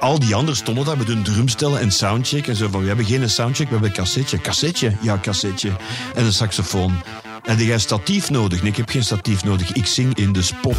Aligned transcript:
al 0.00 0.18
die 0.18 0.34
anderen 0.34 0.56
stonden 0.56 0.84
daar 0.84 0.96
met 0.96 1.06
hun 1.06 1.22
drumstellen 1.22 1.80
en 1.80 1.90
soundcheck. 1.90 2.46
En 2.46 2.56
zo 2.56 2.68
van, 2.68 2.80
we 2.80 2.86
hebben 2.86 3.04
geen 3.04 3.30
soundcheck, 3.30 3.66
we 3.66 3.72
hebben 3.72 3.90
een 3.90 3.96
cassetje. 3.96 4.40
Cassetje? 4.40 4.92
Ja, 5.00 5.18
cassetje. 5.22 5.70
En 6.14 6.24
een 6.24 6.32
saxofoon. 6.32 7.02
En 7.44 7.56
jij 7.56 7.78
statief 7.78 8.30
nodig? 8.30 8.62
Nee, 8.62 8.70
ik 8.70 8.76
heb 8.76 8.88
geen 8.88 9.04
statief 9.04 9.44
nodig. 9.44 9.72
Ik 9.72 9.86
zing 9.86 10.14
in 10.14 10.32
de 10.32 10.42
spot. 10.42 10.76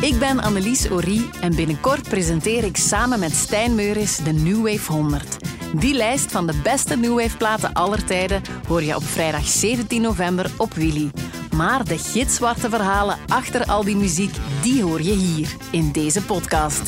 Ik 0.00 0.18
ben 0.18 0.40
Annelies 0.40 0.90
Orie 0.90 1.30
en 1.40 1.54
binnenkort 1.54 2.08
presenteer 2.08 2.64
ik 2.64 2.76
samen 2.76 3.18
met 3.18 3.32
Stijn 3.32 3.74
Meuris 3.74 4.16
de 4.16 4.32
New 4.32 4.68
Wave 4.68 4.92
100. 4.92 5.36
Die 5.72 5.94
lijst 5.94 6.32
van 6.32 6.46
de 6.46 6.54
beste 6.62 6.96
New 6.96 7.20
Wave 7.20 7.36
platen 7.36 7.72
aller 7.72 8.04
tijden 8.04 8.42
hoor 8.68 8.82
je 8.82 8.96
op 8.96 9.04
vrijdag 9.04 9.46
17 9.46 10.02
november 10.02 10.50
op 10.56 10.74
Willy. 10.74 11.10
Maar 11.56 11.84
de 11.84 11.98
gitzwarte 11.98 12.68
verhalen 12.68 13.18
achter 13.28 13.66
al 13.66 13.84
die 13.84 13.96
muziek, 13.96 14.36
die 14.62 14.82
hoor 14.82 15.02
je 15.02 15.12
hier 15.12 15.56
in 15.70 15.92
deze 15.92 16.24
podcast. 16.24 16.82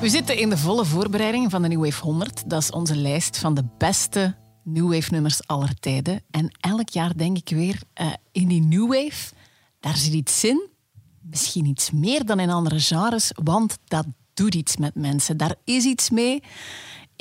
We 0.00 0.08
zitten 0.08 0.38
in 0.38 0.48
de 0.48 0.58
volle 0.58 0.84
voorbereiding 0.84 1.50
van 1.50 1.62
de 1.62 1.68
New 1.68 1.84
Wave 1.84 2.04
100. 2.04 2.50
Dat 2.50 2.62
is 2.62 2.70
onze 2.70 2.96
lijst 2.96 3.38
van 3.38 3.54
de 3.54 3.64
beste 3.78 4.34
New 4.64 4.92
Wave 4.94 5.12
nummers 5.12 5.46
aller 5.46 5.74
tijden. 5.80 6.22
En 6.30 6.50
elk 6.60 6.88
jaar 6.88 7.16
denk 7.16 7.36
ik 7.36 7.48
weer, 7.48 7.80
uh, 8.00 8.12
in 8.32 8.48
die 8.48 8.62
New 8.62 8.86
Wave, 8.88 9.34
daar 9.80 9.96
zit 9.96 10.12
iets 10.12 10.44
in. 10.44 10.68
Misschien 11.20 11.66
iets 11.66 11.90
meer 11.90 12.24
dan 12.24 12.40
in 12.40 12.50
andere 12.50 12.80
genres, 12.80 13.32
want 13.42 13.78
dat 13.84 14.06
doet 14.34 14.54
iets 14.54 14.76
met 14.76 14.94
mensen. 14.94 15.36
Daar 15.36 15.54
is 15.64 15.84
iets 15.84 16.10
mee. 16.10 16.42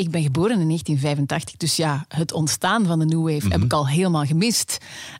Ik 0.01 0.11
ben 0.11 0.21
geboren 0.21 0.59
in 0.59 0.67
1985, 0.67 1.57
dus 1.57 1.75
ja, 1.75 2.05
het 2.07 2.33
ontstaan 2.33 2.85
van 2.85 2.99
de 2.99 3.05
New 3.05 3.21
Wave 3.21 3.47
heb 3.47 3.55
Mhm. 3.57 3.63
ik 3.65 3.73
al 3.73 3.87
helemaal 3.87 4.25
gemist. 4.25 4.77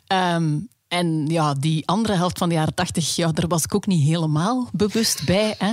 Ehm, 0.08 0.58
en 0.88 1.26
ja, 1.28 1.54
die 1.54 1.88
andere 1.88 2.14
helft 2.14 2.38
van 2.38 2.50
de 2.50 2.56
jaren 2.56 2.74
80, 2.74 3.16
ja, 3.16 3.32
daar 3.32 3.48
was 3.48 3.64
ik 3.64 3.76
ook 3.76 3.86
niet 3.88 4.04
helemaal 4.04 4.70
bewust 4.72 5.26
bij. 5.26 5.56
Hè. 5.58 5.72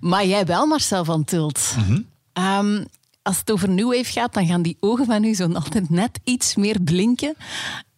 Maar 0.00 0.26
jij 0.26 0.46
wel, 0.46 0.66
Marcel 0.66 1.04
van 1.04 1.24
Tilt. 1.24 1.74
Mhm. 1.76 2.00
Ehm, 2.32 2.84
als 3.22 3.38
het 3.38 3.50
over 3.52 3.68
New 3.68 3.94
Wave 3.96 4.12
gaat, 4.12 4.34
dan 4.34 4.46
gaan 4.46 4.62
die 4.62 4.76
ogen 4.80 5.06
van 5.06 5.24
u 5.24 5.34
zo 5.34 5.52
altijd 5.52 5.90
net 5.90 6.18
iets 6.24 6.54
meer 6.54 6.80
blinken. 6.80 7.34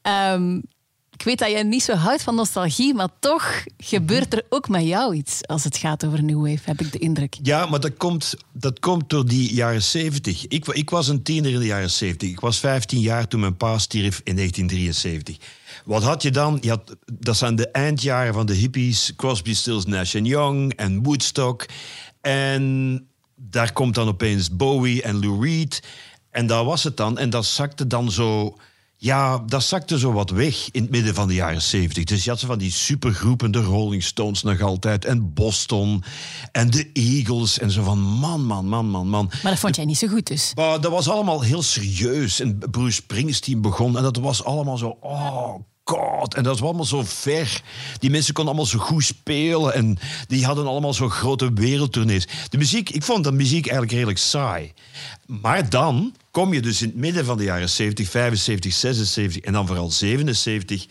Ehm, 0.02 0.60
ik 1.18 1.24
weet 1.24 1.38
dat 1.38 1.50
jij 1.50 1.62
niet 1.62 1.82
zo 1.82 1.94
houdt 1.94 2.22
van 2.22 2.34
nostalgie, 2.34 2.94
maar 2.94 3.08
toch 3.18 3.64
gebeurt 3.78 4.32
er 4.32 4.42
ook 4.48 4.68
met 4.68 4.82
jou 4.82 5.14
iets 5.14 5.46
als 5.46 5.64
het 5.64 5.76
gaat 5.76 6.04
over 6.04 6.22
New 6.22 6.48
Wave, 6.48 6.62
heb 6.64 6.80
ik 6.80 6.92
de 6.92 6.98
indruk. 6.98 7.36
Ja, 7.42 7.66
maar 7.66 7.80
dat 7.80 7.96
komt, 7.96 8.34
dat 8.52 8.78
komt 8.78 9.10
door 9.10 9.26
die 9.26 9.54
jaren 9.54 9.82
70. 9.82 10.46
Ik, 10.46 10.66
ik 10.66 10.90
was 10.90 11.08
een 11.08 11.22
tiener 11.22 11.52
in 11.52 11.58
de 11.58 11.66
jaren 11.66 11.90
70. 11.90 12.28
Ik 12.28 12.40
was 12.40 12.58
15 12.58 13.00
jaar 13.00 13.28
toen 13.28 13.40
mijn 13.40 13.56
pa 13.56 13.78
stierf 13.78 14.20
in 14.24 14.34
1973. 14.34 15.36
Wat 15.84 16.02
had 16.02 16.22
je 16.22 16.30
dan? 16.30 16.58
Je 16.60 16.68
had, 16.68 16.96
dat 17.12 17.36
zijn 17.36 17.56
de 17.56 17.68
eindjaren 17.68 18.34
van 18.34 18.46
de 18.46 18.54
hippies. 18.54 19.12
Crosby, 19.16 19.54
Stills, 19.54 19.86
Nash 19.86 20.12
Young 20.12 20.72
en 20.74 21.02
Woodstock. 21.02 21.66
En 22.20 23.06
daar 23.34 23.72
komt 23.72 23.94
dan 23.94 24.08
opeens 24.08 24.56
Bowie 24.56 25.02
en 25.02 25.20
Lou 25.20 25.46
Reed. 25.46 25.82
En 26.30 26.46
daar 26.46 26.64
was 26.64 26.84
het 26.84 26.96
dan. 26.96 27.18
En 27.18 27.30
dat 27.30 27.46
zakte 27.46 27.86
dan 27.86 28.10
zo... 28.10 28.56
Ja, 29.00 29.38
dat 29.46 29.62
zakte 29.62 29.98
zo 29.98 30.12
wat 30.12 30.30
weg 30.30 30.68
in 30.70 30.82
het 30.82 30.90
midden 30.90 31.14
van 31.14 31.28
de 31.28 31.34
jaren 31.34 31.62
70. 31.62 32.04
Dus 32.04 32.24
je 32.24 32.30
had 32.30 32.38
zo 32.38 32.46
van 32.46 32.58
die 32.58 32.70
supergroepen, 32.70 33.50
de 33.50 33.62
Rolling 33.62 34.02
Stones 34.02 34.42
nog 34.42 34.60
altijd, 34.60 35.04
en 35.04 35.34
Boston, 35.34 36.04
en 36.52 36.70
de 36.70 36.90
Eagles, 36.92 37.58
en 37.58 37.70
zo 37.70 37.82
van 37.82 37.98
man, 37.98 38.44
man, 38.44 38.68
man, 38.68 38.86
man, 38.86 39.08
man. 39.08 39.30
Maar 39.42 39.52
dat 39.52 39.60
vond 39.60 39.76
jij 39.76 39.84
niet 39.84 39.98
zo 39.98 40.06
goed 40.06 40.26
dus. 40.26 40.52
Maar 40.54 40.80
dat 40.80 40.90
was 40.90 41.08
allemaal 41.08 41.40
heel 41.40 41.62
serieus. 41.62 42.40
En 42.40 42.58
Bruce 42.70 42.92
Springsteen 42.92 43.60
begon 43.60 43.96
en 43.96 44.02
dat 44.02 44.16
was 44.16 44.44
allemaal 44.44 44.76
zo... 44.76 44.96
Oh 45.00 45.54
god, 45.84 46.34
en 46.34 46.42
dat 46.42 46.58
was 46.58 46.68
allemaal 46.68 46.84
zo 46.84 47.02
ver. 47.04 47.62
Die 47.98 48.10
mensen 48.10 48.34
konden 48.34 48.54
allemaal 48.54 48.70
zo 48.70 48.78
goed 48.78 49.04
spelen 49.04 49.74
en 49.74 49.98
die 50.26 50.44
hadden 50.44 50.66
allemaal 50.66 50.94
zo 50.94 51.08
grote 51.08 51.52
wereldtournees. 51.52 52.28
De 52.48 52.58
muziek, 52.58 52.90
ik 52.90 53.02
vond 53.02 53.24
de 53.24 53.32
muziek 53.32 53.62
eigenlijk 53.62 53.92
redelijk 53.92 54.18
saai. 54.18 54.72
Maar 55.26 55.70
dan 55.70 56.14
kom 56.38 56.52
je 56.52 56.60
dus 56.60 56.82
in 56.82 56.88
het 56.88 56.96
midden 56.96 57.24
van 57.24 57.36
de 57.36 57.44
jaren 57.44 57.68
70, 57.68 58.08
75, 58.08 58.72
76 58.72 59.42
en 59.42 59.52
dan 59.52 59.66
vooral 59.66 59.90
77... 59.90 60.86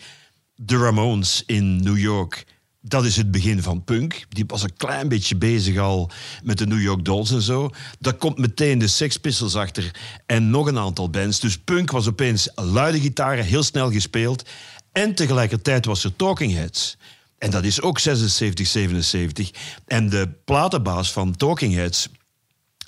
de 0.54 0.76
Ramones 0.76 1.42
in 1.46 1.82
New 1.82 1.98
York... 1.98 2.46
Dat 2.80 3.04
is 3.04 3.16
het 3.16 3.30
begin 3.30 3.62
van 3.62 3.84
punk. 3.84 4.26
Die 4.28 4.44
was 4.46 4.62
een 4.62 4.76
klein 4.76 5.08
beetje 5.08 5.36
bezig 5.36 5.78
al 5.78 6.10
met 6.42 6.58
de 6.58 6.66
New 6.66 6.80
York 6.80 7.04
Dolls 7.04 7.30
en 7.30 7.42
zo. 7.42 7.70
Daar 7.98 8.14
komt 8.14 8.38
meteen 8.38 8.78
de 8.78 8.88
Sex 8.88 9.16
Pistols 9.16 9.54
achter 9.54 9.90
en 10.26 10.50
nog 10.50 10.66
een 10.66 10.78
aantal 10.78 11.10
bands. 11.10 11.40
Dus 11.40 11.58
punk 11.58 11.90
was 11.90 12.08
opeens 12.08 12.50
luide 12.54 13.00
gitaren, 13.00 13.44
heel 13.44 13.62
snel 13.62 13.90
gespeeld. 13.90 14.48
En 14.92 15.14
tegelijkertijd 15.14 15.84
was 15.84 16.04
er 16.04 16.16
Talking 16.16 16.52
Heads. 16.52 16.96
En 17.38 17.50
dat 17.50 17.64
is 17.64 17.80
ook 17.80 17.98
76, 17.98 18.66
77. 18.66 19.50
En 19.86 20.08
de 20.08 20.28
platenbaas 20.44 21.12
van 21.12 21.36
Talking 21.36 21.74
Heads, 21.74 22.08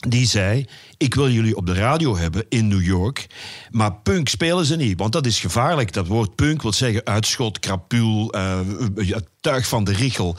die 0.09 0.27
zei: 0.27 0.66
Ik 0.97 1.15
wil 1.15 1.31
jullie 1.31 1.56
op 1.56 1.66
de 1.66 1.75
radio 1.75 2.16
hebben 2.16 2.44
in 2.49 2.69
New 2.69 2.84
York. 2.84 3.27
Maar 3.71 3.94
punk 3.94 4.28
spelen 4.28 4.65
ze 4.65 4.77
niet, 4.77 4.99
want 4.99 5.12
dat 5.12 5.27
is 5.27 5.41
gevaarlijk. 5.41 5.93
Dat 5.93 6.06
woord 6.06 6.34
punk 6.34 6.62
wil 6.62 6.72
zeggen 6.72 7.05
uitschot, 7.05 7.59
krapul, 7.59 8.33
eh, 8.33 8.60
het 8.94 9.28
tuig 9.41 9.69
van 9.69 9.84
de 9.84 9.93
richel. 9.93 10.37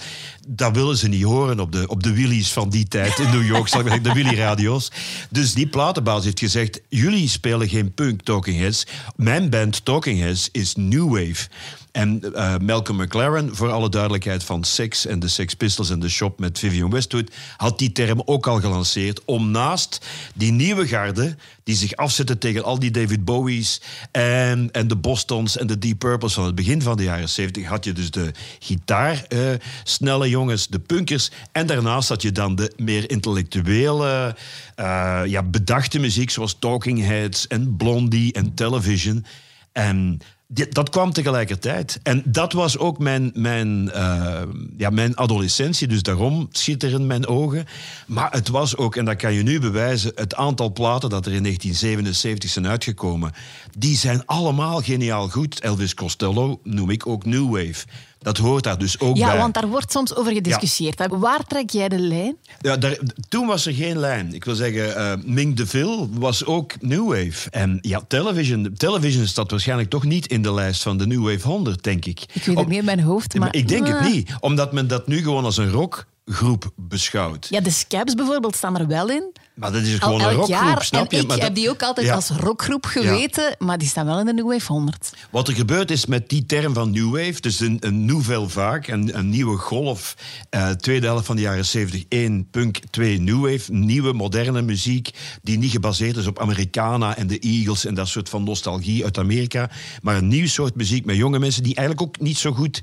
Dat 0.47 0.75
willen 0.75 0.97
ze 0.97 1.07
niet 1.07 1.23
horen 1.23 1.59
op 1.59 1.71
de, 1.71 1.87
op 1.87 2.03
de 2.03 2.13
Willys 2.13 2.51
van 2.51 2.69
die 2.69 2.87
tijd 2.87 3.19
in 3.19 3.29
New 3.29 3.45
York, 3.45 4.03
de 4.03 4.13
Willy-radio's. 4.23 4.91
Dus 5.29 5.53
die 5.53 5.67
platenbaas 5.67 6.23
heeft 6.23 6.39
gezegd: 6.39 6.81
Jullie 6.89 7.29
spelen 7.29 7.69
geen 7.69 7.93
punk, 7.93 8.21
Talking 8.21 8.59
Heads. 8.59 8.87
Mijn 9.15 9.49
band 9.49 9.85
Talking 9.85 10.19
Heads 10.19 10.49
is 10.51 10.75
New 10.75 11.09
Wave. 11.09 11.47
En 11.91 12.33
eh, 12.33 12.55
Malcolm 12.57 12.97
McLaren, 12.97 13.55
voor 13.55 13.71
alle 13.71 13.89
duidelijkheid 13.89 14.43
van 14.43 14.63
Sex 14.63 15.05
en 15.05 15.19
de 15.19 15.27
Sex 15.27 15.53
Pistols 15.53 15.89
en 15.89 15.99
de 15.99 16.09
Shop 16.09 16.39
met 16.39 16.59
Vivian 16.59 16.89
Westwood, 16.89 17.31
had 17.57 17.79
die 17.79 17.91
term 17.91 18.21
ook 18.25 18.47
al 18.47 18.59
gelanceerd 18.59 19.21
om 19.25 19.51
naast 19.51 20.05
die 20.35 20.51
nieuwe 20.51 20.87
garde, 20.87 21.35
die 21.71 21.79
zich 21.79 21.95
afzetten 21.95 22.37
tegen 22.37 22.63
al 22.63 22.79
die 22.79 22.91
David 22.91 23.25
Bowie's 23.25 23.81
en, 24.11 24.69
en 24.71 24.87
de 24.87 24.95
Bostons 24.95 25.57
en 25.57 25.67
de 25.67 25.77
Deep 25.77 25.99
Purples 25.99 26.33
van 26.33 26.45
het 26.45 26.55
begin 26.55 26.81
van 26.81 26.97
de 26.97 27.03
jaren 27.03 27.29
70, 27.29 27.65
had 27.65 27.85
je 27.85 27.93
dus 27.93 28.11
de 28.11 28.31
gitaar 28.59 29.23
eh, 29.27 29.39
snelle 29.83 30.29
jongens, 30.29 30.67
de 30.67 30.79
punkers, 30.79 31.31
en 31.51 31.67
daarnaast 31.67 32.09
had 32.09 32.21
je 32.21 32.31
dan 32.31 32.55
de 32.55 32.73
meer 32.77 33.09
intellectuele, 33.09 34.35
eh, 34.75 35.21
ja, 35.25 35.43
bedachte 35.43 35.99
muziek 35.99 36.29
zoals 36.29 36.55
Talking 36.59 37.05
Heads 37.05 37.47
en 37.47 37.75
Blondie 37.75 38.33
en 38.33 38.53
Television. 38.53 39.25
En 39.71 40.19
dat 40.53 40.89
kwam 40.89 41.13
tegelijkertijd. 41.13 41.99
En 42.03 42.23
dat 42.25 42.53
was 42.53 42.77
ook 42.77 42.99
mijn, 42.99 43.31
mijn, 43.33 43.91
eh, 43.91 44.41
ja, 44.77 44.89
mijn 44.89 45.15
adolescentie. 45.15 45.87
Dus 45.87 46.03
daarom 46.03 46.47
schitteren 46.51 47.07
mijn 47.07 47.27
ogen. 47.27 47.65
Maar 48.07 48.31
het 48.31 48.47
was 48.47 48.77
ook, 48.77 48.95
en 48.95 49.05
dat 49.05 49.15
kan 49.15 49.33
je 49.33 49.43
nu 49.43 49.59
bewijzen... 49.59 50.11
het 50.15 50.35
aantal 50.35 50.71
platen 50.71 51.09
dat 51.09 51.25
er 51.25 51.33
in 51.33 51.43
1977 51.43 52.49
zijn 52.49 52.67
uitgekomen... 52.67 53.31
die 53.77 53.97
zijn 53.97 54.25
allemaal 54.25 54.81
geniaal 54.81 55.29
goed. 55.29 55.59
Elvis 55.59 55.93
Costello 55.93 56.59
noem 56.63 56.89
ik 56.89 57.07
ook 57.07 57.25
New 57.25 57.49
Wave. 57.49 57.85
Dat 58.21 58.37
hoort 58.37 58.63
daar 58.63 58.77
dus 58.77 58.99
ook 58.99 59.17
Ja, 59.17 59.27
bij. 59.27 59.37
want 59.37 59.53
daar 59.53 59.67
wordt 59.67 59.91
soms 59.91 60.15
over 60.15 60.33
gediscussieerd. 60.33 61.07
Waar 61.09 61.43
trek 61.47 61.69
jij 61.69 61.89
de 61.89 61.99
lijn? 61.99 62.35
Ja, 62.59 62.77
daar, 62.77 62.97
toen 63.29 63.47
was 63.47 63.65
er 63.65 63.73
geen 63.73 63.97
lijn. 63.99 64.33
Ik 64.33 64.43
wil 64.45 64.55
zeggen, 64.55 64.95
eh 64.95 65.13
Ming 65.25 65.55
DeVille 65.55 66.07
was 66.11 66.45
ook 66.45 66.73
New 66.81 67.07
Wave. 67.07 67.49
En 67.49 67.77
ja, 67.81 68.01
Television, 68.07 68.73
Television 68.77 69.25
staat 69.27 69.51
waarschijnlijk 69.51 69.89
toch 69.89 70.03
niet 70.03 70.27
in 70.27 70.41
de 70.41 70.53
lijst 70.53 70.81
van 70.83 70.97
de 70.97 71.07
New 71.07 71.23
Wave 71.31 71.47
100, 71.47 71.83
denk 71.83 72.05
ik. 72.05 72.19
Ik 72.33 72.43
weet 72.43 72.57
het 72.57 72.67
niet 72.67 72.77
in 72.79 72.85
mijn 72.85 72.99
hoofd, 73.01 73.35
maar... 73.39 73.55
ik 73.55 73.67
denk 73.67 73.87
Ah. 73.87 73.99
het 74.01 74.13
niet, 74.13 74.31
omdat 74.39 74.73
men 74.73 74.87
dat 74.87 75.07
nu 75.07 75.17
gewoon 75.17 75.43
als 75.45 75.57
een 75.57 75.71
rockgroep 75.71 76.69
beschouwt. 76.75 77.47
Ja, 77.49 77.59
de 77.61 77.71
Scabs 77.71 78.13
bijvoorbeeld 78.13 78.55
staan 78.55 78.77
er 78.79 78.87
wel 78.87 79.09
in. 79.09 79.31
Maar 79.55 79.71
dat 79.71 79.81
is 79.81 79.91
Al 79.93 79.99
gewoon 79.99 80.21
een 80.21 80.27
elk 80.27 80.35
rockgroep, 80.35 80.59
jaar. 80.67 80.83
snap 80.83 81.11
en 81.11 81.17
je? 81.17 81.21
ik 81.21 81.27
Maar 81.27 81.37
heb 81.37 81.45
dat- 81.45 81.55
die 81.55 81.69
ook 81.69 81.81
altijd 81.83 82.07
Ja. 82.07 82.13
als 82.15 82.29
rockgroep 82.29 82.85
geweten, 82.85 83.55
maar 83.59 83.77
die 83.77 83.87
staan 83.87 84.05
wel 84.05 84.19
in 84.19 84.25
de 84.25 84.33
New 84.33 84.51
Wave 84.51 84.71
100. 84.73 85.13
Wat 85.29 85.47
er 85.47 85.53
gebeurd 85.53 85.91
is 85.91 86.05
met 86.05 86.29
die 86.29 86.45
term 86.45 86.73
van 86.73 86.91
New 86.91 87.09
Wave, 87.11 87.41
dus 87.41 87.59
een, 87.59 87.77
een 87.79 88.05
nouvelle 88.05 88.49
vague, 88.49 88.93
een, 88.93 89.17
een 89.17 89.29
nieuwe 89.29 89.57
golf, 89.57 90.15
eh, 90.49 90.69
tweede 90.69 91.05
helft 91.05 91.25
van 91.25 91.35
de 91.35 91.41
jaren 91.41 91.65
70, 91.65 92.03
één 92.09 92.47
punk, 92.51 92.77
twee 92.89 93.19
New 93.19 93.41
Wave, 93.51 93.71
nieuwe 93.73 94.13
moderne 94.13 94.61
muziek 94.61 95.09
die 95.41 95.57
niet 95.57 95.71
gebaseerd 95.71 96.17
is 96.17 96.27
op 96.27 96.39
Americana 96.39 97.17
en 97.17 97.27
de 97.27 97.39
Eagles 97.39 97.85
en 97.85 97.93
dat 97.93 98.07
soort 98.07 98.29
van 98.29 98.43
nostalgie 98.43 99.03
uit 99.03 99.17
Amerika, 99.17 99.69
maar 100.01 100.15
een 100.17 100.27
nieuw 100.27 100.47
soort 100.47 100.75
muziek 100.75 101.05
met 101.05 101.15
jonge 101.15 101.39
mensen 101.39 101.63
die 101.63 101.75
eigenlijk 101.75 102.07
ook 102.07 102.19
niet 102.19 102.37
zo 102.37 102.51
goed 102.51 102.81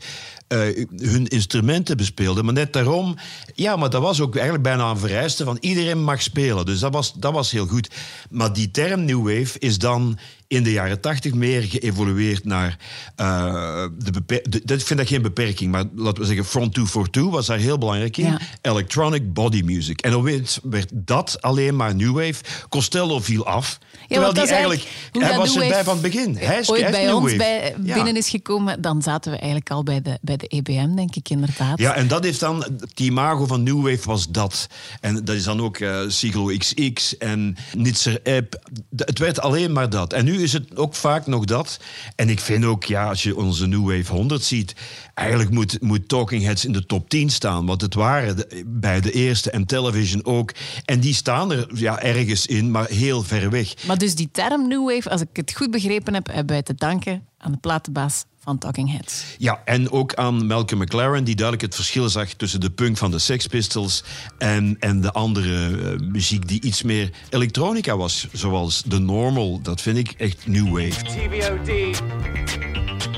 eh, 0.48 0.58
hun 0.96 1.26
instrumenten 1.26 1.96
bespeelden. 1.96 2.44
Maar 2.44 2.54
net 2.54 2.72
daarom, 2.72 3.16
ja, 3.54 3.76
maar 3.76 3.90
dat 3.90 4.02
was 4.02 4.20
ook 4.20 4.34
eigenlijk 4.34 4.64
bijna 4.64 4.90
een 4.90 4.98
vereiste 4.98 5.44
van 5.44 5.56
iedereen 5.60 6.02
mag 6.04 6.22
spelen. 6.22 6.57
Dus 6.64 6.80
dat 6.80 6.92
was, 6.92 7.12
dat 7.12 7.32
was 7.32 7.50
heel 7.50 7.66
goed. 7.66 7.90
Maar 8.30 8.52
die 8.52 8.70
term 8.70 9.04
New 9.04 9.18
Wave 9.18 9.58
is 9.58 9.78
dan 9.78 10.18
in 10.48 10.62
de 10.62 10.72
jaren 10.72 11.00
tachtig 11.00 11.34
meer 11.34 11.62
geëvolueerd 11.62 12.44
naar 12.44 12.76
uh, 13.16 13.84
de 13.98 14.10
beperking. 14.10 14.54
Ik 14.54 14.86
vind 14.86 14.98
dat 14.98 15.08
geen 15.08 15.22
beperking, 15.22 15.70
maar 15.70 15.84
laten 15.94 16.20
we 16.20 16.26
zeggen, 16.26 16.44
Front 16.44 16.72
242 16.74 17.32
was 17.32 17.46
daar 17.46 17.58
heel 17.58 17.78
belangrijk 17.78 18.16
in. 18.16 18.24
Ja. 18.24 18.38
Electronic 18.60 19.32
body 19.32 19.62
music. 19.64 20.00
En 20.00 20.14
opeens 20.14 20.58
werd 20.62 20.90
dat 20.92 21.36
alleen 21.40 21.76
maar 21.76 21.94
new 21.94 22.14
wave. 22.14 22.42
Costello 22.68 23.20
viel 23.20 23.46
af. 23.46 23.78
terwijl 24.08 24.32
die 24.32 24.46
eigenlijk, 24.46 24.86
hij 25.12 25.36
was 25.36 25.56
erbij 25.56 25.84
van 25.84 25.92
het 25.92 26.02
begin. 26.02 26.36
Hij 26.36 26.58
is, 26.58 26.70
ooit 26.70 26.90
bij 26.90 27.12
ons 27.12 27.36
bij, 27.36 27.74
Ja. 27.82 27.94
binnen 27.94 28.16
is 28.16 28.28
gekomen, 28.28 28.80
dan 28.80 29.02
zaten 29.02 29.30
we 29.30 29.36
eigenlijk 29.36 29.70
al 29.70 29.82
bij 29.82 30.02
de, 30.02 30.18
bij 30.20 30.36
de 30.36 30.46
EBM, 30.46 30.94
denk 30.94 31.16
ik 31.16 31.28
inderdaad. 31.28 31.78
Ja, 31.78 31.94
en 31.94 32.08
dat 32.08 32.24
heeft 32.24 32.40
dan, 32.40 32.62
het 32.80 33.00
imago 33.00 33.46
van 33.46 33.62
New 33.62 33.82
Wave 33.90 34.06
was 34.08 34.28
dat. 34.28 34.66
En 35.00 35.24
dat 35.24 35.34
is 35.34 35.44
dan 35.44 35.60
ook 35.60 35.78
eh 35.78 36.00
Siglo 36.08 36.46
XX 36.56 37.16
en 37.18 37.56
Nitzer 37.76 38.20
App. 38.24 38.68
Het 38.96 39.18
werd 39.18 39.40
alleen 39.40 39.72
maar 39.72 39.90
dat. 39.90 40.12
En 40.12 40.24
nu 40.24 40.37
is 40.38 40.52
het 40.52 40.76
ook 40.76 40.94
vaak 40.94 41.26
nog 41.26 41.44
dat. 41.44 41.80
En 42.16 42.28
ik 42.28 42.40
vind 42.40 42.64
ook, 42.64 42.84
ja, 42.84 43.08
als 43.08 43.22
je 43.22 43.36
onze 43.36 43.66
New 43.66 43.90
Wave 43.90 44.12
100 44.12 44.44
ziet, 44.44 44.74
eigenlijk 45.14 45.50
moet, 45.50 45.82
moet 45.82 46.08
Talking 46.08 46.42
Heads 46.42 46.64
in 46.64 46.72
de 46.72 46.86
top 46.86 47.08
10 47.08 47.30
staan. 47.30 47.66
Want 47.66 47.80
het 47.80 47.94
waren 47.94 48.46
bij 48.66 49.00
de 49.00 49.12
eerste 49.12 49.50
en 49.50 49.66
television 49.66 50.24
ook. 50.24 50.52
En 50.84 51.00
die 51.00 51.14
staan 51.14 51.52
er 51.52 51.66
ja, 51.74 52.00
ergens 52.00 52.46
in, 52.46 52.70
maar 52.70 52.88
heel 52.88 53.22
ver 53.22 53.50
weg. 53.50 53.86
Maar 53.86 53.98
dus 53.98 54.14
die 54.14 54.28
term 54.32 54.68
New 54.68 54.90
Wave, 54.90 55.10
als 55.10 55.20
ik 55.20 55.28
het 55.32 55.52
goed 55.54 55.70
begrepen 55.70 56.14
heb, 56.14 56.26
hebben 56.26 56.52
wij 56.52 56.62
te 56.62 56.74
danken 56.74 57.26
aan 57.38 57.52
de 57.52 57.58
platenbaas 57.58 58.24
van 58.48 58.58
Talking 58.58 58.90
Heads. 58.90 59.24
Ja, 59.38 59.62
en 59.64 59.90
ook 59.90 60.14
aan 60.14 60.46
Malcolm 60.46 60.80
McLaren, 60.80 61.24
die 61.24 61.34
duidelijk 61.34 61.66
het 61.66 61.74
verschil 61.74 62.08
zag 62.08 62.28
tussen 62.28 62.60
de 62.60 62.70
punk 62.70 62.96
van 62.96 63.10
de 63.10 63.18
Sex 63.18 63.46
Pistols 63.46 64.04
en, 64.38 64.76
en 64.80 65.00
de 65.00 65.12
andere 65.12 65.66
eh, 65.66 66.00
muziek 66.00 66.48
die 66.48 66.62
iets 66.62 66.82
meer 66.82 67.10
elektronica 67.30 67.96
was, 67.96 68.26
zoals 68.32 68.82
The 68.88 68.98
Normal. 68.98 69.60
Dat 69.62 69.80
vind 69.80 69.96
ik 69.96 70.14
echt 70.16 70.46
new 70.46 70.68
wave. 70.68 71.02
TVOD. 71.02 71.66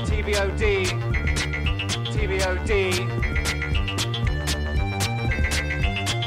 TVOD. 0.05 0.93
TVOD. 2.23 2.71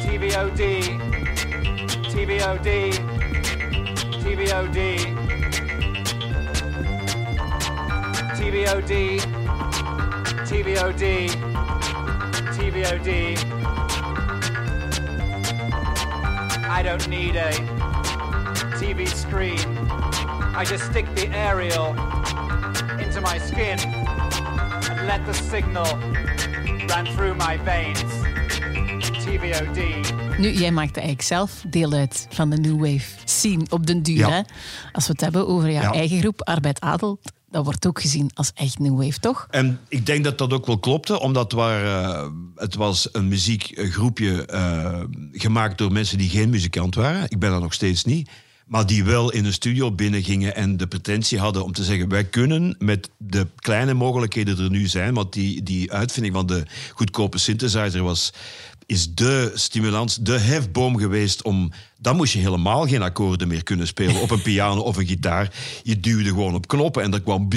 TVOD. 0.00 0.62
TVOD. 2.12 2.68
TVOD. 4.24 5.22
TVOD. 8.44 8.94
TVOD. 10.48 11.04
TVOD. 12.56 13.08
I 16.68 16.82
don't 16.82 17.08
need 17.08 17.36
a 17.36 17.50
TV 18.78 19.06
screen. 19.08 19.58
I 20.54 20.64
just 20.64 20.84
stick 20.90 21.06
the 21.14 21.28
aerial 21.32 21.94
into 22.98 23.20
my 23.22 23.38
skin 23.38 23.78
and 24.90 25.06
let 25.06 25.24
the 25.24 25.32
signal 25.32 25.96
run 26.88 27.06
through 27.16 27.34
my 27.36 27.58
veins. 27.64 28.02
TVOD. 29.24 29.78
Nu, 30.38 30.50
jij 30.52 30.70
maakt 30.70 30.96
eigenlijk 30.96 31.26
zelf 31.26 31.64
deel 31.68 31.92
uit 31.92 32.26
van 32.30 32.50
de 32.50 32.56
New 32.56 32.76
Wave 32.80 33.06
scene 33.24 33.64
op 33.68 33.86
den 33.86 34.02
duur. 34.02 34.16
Ja. 34.16 34.28
Hè? 34.30 34.40
Als 34.92 35.06
we 35.06 35.12
het 35.12 35.20
hebben 35.20 35.48
over 35.48 35.70
jouw 35.70 35.82
Ja. 35.82 35.92
eigen 35.92 36.18
groep, 36.18 36.42
Arbeid 36.42 36.80
Adel, 36.80 37.18
dat 37.54 37.64
wordt 37.64 37.86
ook 37.86 38.00
gezien 38.00 38.30
als 38.34 38.50
echt 38.54 38.78
New 38.78 38.96
Wave, 38.96 39.20
toch? 39.20 39.46
En 39.50 39.80
ik 39.88 40.06
denk 40.06 40.24
dat 40.24 40.38
dat 40.38 40.52
ook 40.52 40.66
wel 40.66 40.78
klopte, 40.78 41.20
omdat 41.20 41.42
het, 41.42 41.52
waren, 41.52 42.52
het 42.54 42.74
was 42.74 43.08
een 43.12 43.28
muziekgroepje 43.28 44.46
eh, 44.46 45.00
gemaakt 45.32 45.78
door 45.78 45.92
mensen 45.92 46.18
die 46.18 46.28
geen 46.28 46.50
muzikant 46.50 46.94
waren. 46.94 47.24
Ik 47.28 47.38
ben 47.38 47.50
dat 47.50 47.60
nog 47.60 47.72
steeds 47.72 48.04
niet. 48.04 48.30
Maar 48.66 48.86
die 48.86 49.04
wel 49.04 49.32
in 49.32 49.44
een 49.44 49.52
studio 49.52 49.92
binnengingen 49.92 50.54
en 50.54 50.76
de 50.76 50.86
pretentie 50.86 51.38
hadden 51.38 51.64
om 51.64 51.72
te 51.72 51.84
zeggen: 51.84 52.08
wij 52.08 52.24
kunnen 52.24 52.76
met 52.78 53.10
de 53.18 53.46
kleine 53.56 53.94
mogelijkheden 53.94 54.58
er 54.58 54.70
nu 54.70 54.86
zijn, 54.86 55.14
want 55.14 55.32
die, 55.32 55.62
die 55.62 55.92
uitvinding 55.92 56.34
van 56.34 56.46
de 56.46 56.62
goedkope 56.92 57.38
synthesizer 57.38 58.02
was, 58.02 58.32
is 58.86 59.14
de 59.14 59.50
stimulans, 59.54 60.16
de 60.16 60.38
hefboom 60.38 60.98
geweest 60.98 61.42
om. 61.42 61.72
Dan 61.98 62.16
moest 62.16 62.32
je 62.32 62.38
helemaal 62.38 62.86
geen 62.86 63.02
akkoorden 63.02 63.48
meer 63.48 63.62
kunnen 63.62 63.86
spelen 63.86 64.20
op 64.20 64.30
een 64.30 64.42
piano 64.52 64.80
of 64.80 64.96
een 64.96 65.06
gitaar. 65.06 65.52
Je 65.82 66.00
duwde 66.00 66.28
gewoon 66.28 66.54
op 66.54 66.68
knoppen 66.68 67.02
en 67.02 67.12
er 67.12 67.22
kwam. 67.22 67.48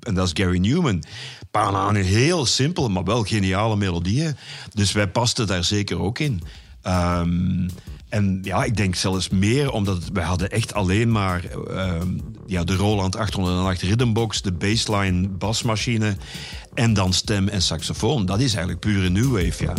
En 0.00 0.14
dat 0.14 0.26
is 0.26 0.44
Gary 0.44 0.58
Newman. 0.58 1.04
Panaan, 1.50 1.94
heel 1.94 2.46
simpel, 2.46 2.88
maar 2.88 3.04
wel 3.04 3.22
geniale 3.22 3.76
melodieën. 3.76 4.36
Dus 4.74 4.92
wij 4.92 5.08
pasten 5.08 5.46
daar 5.46 5.64
zeker 5.64 6.00
ook 6.00 6.18
in. 6.18 6.42
Ehm, 6.82 7.68
en 8.12 8.38
ja, 8.42 8.64
ik 8.64 8.76
denk 8.76 8.94
zelfs 8.94 9.28
meer, 9.28 9.70
omdat 9.70 9.98
wij 10.12 10.24
hadden 10.24 10.50
echt 10.50 10.74
alleen 10.74 11.12
maar 11.12 11.44
ehm, 11.44 12.08
ja, 12.46 12.64
de 12.64 12.76
Roland 12.76 13.16
808 13.16 13.82
Rhythmbox, 13.82 14.42
de 14.42 14.52
bassline 14.52 15.28
basmachine 15.28 16.16
en 16.74 16.94
dan 16.94 17.12
stem 17.12 17.48
en 17.48 17.62
saxofoon. 17.62 18.26
Dat 18.26 18.40
is 18.40 18.54
eigenlijk 18.54 18.80
pure 18.80 19.08
new 19.08 19.30
wave, 19.30 19.64
ja. 19.64 19.74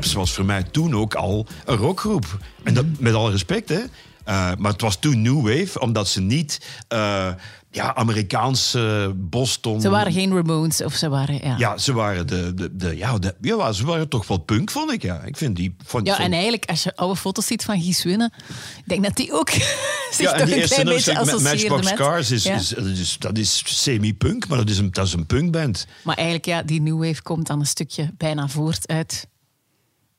Scaps 0.00 0.12
was 0.12 0.32
voor 0.32 0.44
mij 0.44 0.62
toen 0.62 0.94
ook 0.94 1.14
al 1.14 1.46
een 1.64 1.76
rockgroep. 1.76 2.38
En 2.62 2.74
dat, 2.74 2.84
met 2.98 3.14
alle 3.14 3.30
respect, 3.30 3.68
hè. 3.68 3.80
Eh, 4.24 4.52
maar 4.58 4.72
het 4.72 4.80
was 4.80 4.96
toen 4.96 5.22
New 5.22 5.40
Wave, 5.42 5.80
omdat 5.80 6.08
ze 6.08 6.20
niet 6.20 6.60
eh, 6.88 7.28
ja, 7.70 7.94
Amerikaanse 7.94 9.12
Boston... 9.16 9.80
Ze 9.80 9.88
waren 9.88 10.12
geen 10.12 10.34
Ramones 10.34 10.82
of 10.82 10.94
ze 10.94 11.08
waren... 11.08 11.34
Ja, 11.44 11.54
Ja, 11.58 11.78
ze 11.78 11.92
waren, 11.92 12.26
de, 12.26 12.54
de, 12.54 12.76
de, 12.76 12.96
ja, 12.96 13.18
de, 13.18 13.34
ja, 13.40 13.72
ze 13.72 13.86
waren 13.86 14.08
toch 14.08 14.26
wel 14.26 14.38
punk, 14.38 14.70
vond 14.70 14.92
ik. 14.92 15.02
Ja. 15.02 15.22
Ik 15.22 15.36
vind 15.36 15.56
die... 15.56 15.74
Vond, 15.84 16.06
Ja, 16.06 16.12
vond- 16.14 16.26
en 16.26 16.32
eigenlijk, 16.32 16.64
als 16.64 16.82
je 16.82 16.96
oude 16.96 17.16
foto's 17.16 17.46
ziet 17.46 17.64
van 17.64 17.80
Guy 17.80 17.92
Swinne, 17.92 18.30
ik 18.78 18.84
denk 18.86 19.04
dat 19.04 19.16
die 19.16 19.32
ook 19.32 19.50
zich 20.10 20.20
ja, 20.20 20.32
toch 20.36 20.46
die 20.46 20.62
een 20.62 20.68
klein 20.68 20.86
beetje 20.86 21.24
met 21.24 21.40
Matchbox. 21.42 21.92
Cars, 21.92 22.30
is, 22.30 22.44
Ja. 22.44 22.54
is, 22.54 22.68
dat 22.68 22.84
is, 22.86 23.16
dat 23.18 23.38
is 23.38 23.62
semi-punk, 23.66 24.48
maar 24.48 24.58
dat 24.58 24.68
is, 24.68 24.78
een, 24.78 24.90
dat 24.92 25.06
is 25.06 25.12
een 25.12 25.26
punkband. 25.26 25.86
Maar 26.02 26.16
eigenlijk, 26.16 26.46
ja, 26.46 26.62
die 26.62 26.80
New 26.80 27.04
Wave 27.06 27.22
komt 27.22 27.46
dan 27.46 27.60
een 27.60 27.66
stukje 27.66 28.10
bijna 28.16 28.48
voort 28.48 28.88
uit 28.88 29.28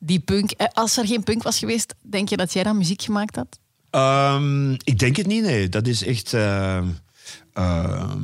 die 0.03 0.19
punk. 0.19 0.51
Eh, 0.51 0.67
Als 0.73 0.97
er 0.97 1.07
geen 1.07 1.23
punk 1.23 1.43
was 1.43 1.59
geweest, 1.59 1.95
denk 2.01 2.29
je 2.29 2.37
dat 2.37 2.53
jij 2.53 2.63
dan 2.63 2.77
muziek 2.77 3.01
gemaakt 3.01 3.35
had? 3.35 3.59
Ehm, 3.89 4.71
ik 4.71 4.99
denk 4.99 5.15
het 5.15 5.27
niet, 5.27 5.43
nee. 5.43 5.69
Dat 5.69 5.87
is 5.87 6.03
echt... 6.05 6.33
ehm, 6.33 6.87
ehm, 7.53 8.19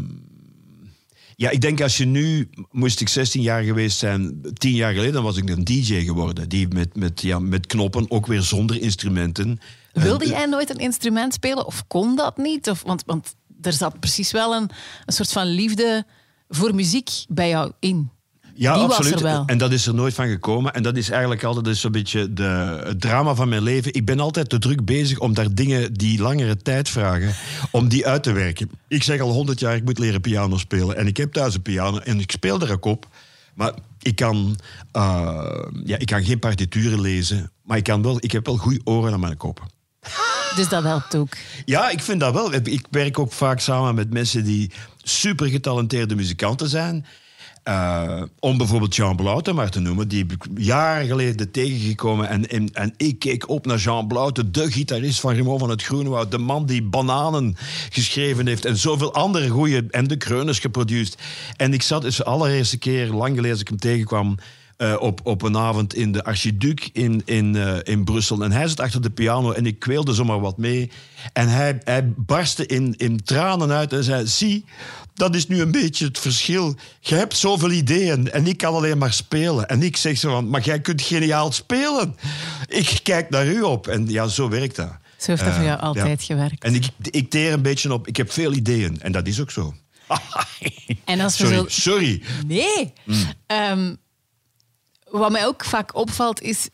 ja, 1.35 1.49
ik 1.49 1.61
denk 1.61 1.81
als 1.81 1.97
je 1.97 2.05
nu... 2.05 2.49
Moest 2.71 3.01
ik 3.01 3.09
16 3.09 3.41
jaar 3.41 3.63
geweest 3.63 3.97
zijn, 3.97 4.41
10 4.53 4.73
jaar 4.73 4.93
geleden, 4.93 5.13
dan 5.13 5.23
was 5.23 5.37
ik 5.37 5.49
een 5.49 5.63
DJ 5.63 6.03
geworden. 6.03 6.49
Die 6.49 6.67
met, 6.67 6.95
met, 6.95 7.21
ja, 7.21 7.39
met 7.39 7.65
knoppen, 7.67 8.11
ook 8.11 8.25
weer 8.27 8.41
zonder 8.41 8.81
instrumenten. 8.81 9.59
Wilde 9.93 10.25
Eh, 10.25 10.31
jij 10.31 10.45
nooit 10.45 10.69
een 10.69 10.77
instrument 10.79 11.33
spelen 11.33 11.65
of 11.65 11.87
kon 11.87 12.15
dat 12.15 12.37
niet? 12.37 12.69
Of, 12.69 12.81
want, 12.83 13.03
want 13.05 13.35
er 13.61 13.73
zat 13.73 13.99
precies 13.99 14.31
wel 14.31 14.55
een, 14.55 14.69
een 15.05 15.13
soort 15.13 15.31
van 15.31 15.45
liefde 15.47 16.05
voor 16.49 16.75
muziek 16.75 17.09
bij 17.27 17.49
jou 17.49 17.71
in. 17.79 18.09
Ja, 18.57 18.73
Die 18.73 18.87
was 18.87 18.97
absoluut. 18.97 19.15
er 19.19 19.23
wel. 19.23 19.43
En 19.45 19.57
dat 19.57 19.71
is 19.71 19.87
er 19.87 19.93
nooit 19.93 20.13
van 20.13 20.27
gekomen. 20.27 20.73
En 20.73 20.83
dat 20.83 20.97
is 20.97 21.09
eigenlijk 21.09 21.43
altijd 21.43 21.65
dus 21.65 21.79
zo'n 21.81 21.91
beetje 21.91 22.33
de, 22.33 22.81
het 22.83 23.01
drama 23.01 23.35
van 23.35 23.49
mijn 23.49 23.61
leven. 23.63 23.93
Ik 23.93 24.05
ben 24.05 24.19
altijd 24.19 24.49
te 24.49 24.59
druk 24.59 24.85
bezig 24.85 25.19
om 25.19 25.33
daar 25.33 25.53
dingen 25.53 25.93
die 25.93 26.21
langere 26.21 26.57
tijd 26.57 26.89
vragen, 26.89 27.35
om 27.71 27.87
die 27.87 28.07
uit 28.07 28.23
te 28.23 28.31
werken. 28.31 28.69
Ik 28.87 29.03
zeg 29.03 29.19
al 29.19 29.31
honderd 29.31 29.59
jaar, 29.59 29.75
ik 29.75 29.83
moet 29.83 29.99
leren 29.99 30.21
piano 30.21 30.57
spelen. 30.57 30.97
En 30.97 31.07
ik 31.07 31.17
heb 31.17 31.33
thuis 31.33 31.53
een 31.55 31.61
piano 31.61 31.97
en 31.97 32.19
ik 32.19 32.31
speel 32.31 32.61
er 32.61 32.71
ook 32.71 32.85
op. 32.85 33.07
Maar 33.53 33.73
ik 34.01 34.15
kan, 34.15 34.57
eh, 34.91 35.63
ja, 35.83 35.97
ik 35.97 36.05
kan 36.07 36.23
geen 36.23 36.39
partituren 36.39 37.01
lezen. 37.01 37.51
Maar 37.63 37.77
ik, 37.77 37.83
kan 37.83 38.01
wel, 38.01 38.17
ik 38.19 38.31
heb 38.31 38.45
wel 38.45 38.57
goede 38.57 38.81
oren 38.83 39.13
aan 39.13 39.19
mijn 39.19 39.37
kop. 39.37 39.65
Dus 40.55 40.69
dat 40.69 40.83
helpt 40.83 41.15
ook. 41.15 41.33
Ja, 41.65 41.89
ik 41.89 42.01
vind 42.01 42.19
dat 42.19 42.33
wel. 42.33 42.53
Ik 42.53 42.85
werk 42.89 43.19
ook 43.19 43.31
vaak 43.31 43.59
samen 43.59 43.95
met 43.95 44.13
mensen 44.13 44.43
die 44.43 44.71
super 45.03 45.47
getalenteerde 45.47 46.15
muzikanten 46.15 46.69
zijn. 46.69 47.05
Eh, 47.67 48.21
om 48.39 48.57
bijvoorbeeld 48.57 48.95
Jean 48.95 49.15
Blaute 49.15 49.53
maar 49.53 49.69
te 49.69 49.79
noemen, 49.79 50.07
die 50.07 50.25
ik 50.27 50.45
jaren 50.55 51.07
geleden 51.07 51.51
tegengekomen. 51.51 52.29
En, 52.29 52.73
en, 52.73 52.93
ik 52.97 53.19
keek 53.19 53.49
op 53.49 53.65
naar 53.65 53.77
Jean 53.77 54.07
Blaute, 54.07 54.51
de 54.51 54.71
gitarist 54.71 55.19
van 55.19 55.33
Raymond 55.33 55.59
van 55.59 55.69
het 55.69 55.83
Groenewoud. 55.83 56.31
De 56.31 56.37
man 56.37 56.65
die 56.65 56.83
Bananen 56.83 57.55
geschreven 57.89 58.47
heeft 58.47 58.65
en 58.65 58.77
zoveel 58.77 59.13
andere 59.13 59.49
goede 59.49 59.85
en 59.89 60.07
de 60.07 60.17
Kreuners 60.17 60.59
geproduceerd. 60.59 61.17
En 61.57 61.73
ik 61.73 61.81
zat 61.81 62.03
eens 62.03 62.17
de 62.17 62.23
allereerste 62.23 62.77
keer, 62.77 63.07
lang 63.07 63.29
geleden 63.29 63.51
als 63.51 63.61
ik 63.61 63.67
hem 63.67 63.79
tegenkwam, 63.79 64.37
eh, 64.77 64.95
op, 64.99 65.19
op 65.23 65.41
een 65.41 65.57
avond 65.57 65.95
in 65.95 66.11
de 66.11 66.23
Archiduc 66.23 66.89
in, 66.93 67.21
in, 67.25 67.55
eh, 67.55 67.77
in 67.83 68.03
Brussel. 68.03 68.43
En 68.43 68.51
hij 68.51 68.67
zat 68.67 68.79
achter 68.79 69.01
de 69.01 69.09
piano 69.09 69.51
en 69.51 69.65
ik 69.65 69.79
kweelde 69.79 70.13
zomaar 70.13 70.39
wat 70.39 70.57
mee. 70.57 70.91
En 71.33 71.47
hij, 71.47 71.77
hij 71.83 72.13
barstte 72.15 72.65
in, 72.65 72.93
in 72.97 73.23
tranen 73.23 73.71
uit 73.71 73.93
en 73.93 74.03
zei... 74.03 74.27
Zie, 74.27 74.65
dat 75.17 75.35
is 75.35 75.47
nu 75.47 75.61
een 75.61 75.71
beetje 75.71 76.05
het 76.05 76.19
verschil. 76.19 76.75
Je 76.99 77.15
hebt 77.15 77.37
zoveel 77.37 77.71
ideeën 77.71 78.31
en 78.31 78.47
ik 78.47 78.57
kan 78.57 78.73
alleen 78.73 78.97
maar 78.97 79.13
spelen. 79.13 79.67
En 79.67 79.83
ik 79.83 79.97
zeg 79.97 80.17
zo 80.17 80.29
van, 80.31 80.49
maar 80.49 80.61
jij 80.61 80.81
kunt 80.81 81.01
geniaal 81.01 81.51
spelen. 81.51 82.15
Ik 82.67 82.99
kijk 83.03 83.29
naar 83.29 83.47
u 83.47 83.61
op. 83.61 83.87
En 83.87 84.07
ja, 84.09 84.27
zo 84.27 84.49
werkt 84.49 84.75
dat. 84.75 84.91
Zo 85.17 85.31
heeft 85.31 85.43
dat 85.43 85.53
voor 85.53 85.61
Eh, 85.61 85.67
jou 85.67 85.79
altijd 85.79 86.19
ja. 86.19 86.25
gewerkt. 86.35 86.63
En 86.63 86.75
ik, 86.75 86.85
ik 87.01 87.29
teer 87.29 87.53
een 87.53 87.61
beetje 87.61 87.93
op. 87.93 88.07
Ik 88.07 88.17
heb 88.17 88.31
veel 88.31 88.53
ideeën. 88.53 89.01
En 89.01 89.11
dat 89.11 89.27
is 89.27 89.39
ook 89.41 89.51
zo. 89.51 89.73
En 91.05 91.19
als 91.19 91.37
we 91.37 91.45
Sorry, 91.45 91.57
zo... 91.57 91.65
sorry. 91.67 92.23
Nee. 92.45 92.93
Ehm, 93.45 93.95
wat 95.09 95.31
mij 95.31 95.45
ook 95.45 95.65
vaak 95.65 95.95
opvalt 95.95 96.41
is, 96.41 96.69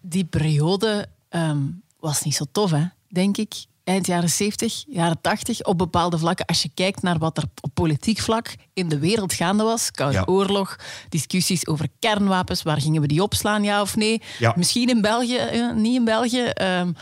die 0.00 0.24
periode 0.24 1.06
ehm, 1.28 1.58
was 2.00 2.22
niet 2.22 2.34
zo 2.34 2.44
tof, 2.52 2.70
hè? 2.70 2.84
denk 3.08 3.36
ik. 3.36 3.54
Eind 3.86 4.06
jaren 4.06 4.28
70, 4.30 4.84
jaren 4.88 5.20
80, 5.20 5.62
op 5.64 5.78
bepaalde 5.78 6.18
vlakken. 6.18 6.46
Als 6.46 6.62
je 6.62 6.70
kijkt 6.74 7.02
naar 7.02 7.18
wat 7.18 7.36
er 7.36 7.44
op 7.60 7.70
politiek 7.74 8.18
vlak 8.18 8.54
in 8.74 8.88
de 8.88 8.98
wereld 8.98 9.32
gaande 9.32 9.62
was. 9.62 9.90
Koude 9.90 10.16
Ja. 10.16 10.22
oorlog, 10.26 10.76
discussies 11.08 11.66
over 11.66 11.88
kernwapens. 11.98 12.62
Waar 12.62 12.80
gingen 12.80 13.00
we 13.00 13.06
die 13.06 13.22
opslaan, 13.22 13.62
ja 13.62 13.80
of 13.80 13.96
nee? 13.96 14.22
Ja. 14.38 14.52
Misschien 14.56 14.88
in 14.88 15.00
België, 15.00 15.36
eh, 15.36 15.72
niet 15.74 15.94
in 15.94 16.04
België. 16.04 16.42
Ehm, 16.44 16.92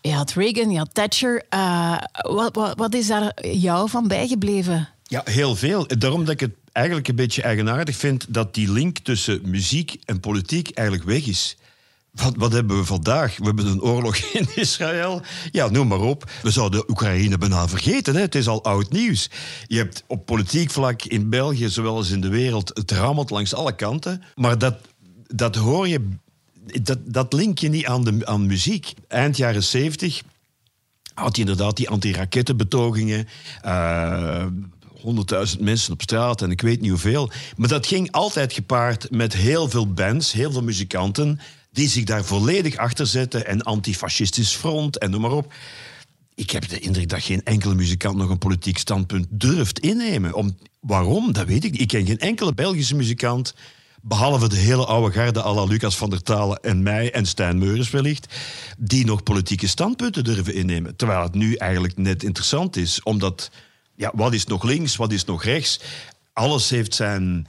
je 0.00 0.12
had 0.12 0.32
Reagan, 0.32 0.70
je 0.70 0.78
had 0.78 0.94
Thatcher. 0.94 1.42
Eh, 1.48 1.98
wat, 2.12 2.54
wat, 2.54 2.78
wat 2.78 2.94
is 2.94 3.06
daar 3.06 3.46
jou 3.46 3.88
van 3.90 4.08
bijgebleven? 4.08 4.88
Ja, 5.02 5.22
heel 5.24 5.56
veel. 5.56 5.86
Daarom 5.98 6.20
dat 6.24 6.34
ik 6.34 6.40
het 6.40 6.54
eigenlijk 6.72 7.08
een 7.08 7.14
beetje 7.16 7.42
eigenaardig 7.42 7.96
vind 7.96 8.26
dat 8.28 8.54
die 8.54 8.72
link 8.72 8.98
tussen 8.98 9.40
muziek 9.44 9.96
en 10.04 10.20
politiek 10.20 10.70
eigenlijk 10.70 11.08
weg 11.08 11.26
is. 11.26 11.56
Wat, 12.12 12.34
wat 12.36 12.52
hebben 12.52 12.76
we 12.76 12.84
vandaag? 12.84 13.36
We 13.36 13.44
hebben 13.44 13.66
een 13.66 13.82
oorlog 13.82 14.16
in 14.40 14.46
Israël. 14.54 15.22
Ja, 15.50 15.68
noem 15.68 15.88
maar 15.88 16.00
op. 16.00 16.30
We 16.42 16.50
zouden 16.50 16.90
Oekraïne 16.90 17.38
bijna 17.38 17.68
vergeten. 17.68 18.14
Hè? 18.14 18.20
Het 18.20 18.34
is 18.34 18.48
al 18.48 18.64
oud 18.64 18.90
nieuws. 18.90 19.30
Je 19.66 19.76
hebt 19.76 20.04
op 20.06 20.26
politiek 20.26 20.70
vlak 20.70 21.02
in 21.02 21.28
België, 21.30 21.68
zowel 21.68 21.96
als 21.96 22.10
in 22.10 22.20
de 22.20 22.28
wereld, 22.28 22.70
het 22.74 22.90
rammelt 22.90 23.30
langs 23.30 23.54
alle 23.54 23.74
kanten. 23.74 24.22
Maar 24.34 24.58
dat, 24.58 24.76
dat 25.26 25.56
hoor 25.56 25.88
je, 25.88 26.08
dat, 26.82 26.98
dat 27.04 27.32
link 27.32 27.58
je 27.58 27.68
niet 27.68 27.86
aan, 27.86 28.04
de, 28.04 28.26
aan 28.26 28.46
muziek. 28.46 28.94
Eind 29.08 29.36
jaren 29.36 29.62
zeventig 29.64 30.22
had 31.14 31.36
je 31.36 31.42
inderdaad 31.42 31.76
die 31.76 31.88
anti-rakettenbetogingen. 31.90 33.28
eh, 33.62 34.46
100.000 35.54 35.60
mensen 35.60 35.92
op 35.92 36.02
straat 36.02 36.42
en 36.42 36.50
ik 36.50 36.60
weet 36.60 36.80
niet 36.80 36.90
hoeveel. 36.90 37.30
Maar 37.56 37.68
dat 37.68 37.86
ging 37.86 38.10
altijd 38.10 38.52
gepaard 38.52 39.10
met 39.10 39.32
heel 39.32 39.68
veel 39.68 39.92
bands, 39.92 40.32
heel 40.32 40.52
veel 40.52 40.62
muzikanten... 40.62 41.40
die 41.72 41.88
zich 41.88 42.04
daar 42.04 42.24
volledig 42.24 42.76
achter 42.76 43.06
zetten 43.06 43.46
en 43.46 43.62
antifascistisch 43.62 44.54
front 44.54 44.98
en 44.98 45.10
noem 45.10 45.20
maar 45.20 45.30
op. 45.30 45.52
Ik 46.34 46.50
heb 46.50 46.68
de 46.68 46.78
indruk 46.78 47.08
dat 47.08 47.22
geen 47.22 47.44
enkele 47.44 47.74
muzikant 47.74 48.16
nog 48.16 48.30
een 48.30 48.38
politiek 48.38 48.78
standpunt 48.78 49.26
durft 49.30 49.78
innemen. 49.78 50.34
Om, 50.34 50.58
waarom? 50.80 51.32
Dat 51.32 51.46
weet 51.46 51.64
ik 51.64 51.70
niet. 51.70 51.80
Ik 51.80 51.88
ken 51.88 52.06
geen 52.06 52.18
enkele 52.18 52.54
Belgische 52.54 52.94
muzikant... 52.94 53.54
behalve 54.02 54.48
de 54.48 54.56
hele 54.56 54.86
oude 54.86 55.12
garde 55.12 55.42
à 55.42 55.54
la 55.54 55.64
Lucas 55.64 55.96
van 55.96 56.10
der 56.10 56.22
Talen 56.22 56.62
en 56.62 56.82
mij 56.82 57.12
en 57.12 57.26
Stijn 57.26 57.58
Meurens 57.58 57.90
wellicht... 57.90 58.34
die 58.78 59.04
nog 59.04 59.22
politieke 59.22 59.66
standpunten 59.66 60.24
durven 60.24 60.54
innemen. 60.54 60.96
Terwijl 60.96 61.22
het 61.22 61.34
nu 61.34 61.54
eigenlijk 61.54 61.96
net 61.96 62.22
interessant 62.22 62.76
is. 62.76 63.02
Omdat, 63.02 63.50
ja, 63.94 64.12
wat 64.14 64.32
is 64.32 64.44
nog 64.44 64.62
links, 64.62 64.96
wat 64.96 65.12
is 65.12 65.24
nog 65.24 65.44
rechts? 65.44 65.80
Alles 66.32 66.70
heeft 66.70 66.94
zijn 66.94 67.46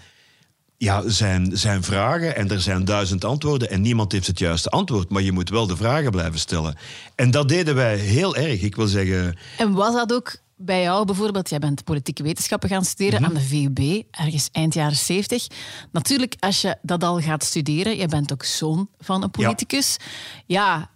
ja, 0.78 1.10
zijn, 1.10 1.58
zijn 1.58 1.84
vragen 1.84 2.36
en 2.36 2.50
er 2.52 2.62
zijn 2.62 2.86
duizend 2.86 3.26
antwoorden 3.26 3.70
en 3.70 3.82
niemand 3.82 4.12
heeft 4.12 4.28
het 4.28 4.40
juiste 4.40 4.70
antwoord. 4.70 5.10
Maar 5.10 5.22
je 5.22 5.32
moet 5.32 5.50
wel 5.50 5.68
de 5.68 5.78
vragen 5.78 6.12
blijven 6.12 6.40
stellen. 6.40 6.76
En 7.16 7.32
dat 7.32 7.48
deden 7.50 7.76
wij 7.76 7.98
heel 7.98 8.36
erg. 8.36 8.62
Ik 8.62 8.76
wil 8.76 8.88
zeggen, 8.88 9.38
En 9.58 9.72
was 9.72 9.94
dat 9.94 10.14
ook 10.14 10.36
bij 10.56 10.82
jou 10.82 11.06
bijvoorbeeld? 11.06 11.50
Jij 11.50 11.60
bent 11.60 11.84
politieke 11.84 12.24
wetenschappen 12.24 12.70
gaan 12.70 12.86
studeren 12.86 13.22
Mhm. 13.22 13.30
aan 13.30 13.36
de 13.38 13.42
VUB, 13.48 14.04
ergens 14.12 14.50
eind 14.52 14.74
jaren 14.74 14.96
70. 14.98 15.48
Natuurlijk, 15.92 16.36
als 16.40 16.62
je 16.62 16.78
dat 16.82 17.04
al 17.04 17.20
gaat 17.22 17.44
studeren, 17.44 17.98
je 17.98 18.08
bent 18.08 18.34
ook 18.34 18.44
zoon 18.44 18.90
van 19.00 19.24
een 19.24 19.32
politicus. 19.32 19.98
Ja, 20.46 20.90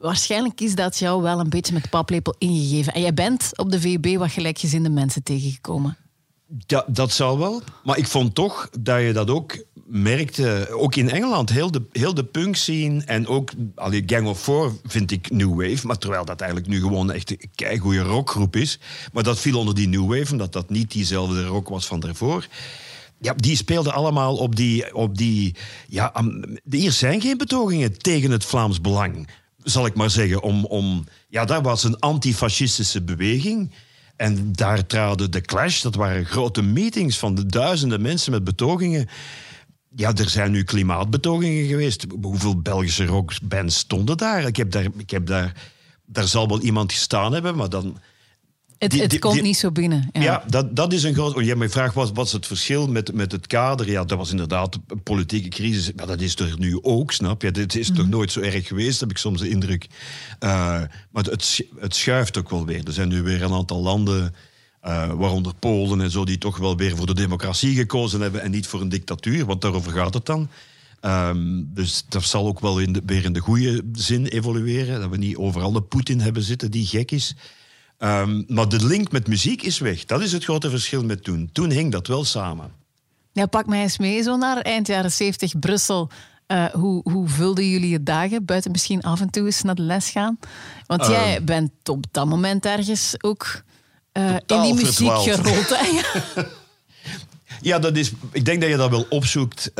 waarschijnlijk 0.00 0.60
is 0.60 0.74
dat 0.74 0.98
jou 0.98 1.22
wel 1.22 1.40
een 1.40 1.48
beetje 1.50 1.72
met 1.72 1.90
paplepel 1.90 2.34
ingegeven. 2.38 2.94
En 2.94 3.00
jij 3.00 3.14
bent 3.14 3.50
op 3.58 3.70
de 3.70 3.80
VUB 3.80 4.06
wat 4.16 4.30
gelijkgezinde 4.32 4.90
mensen 4.90 5.22
tegengekomen. 5.22 5.96
Ja, 6.66 6.84
dat 6.86 7.12
zou 7.12 7.38
wel. 7.38 7.62
Maar 7.84 7.98
ik 7.98 8.06
vond 8.06 8.34
toch 8.34 8.68
dat 8.80 9.00
je 9.00 9.12
dat 9.12 9.30
ook 9.30 9.56
merkte, 9.86 10.68
ook 10.70 10.94
in 10.94 11.10
Engeland, 11.10 11.50
heel 11.50 11.70
de, 11.70 11.82
heel 11.92 12.14
de 12.14 12.24
punk 12.24 12.56
scene 12.56 13.02
en 13.04 13.26
ook 13.26 13.50
allee, 13.74 14.02
Gang 14.06 14.26
of 14.26 14.40
Four 14.40 14.72
vind 14.84 15.10
ik 15.10 15.30
New 15.30 15.60
Wave, 15.60 15.86
maar 15.86 15.98
terwijl 15.98 16.24
dat 16.24 16.40
eigenlijk 16.40 16.70
nu 16.70 16.80
gewoon 16.80 17.12
echt 17.12 17.30
een 17.30 17.50
keigoede 17.54 18.02
rockgroep 18.02 18.56
is. 18.56 18.78
Maar 19.12 19.22
dat 19.22 19.38
viel 19.38 19.58
onder 19.58 19.74
die 19.74 19.88
New 19.88 20.18
Wave, 20.18 20.32
omdat 20.32 20.52
dat 20.52 20.70
niet 20.70 20.92
diezelfde 20.92 21.44
rock 21.44 21.68
was 21.68 21.86
van 21.86 22.00
daarvoor. 22.00 22.46
Ja, 23.20 23.34
die 23.36 23.56
speelden 23.56 23.92
allemaal 23.92 24.36
op 24.36 24.56
die... 24.56 24.94
Op 24.94 25.18
die 25.18 25.54
ja, 25.88 26.24
hier 26.70 26.92
zijn 26.92 27.20
geen 27.20 27.38
betogingen 27.38 27.98
tegen 27.98 28.30
het 28.30 28.44
Vlaams 28.44 28.80
Belang, 28.80 29.28
zal 29.62 29.86
ik 29.86 29.94
maar 29.94 30.10
zeggen. 30.10 30.42
Om, 30.42 30.64
om, 30.64 31.04
ja, 31.28 31.44
daar 31.44 31.62
was 31.62 31.84
een 31.84 31.98
antifascistische 31.98 33.02
beweging. 33.02 33.70
En 34.18 34.52
daar 34.52 34.86
traden 34.86 35.30
de 35.30 35.40
Clash, 35.40 35.82
dat 35.82 35.94
waren 35.94 36.26
grote 36.26 36.62
meetings 36.62 37.18
van 37.18 37.34
de 37.34 37.46
duizenden 37.46 38.02
mensen 38.02 38.32
met 38.32 38.44
betogingen. 38.44 39.08
Ja, 39.94 40.14
er 40.14 40.28
zijn 40.28 40.50
nu 40.50 40.64
klimaatbetogingen 40.64 41.66
geweest. 41.66 42.06
Hoeveel 42.22 42.60
Belgische 42.60 43.06
rockbands 43.06 43.78
stonden 43.78 44.16
daar? 44.16 44.46
Ik 44.46 44.56
heb 44.56 44.70
daar, 44.70 44.86
ik 44.96 45.10
heb 45.10 45.26
daar, 45.26 45.52
daar 46.06 46.26
zal 46.26 46.48
wel 46.48 46.60
iemand 46.60 46.92
gestaan 46.92 47.32
hebben, 47.32 47.56
maar 47.56 47.68
dan... 47.68 47.98
Het, 48.78 48.90
Die- 48.90 49.00
het 49.00 49.10
die- 49.10 49.18
komt 49.18 49.34
die- 49.34 49.42
niet 49.42 49.56
zo 49.56 49.70
binnen. 49.70 50.08
Ja. 50.12 50.22
Ja, 50.22 50.44
dat, 50.48 50.76
dat 50.76 50.92
is 50.92 51.02
een 51.02 51.14
groot... 51.14 51.34
oh, 51.34 51.42
Jij 51.42 51.56
mij 51.56 51.68
vraagt, 51.68 51.94
wat, 51.94 52.10
wat 52.14 52.26
is 52.26 52.32
het 52.32 52.46
verschil 52.46 52.86
met, 52.88 53.14
met 53.14 53.32
het 53.32 53.46
kader? 53.46 53.90
Ja, 53.90 54.04
dat 54.04 54.18
was 54.18 54.30
inderdaad 54.30 54.78
een 54.88 55.02
politieke 55.02 55.48
crisis. 55.48 55.92
Maar 55.96 56.06
dat 56.06 56.20
is 56.20 56.36
er 56.36 56.54
nu 56.58 56.78
ook, 56.82 57.12
snap 57.12 57.42
je? 57.42 57.50
Dit 57.50 57.74
is 57.76 57.90
toch 57.92 58.08
nooit 58.08 58.32
zo 58.32 58.40
erg 58.40 58.66
geweest, 58.66 59.00
heb 59.00 59.10
ik 59.10 59.18
soms 59.18 59.40
de 59.40 59.48
indruk. 59.48 59.86
Eh, 60.38 60.48
maar 61.10 61.24
het, 61.24 61.60
het 61.78 61.94
schuift 61.94 62.38
ook 62.38 62.50
wel 62.50 62.66
weer. 62.66 62.86
Er 62.86 62.92
zijn 62.92 63.08
nu 63.08 63.22
weer 63.22 63.42
een 63.42 63.52
aantal 63.52 63.82
landen, 63.82 64.34
eh, 64.80 65.12
waaronder 65.12 65.54
Polen 65.54 66.00
en 66.00 66.10
zo, 66.10 66.24
die 66.24 66.38
toch 66.38 66.56
wel 66.58 66.76
weer 66.76 66.96
voor 66.96 67.06
de 67.06 67.14
democratie 67.14 67.74
gekozen 67.74 68.20
hebben 68.20 68.42
en 68.42 68.50
niet 68.50 68.66
voor 68.66 68.80
een 68.80 68.88
dictatuur, 68.88 69.44
want 69.46 69.60
daarover 69.60 69.92
gaat 69.92 70.14
het 70.14 70.26
dan. 70.26 70.48
Ehm, 71.00 71.62
dus 71.74 72.04
dat 72.08 72.24
zal 72.24 72.46
ook 72.46 72.60
wel 72.60 72.78
in 72.78 72.92
de, 72.92 73.02
weer 73.06 73.24
in 73.24 73.32
de 73.32 73.40
goede 73.40 73.82
zin 73.92 74.26
evolueren. 74.26 75.00
Dat 75.00 75.10
we 75.10 75.16
niet 75.16 75.36
overal 75.36 75.72
de 75.72 75.82
Poetin 75.82 76.20
hebben 76.20 76.42
zitten 76.42 76.70
die 76.70 76.86
gek 76.86 77.10
is. 77.10 77.34
Ehm, 77.98 78.42
maar 78.46 78.68
de 78.68 78.86
link 78.86 79.12
met 79.12 79.26
muziek 79.28 79.62
is 79.62 79.78
weg. 79.78 80.04
Dat 80.04 80.20
is 80.22 80.32
het 80.32 80.44
grote 80.44 80.70
verschil 80.70 81.04
met 81.04 81.24
toen. 81.24 81.50
Toen 81.52 81.70
hing 81.70 81.92
dat 81.92 82.06
wel 82.06 82.24
samen. 82.24 82.72
Ja, 83.32 83.46
pak 83.46 83.66
mij 83.66 83.80
eens 83.82 83.98
mee 83.98 84.22
zo 84.22 84.36
naar 84.36 84.56
eind 84.60 84.86
jaren 84.86 85.12
70 85.12 85.58
Brussel. 85.58 86.10
Eh, 86.46 86.64
hoe, 86.64 87.00
hoe 87.10 87.28
vulden 87.28 87.68
jullie 87.70 87.88
je 87.90 88.02
dagen? 88.02 88.44
Buiten 88.44 88.70
misschien 88.70 89.02
af 89.02 89.20
en 89.20 89.30
toe 89.30 89.44
eens 89.46 89.62
naar 89.62 89.74
de 89.74 89.82
les 89.82 90.10
gaan. 90.10 90.38
Want 90.86 91.00
Ehm. 91.00 91.10
jij 91.10 91.44
bent 91.44 91.70
op 91.88 92.04
dat 92.10 92.26
moment 92.26 92.66
ergens 92.66 93.14
ook 93.22 93.62
eh, 94.12 94.34
in 94.46 94.62
die 94.62 94.74
muziek 94.74 95.12
gerold. 95.12 95.68
Ja. 95.68 96.46
Ja, 97.60 97.78
dat 97.78 97.96
is, 97.96 98.12
ik 98.32 98.44
denk 98.44 98.60
dat 98.60 98.70
je 98.70 98.76
dat 98.76 98.90
wel 98.90 99.06
opzoekt. 99.08 99.70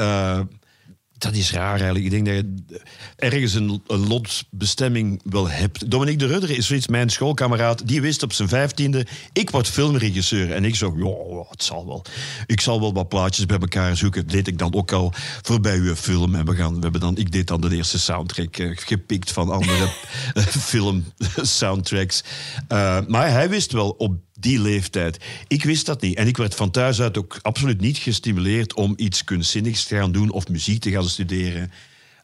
Dat 1.18 1.34
is 1.34 1.52
raar 1.52 1.75
eigenlijk. 1.75 2.04
Ik 2.04 2.10
denk 2.10 2.26
dat 2.26 2.34
je 2.34 2.76
ergens 3.16 3.54
een, 3.54 3.82
een 3.87 4.06
lotsbestemming 4.06 5.20
wel 5.25 5.48
hebt. 5.48 5.90
Dominique 5.90 6.26
de 6.26 6.32
Rudder 6.32 6.50
is 6.50 6.66
zoiets, 6.66 6.87
mijn 6.88 7.10
schoolkameraad. 7.10 7.87
Die 7.87 8.00
wist 8.00 8.22
op 8.22 8.32
zijn 8.32 8.48
vijftiende, 8.48 9.06
ik 9.32 9.50
word 9.50 9.68
filmregisseur. 9.68 10.52
En 10.52 10.64
ik 10.64 10.75
zo, 10.75 10.94
ja, 10.96 11.44
het 11.50 11.62
zal 11.62 11.87
wel. 11.87 12.04
Ik 12.46 12.60
zal 12.60 12.80
wel 12.80 12.92
wat 12.92 13.08
plaatjes 13.08 13.46
bij 13.46 13.58
elkaar 13.58 13.96
zoeken. 13.96 14.22
Dat 14.22 14.32
deed 14.32 14.46
ik 14.46 14.58
dan 14.58 14.75
ook 14.75 14.92
al 14.92 15.12
voor 15.42 15.60
bij 15.60 15.76
uw 15.76 15.94
film. 15.94 16.34
En 16.34 16.44
we 16.44 16.54
gaan, 16.54 16.75
we 16.75 16.82
hebben 16.82 17.00
dan, 17.00 17.16
ik 17.16 17.32
deed 17.32 17.46
dan 17.46 17.60
de 17.60 17.76
eerste 17.76 17.98
soundtrack 17.98 18.56
eh, 18.56 18.70
gepikt 18.75 19.32
van 19.32 19.50
andere 19.50 19.88
film 20.70 21.04
soundtracks. 21.42 22.25
Eh, 22.68 22.98
maar 23.06 23.30
hij 23.30 23.48
wist 23.48 23.72
wel 23.72 23.90
op 23.90 24.16
die 24.40 24.61
leeftijd. 24.61 25.25
Ik 25.47 25.64
wist 25.64 25.87
dat 25.87 26.00
niet. 26.00 26.16
En 26.16 26.26
ik 26.26 26.37
werd 26.37 26.54
van 26.54 26.71
thuis 26.71 27.00
uit 27.00 27.18
ook 27.18 27.38
absoluut 27.42 27.80
niet 27.80 27.99
gestimuleerd 27.99 28.75
om 28.75 28.92
iets 28.97 29.25
kunstzinnigs 29.25 29.85
te 29.85 29.97
gaan 29.97 30.12
doen 30.12 30.30
of 30.30 30.49
muziek 30.49 30.80
te 30.80 30.90
gaan 30.90 31.09
studeren. 31.09 31.71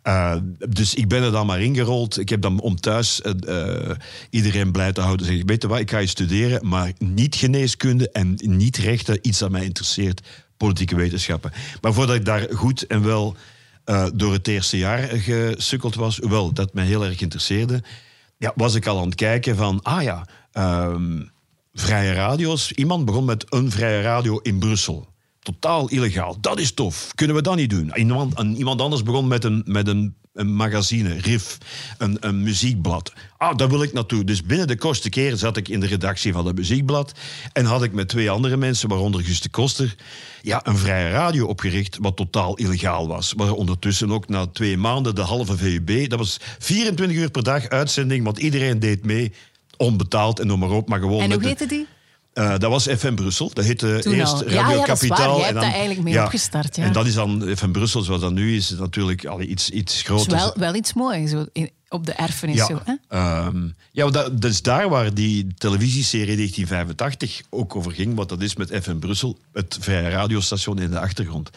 Eh, 0.04 0.36
dus 0.68 0.94
ik 0.94 1.08
ben 1.08 1.22
er 1.22 1.32
dan 1.32 1.46
maar 1.46 1.60
ingerold. 1.60 2.18
Ik 2.18 2.28
heb 2.28 2.40
dan 2.40 2.60
om 2.60 2.76
thuis 2.80 3.22
eh, 3.22 3.32
eh, 3.46 3.96
iedereen 4.30 4.72
blij 4.72 4.92
te 4.92 5.00
houden. 5.00 5.26
Zeg, 5.26 5.42
weet 5.46 5.62
je 5.62 5.68
wat, 5.68 5.78
ik 5.78 5.90
ga 5.90 5.98
je 5.98 6.06
studeren, 6.06 6.68
maar 6.68 6.92
niet 6.98 7.34
geneeskunde 7.34 8.10
en 8.10 8.38
niet 8.42 8.76
rechten. 8.76 9.18
Iets 9.22 9.38
dat 9.38 9.50
mij 9.50 9.64
interesseert, 9.64 10.20
politieke 10.56 10.96
wetenschappen. 10.96 11.52
Maar 11.80 11.92
voordat 11.92 12.16
ik 12.16 12.24
daar 12.24 12.46
goed 12.50 12.86
en 12.86 13.02
wel 13.02 13.36
door 14.14 14.32
het 14.32 14.48
eerste 14.48 14.78
jaar 14.78 15.08
gesukkeld 15.08 15.94
was, 15.94 16.18
hoewel 16.18 16.52
dat 16.52 16.74
mij 16.74 16.84
heel 16.84 17.04
erg 17.04 17.20
interesseerde, 17.20 17.82
ja, 18.38 18.52
was 18.56 18.74
ik 18.74 18.86
al 18.86 18.98
aan 18.98 19.06
het 19.06 19.14
kijken 19.14 19.56
van, 19.56 19.82
ah 19.82 20.02
ja, 20.02 20.26
ehm, 20.52 21.22
vrije 21.74 22.12
radio's. 22.12 22.72
Iemand 22.72 23.04
begon 23.04 23.24
met 23.24 23.44
een 23.48 23.70
vrije 23.70 24.02
radio 24.02 24.38
in 24.38 24.58
Brussel. 24.58 25.12
totaal 25.44 25.88
illegaal. 25.88 26.36
Dat 26.40 26.58
is 26.58 26.72
tof. 26.72 27.10
Kunnen 27.14 27.36
we 27.36 27.42
dat 27.42 27.56
niet 27.56 27.70
doen? 27.70 27.92
Iemand, 27.94 28.34
en 28.34 28.56
iemand 28.56 28.80
anders 28.80 29.02
begon 29.02 29.28
met 29.28 29.44
een, 29.44 29.62
met 29.66 29.88
een, 29.88 30.14
een 30.32 30.54
magazine, 30.54 31.14
RIF, 31.14 31.58
een, 31.98 32.16
een 32.20 32.42
muziekblad. 32.42 33.12
Ah, 33.36 33.56
daar 33.56 33.68
wil 33.68 33.82
ik 33.82 33.92
naartoe. 33.92 34.24
Dus 34.24 34.42
binnen 34.42 34.66
de 34.66 34.76
kortste 34.76 35.08
keer 35.08 35.36
zat 35.36 35.56
ik 35.56 35.68
in 35.68 35.80
de 35.80 35.86
redactie 35.86 36.32
van 36.32 36.46
het 36.46 36.56
muziekblad. 36.56 37.12
En 37.52 37.64
had 37.64 37.82
ik 37.82 37.92
met 37.92 38.08
twee 38.08 38.30
andere 38.30 38.56
mensen, 38.56 38.88
waaronder 38.88 39.24
Guus 39.24 39.40
de 39.40 39.48
Koster, 39.48 39.94
ja, 40.42 40.66
een 40.66 40.78
vrije 40.78 41.10
radio 41.10 41.46
opgericht, 41.46 41.98
wat 42.00 42.16
totaal 42.16 42.54
illegaal 42.56 43.08
was. 43.08 43.34
Maar 43.34 43.52
ondertussen 43.52 44.12
ook 44.12 44.28
na 44.28 44.46
twee 44.46 44.76
maanden 44.76 45.14
de 45.14 45.20
halve 45.20 45.56
VUB. 45.56 46.08
Dat 46.08 46.18
was 46.18 46.40
24 46.58 47.16
uur 47.16 47.30
per 47.30 47.42
dag 47.42 47.68
uitzending, 47.68 48.24
want 48.24 48.38
iedereen 48.38 48.78
deed 48.78 49.04
mee. 49.04 49.32
Onbetaald 49.76 50.40
en 50.40 50.46
noem 50.46 50.58
maar 50.58 50.70
op, 50.70 50.88
maar 50.88 50.98
gewoon 51.00 51.20
En 51.20 51.28
met 51.28 51.32
hoe 51.32 51.42
de- 51.42 51.48
heette 51.48 51.66
die? 51.66 51.86
eh, 52.32 52.50
dat 52.58 52.70
was 52.70 52.84
FM 52.86 53.14
Brussel. 53.14 53.50
Dat 53.52 53.64
heette 53.64 53.98
Toen 54.02 54.12
eerst 54.12 54.32
al. 54.32 54.48
Ja, 54.48 54.54
Radio 54.54 54.70
ja, 54.80 54.86
dat. 54.86 54.98
Kapitaal. 54.98 55.36
Jij 55.36 55.44
hebt 55.46 55.56
en 55.56 55.62
dan, 55.62 55.70
eigenlijk 55.70 56.02
mee 56.02 56.22
opgestart, 56.22 56.76
ja. 56.76 56.84
En 56.84 56.92
dat 56.92 57.06
is 57.06 57.14
dan 57.14 57.52
FM 57.56 57.70
Brussel, 57.70 58.02
zoals 58.02 58.20
dat 58.20 58.32
nu 58.32 58.56
is, 58.56 58.70
natuurlijk 58.70 59.26
allee, 59.26 59.46
iets, 59.46 59.70
iets 59.70 60.02
groter. 60.02 60.32
is 60.34 60.38
wel, 60.42 60.52
wel 60.56 60.74
iets 60.74 60.92
moois 60.92 61.30
zo, 61.30 61.46
in- 61.52 61.70
op 61.88 62.06
de 62.06 62.12
erfenis. 62.12 62.56
ja, 62.56 62.66
Zo, 62.66 62.80
hè? 62.84 62.94
ehm, 63.08 63.68
ja 63.92 64.10
dat, 64.10 64.40
dat 64.42 64.50
is 64.50 64.62
daar 64.62 64.88
waar 64.88 65.14
die 65.14 65.46
televisieserie 65.58 66.36
1985 66.36 67.42
ook 67.50 67.76
over 67.76 67.92
ging, 67.92 68.14
wat 68.14 68.28
dat 68.28 68.42
is 68.42 68.56
met 68.56 68.70
FM 68.82 68.98
Brussel, 68.98 69.38
het 69.52 69.76
vrije 69.80 70.08
radiostation 70.08 70.78
in 70.80 70.90
de 70.90 71.00
achtergrond. 71.00 71.50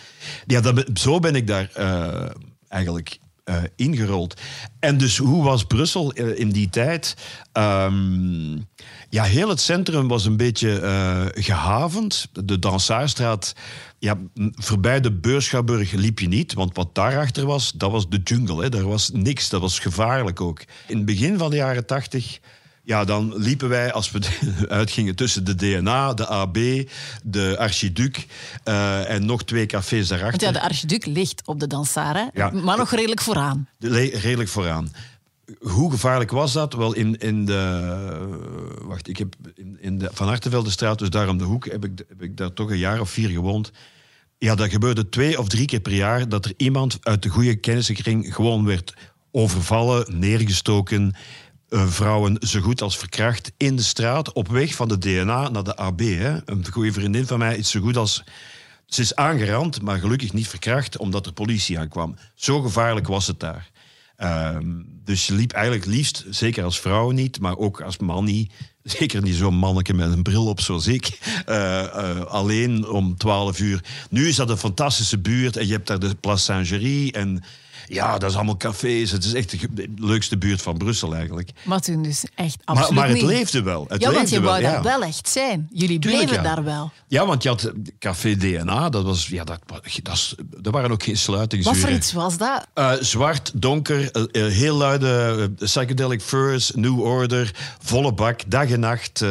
Ja, 0.47 0.61
dat, 0.61 0.85
zo 0.93 1.19
ben 1.19 1.35
ik 1.35 1.47
daar 1.47 1.69
eh, 1.73 2.29
eigenlijk 2.67 3.17
eh, 3.47 3.57
ingerold. 3.75 4.41
En 4.79 4.97
dus 4.97 5.17
hoe 5.17 5.43
was 5.43 5.63
Brussel 5.63 6.13
eh, 6.13 6.39
in 6.39 6.49
die 6.49 6.69
tijd? 6.69 7.15
Ehm, 7.51 8.55
ja, 9.09 9.23
heel 9.23 9.49
het 9.49 9.59
centrum 9.59 10.07
was 10.07 10.25
een 10.25 10.37
beetje 10.37 10.79
eh, 10.79 11.25
gehavend. 11.43 12.27
De 12.31 12.59
Dansaarstraat, 12.59 13.53
ja, 13.99 14.17
voorbij 14.55 14.99
de 14.99 15.11
Beurschouwburg 15.11 15.91
liep 15.91 16.19
je 16.19 16.27
niet. 16.27 16.53
Want 16.53 16.75
wat 16.75 16.95
daarachter 16.95 17.45
was, 17.45 17.71
dat 17.71 17.91
was 17.91 18.09
de 18.09 18.21
jungle. 18.23 18.63
Hè. 18.63 18.69
Daar 18.69 18.87
was 18.87 19.09
niks, 19.13 19.49
dat 19.49 19.61
was 19.61 19.79
gevaarlijk 19.79 20.41
ook. 20.41 20.59
In 20.87 20.97
het 20.97 21.05
begin 21.05 21.37
van 21.37 21.49
de 21.49 21.55
jaren 21.55 21.85
tachtig... 21.85 22.39
Ja, 22.87 23.03
dan 23.03 23.33
liepen 23.37 23.69
wij, 23.69 23.93
als 23.93 24.11
we 24.11 24.19
uitgingen, 24.67 25.15
tussen 25.15 25.43
de 25.43 25.55
DNA, 25.55 26.13
de 26.13 26.27
AB, 26.27 26.57
de 27.23 27.55
Archiduc 27.57 28.25
eh, 28.63 29.09
en 29.09 29.25
nog 29.25 29.43
twee 29.43 29.65
cafés 29.65 30.09
Want 30.09 30.21
daarachter. 30.21 30.47
ja, 30.47 30.53
de 30.53 30.61
archiduc 30.61 31.05
ligt 31.05 31.41
op 31.45 31.59
de 31.59 31.67
Dansara, 31.67 32.29
Ja. 32.33 32.49
maar 32.49 32.77
nog 32.77 32.91
redelijk 32.91 33.21
vooraan. 33.21 33.67
Redelijk 33.79 34.49
vooraan. 34.49 34.91
Hoe 35.59 35.91
gevaarlijk 35.91 36.31
was 36.31 36.53
dat? 36.53 36.73
Wel, 36.73 36.93
in, 36.93 37.17
in 37.17 37.45
de... 37.45 38.77
Wacht, 38.81 39.07
ik 39.07 39.17
heb 39.17 39.35
in, 39.55 39.77
in 39.81 39.97
de 39.97 40.09
Van 40.13 40.27
Arteveldestraat, 40.27 40.99
dus 40.99 41.09
daar 41.09 41.29
om 41.29 41.37
de 41.37 41.43
hoek, 41.43 41.65
heb 41.71 41.85
ik, 41.85 42.03
heb 42.09 42.21
ik 42.21 42.37
daar 42.37 42.53
toch 42.53 42.69
een 42.69 42.77
jaar 42.77 42.99
of 42.99 43.09
vier 43.09 43.29
gewoond. 43.29 43.71
Ja, 44.37 44.55
dat 44.55 44.69
gebeurde 44.69 45.09
twee 45.09 45.39
of 45.39 45.47
drie 45.47 45.65
keer 45.65 45.79
per 45.79 45.93
jaar 45.93 46.29
dat 46.29 46.45
er 46.45 46.53
iemand 46.57 46.97
uit 47.01 47.23
de 47.23 47.29
goede 47.29 47.55
kennissenkring 47.55 48.35
gewoon 48.35 48.65
werd 48.65 48.93
overvallen, 49.31 50.19
neergestoken, 50.19 51.11
eh, 51.13 51.21
vrouwen 51.69 52.37
zo 52.39 52.59
goed 52.59 52.81
als 52.81 52.97
verkracht 52.97 53.51
in 53.57 53.75
de 53.75 53.83
straat, 53.83 54.33
op 54.33 54.47
weg 54.47 54.75
van 54.75 54.87
de 54.87 54.97
DNA 54.97 55.49
naar 55.49 55.63
de 55.63 55.75
AB. 55.75 55.99
Hè. 55.99 56.37
Een 56.45 56.65
goede 56.71 56.93
vriendin 56.93 57.27
van 57.27 57.39
mij 57.39 57.57
is 57.57 57.69
zo 57.69 57.79
goed 57.79 57.97
als... 57.97 58.23
Ze 58.85 59.01
is 59.01 59.15
aangerand, 59.15 59.81
maar 59.81 59.99
gelukkig 59.99 60.33
niet 60.33 60.47
verkracht, 60.47 60.97
omdat 60.97 61.25
er 61.25 61.33
politie 61.33 61.79
aankwam. 61.79 62.15
Zo 62.35 62.61
gevaarlijk 62.61 63.07
was 63.07 63.27
het 63.27 63.39
daar. 63.39 63.69
Ehm, 64.17 64.65
dus 65.03 65.27
je 65.27 65.33
liep 65.33 65.51
eigenlijk 65.51 65.85
liefst, 65.85 66.25
zeker 66.29 66.63
als 66.63 66.79
vrouw 66.79 67.09
niet, 67.11 67.39
maar 67.39 67.57
ook 67.57 67.81
als 67.81 67.97
man 67.97 68.23
niet. 68.25 68.51
Zeker 68.83 69.21
niet 69.21 69.35
zo'n 69.35 69.55
manneke 69.55 69.93
met 69.93 70.11
een 70.11 70.23
bril 70.23 70.47
op 70.47 70.61
zoals 70.61 70.87
ik. 70.87 71.19
eh, 71.45 71.83
eh, 71.83 72.21
alleen 72.21 72.87
om 72.87 73.17
12 73.17 73.59
uur. 73.59 73.83
Nu 74.09 74.27
is 74.27 74.35
dat 74.35 74.49
een 74.49 74.57
fantastische 74.57 75.17
buurt 75.17 75.57
en 75.57 75.67
je 75.67 75.73
hebt 75.73 75.87
daar 75.87 75.99
de 75.99 76.15
Place 76.15 76.43
Saint-Géry. 76.43 77.09
En 77.09 77.43
ja, 77.87 78.17
dat 78.17 78.29
is 78.29 78.35
allemaal 78.35 78.57
cafés. 78.57 79.11
Het 79.11 79.23
is 79.23 79.33
echt 79.33 79.75
de 79.75 79.93
leukste 79.95 80.37
buurt 80.37 80.61
van 80.61 80.77
Brussel 80.77 81.15
eigenlijk. 81.15 81.49
Maar 81.63 81.79
toen 81.79 82.03
dus 82.03 82.25
echt 82.35 82.57
Maar, 82.65 82.75
absoluut 82.75 82.99
maar 82.99 83.07
het 83.07 83.17
niet. 83.17 83.25
leefde 83.25 83.61
wel. 83.61 83.85
Het 83.87 84.01
ja, 84.01 84.11
want 84.11 84.29
je 84.29 84.41
wel, 84.41 84.49
wou 84.49 84.61
ja. 84.61 84.71
daar 84.71 84.83
wel 84.83 85.03
echt 85.03 85.29
zijn. 85.29 85.67
Jullie 85.71 85.99
Tuurlijk, 85.99 86.25
bleven 86.25 86.43
ja. 86.43 86.55
daar 86.55 86.63
wel. 86.63 86.91
Ja, 87.07 87.25
want 87.25 87.43
je 87.43 87.49
had 87.49 87.71
Café 87.99 88.35
DNA, 88.35 88.89
dat 88.89 89.03
was, 89.03 89.27
ja, 89.27 89.43
dat, 89.43 89.59
dat, 90.03 90.35
er 90.63 90.71
waren 90.71 90.91
ook 90.91 91.03
geen 91.03 91.17
sluitingsuren. 91.17 91.79
Wat 91.79 91.89
voor 91.89 91.97
iets 91.97 92.13
was 92.13 92.37
dat? 92.37 92.67
Eh, 92.73 92.91
zwart, 92.99 93.51
donker, 93.55 94.11
eh, 94.11 94.45
eh, 94.45 94.53
heel 94.53 94.75
luide 94.75 95.35
eh, 95.59 95.65
psychedelic 95.65 96.21
furs, 96.21 96.71
New 96.75 96.99
Order, 96.99 97.51
volle 97.81 98.13
bak, 98.13 98.41
dag 98.47 98.69
en 98.69 98.79
nacht, 98.79 99.21
eh, 99.21 99.29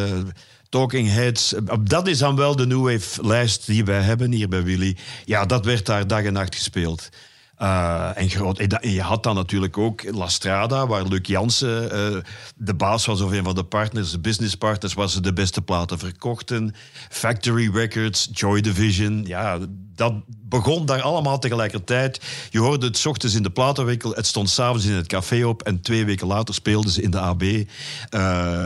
Talking 0.69 1.09
Heads. 1.09 1.55
Eh, 1.55 1.63
dat 1.81 2.07
is 2.09 2.19
dan 2.19 2.37
wel 2.37 2.57
de 2.57 2.67
New 2.67 2.91
Wave 2.91 3.27
lijst 3.27 3.67
die 3.67 3.85
wij 3.85 4.01
hebben 4.01 4.33
hier 4.33 4.49
bij 4.49 4.63
Willy. 4.63 4.97
Ja, 5.25 5.47
dat 5.47 5.65
werd 5.65 5.87
daar 5.87 6.07
dag 6.07 6.23
en 6.23 6.33
nacht 6.33 6.55
gespeeld. 6.55 7.09
Eh, 7.57 8.11
en, 8.15 8.29
groot, 8.31 8.79
je 8.81 9.03
had 9.03 9.23
dan 9.23 9.35
natuurlijk 9.35 9.79
ook 9.79 10.15
La 10.15 10.29
Strada, 10.29 10.87
waar 10.87 11.05
Luc 11.05 11.27
Jansen 11.27 11.91
eh, 11.91 12.23
de 12.57 12.75
baas 12.75 13.07
was 13.07 13.21
of 13.21 13.31
een 13.31 13.45
van 13.45 13.55
de 13.55 13.65
partners, 13.65 14.11
de 14.11 14.19
businesspartners, 14.19 14.95
waar 14.95 15.09
ze 15.09 15.21
de 15.21 15.33
beste 15.33 15.63
platen 15.63 15.99
verkochten. 15.99 16.75
Factory 17.09 17.71
Records, 17.73 18.29
Joy 18.33 18.61
Division. 18.61 19.25
Ja, 19.27 19.59
dat 19.95 20.15
begon 20.49 20.87
daar 20.87 21.03
allemaal 21.03 21.39
tegelijkertijd. 21.39 22.21
Je 22.51 22.59
hoorde 22.59 22.87
het 22.87 22.99
's 22.99 23.07
ochtends 23.07 23.35
in 23.35 23.43
de 23.43 23.51
platenwinkel, 23.51 24.13
het 24.15 24.27
stond 24.27 24.51
s'avonds 24.51 24.85
in 24.85 24.93
het 24.93 25.07
café 25.07 25.45
op 25.45 25.63
en 25.63 25.81
twee 25.81 26.05
weken 26.05 26.27
later 26.27 26.55
speelden 26.55 26.91
ze 26.91 27.03
in 27.03 27.11
de 27.11 27.19
AB 27.19 27.43
eh, 27.43 27.63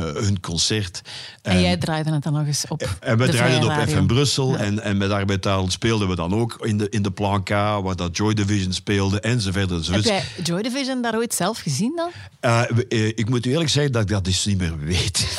hun 0.00 0.40
concert. 0.40 1.02
En 1.42 1.60
jij 1.60 1.76
draaide 1.76 2.12
het 2.12 2.22
dan 2.22 2.32
nog 2.32 2.46
eens 2.46 2.64
op. 2.68 2.80
En 3.00 3.18
we 3.18 3.26
de 3.26 3.32
draaiden 3.32 3.62
Vrije 3.62 3.82
op. 3.82 3.88
FM 3.88 4.06
Brussel 4.06 4.56
en, 4.56 4.82
en 4.82 4.96
met 4.96 5.10
Arbeidtaal 5.10 5.70
speelden 5.70 6.08
we 6.08 6.14
dan 6.14 6.34
ook 6.34 6.58
in 6.66 6.78
de, 6.78 6.88
in 6.88 7.02
de 7.02 7.10
Plan 7.10 7.42
K, 7.42 7.48
waar 7.48 7.96
dat 7.96 8.16
Joy 8.16 8.34
Division 8.34 8.72
speelde 8.72 9.20
enzovoort. 9.20 9.70
Heb 9.70 9.78
enzovoort. 9.78 10.04
jij 10.04 10.24
Joy 10.42 10.62
Division 10.62 11.02
daar 11.02 11.14
ooit 11.14 11.34
zelf 11.34 11.58
gezien 11.58 11.92
dan? 11.96 12.10
Eh, 12.40 12.62
eh, 12.88 13.06
ik 13.06 13.28
moet 13.28 13.46
u 13.46 13.50
eerlijk 13.50 13.70
zeggen 13.70 13.92
dat 13.92 14.02
ik 14.02 14.08
dat 14.08 14.24
dus 14.24 14.44
niet 14.44 14.58
meer 14.58 14.78
weet. 14.78 15.38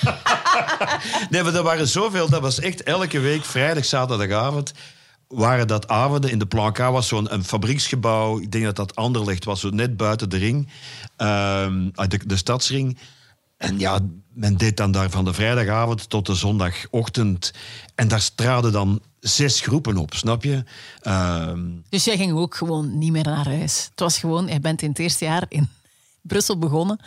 nee, 1.30 1.42
maar 1.42 1.54
er 1.54 1.62
waren 1.62 1.88
zoveel. 1.88 2.28
Dat 2.28 2.40
was 2.40 2.60
echt 2.60 2.82
elke 2.82 3.20
week, 3.20 3.44
vrijdag, 3.44 3.84
zaterdagavond... 3.84 4.72
waren 5.34 5.66
dat 5.66 5.88
avonden 5.88 6.30
in 6.30 6.38
de 6.38 6.46
Plan 6.46 6.72
K. 6.72 6.78
was 6.78 7.08
zo'n 7.08 7.32
een 7.34 7.44
fabrieksgebouw. 7.44 8.40
Ik 8.40 8.52
denk 8.52 8.64
dat 8.64 8.76
dat 8.76 8.96
Anderlecht 8.96 9.44
was, 9.44 9.60
zo 9.60 9.68
net 9.68 9.96
buiten 9.96 10.28
de 10.30 10.36
ring. 10.36 10.68
ehm, 11.16 11.88
uit 11.94 12.10
de, 12.10 12.20
de 12.26 12.36
stadsring. 12.36 12.98
En 13.56 13.78
ja, 13.78 13.98
men 14.32 14.56
deed 14.56 14.76
dan 14.76 14.90
daar 14.92 15.10
van 15.10 15.24
de 15.24 15.32
vrijdagavond 15.34 16.08
tot 16.10 16.26
de 16.26 16.34
zondagochtend. 16.34 17.52
En 17.94 18.08
daar 18.08 18.28
traden 18.34 18.72
dan 18.72 19.00
zes 19.20 19.60
groepen 19.60 19.96
op, 19.96 20.14
snap 20.14 20.44
je? 20.44 20.64
Ehm, 21.00 21.60
Dus 21.88 22.04
jij 22.04 22.16
ging 22.16 22.32
ook 22.32 22.54
gewoon 22.54 22.98
niet 22.98 23.12
meer 23.12 23.24
naar 23.24 23.44
huis. 23.48 23.86
Het 23.90 24.00
was 24.00 24.18
gewoon, 24.18 24.46
je 24.46 24.60
bent 24.60 24.82
in 24.82 24.88
het 24.88 24.98
eerste 24.98 25.24
jaar 25.24 25.44
in 25.48 25.68
Brussel 26.22 26.58
begonnen. 26.58 27.00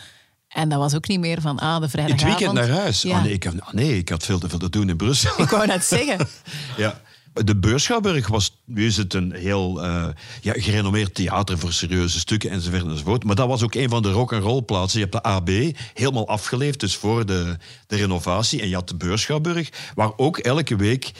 En 0.48 0.68
dat 0.68 0.78
was 0.78 0.94
ook 0.94 1.08
niet 1.08 1.20
meer 1.20 1.40
van, 1.40 1.58
ah, 1.58 1.68
de 1.68 1.74
in 1.76 1.82
het 1.82 1.90
vrijdagavond. 1.90 2.38
weekend 2.38 2.52
naar 2.68 2.78
huis. 2.80 3.02
Ja. 3.02 3.16
Ah, 3.16 3.22
nee, 3.22 3.32
ik, 3.32 3.46
ah, 3.46 3.72
nee, 3.72 3.98
ik 3.98 4.08
had 4.08 4.24
veel 4.24 4.38
te 4.38 4.48
veel 4.48 4.58
te 4.58 4.70
doen 4.70 4.88
in 4.88 4.96
Brussel. 4.96 5.40
Ik 5.40 5.48
wou 5.48 5.66
net 5.66 5.84
zeggen. 5.84 6.28
Ja. 6.76 7.00
De 7.34 7.56
Beurschouwburg 7.56 8.28
was, 8.28 8.56
nu 8.64 8.86
is 8.86 8.96
het 8.96 9.14
een 9.14 9.32
heel 9.32 9.82
eh, 9.82 10.06
ja, 10.40 10.52
gerenommeerd 10.56 11.14
theater 11.14 11.58
voor 11.58 11.72
serieuze 11.72 12.18
stukken 12.18 12.50
enzovoort 12.50 12.82
enzovoort. 12.84 13.24
Maar 13.24 13.34
dat 13.34 13.48
was 13.48 13.62
ook 13.62 13.74
een 13.74 13.88
van 13.88 14.02
de 14.02 14.10
rock-and-roll 14.10 14.62
plaatsen. 14.62 15.00
Je 15.00 15.06
hebt 15.10 15.24
de 15.24 15.30
AB 15.30 15.76
helemaal 15.94 16.28
afgeleefd, 16.28 16.80
dus 16.80 16.96
voor 16.96 17.26
de, 17.26 17.56
de 17.86 17.96
renovatie. 17.96 18.60
En 18.60 18.68
je 18.68 18.74
had 18.74 18.88
de 18.88 18.96
Beurschouwburg, 18.96 19.92
waar 19.94 20.12
ook 20.16 20.38
elke 20.38 20.76
week 20.76 21.12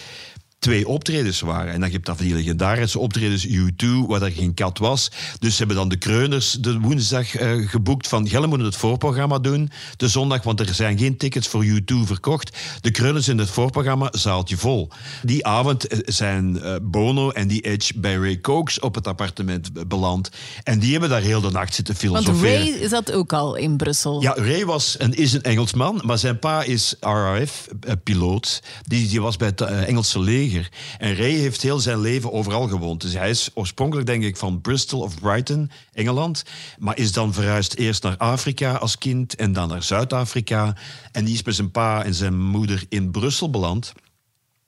twee 0.64 0.88
optredens 0.88 1.40
waren. 1.40 1.66
En 1.72 1.80
dan 1.80 1.82
heb 1.82 1.92
je 1.92 1.98
dat 2.00 2.16
van 2.16 2.26
die 2.26 2.34
legendarische 2.34 2.98
optredens 2.98 3.46
U2, 3.46 3.86
waar 4.06 4.22
er 4.22 4.30
geen 4.30 4.54
kat 4.54 4.78
was. 4.78 5.10
Dus 5.38 5.50
ze 5.52 5.58
hebben 5.58 5.76
dan 5.76 5.88
de 5.88 5.96
Kreuners 5.96 6.52
de 6.52 6.80
woensdag 6.80 7.34
eh, 7.34 7.68
geboekt 7.68 8.08
van... 8.08 8.28
Gelle 8.28 8.46
moeten 8.46 8.66
het 8.66 8.76
voorprogramma 8.76 9.38
doen, 9.38 9.70
de 9.96 10.08
zondag, 10.08 10.42
want 10.42 10.60
er 10.60 10.74
zijn 10.74 10.98
geen 10.98 11.16
tickets 11.16 11.48
voor 11.48 11.64
U2 11.64 11.94
verkocht. 12.04 12.56
De 12.80 12.90
Kreuners 12.90 13.28
in 13.28 13.38
het 13.38 13.50
voorprogramma, 13.50 14.08
zaaltje 14.12 14.56
vol. 14.56 14.88
Die 15.22 15.46
avond 15.46 15.86
eh, 15.86 15.98
zijn 16.04 16.60
eh, 16.60 16.74
Bono 16.82 17.30
en 17.30 17.48
die 17.48 17.60
Edge 17.60 17.92
bij 17.98 18.14
Ray 18.14 18.40
Cokes 18.40 18.80
op 18.80 18.94
het 18.94 19.06
appartement 19.06 19.72
be- 19.72 19.86
beland. 19.86 20.30
En 20.62 20.78
die 20.78 20.92
hebben 20.92 21.08
daar 21.08 21.20
heel 21.22 21.40
de 21.40 21.50
nacht 21.50 21.74
zitten 21.74 21.94
Want 21.94 22.24
filosoferen. 22.24 22.78
Ray 22.78 22.88
zat 22.88 23.12
ook 23.12 23.32
al 23.32 23.54
in 23.54 23.76
Brussel. 23.76 24.22
Ja, 24.22 24.34
Ray 24.36 24.64
was 24.64 24.96
en 24.96 25.12
is 25.12 25.32
een 25.32 25.42
Engelsman, 25.42 26.00
maar 26.04 26.18
zijn 26.18 26.38
pa 26.38 26.62
is 26.62 26.94
RAF-piloot. 27.00 28.62
Die, 28.82 29.08
die 29.08 29.20
was 29.20 29.36
bij 29.36 29.48
het 29.48 29.60
Engelse 29.60 30.20
leger. 30.20 30.53
En 30.98 31.16
Ray 31.16 31.32
heeft 31.32 31.62
heel 31.62 31.80
zijn 31.80 32.00
leven 32.00 32.32
overal 32.32 32.68
gewoond. 32.68 33.00
Dus 33.00 33.12
hij 33.12 33.30
is 33.30 33.50
oorspronkelijk, 33.54 34.06
denk 34.06 34.22
ik, 34.22 34.36
van 34.36 34.60
Bristol 34.60 35.00
of 35.00 35.20
Brighton, 35.20 35.70
Engeland. 35.92 36.44
Maar 36.78 36.98
is 36.98 37.12
dan 37.12 37.32
verhuisd 37.32 37.76
eerst 37.76 38.02
naar 38.02 38.16
Afrika 38.16 38.74
als 38.74 38.98
kind 38.98 39.34
en 39.34 39.52
dan 39.52 39.68
naar 39.68 39.82
Zuid-Afrika. 39.82 40.76
En 41.12 41.24
die 41.24 41.34
is 41.34 41.42
met 41.42 41.54
zijn 41.54 41.70
pa 41.70 42.04
en 42.04 42.14
zijn 42.14 42.40
moeder 42.40 42.84
in 42.88 43.10
Brussel 43.10 43.50
beland. 43.50 43.92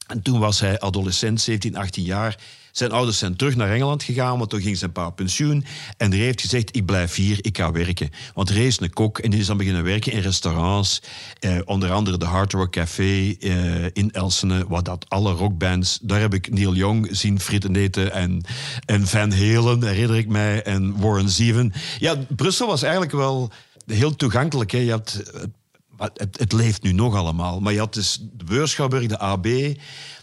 En 0.06 0.22
toen 0.22 0.38
was 0.38 0.60
hij 0.60 0.80
adolescent, 0.80 1.40
17, 1.40 1.76
18 1.76 2.04
jaar. 2.04 2.38
Zijn 2.76 2.92
ouders 2.92 3.18
zijn 3.18 3.36
terug 3.36 3.56
naar 3.56 3.70
Engeland 3.70 4.02
gegaan, 4.02 4.38
want 4.38 4.50
toen 4.50 4.60
ging 4.60 4.76
zijn 4.76 4.92
pa 4.92 5.10
pensioen. 5.10 5.64
En 5.96 6.10
Ray 6.10 6.20
heeft 6.20 6.40
gezegd, 6.40 6.76
ik 6.76 6.86
blijf 6.86 7.14
hier, 7.14 7.38
ik 7.40 7.56
ga 7.56 7.72
werken. 7.72 8.10
Want 8.34 8.50
Ray 8.50 8.66
is 8.66 8.80
een 8.80 8.92
kok 8.92 9.18
en 9.18 9.30
die 9.30 9.40
is 9.40 9.46
dan 9.46 9.56
beginnen 9.56 9.84
werken 9.84 10.12
in 10.12 10.20
restaurants. 10.20 11.02
Eh, 11.40 11.58
onder 11.64 11.92
andere 11.92 12.18
de 12.18 12.24
Hard 12.24 12.52
Rock 12.52 12.72
Café 12.72 13.36
eh, 13.40 13.84
in 13.84 14.12
Elsene, 14.12 14.64
waar 14.68 14.82
dat 14.82 15.08
alle 15.08 15.32
rockbands... 15.32 15.98
Daar 16.02 16.20
heb 16.20 16.34
ik 16.34 16.52
Neil 16.52 16.74
Young 16.74 17.08
zien 17.10 17.40
fritten 17.40 17.76
eten 17.76 18.12
en, 18.12 18.44
en 18.84 19.06
Van 19.06 19.32
Halen, 19.32 19.82
herinner 19.82 20.16
ik 20.16 20.28
mij, 20.28 20.62
en 20.62 21.00
Warren 21.00 21.30
Zevon. 21.30 21.72
Ja, 21.98 22.16
Brussel 22.28 22.66
was 22.66 22.82
eigenlijk 22.82 23.12
wel 23.12 23.50
heel 23.86 24.16
toegankelijk. 24.16 24.70
Hè. 24.70 24.78
Je 24.78 24.90
had, 24.90 25.22
eh, 25.34 26.06
het, 26.14 26.38
het 26.38 26.52
leeft 26.52 26.82
nu 26.82 26.92
nog 26.92 27.14
allemaal. 27.14 27.60
Maar 27.60 27.72
je 27.72 27.78
had 27.78 27.94
dus 27.94 28.18
de 28.32 28.44
Beurschouwburg, 28.44 29.06
de 29.06 29.18
AB. 29.18 29.46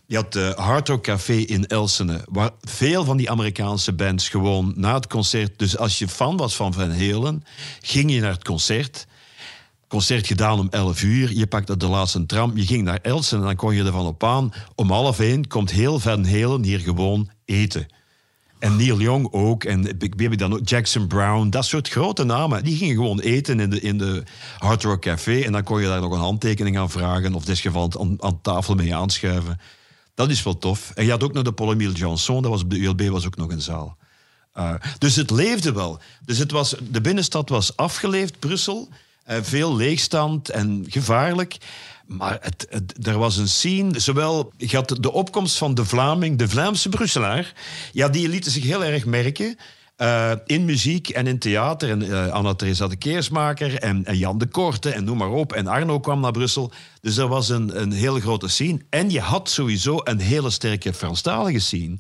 Je 0.05 0.15
had 0.15 0.33
de 0.33 0.53
Hard 0.55 0.87
Rock 0.87 1.03
Café 1.03 1.33
in 1.33 1.67
Elsene. 1.67 2.25
Waar 2.29 2.51
veel 2.61 3.03
van 3.03 3.17
die 3.17 3.29
Amerikaanse 3.29 3.93
bands 3.93 4.29
gewoon 4.29 4.73
na 4.75 4.93
het 4.93 5.07
concert... 5.07 5.59
Dus 5.59 5.77
als 5.77 5.99
je 5.99 6.07
fan 6.07 6.37
was 6.37 6.55
van 6.55 6.73
Van 6.73 6.91
Halen, 6.91 7.43
ging 7.81 8.11
je 8.11 8.21
naar 8.21 8.31
het 8.31 8.43
concert. 8.43 9.07
Concert 9.87 10.27
gedaan 10.27 10.59
om 10.59 10.67
11 10.69 11.03
uur. 11.03 11.33
Je 11.33 11.47
pakte 11.47 11.77
de 11.77 11.87
laatste 11.87 12.25
tram. 12.25 12.57
Je 12.57 12.65
ging 12.65 12.83
naar 12.83 12.99
Elsene 13.01 13.41
en 13.41 13.47
dan 13.47 13.55
kon 13.55 13.75
je 13.75 13.83
ervan 13.83 14.05
op 14.05 14.23
aan. 14.23 14.53
Om 14.75 14.91
half 14.91 15.19
één 15.19 15.47
komt 15.47 15.71
heel 15.71 15.99
Van 15.99 16.25
Halen 16.25 16.63
hier 16.63 16.79
gewoon 16.79 17.29
eten. 17.45 17.87
En 18.59 18.75
Neil 18.75 18.99
Young 18.99 19.27
ook. 19.31 19.63
En 19.63 19.97
wie 20.15 20.37
dan 20.37 20.53
ook? 20.53 20.69
Jackson 20.69 21.07
Brown. 21.07 21.49
Dat 21.49 21.65
soort 21.65 21.89
grote 21.89 22.23
namen. 22.23 22.63
Die 22.63 22.77
gingen 22.77 22.95
gewoon 22.95 23.19
eten 23.19 23.59
in 23.59 23.69
de, 23.69 23.81
in 23.81 23.97
de 23.97 24.23
Hard 24.57 24.83
Rock 24.83 25.01
Café. 25.01 25.39
En 25.39 25.51
dan 25.51 25.63
kon 25.63 25.81
je 25.81 25.87
daar 25.87 26.01
nog 26.01 26.11
een 26.11 26.19
handtekening 26.19 26.77
aan 26.77 26.89
vragen. 26.89 27.33
Of 27.33 27.41
in 27.41 27.47
dit 27.47 27.59
geval 27.59 27.91
aan, 27.99 28.15
aan 28.19 28.41
tafel 28.41 28.75
mee 28.75 28.95
aanschuiven. 28.95 29.59
Dat 30.15 30.30
is 30.30 30.43
wel 30.43 30.58
tof. 30.58 30.91
En 30.95 31.06
je 31.06 31.12
had 31.12 31.23
ook 31.23 31.34
nog 31.34 31.43
de 31.43 31.54
Paul 31.54 31.71
Emile 31.71 31.93
Janson. 31.93 32.41
Dat 32.41 32.52
was 32.52 32.67
de 32.67 32.78
ULB 32.78 33.02
was 33.02 33.26
ook 33.26 33.36
nog 33.36 33.52
een 33.52 33.62
zaal. 33.62 33.97
Uh, 34.58 34.73
dus 34.97 35.15
het 35.15 35.32
leefde 35.32 35.73
wel. 35.73 35.99
Dus 36.26 36.38
het 36.38 36.52
was, 36.52 36.76
de 36.89 37.02
binnenstad 37.02 37.49
was 37.49 37.76
afgeleefd, 37.76 38.39
Brussel. 38.39 38.89
Uh, 39.28 39.38
veel 39.41 39.76
leegstand 39.76 40.49
en 40.49 40.86
gevaarlijk. 40.89 41.58
Maar 42.06 42.38
het, 42.41 42.67
het, 42.69 43.08
er 43.08 43.17
was 43.17 43.38
een 43.38 43.47
scene, 43.47 43.99
zowel 43.99 44.54
je 44.58 44.76
had 44.76 44.97
de 44.99 45.12
opkomst 45.12 45.58
van 45.58 45.73
de 45.73 45.86
Vlaming, 45.86 46.38
de 46.38 46.49
Vlaamse 46.49 46.89
Brusselaar, 46.89 47.54
ja, 47.91 48.10
die 48.10 48.30
lieten 48.30 48.52
zich 48.52 48.63
heel 48.63 48.84
erg 48.84 49.06
merken. 49.06 49.58
Uh, 50.03 50.31
in 50.45 50.65
muziek 50.65 51.09
en 51.09 51.27
in 51.27 51.39
theater. 51.39 51.89
En 51.89 52.03
uh, 52.03 52.27
Anna-Theresa 52.27 52.87
de 52.87 52.95
Keersmaker 52.95 53.75
en, 53.75 54.05
en, 54.05 54.17
Jan 54.17 54.37
de 54.37 54.45
Korte 54.45 54.89
en 54.89 55.03
noem 55.03 55.17
maar 55.17 55.31
op. 55.31 55.53
En 55.53 55.67
Arno 55.67 55.99
kwam 55.99 56.19
naar 56.19 56.31
Brussel. 56.31 56.71
Dus 57.01 57.17
er 57.17 57.27
was 57.27 57.49
een, 57.49 57.81
een 57.81 57.91
hele 57.91 58.21
grote 58.21 58.47
scene. 58.47 58.79
En 58.89 59.09
je 59.09 59.19
had 59.19 59.49
sowieso 59.49 60.01
een 60.03 60.19
hele 60.19 60.49
sterke 60.49 60.93
Franstalige 60.93 61.59
scene. 61.59 61.97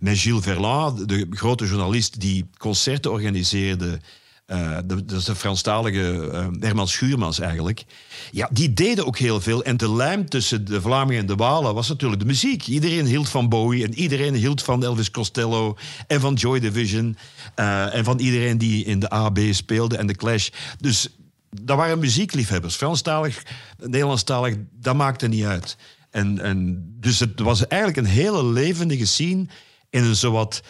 Met 0.00 0.18
Gilles 0.18 0.42
Verland, 0.42 1.08
de 1.08 1.26
grote 1.30 1.66
journalist 1.66 2.20
die 2.20 2.46
concerten 2.58 3.10
organiseerde 3.10 4.00
de, 4.46 5.04
dat 5.04 5.18
is 5.18 5.24
de 5.24 5.34
Franstalige 5.34 6.30
uh, 6.32 6.46
Herman 6.60 6.88
Schuurmans 6.88 7.40
eigenlijk. 7.40 7.84
Ja, 8.30 8.48
die 8.52 8.72
deden 8.72 9.06
ook 9.06 9.18
heel 9.18 9.40
veel. 9.40 9.64
En 9.64 9.76
de 9.76 9.92
lijm 9.92 10.28
tussen 10.28 10.64
de 10.64 10.80
Vlamingen 10.80 11.20
en 11.20 11.26
de 11.26 11.34
Walen 11.34 11.74
was 11.74 11.88
natuurlijk 11.88 12.20
de 12.20 12.26
muziek. 12.26 12.66
Iedereen 12.66 13.06
hield 13.06 13.28
van 13.28 13.48
Bowie 13.48 13.84
en 13.84 13.94
iedereen 13.94 14.34
hield 14.34 14.62
van 14.62 14.84
Elvis 14.84 15.10
Costello 15.10 15.76
en 16.06 16.20
van 16.20 16.34
Joy 16.34 16.60
Division. 16.60 17.16
Uh, 17.56 17.94
en 17.94 18.04
van 18.04 18.18
iedereen 18.18 18.58
die 18.58 18.84
in 18.84 19.00
de 19.00 19.10
AB 19.10 19.38
speelde 19.50 19.96
en 19.96 20.06
de 20.06 20.14
Clash. 20.14 20.48
Dus 20.78 21.08
dat 21.50 21.76
waren 21.76 21.98
muziekliefhebbers. 21.98 22.76
Franstalig, 22.76 23.42
Nederlandstalig, 23.78 24.56
dat 24.80 24.96
maakte 24.96 25.28
niet 25.28 25.44
uit. 25.44 25.76
En, 26.10 26.38
en, 26.38 26.86
dus 27.00 27.18
het 27.18 27.40
was 27.40 27.66
eigenlijk 27.66 28.06
een 28.06 28.12
hele 28.12 28.44
levendige 28.44 29.06
scene 29.06 29.46
in 29.90 30.04
een 30.04 30.16
zowat 30.16 30.62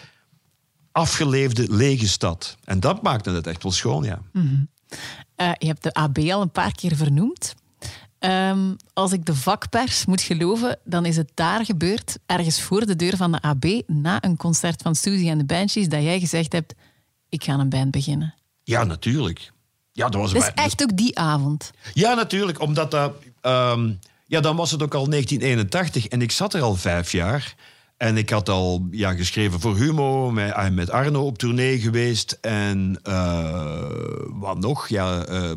afgeleefde, 0.93 1.67
lege 1.75 2.09
stad. 2.09 2.57
En 2.65 2.81
dat 2.81 3.03
maakte 3.03 3.31
het 3.31 3.47
echt 3.47 3.63
wel 3.63 3.73
schoon, 3.73 4.05
ja. 4.05 4.23
Mm 4.33 4.49
-hmm. 4.49 4.69
uh, 5.37 5.53
je 5.59 5.67
hebt 5.67 5.83
de 5.83 5.93
AB 5.93 6.19
al 6.19 6.41
een 6.43 6.51
paar 6.51 6.73
keer 6.73 6.97
vernoemd. 6.97 7.55
Um, 8.19 8.77
als 8.93 9.13
ik 9.13 9.25
de 9.25 9.35
vakpers 9.35 10.07
moet 10.07 10.23
geloven, 10.23 10.79
dan 10.85 11.07
is 11.07 11.17
het 11.17 11.31
daar 11.35 11.65
gebeurd, 11.65 12.19
ergens 12.27 12.63
voor 12.63 12.87
de 12.87 12.97
deur 12.97 13.17
van 13.17 13.33
de 13.33 13.41
AB, 13.41 13.83
na 13.87 14.25
een 14.25 14.37
concert 14.37 14.83
van 14.83 14.95
Suzy 14.95 15.29
en 15.29 15.39
de 15.39 15.45
Banshees, 15.45 15.89
dat 15.89 16.03
jij 16.03 16.21
gezegd 16.21 16.53
hebt, 16.53 16.75
ik 17.29 17.45
ga 17.45 17.53
een 17.53 17.69
band 17.69 17.91
beginnen. 17.91 18.35
Ja, 18.63 18.85
natuurlijk. 18.85 19.53
Ja, 19.93 20.09
dat 20.09 20.21
was 20.21 20.33
dus 20.33 20.53
bij... 20.55 20.65
echt 20.65 20.83
ook 20.83 20.97
die 20.97 21.19
avond? 21.19 21.71
Ja, 21.95 22.15
natuurlijk, 22.15 22.61
omdat 22.61 22.91
dat... 22.91 23.13
Um, 23.43 23.99
ja, 24.27 24.41
dan 24.41 24.57
was 24.57 24.71
het 24.71 24.83
ook 24.83 24.95
al 24.95 25.09
1981 25.09 26.07
en 26.07 26.23
ik 26.23 26.31
zat 26.31 26.55
er 26.55 26.63
al 26.63 26.75
vijf 26.75 27.13
jaar... 27.13 27.55
En 28.03 28.17
ik 28.17 28.31
had 28.31 28.49
al 28.49 28.87
ja, 28.91 29.15
geschreven 29.15 29.61
voor 29.61 29.77
Humo, 29.77 30.31
met, 30.31 30.73
met 30.73 30.91
Arno 30.91 31.27
op 31.27 31.39
tournee 31.39 31.81
geweest. 31.81 32.39
En 32.41 32.99
uh, 33.09 33.91
wat 34.29 34.59
nog? 34.59 34.89
Ja, 34.89 35.29
uh, 35.29 35.51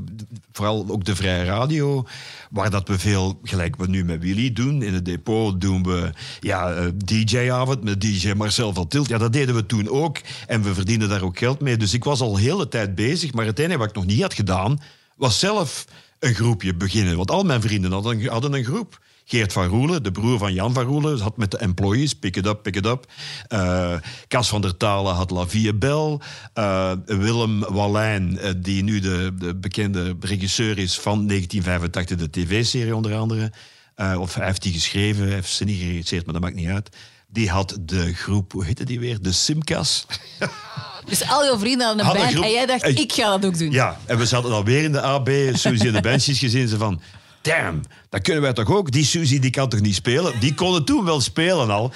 vooral 0.51 0.85
ook 0.89 1.05
de 1.05 1.15
Vrije 1.15 1.43
Radio, 1.43 2.05
waar 2.49 2.69
dat 2.69 2.87
we 2.87 2.99
veel, 2.99 3.39
gelijk 3.43 3.75
we 3.75 3.87
nu 3.87 4.03
met 4.03 4.21
Willy 4.21 4.53
doen. 4.53 4.81
In 4.81 4.93
het 4.93 5.05
depot 5.05 5.61
doen 5.61 5.83
we 5.83 6.09
ja, 6.39 6.91
DJ-avond 7.05 7.83
met 7.83 8.01
DJ 8.01 8.33
Marcel 8.33 8.73
van 8.73 8.87
Tilt. 8.87 9.07
Ja, 9.07 9.17
dat 9.17 9.33
deden 9.33 9.55
we 9.55 9.65
toen 9.65 9.89
ook. 9.89 10.17
En 10.47 10.63
we 10.63 10.73
verdienden 10.73 11.09
daar 11.09 11.23
ook 11.23 11.37
geld 11.37 11.61
mee. 11.61 11.77
Dus 11.77 11.93
ik 11.93 12.03
was 12.03 12.21
al 12.21 12.37
hele 12.37 12.67
tijd 12.67 12.95
bezig. 12.95 13.33
Maar 13.33 13.45
het 13.45 13.59
enige 13.59 13.77
wat 13.77 13.89
ik 13.89 13.95
nog 13.95 14.05
niet 14.05 14.21
had 14.21 14.33
gedaan, 14.33 14.81
was 15.15 15.39
zelf 15.39 15.85
een 16.19 16.33
groepje 16.33 16.75
beginnen. 16.75 17.17
Want 17.17 17.31
al 17.31 17.43
mijn 17.43 17.61
vrienden 17.61 17.91
hadden, 17.91 18.27
hadden 18.27 18.53
een 18.53 18.65
groep. 18.65 18.99
Geert 19.27 19.53
van 19.53 19.67
Roelen, 19.67 20.03
de 20.03 20.11
broer 20.11 20.37
van 20.37 20.53
Jan 20.53 20.73
van 20.73 20.83
Roelen, 20.83 21.19
had 21.19 21.37
met 21.37 21.51
de 21.51 21.57
employees, 21.57 22.13
pick 22.13 22.35
it 22.35 22.45
up, 22.45 22.63
pick 22.63 22.75
it 22.75 22.85
up. 22.85 23.05
Uh, 23.49 23.93
Cas 24.27 24.47
van 24.47 24.61
der 24.61 24.77
Talen 24.77 25.15
had 25.15 25.31
La 25.31 25.47
Vie 25.47 25.73
Belle. 25.73 26.19
Uh, 26.55 26.91
Willem 27.05 27.59
Wallijn, 27.59 28.37
uh, 28.41 28.49
die 28.57 28.83
nu 28.83 28.99
de, 28.99 29.31
de, 29.37 29.55
bekende 29.55 30.15
regisseur 30.19 30.77
is 30.77 30.99
van 30.99 31.27
1985, 31.27 32.17
de 32.17 32.29
tv-serie 32.29 32.95
onder 32.95 33.15
andere. 33.15 33.51
of 34.19 34.33
hij 34.33 34.45
heeft 34.45 34.61
die 34.61 34.73
geschreven, 34.73 35.27
heeft 35.27 35.49
ze 35.49 35.63
niet 35.63 35.79
geregisseerd, 35.79 36.25
maar 36.25 36.33
dat 36.33 36.43
maakt 36.43 36.55
niet 36.55 36.69
uit. 36.69 36.89
Die 37.27 37.49
had 37.49 37.77
de 37.81 38.13
groep, 38.13 38.51
hoe 38.51 38.65
heette 38.65 38.85
die 38.85 38.99
weer? 38.99 39.21
De 39.21 39.31
Simcas. 39.31 40.05
Dus 41.05 41.29
al 41.29 41.43
jouw 41.43 41.59
vrienden 41.59 41.87
hadden 41.87 42.05
een 42.05 42.17
band 42.17 42.31
groep, 42.31 42.43
en 42.43 42.51
jij 42.51 42.65
dacht, 42.65 42.99
ik 42.99 43.13
ga 43.13 43.29
dat 43.29 43.45
ook 43.45 43.57
doen. 43.57 43.71
Ja, 43.71 43.99
en 44.05 44.17
we 44.17 44.25
zaten 44.25 44.51
alweer 44.51 44.83
in 44.83 44.91
de 44.91 45.01
AB, 45.01 45.29
Suzy 45.53 45.85
en 45.85 45.93
de 45.93 46.01
Benchies 46.01 46.39
gezien. 46.39 46.67
Ze 46.67 46.77
van, 46.77 47.01
damn, 47.45 47.81
dat 48.09 48.21
kunnen 48.21 48.41
wij 48.41 48.53
toch 48.53 48.71
ook? 48.71 48.91
Die 48.91 49.05
Suzy 49.05 49.39
die 49.39 49.51
kan 49.51 49.69
toch 49.69 49.79
niet 49.79 49.95
spelen? 49.95 50.39
Die 50.39 50.53
konden 50.53 50.85
toen 50.85 51.05
wel 51.05 51.21
spelen 51.21 51.69
al. 51.69 51.91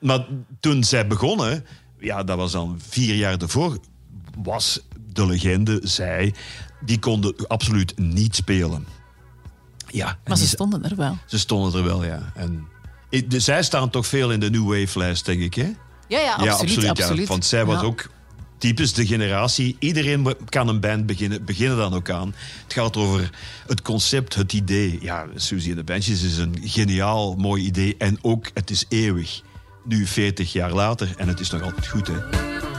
Maar 0.00 0.26
toen 0.60 0.84
zij 0.84 1.06
begonnen, 1.06 1.64
ja, 1.98 2.22
dat 2.22 2.36
was 2.36 2.52
dan 2.52 2.80
vier 2.88 3.14
jaar 3.14 3.38
ervoor, 3.38 3.78
was 4.42 4.80
de 5.12 5.26
legende, 5.26 5.80
zij, 5.82 6.34
die 6.80 6.98
konden 6.98 7.46
absoluut 7.46 7.98
niet 7.98 8.36
spelen. 8.36 8.86
Ja, 9.86 10.18
maar 10.24 10.36
ze 10.36 10.46
stonden 10.46 10.84
er 10.84 10.96
wel. 10.96 11.18
Ze 11.26 11.38
stonden 11.38 11.80
er 11.80 11.86
wel, 11.86 12.04
ja. 12.04 12.32
En, 12.34 12.68
zij 13.28 13.62
staan 13.62 13.90
toch 13.90 14.06
veel 14.06 14.32
in 14.32 14.40
de 14.40 14.50
New 14.50 14.68
Wave-lijst, 14.68 15.24
denk 15.24 15.40
ik, 15.40 15.54
hè? 15.54 15.72
Ja, 16.08 16.20
ja, 16.20 16.32
absoluut. 16.32 16.48
Ja, 16.48 16.54
absoluut, 16.56 16.88
absoluut. 16.88 17.22
Ja, 17.22 17.26
want 17.26 17.44
zij 17.44 17.64
was 17.64 17.80
ja. 17.80 17.86
ook 17.86 18.10
typisch 18.58 18.92
de 18.92 19.06
generatie. 19.06 19.76
Iedereen 19.78 20.36
kan 20.48 20.68
een 20.68 20.80
band 20.80 21.06
beginnen, 21.06 21.44
beginnen 21.44 21.76
dan 21.76 21.94
ook 21.94 22.10
aan. 22.10 22.34
Het 22.62 22.72
gaat 22.72 22.96
over 22.96 23.30
het 23.66 23.82
concept, 23.82 24.34
het 24.34 24.52
idee. 24.52 24.98
Ja, 25.00 25.26
Suzy 25.34 25.70
en 25.70 25.76
de 25.76 25.84
Benches 25.84 26.22
is 26.22 26.38
een 26.38 26.56
geniaal, 26.62 27.34
mooi 27.34 27.64
idee. 27.64 27.94
En 27.98 28.18
ook, 28.22 28.50
het 28.54 28.70
is 28.70 28.84
eeuwig. 28.88 29.42
Nu 29.84 30.06
40 30.06 30.52
jaar 30.52 30.72
later 30.72 31.14
en 31.16 31.28
het 31.28 31.40
is 31.40 31.50
nog 31.50 31.62
altijd 31.62 31.86
goed, 31.86 32.06
hè. 32.06 32.73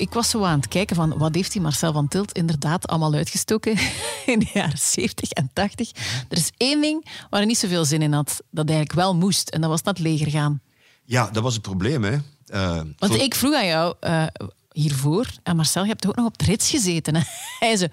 Ik 0.00 0.12
was 0.12 0.30
zo 0.30 0.44
aan 0.44 0.58
het 0.58 0.68
kijken 0.68 0.96
van 0.96 1.18
wat 1.18 1.34
heeft 1.34 1.52
die 1.52 1.60
Marcel 1.60 1.92
van 1.92 2.08
Tilt 2.08 2.32
inderdaad 2.32 2.86
allemaal 2.88 3.14
uitgestoken 3.14 3.72
in 4.26 4.38
de 4.38 4.50
jaren 4.54 4.78
70 4.78 5.30
en 5.30 5.50
80. 5.52 5.90
Er 6.28 6.36
is 6.36 6.50
één 6.56 6.80
ding 6.80 7.04
waar 7.04 7.40
hij 7.40 7.44
niet 7.48 7.58
zoveel 7.58 7.84
zin 7.84 8.02
in 8.02 8.12
had, 8.12 8.42
dat 8.50 8.68
eigenlijk 8.68 8.98
wel 8.98 9.16
moest. 9.16 9.48
En 9.48 9.60
dat 9.60 9.70
was 9.70 9.82
naar 9.82 9.94
het 9.94 10.02
leger 10.02 10.30
gaan. 10.30 10.60
Ja, 11.04 11.30
dat 11.30 11.42
was 11.42 11.52
het 11.52 11.62
probleem, 11.62 12.02
hè. 12.04 12.16
Eh, 12.46 12.76
Want 12.76 13.12
voor- 13.12 13.22
ik 13.24 13.34
vroeg 13.34 13.54
aan 13.54 13.66
jou 13.66 13.94
eh, 14.00 14.26
hiervoor, 14.72 15.26
en 15.42 15.56
Marcel, 15.56 15.82
je 15.82 15.88
hebt 15.88 16.06
ook 16.06 16.16
nog 16.16 16.26
op 16.26 16.38
de 16.38 16.44
rits 16.44 16.70
gezeten. 16.70 17.14
Hè? 17.14 17.22
Hij 17.66 17.76
zei, 17.76 17.90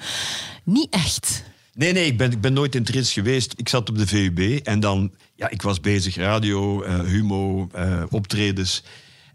niet 0.63 0.89
echt. 0.93 1.43
Nee, 1.73 1.93
nee, 1.93 2.05
ik 2.05 2.17
ben, 2.17 2.31
ik 2.31 2.41
ben 2.41 2.53
nooit 2.53 2.75
in 2.75 2.81
het 2.81 2.89
rits 2.89 3.13
geweest. 3.13 3.53
Ik 3.55 3.69
zat 3.69 3.89
op 3.89 3.97
de 3.97 4.07
VUB 4.07 4.39
en 4.65 4.79
dan... 4.79 5.13
Ja, 5.35 5.49
ik 5.49 5.61
was 5.61 5.79
bezig, 5.79 6.15
radio, 6.15 6.81
eh, 6.83 6.99
humo, 6.99 7.67
optredens. 8.09 8.83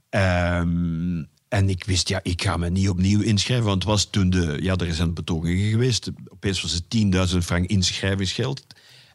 Ehm, 0.09 1.23
en 1.53 1.69
ik 1.69 1.85
wist, 1.85 2.09
ja, 2.09 2.21
ik 2.23 2.43
ga 2.43 2.57
me 2.57 2.71
niet 2.71 2.89
opnieuw 2.89 3.21
inschrijven. 3.21 3.67
Want 3.67 3.83
het 3.83 3.91
was 3.91 4.05
toen 4.11 4.31
de... 4.31 4.59
Ja, 4.61 4.77
er 4.77 4.95
zijn 4.95 5.15
betogingen 5.15 5.71
geweest. 5.71 6.11
Opeens 6.29 6.63
was 6.63 6.73
het 6.73 6.85
10.000 7.33 7.39
frank 7.39 7.67
inschrijvingsgeld. 7.67 8.67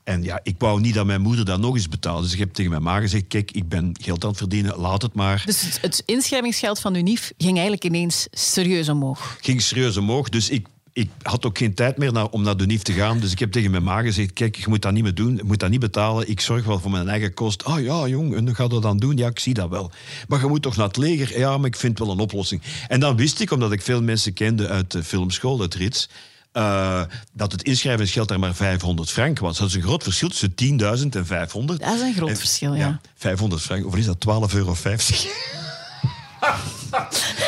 En 0.04 0.24
ja, 0.24 0.40
ik 0.44 0.56
wou 0.58 0.82
niet 0.82 0.94
dat 0.94 1.06
mijn 1.06 1.22
moeder 1.22 1.46
dat 1.46 1.60
nog 1.60 1.76
eens 1.76 1.90
betaalde. 1.90 2.22
Dus 2.22 2.34
ik 2.34 2.40
heb 2.40 2.54
tegen 2.54 2.72
mijn 2.72 2.84
ma 2.84 3.00
gezegd, 3.00 3.28
kijk, 3.28 3.52
ik 3.52 3.70
ben 3.70 3.96
geld 4.02 4.24
aan 4.24 4.30
het 4.30 4.38
verdienen, 4.38 4.78
laat 4.78 5.02
het 5.02 5.14
maar. 5.14 5.44
Dus 5.46 5.62
het, 5.62 5.82
het 5.82 6.04
inschrijvingsgeld 6.06 6.80
van 6.80 6.96
UNIF 6.96 7.32
ging 7.38 7.54
eigenlijk 7.54 7.84
ineens 7.84 8.28
serieus 8.32 8.90
omhoog. 8.90 9.38
ging 9.42 9.62
serieus 9.62 9.98
omhoog. 9.98 10.30
Dus 10.30 10.50
ik, 10.50 10.68
ik 10.98 11.10
had 11.22 11.46
ook 11.46 11.58
geen 11.58 11.74
tijd 11.74 11.98
meer 11.98 12.12
naar, 12.12 12.26
om 12.28 12.42
naar 12.44 12.58
de 12.58 12.66
NIF 12.66 12.82
te 12.82 12.92
gaan. 12.94 13.20
Dus 13.20 13.32
ik 13.32 13.40
heb 13.40 13.52
tegen 13.52 13.72
mijn 13.72 13.84
ma 13.84 14.02
gezegd, 14.02 14.34
kijk, 14.34 14.56
je 14.56 14.66
moet 14.68 14.82
dat 14.82 14.92
niet 14.94 15.04
meer 15.04 15.14
doen. 15.16 15.36
Je 15.36 15.44
moet 15.44 15.60
dat 15.60 15.70
niet 15.70 15.80
betalen. 15.80 16.30
Ik 16.30 16.42
zorg 16.42 16.66
wel 16.66 16.80
voor 16.80 16.92
mijn 16.92 17.10
eigen 17.10 17.34
kost. 17.34 17.64
Ah 17.64 17.84
ja, 17.84 18.08
jong, 18.08 18.36
en 18.36 18.46
dan 18.46 18.56
gaat 18.56 18.70
dat 18.70 18.82
dan 18.82 18.98
doen? 18.98 19.18
Ja, 19.18 19.28
ik 19.28 19.40
zie 19.40 19.54
dat 19.54 19.70
wel. 19.70 19.92
Maar 20.28 20.40
je 20.40 20.48
moet 20.48 20.62
toch 20.62 20.76
naar 20.76 20.88
het 20.88 20.98
leger? 20.98 21.40
Ja, 21.40 21.58
maar 21.58 21.68
ik 21.68 21.76
vind 21.76 22.00
wel 22.00 22.12
een 22.12 22.20
oplossing. 22.20 22.62
En 22.88 23.00
dan 23.00 23.16
wist 23.16 23.40
ik, 23.40 23.52
omdat 23.52 23.72
ik 23.72 23.82
veel 23.82 24.02
mensen 24.02 24.34
kende 24.34 24.68
uit 24.68 24.92
de 24.92 25.04
filmschool, 25.04 25.62
uit 25.62 25.76
Rits... 25.76 26.10
eh, 26.52 27.02
dat 27.34 27.52
het 27.52 27.64
inschrijvingsgeld 27.64 28.32
er 28.32 28.40
maar 28.40 28.56
500 28.56 29.10
frank 29.10 29.40
was. 29.40 29.58
Dat 29.58 29.68
is 29.68 29.74
een 29.74 29.82
groot 29.82 30.04
verschil 30.04 30.30
tussen 30.30 30.52
10.000 30.52 31.10
en 31.10 31.26
500. 31.26 31.80
Dat 31.80 31.94
is 31.96 32.02
een 32.02 32.14
groot 32.14 32.30
En- 32.30 32.38
verschil, 32.38 32.74
ja. 32.76 33.00
500 33.16 33.62
frank, 33.62 33.86
of 33.86 33.96
is 33.96 34.06
dat 34.06 34.26
12,50 34.52 34.56
euro? 34.58 34.76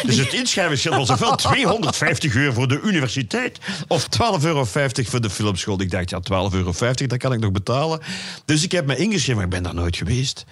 Dus 0.06 0.18
het 0.18 0.34
inschrijvingsgeld 0.34 0.96
was 0.96 1.10
ofwel 1.10 1.36
250 1.36 2.36
euro 2.36 2.54
voor 2.54 2.68
de 2.68 2.82
universiteit 2.82 3.58
of 3.88 4.08
12,50 4.40 4.44
euro 4.44 4.66
voor 4.66 5.22
de 5.22 5.30
filmschool. 5.30 5.82
Ik 5.82 5.92
dacht, 5.92 6.10
ja, 6.10 6.20
12,50 6.20 6.30
euro, 6.56 6.74
dat 7.08 7.18
kan 7.18 7.34
ik 7.34 7.40
nog 7.40 7.52
betalen. 7.52 8.00
Dus 8.46 8.64
ik 8.64 8.72
heb 8.72 8.86
me 8.86 8.96
ingeschreven, 8.96 9.36
maar 9.36 9.44
ik 9.44 9.50
ben 9.50 9.64
daar 9.64 9.74
nooit 9.74 9.98
geweest. 9.98 10.46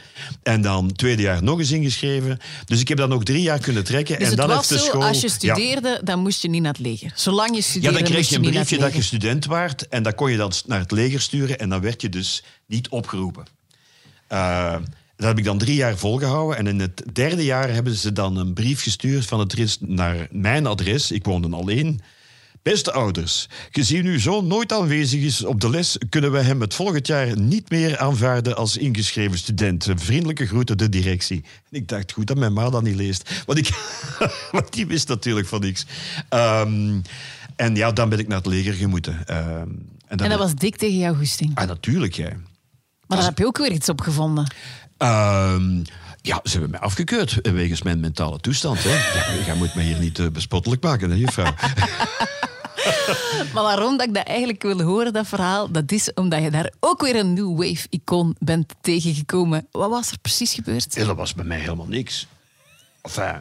En 0.44 0.62
dan 0.62 0.92
tweede 0.92 1.22
jaar 1.22 1.44
nog 1.44 1.60
eens 1.60 1.72
ingeschreven. 1.72 2.40
Dus 2.66 2.80
ik 2.82 2.88
heb 2.88 2.98
dat 2.98 3.10
nog 3.10 3.24
drie 3.24 3.42
jaar 3.42 3.60
kunnen 3.60 3.84
trekken. 3.84 4.20
Dus 4.20 4.30
en 4.30 4.36
dan 4.36 4.48
was 4.48 4.70
heeft 4.70 4.82
de 4.82 4.88
school... 4.90 5.04
als 5.04 5.22
je 5.22 5.28
Ja. 5.28 5.34
studeerde, 5.34 6.02
dan 6.04 6.20
moest 6.20 6.42
je 6.42 6.50
niet 6.50 6.62
naar 6.62 6.74
het 6.74 6.82
leger. 6.82 7.12
Zolang 7.16 7.50
je 7.50 7.56
Ja, 7.56 7.62
studeerde, 7.62 7.98
dan 7.98 8.08
kreeg 8.08 8.30
je 8.30 8.36
een 8.36 8.42
briefje 8.42 8.78
dat 8.78 8.94
je 8.96 9.02
student 9.02 9.46
waart. 9.46 9.88
En 9.88 10.04
dan 10.04 10.16
kon 10.16 10.32
je 10.32 10.38
dan 10.38 10.52
naar 10.66 10.80
het 10.80 10.92
leger 10.92 11.22
sturen. 11.22 11.60
En 11.60 11.70
dan 11.70 11.82
werd 11.82 12.02
je 12.02 12.10
dus 12.10 12.44
niet 12.66 12.90
opgeroepen. 12.90 13.46
Eh, 14.28 14.76
dat 15.18 15.28
heb 15.28 15.38
ik 15.38 15.44
dan 15.44 15.58
drie 15.58 15.76
jaar 15.76 15.98
volgehouden. 15.98 16.58
En 16.58 16.68
in 16.68 16.80
het 16.80 17.04
derde 17.14 17.44
jaar 17.44 17.74
hebben 17.74 17.96
ze 17.96 18.14
dan 18.14 18.38
een 18.38 18.54
brief 18.54 18.82
gestuurd 18.82 19.26
van 19.26 19.40
het 19.40 19.54
RIS 19.54 19.78
naar 19.82 20.28
mijn 20.32 20.66
adres. 20.66 21.12
Ik 21.12 21.26
woonde 21.26 21.56
alleen. 21.56 22.02
Beste 22.62 22.92
ouders, 22.92 23.48
gezien 23.72 24.06
uw 24.06 24.20
zoon 24.20 24.48
nooit 24.48 24.74
aanwezig 24.74 25.22
is 25.22 25.46
op 25.46 25.62
de 25.62 25.70
les, 25.70 25.98
kunnen 26.10 26.32
we 26.32 26.40
hem 26.40 26.62
het 26.62 26.74
volgend 26.74 27.08
jaar 27.08 27.40
niet 27.40 27.70
meer 27.70 27.98
aanvaarden 27.98 28.56
als 28.56 28.78
ingeschreven 28.78 29.38
student. 29.38 29.88
Vriendelijke 29.96 30.48
groeten, 30.48 30.78
de 30.78 30.90
directie. 30.90 31.44
En 31.70 31.78
ik 31.78 31.88
dacht, 31.88 32.12
goed 32.12 32.28
dat 32.28 32.38
mijn 32.38 32.54
ma 32.54 32.70
dat 32.70 32.84
niet 32.84 32.96
leest. 32.96 33.44
Want, 33.46 33.60
ik, 33.60 33.70
want 34.52 34.74
die 34.74 34.88
wist 34.88 35.08
natuurlijk 35.08 35.48
van 35.48 35.62
niks. 35.62 35.86
Ehm, 36.30 37.02
en 37.56 37.76
ja, 37.76 37.92
dan 37.92 38.10
ben 38.10 38.20
ik 38.20 38.28
naar 38.28 38.38
het 38.38 38.46
leger 38.46 38.74
gemoeten. 38.74 39.28
Ehm, 39.28 39.70
en, 40.08 40.18
dat 40.18 40.38
was 40.38 40.56
dik 40.56 40.76
tegen 40.76 40.98
jouw 40.98 41.16
goesting. 41.16 41.56
Ah, 41.56 41.68
natuurlijk, 41.68 42.14
jij. 42.14 42.38
Maar 43.08 43.18
daar 43.18 43.28
heb 43.28 43.38
je 43.38 43.46
ook 43.46 43.58
weer 43.58 43.72
iets 43.72 43.90
op 43.90 44.02
gevonden. 44.02 44.48
Ehm, 44.98 45.84
ja, 46.22 46.40
ze 46.44 46.52
hebben 46.52 46.70
mij 46.70 46.80
afgekeurd 46.80 47.40
wegens 47.42 47.82
mijn 47.82 48.00
mentale 48.00 48.40
toestand. 48.40 48.84
Hè. 48.84 48.90
Ja, 48.90 49.46
jij 49.46 49.56
moet 49.56 49.76
mij 49.76 49.84
hier 49.84 50.00
niet 50.00 50.20
eh, 50.20 50.28
bespottelijk 50.28 50.84
maken, 50.84 51.10
hè, 51.10 51.16
juffrouw. 51.16 51.54
Maar 53.54 53.64
waarom 53.64 53.98
dat 53.98 54.08
ik 54.08 54.14
dat 54.14 54.26
eigenlijk 54.26 54.64
wil 54.64 54.82
horen, 54.82 55.14
dat 55.14 55.28
verhaal, 55.28 55.72
dat 55.72 55.92
is 55.92 56.14
omdat 56.14 56.44
je 56.44 56.52
daar 56.52 56.74
ook 56.80 57.02
weer 57.02 57.16
een 57.16 57.34
New 57.34 57.58
Wave-icoon 57.58 58.36
bent 58.40 58.74
tegengekomen. 58.82 59.68
Wat 59.72 59.90
was 59.90 60.12
er 60.12 60.20
precies 60.20 60.54
gebeurd? 60.54 60.96
Ja, 60.96 61.06
dat 61.06 61.16
was 61.16 61.34
bij 61.34 61.46
mij 61.46 61.60
helemaal 61.60 61.88
niks. 61.88 62.28
Enfin, 63.02 63.40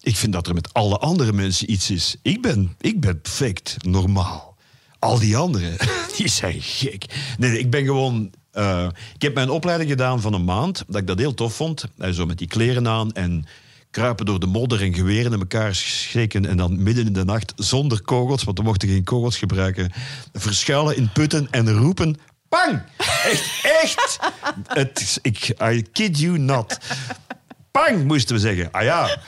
ik 0.00 0.16
vind 0.16 0.32
dat 0.32 0.46
er 0.46 0.54
met 0.54 0.72
alle 0.72 0.98
andere 0.98 1.32
mensen 1.32 1.70
iets 1.70 1.90
is. 1.90 2.16
Ik 2.22 2.42
ben, 2.42 2.76
ik 2.80 3.00
ben 3.00 3.20
perfect, 3.20 3.76
normaal. 3.84 4.56
Al 4.98 5.18
die 5.18 5.36
anderen, 5.36 5.76
die 6.16 6.28
zijn 6.28 6.60
gek. 6.60 7.04
Nee, 7.38 7.50
nee, 7.50 7.58
ik 7.58 7.70
ben 7.70 7.84
gewoon... 7.84 8.30
eh, 8.52 8.86
ik 9.14 9.22
heb 9.22 9.34
mijn 9.34 9.50
opleiding 9.50 9.90
gedaan 9.90 10.20
van 10.20 10.32
een 10.34 10.44
maand, 10.44 10.84
dat 10.86 11.00
ik 11.00 11.06
dat 11.06 11.18
heel 11.18 11.34
tof 11.34 11.54
vond. 11.54 11.84
Eh, 11.98 12.10
zo 12.10 12.26
met 12.26 12.38
die 12.38 12.48
kleren 12.48 12.88
aan 12.88 13.12
en 13.12 13.46
kruipen 13.90 14.26
door 14.26 14.40
de 14.40 14.46
modder 14.46 14.82
en 14.82 14.94
geweren 14.94 15.32
in 15.32 15.38
elkaar 15.38 15.74
steken 15.74 16.46
en 16.46 16.56
dan 16.56 16.82
midden 16.82 17.06
in 17.06 17.12
de 17.12 17.24
nacht 17.24 17.52
zonder 17.56 18.02
kogels, 18.02 18.44
want 18.44 18.58
we 18.58 18.64
mochten 18.64 18.88
geen 18.88 19.04
kogels 19.04 19.36
gebruiken, 19.38 19.92
verschuilen 20.32 20.96
in 20.96 21.10
putten 21.12 21.48
en 21.50 21.72
roepen... 21.72 22.16
Bang! 22.48 22.82
Echt, 23.24 23.60
echt! 23.62 24.18
Het, 24.66 25.00
is- 25.00 25.18
ik, 25.22 25.54
I 25.62 25.82
kid 25.92 26.18
you 26.18 26.38
not. 26.38 26.78
Pang, 27.70 28.04
moesten 28.04 28.34
we 28.34 28.40
zeggen. 28.40 28.68
Ah 28.72 28.82
ja. 28.82 29.18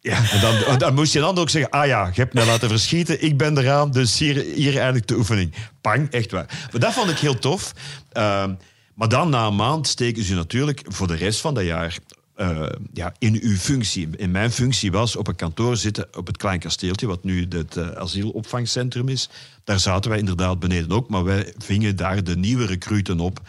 Ja, 0.00 0.30
en 0.30 0.40
dan, 0.40 0.78
dan 0.78 0.94
moest 0.94 1.12
je 1.12 1.20
dan 1.20 1.38
ook 1.38 1.50
zeggen, 1.50 1.70
ah 1.70 1.86
ja, 1.86 2.06
je 2.06 2.20
hebt 2.20 2.34
mij 2.34 2.46
laten 2.46 2.68
verschieten, 2.68 3.24
ik 3.24 3.36
ben 3.36 3.58
eraan, 3.58 3.90
dus 3.90 4.18
hier, 4.18 4.44
hier 4.54 4.74
eigenlijk 4.74 5.06
de 5.06 5.16
oefening. 5.16 5.54
Pang, 5.80 6.10
echt 6.10 6.30
waar. 6.30 6.68
Maar 6.70 6.80
dat 6.80 6.92
vond 6.92 7.10
ik 7.10 7.18
heel 7.18 7.38
tof. 7.38 7.72
Ehm, 8.12 8.54
maar 8.94 9.08
dan 9.08 9.30
na 9.30 9.46
een 9.46 9.56
maand 9.56 9.86
steken 9.86 10.24
ze 10.24 10.34
natuurlijk 10.34 10.82
voor 10.86 11.06
de 11.06 11.14
rest 11.14 11.40
van 11.40 11.54
dat 11.54 11.64
jaar 11.64 11.98
eh, 12.34 12.66
ja, 12.92 13.14
in 13.18 13.38
uw 13.42 13.56
functie. 13.56 14.08
In 14.16 14.30
mijn 14.30 14.50
functie 14.50 14.92
was 14.92 15.16
op 15.16 15.28
een 15.28 15.36
kantoor 15.36 15.76
zitten 15.76 16.08
op 16.16 16.26
het 16.26 16.36
Klein 16.36 16.58
Kasteeltje, 16.58 17.06
wat 17.06 17.24
nu 17.24 17.46
het 17.48 17.76
eh, 17.76 17.90
asielopvangcentrum 17.90 19.08
is. 19.08 19.28
Daar 19.64 19.80
zaten 19.80 20.10
wij 20.10 20.18
inderdaad 20.18 20.58
beneden 20.58 20.90
ook, 20.90 21.08
maar 21.08 21.24
wij 21.24 21.54
vingen 21.58 21.96
daar 21.96 22.24
de 22.24 22.36
nieuwe 22.36 22.66
recruten 22.66 23.20
op. 23.20 23.40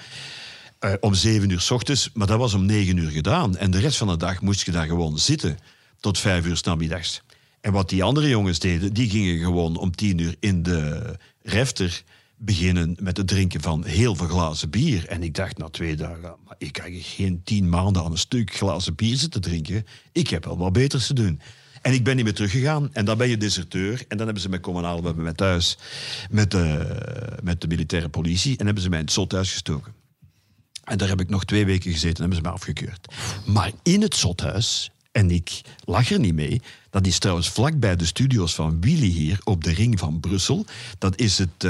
Eh, 0.80 0.94
om 1.00 1.14
zeven 1.14 1.50
uur 1.50 1.62
s 1.62 1.72
ochtends, 1.72 2.10
maar 2.14 2.28
dat 2.28 2.38
was 2.38 2.54
om 2.54 2.66
negen 2.66 2.98
uur 2.98 3.10
gedaan. 3.10 3.58
En 3.58 3.72
de 3.72 3.80
rest 3.80 3.98
van 3.98 4.08
de 4.08 4.18
dag 4.18 4.42
moest 4.42 4.66
je 4.66 4.72
daar 4.72 4.88
gewoon 4.88 5.18
zitten 5.18 5.58
tot 6.02 6.20
vijf 6.20 6.46
uur 6.46 6.62
namiddags. 6.64 7.22
En 7.62 7.72
wat 7.72 7.90
die 7.90 8.04
andere 8.04 8.30
jongens 8.30 8.60
deden, 8.60 8.94
die 8.94 9.10
gingen 9.10 9.40
gewoon 9.40 9.78
om 9.78 9.96
tien 9.96 10.18
uur 10.18 10.36
in 10.40 10.64
de 10.64 11.16
refter 11.42 12.04
beginnen 12.36 12.98
met 13.00 13.18
het 13.18 13.28
drinken 13.28 13.62
van 13.62 13.86
heel 13.86 14.16
veel 14.16 14.28
glazen 14.28 14.70
bier. 14.70 15.08
En 15.08 15.24
ik 15.24 15.36
dacht 15.36 15.58
na 15.58 15.70
twee 15.70 15.96
dagen, 15.96 16.36
maar 16.46 16.56
ik 16.58 16.74
kan 16.74 16.92
geen 16.92 17.42
tien 17.44 17.70
maanden 17.70 18.04
aan 18.04 18.12
een 18.12 18.18
stuk 18.18 18.56
glazen 18.56 18.96
bier 18.96 19.18
zitten 19.18 19.42
drinken. 19.42 19.86
Ik 20.12 20.28
heb 20.28 20.46
wel 20.46 20.58
wat 20.58 20.74
beters 20.74 21.08
te 21.08 21.14
doen. 21.14 21.42
En 21.82 21.94
ik 21.94 22.04
ben 22.04 22.16
niet 22.16 22.26
meer 22.26 22.34
teruggegaan. 22.34 22.94
En 22.94 23.06
dan 23.06 23.18
ben 23.18 23.30
je 23.30 23.38
deserteur. 23.38 24.04
En 24.08 24.18
dan 24.18 24.26
hebben 24.26 24.42
ze 24.44 24.50
mij 24.50 24.60
komen 24.60 24.84
halen 24.84 25.04
bij 25.04 25.14
mij 25.14 25.34
thuis 25.34 25.78
met 26.30 26.52
de, 26.52 26.98
met 27.44 27.62
de 27.62 27.68
militaire 27.68 28.10
politie. 28.10 28.58
En 28.58 28.66
hebben 28.66 28.84
ze 28.84 28.90
mij 28.90 29.00
in 29.00 29.06
het 29.06 29.14
zothuis 29.14 29.52
gestoken. 29.52 29.94
En 30.84 30.98
daar 30.98 31.08
heb 31.08 31.22
ik 31.22 31.30
nog 31.30 31.46
twee 31.46 31.66
weken 31.66 31.92
gezeten 31.92 32.16
en 32.16 32.22
hebben 32.22 32.38
ze 32.38 32.44
me 32.44 32.50
afgekeurd. 32.50 33.14
Maar 33.46 33.72
in 33.84 34.02
het 34.02 34.16
zothuis, 34.16 34.92
en 35.12 35.32
ik 35.32 35.62
lach 35.86 36.12
er 36.12 36.19
niet 36.19 36.34
mee, 36.34 36.62
dat 36.89 37.08
is 37.08 37.19
trouwens 37.19 37.50
vlakbij 37.50 37.95
de 37.95 38.06
studio's 38.06 38.56
van 38.56 38.82
Willy 38.82 39.10
hier 39.10 39.39
op 39.43 39.63
de 39.63 39.74
ring 39.74 40.00
van 40.00 40.19
Brussel. 40.19 40.65
Dat 40.97 41.19
is 41.19 41.38
het 41.38 41.67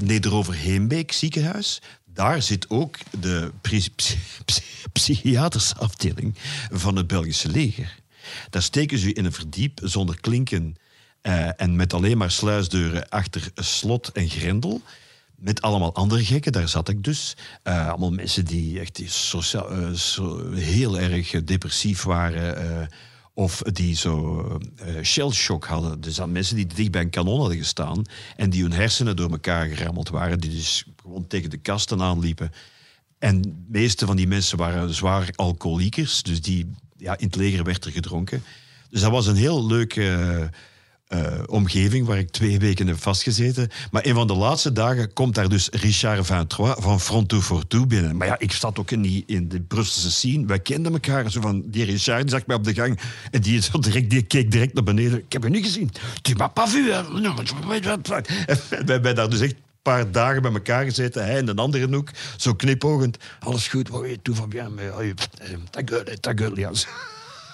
Nederover 0.00 0.54
Heembeek 0.54 1.12
ziekenhuis. 1.12 1.82
Daar 2.04 2.42
zit 2.42 2.70
ook 2.70 2.98
de 3.20 3.52
psy- 3.60 3.90
psy- 3.94 4.18
psy- 4.44 4.62
psychiatrische 4.92 5.76
afdeling 5.76 6.34
van 6.72 6.96
het 6.96 7.06
Belgische 7.06 7.48
leger. 7.48 7.94
Daar 8.50 8.62
steken 8.62 8.98
ze 8.98 9.06
u 9.06 9.12
in 9.14 9.24
een 9.24 9.32
verdiep 9.32 9.80
zonder 9.82 10.20
klinken 10.20 10.76
eh, 11.20 11.60
en 11.60 11.76
met 11.76 11.92
alleen 11.92 12.18
maar 12.18 12.30
sluisdeuren 12.30 13.08
achter 13.08 13.50
slot 13.54 14.12
en 14.12 14.28
grendel. 14.28 14.82
Met 15.44 15.62
allemaal 15.62 15.94
andere 15.94 16.24
gekken, 16.24 16.52
daar 16.52 16.68
zat 16.68 16.88
ik 16.88 17.04
dus. 17.04 17.36
Eh, 17.62 17.88
allemaal 17.88 18.12
mensen 18.12 18.44
die 18.44 18.80
echt 18.80 19.02
sociaal, 19.06 19.70
eh, 19.70 20.54
heel 20.54 20.98
erg 20.98 21.30
depressief 21.44 22.02
waren. 22.02 22.56
eh, 22.56 22.86
of 23.34 23.62
die 23.62 23.96
zo 23.96 24.58
shellshock 25.02 25.64
hadden. 25.64 26.00
Dus 26.00 26.14
dan 26.14 26.32
mensen 26.32 26.56
die 26.56 26.66
dicht 26.66 26.90
bij 26.90 27.00
een 27.00 27.10
kanon 27.10 27.40
hadden 27.40 27.58
gestaan. 27.58 28.04
En 28.36 28.50
die 28.50 28.62
hun 28.62 28.72
hersenen 28.72 29.16
door 29.16 29.30
elkaar 29.30 29.66
gerammeld 29.66 30.08
waren. 30.08 30.40
Die 30.40 30.50
dus 30.50 30.84
gewoon 31.02 31.26
tegen 31.26 31.50
de 31.50 31.56
kasten 31.56 32.02
aanliepen. 32.02 32.52
En 33.18 33.42
de 33.42 33.54
meeste 33.68 34.06
van 34.06 34.16
die 34.16 34.26
mensen 34.26 34.58
waren 34.58 34.94
zwaar 34.94 35.28
alcoholiekers. 35.34 36.22
Dus 36.22 36.40
die, 36.40 36.70
ja, 36.96 37.18
in 37.18 37.26
het 37.26 37.36
leger 37.36 37.64
werd 37.64 37.84
er 37.84 37.92
gedronken. 37.92 38.44
Dus 38.90 39.00
dat 39.00 39.10
was 39.10 39.26
een 39.26 39.36
heel 39.36 39.66
leuk 39.66 39.94
eh, 41.08 41.24
eh, 41.24 41.42
omgeving 41.46 42.06
waar 42.06 42.18
ik 42.18 42.30
twee 42.30 42.58
weken 42.58 42.86
heb 42.86 43.02
vastgezeten. 43.02 43.68
Maar 43.90 44.06
een 44.06 44.14
van 44.14 44.26
de 44.26 44.34
laatste 44.34 44.72
dagen 44.72 45.12
komt 45.12 45.34
daar 45.34 45.48
dus 45.48 45.68
Richard 45.68 46.26
Vintroy 46.26 46.74
van 46.78 47.00
Fronto 47.00 47.40
Fortou 47.40 47.86
binnen. 47.86 48.16
Maar 48.16 48.26
ja, 48.26 48.38
ik 48.38 48.52
zat 48.52 48.78
ook 48.78 48.90
in, 48.90 49.02
die, 49.02 49.22
in 49.26 49.48
de 49.48 49.60
Brusselse 49.60 50.10
scene. 50.10 50.46
Wij 50.46 50.60
kenden 50.60 50.92
elkaar. 50.92 51.30
Zo 51.30 51.40
van, 51.40 51.62
die 51.66 51.84
Richard 51.84 52.30
zag 52.30 52.46
mij 52.46 52.56
op 52.56 52.64
de 52.64 52.74
gang 52.74 53.00
en 53.30 53.40
die, 53.40 53.62
zo 53.62 53.78
direct, 53.78 54.10
die 54.10 54.22
keek 54.22 54.50
direct 54.50 54.74
naar 54.74 54.82
beneden. 54.82 55.18
Ik 55.18 55.32
heb 55.32 55.42
je 55.42 55.48
niet 55.48 55.64
gezien. 55.64 55.90
Tu 56.22 56.34
m'as 56.34 56.50
pas 56.54 56.70
vu. 56.70 56.90
hè? 56.90 57.02
En 58.46 58.58
wij 58.68 58.82
hebben 58.84 59.14
daar 59.14 59.30
dus 59.30 59.40
echt 59.40 59.52
een 59.52 59.62
paar 59.82 60.10
dagen 60.10 60.42
bij 60.42 60.52
elkaar 60.52 60.84
gezeten. 60.84 61.24
Hij 61.24 61.36
en 61.36 61.48
een 61.48 61.58
andere 61.58 61.94
hoek, 61.94 62.10
zo 62.36 62.54
knipoogend. 62.54 63.16
Alles 63.40 63.68
goed, 63.68 63.88
oui, 63.88 64.18
tout 64.22 64.36
va 64.36 64.46
bien. 64.46 64.78
Oh, 64.92 65.10
ta 65.70 65.80
gueule, 65.84 66.20
ta 66.20 66.32
gueule. 66.34 66.72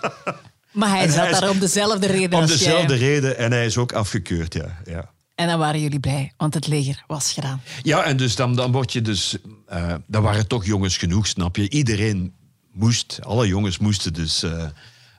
Maar 0.73 0.89
hij 0.89 1.03
En 1.03 1.09
zat 1.13 1.21
hij 1.21 1.31
is- 1.31 1.41
daar 1.41 1.51
om 1.51 1.59
dezelfde 1.59 2.07
reden 2.07 2.39
Om 2.39 2.47
dezelfde 2.47 2.99
jij. 2.99 3.09
reden. 3.09 3.39
En 3.39 3.53
hij 3.53 3.67
is 3.67 3.77
ook 3.77 3.93
afgekeurd, 3.93 4.55
ja. 4.55 4.79
ja. 4.85 5.11
En 5.35 5.47
dan 5.47 5.59
waren 5.59 5.81
jullie 5.81 6.01
blij, 6.01 6.33
want 6.37 6.55
het 6.55 6.67
leger 6.67 7.05
was 7.07 7.33
gedaan. 7.33 7.63
Ja, 7.83 8.03
en 8.03 8.17
dus 8.17 8.37
dan, 8.37 8.55
dan 8.57 8.73
word 8.73 8.93
je 8.93 9.03
dus... 9.03 9.37
eh 9.67 9.95
dan 10.07 10.23
waren 10.23 10.47
toch 10.49 10.65
jongens 10.65 10.97
genoeg, 10.97 11.27
snap 11.27 11.57
je? 11.57 11.69
Iedereen 11.71 12.33
moest, 12.73 13.19
alle 13.23 13.47
jongens 13.47 13.79
moesten 13.79 14.13
dus... 14.13 14.43
eh 14.43 14.65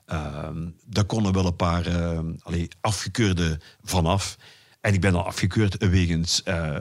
ehm, 0.06 0.56
daar 0.86 1.04
konden 1.04 1.32
wel 1.32 1.46
een 1.46 1.56
paar 1.56 1.86
eh, 1.86 2.18
allee, 2.42 2.68
afgekeurde 2.80 3.60
vanaf. 3.82 4.36
En 4.80 4.94
ik 4.94 5.00
ben 5.00 5.14
al 5.14 5.26
afgekeurd 5.26 5.76
wegens 5.88 6.42
eh, 6.42 6.78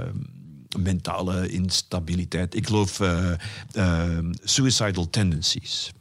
mentale 0.79 1.47
instabiliteit. 1.49 2.55
Ik 2.55 2.65
geloof 2.67 2.99
eh, 2.99 3.31
eh, 3.73 4.17
Suicidal 4.43 5.09
Tendencies. 5.09 5.91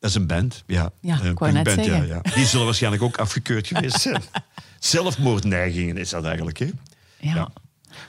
Dat 0.00 0.10
is 0.10 0.16
een 0.16 0.26
band, 0.26 0.62
ja. 0.66 0.90
Ja, 1.00 1.14
ik 1.14 1.22
Een 1.22 1.34
wou 1.34 1.52
net 1.52 1.62
punkband, 1.62 1.88
zeggen. 1.88 2.08
Ja, 2.08 2.20
ja. 2.24 2.34
Die 2.34 2.46
zullen 2.46 2.64
waarschijnlijk 2.66 3.02
ook 3.02 3.16
afgekeurd 3.16 3.66
geweest 3.66 4.00
zijn. 4.00 4.22
Zelfmoordneigingen 4.78 5.96
is 5.96 6.10
dat 6.10 6.24
eigenlijk, 6.24 6.58
hè? 6.58 6.70
Ja. 7.18 7.34
Ja. 7.34 7.48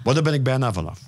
Maar 0.04 0.14
daar 0.14 0.24
ben 0.24 0.34
ik 0.34 0.44
bijna 0.44 0.74
vanaf. 0.74 1.00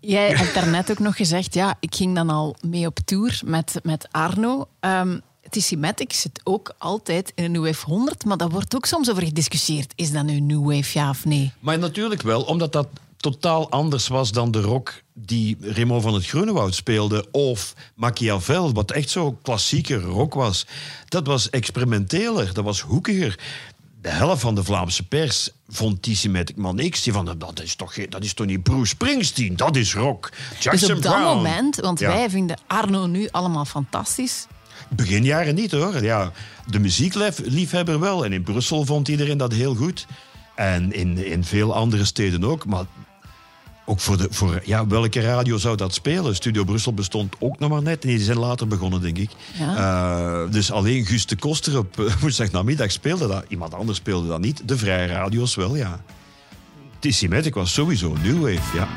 Jij 0.00 0.32
hebt 0.36 0.54
daarnet 0.54 0.90
ook 0.90 0.98
nog 0.98 1.16
gezegd, 1.16 1.54
ja, 1.54 1.76
ik 1.80 1.94
ging 1.94 2.14
dan 2.14 2.30
al 2.30 2.56
mee 2.60 2.86
op 2.86 2.98
tour 3.04 3.40
met, 3.44 3.80
met 3.82 4.08
Arno. 4.10 4.68
Ehm 4.80 5.18
Tissimatics 5.50 6.20
zit 6.20 6.40
ook 6.44 6.74
altijd 6.78 7.32
in 7.34 7.44
een 7.44 7.52
New 7.52 7.64
Wave 7.66 7.86
100, 7.86 8.24
maar 8.24 8.36
daar 8.36 8.48
wordt 8.48 8.74
ook 8.74 8.86
soms 8.86 9.10
over 9.10 9.22
gediscussieerd. 9.22 9.92
Is 9.96 10.12
dat 10.12 10.24
nu 10.24 10.40
New 10.40 10.64
Wave, 10.64 10.98
ja 10.98 11.10
of 11.10 11.24
nee? 11.24 11.52
Maar 11.60 11.78
natuurlijk 11.78 12.22
wel, 12.22 12.42
omdat 12.42 12.72
dat 12.72 12.88
totaal 13.32 13.70
anders 13.70 14.08
was 14.08 14.32
dan 14.32 14.50
de 14.50 14.60
rock 14.60 15.02
die 15.12 15.56
Remo 15.60 16.00
van 16.00 16.14
het 16.14 16.26
Groenewoud 16.26 16.74
speelde. 16.74 17.26
Of 17.30 17.74
Machiavel, 17.94 18.72
wat 18.72 18.90
echt 18.90 19.10
zo 19.10 19.38
klassieke 19.42 20.00
rock 20.00 20.34
was. 20.34 20.66
Dat 21.08 21.26
was 21.26 21.50
experimenteler, 21.50 22.52
dat 22.54 22.64
was 22.64 22.80
hoekiger. 22.80 23.38
De 24.02 24.08
helft 24.08 24.40
van 24.40 24.54
de 24.54 24.64
Vlaamse 24.64 25.02
pers 25.08 25.50
vond 25.68 26.02
Tissimatic 26.02 26.56
man 26.56 26.74
niks. 26.76 27.02
Die 27.02 27.12
van, 27.12 27.34
dat 27.38 27.62
is, 27.62 27.74
toch, 27.74 27.94
dat 28.08 28.24
is 28.24 28.34
toch 28.34 28.46
niet 28.46 28.62
Bruce 28.62 28.86
Springsteen, 28.86 29.56
dat 29.56 29.76
is 29.76 29.94
rock. 29.94 30.30
Jackson 30.60 30.88
dus 30.88 30.96
op 30.96 31.02
dat 31.02 31.14
Brown. 31.14 31.36
moment, 31.36 31.76
want 31.76 31.98
Ja. 32.00 32.08
wij 32.08 32.30
vinden 32.30 32.60
Arno 32.66 33.06
nu 33.06 33.28
allemaal 33.30 33.64
fantastisch. 33.64 34.46
Begin 34.88 35.24
jaren 35.24 35.54
niet 35.54 35.70
hoor. 35.70 36.02
Ja, 36.02 36.32
de 36.66 36.78
muziekliefhebber 36.78 38.00
wel. 38.00 38.24
En 38.24 38.32
in 38.32 38.42
Brussel 38.42 38.84
vond 38.84 39.08
iedereen 39.08 39.38
dat 39.38 39.52
heel 39.52 39.74
goed. 39.74 40.06
En 40.54 40.92
in, 40.92 41.24
in 41.26 41.44
veel 41.44 41.74
andere 41.74 42.04
steden 42.04 42.44
ook. 42.44 42.66
Maar 42.66 42.84
ook 43.84 44.00
voor, 44.00 44.16
de, 44.16 44.26
voor 44.30 44.62
ja, 44.64 44.86
welke 44.86 45.20
radio 45.20 45.56
zou 45.56 45.76
dat 45.76 45.94
spelen? 45.94 46.34
Studio 46.34 46.64
Brussel 46.64 46.94
bestond 46.94 47.34
ook 47.38 47.58
nog 47.58 47.70
maar 47.70 47.82
net. 47.82 48.02
En 48.02 48.08
die 48.08 48.18
zijn 48.18 48.38
later 48.38 48.66
begonnen, 48.68 49.00
denk 49.00 49.18
ik. 49.18 49.30
Ja. 49.58 49.76
Eh, 49.76 50.52
dus 50.52 50.72
alleen 50.72 51.06
Guus 51.06 51.26
de 51.26 51.36
Koster 51.36 51.78
op 51.78 51.98
uh, 52.00 52.14
woensdagnamiddag 52.20 52.90
speelde 52.90 53.28
dat. 53.28 53.44
Iemand 53.48 53.74
anders 53.74 53.98
speelde 53.98 54.28
dat 54.28 54.40
niet. 54.40 54.68
De 54.68 54.78
vrije 54.78 55.06
radio's 55.06 55.54
wel, 55.54 55.76
ja. 55.76 56.00
Tissimatic 56.98 57.54
was 57.54 57.72
sowieso 57.72 58.16
New 58.22 58.40
Wave, 58.40 58.76
ja. 58.76 58.88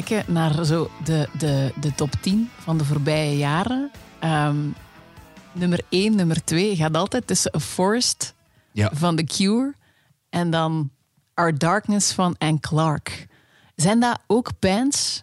Kijken 0.00 0.32
naar 0.32 0.64
zo 0.64 0.90
de, 1.04 1.28
de, 1.38 1.72
de 1.80 1.94
top 1.94 2.12
10 2.20 2.50
van 2.58 2.78
de 2.78 2.84
voorbije 2.84 3.36
jaren. 3.36 3.90
Ehm, 4.18 4.56
nummer 5.52 5.80
1, 5.88 6.14
nummer 6.14 6.44
2 6.44 6.76
gaat 6.76 6.96
altijd 6.96 7.26
tussen 7.26 7.54
A 7.54 7.58
Forest 7.58 8.34
Ja. 8.72 8.90
van 8.94 9.16
The 9.16 9.24
Cure 9.24 9.74
en 10.28 10.50
dan 10.50 10.90
Our 11.34 11.58
Darkness 11.58 12.12
van 12.12 12.34
Anne 12.38 12.60
Clark. 12.60 13.26
Zijn 13.74 14.00
dat 14.00 14.18
ook 14.26 14.50
bands, 14.58 15.22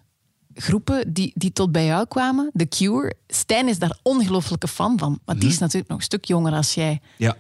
groepen 0.54 1.14
die, 1.14 1.32
die 1.36 1.52
tot 1.52 1.72
bij 1.72 1.86
jou 1.86 2.08
kwamen? 2.08 2.52
The 2.54 2.68
Cure. 2.68 3.14
Stijn 3.28 3.68
is 3.68 3.80
daar 3.80 3.98
ongelooflijke 4.02 4.68
fan 4.68 4.98
van, 4.98 5.20
maar 5.26 5.40
die 5.40 5.50
is 5.50 5.58
natuurlijk 5.60 5.90
nog 5.90 5.98
een 5.98 6.04
stuk 6.04 6.26
jonger 6.26 6.54
als 6.54 6.74
jij. 6.74 7.02
Ja. 7.18 7.36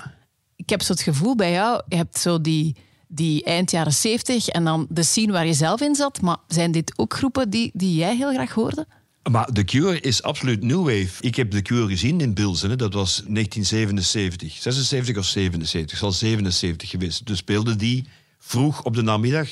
Ik 0.55 0.69
heb 0.69 0.81
zo 0.81 0.91
het 0.91 1.01
gevoel 1.01 1.35
bij 1.35 1.51
jou, 1.51 1.81
je 1.87 1.95
hebt 1.95 2.17
zo 2.17 2.41
die, 2.41 2.75
die 3.11 3.43
eind 3.43 3.71
jaren 3.71 3.93
70 3.93 4.47
en 4.47 4.63
dan 4.63 4.87
de 4.89 5.03
scene 5.03 5.31
waar 5.31 5.45
je 5.45 5.53
zelf 5.53 5.81
in 5.81 5.95
zat. 5.95 6.21
Maar 6.21 6.37
zijn 6.47 6.71
dit 6.71 6.93
ook 6.95 7.13
groepen 7.13 7.49
die, 7.49 7.71
die 7.73 7.95
jij 7.95 8.15
heel 8.15 8.33
graag 8.33 8.53
hoorde? 8.53 8.87
Maar 9.31 9.45
The 9.45 9.63
Cure 9.63 9.99
is 9.99 10.23
absoluut 10.23 10.63
new 10.63 10.83
wave. 10.83 11.09
Ik 11.19 11.35
heb 11.35 11.51
The 11.51 11.61
Cure 11.61 11.87
gezien 11.87 12.21
in 12.21 12.33
Bilzen. 12.33 12.69
hè. 12.69 12.75
Dat 12.75 12.93
was 12.93 13.15
1977. 13.27 14.53
76 14.53 15.17
of 15.17 15.25
77. 15.25 15.91
Het 15.91 15.99
zal 15.99 16.11
77 16.11 16.89
geweest. 16.89 17.25
Dus 17.25 17.37
speelden 17.37 17.77
die 17.77 18.07
vroeg 18.39 18.83
op 18.83 18.95
de 18.95 19.01
namiddag. 19.01 19.49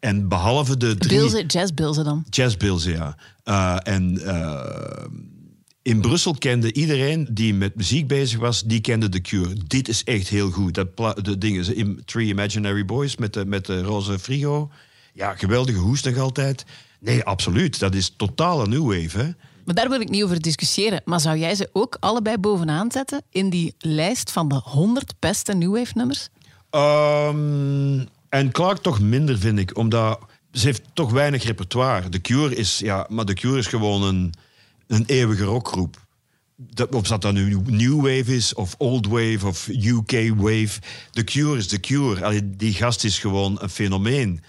En 0.00 0.28
behalve 0.28 0.76
de 0.76 0.96
drie... 0.96 1.18
Bilze, 1.18 1.44
jazzbilzen 1.46 2.04
dan. 2.04 2.24
Jazzbilzen, 2.30 2.92
ja. 2.92 3.16
Eh, 3.44 3.76
en 3.94 4.24
eh, 4.26 5.04
in 5.82 6.00
Brussel 6.00 6.34
kende 6.38 6.72
iedereen 6.72 7.28
die 7.30 7.54
met 7.54 7.74
muziek 7.76 8.06
bezig 8.06 8.38
was, 8.38 8.62
die 8.62 8.80
kende 8.80 9.08
The 9.08 9.20
Cure. 9.20 9.54
Dit 9.66 9.88
is 9.88 10.04
echt 10.04 10.28
heel 10.28 10.50
goed. 10.50 10.74
Dat 10.74 11.24
de 11.24 11.38
dingen, 11.38 11.76
Im- 11.76 12.04
Three 12.04 12.26
Imaginary 12.26 12.84
Boys 12.84 13.16
met 13.16 13.32
de, 13.32 13.44
met 13.44 13.66
de 13.66 13.82
roze 13.82 14.18
frigo. 14.18 14.70
Ja, 15.12 15.34
geweldige 15.34 15.78
hoest 15.78 16.04
nog 16.04 16.18
altijd. 16.18 16.64
Nee, 17.00 17.24
absoluut. 17.24 17.78
Dat 17.78 17.94
is 17.94 18.14
totale 18.16 18.66
new 18.66 18.86
wave, 18.86 19.18
hè. 19.18 19.30
Maar 19.64 19.74
daar 19.74 19.88
wil 19.88 20.00
ik 20.00 20.08
niet 20.08 20.22
over 20.22 20.40
discussiëren. 20.40 21.02
Maar 21.04 21.20
zou 21.20 21.38
jij 21.38 21.54
ze 21.54 21.68
ook 21.72 21.96
allebei 22.00 22.38
bovenaan 22.38 22.90
zetten 22.92 23.22
in 23.30 23.50
die 23.50 23.74
lijst 23.78 24.30
van 24.30 24.48
de 24.48 24.60
100 24.64 25.14
beste 25.18 25.54
New 25.54 25.76
Wave 25.76 25.92
nummers? 25.94 26.28
Ehm, 26.70 28.04
en 28.28 28.50
Clark 28.52 28.78
toch 28.78 29.00
minder, 29.00 29.38
vind 29.38 29.58
ik. 29.58 29.76
Omdat 29.76 30.18
ze 30.52 30.66
heeft 30.66 30.82
toch 30.92 31.10
weinig 31.10 31.42
repertoire. 31.44 32.08
The 32.08 32.20
Cure 32.20 32.54
is, 32.54 32.78
ja, 32.78 33.06
maar 33.08 33.24
The 33.24 33.34
Cure 33.34 33.58
is 33.58 33.66
gewoon 33.66 34.02
een, 34.02 34.32
een 34.92 35.04
eeuwige 35.06 35.44
rockgroep. 35.44 36.06
Dat, 36.56 36.94
of 36.94 37.08
dat 37.08 37.22
dan 37.22 37.34
nu 37.34 37.56
New 37.66 37.96
Wave 37.96 38.34
is, 38.34 38.54
of 38.54 38.74
Old 38.78 39.06
Wave, 39.06 39.46
of 39.46 39.68
UK 39.68 40.12
Wave. 40.36 40.80
The 41.10 41.24
Cure 41.24 41.58
is 41.58 41.66
The 41.66 41.80
Cure. 41.80 42.24
Allee, 42.24 42.56
die 42.56 42.72
gast 42.74 43.04
is 43.04 43.18
gewoon 43.18 43.56
een 43.60 43.68
fenomeen. 43.68 44.40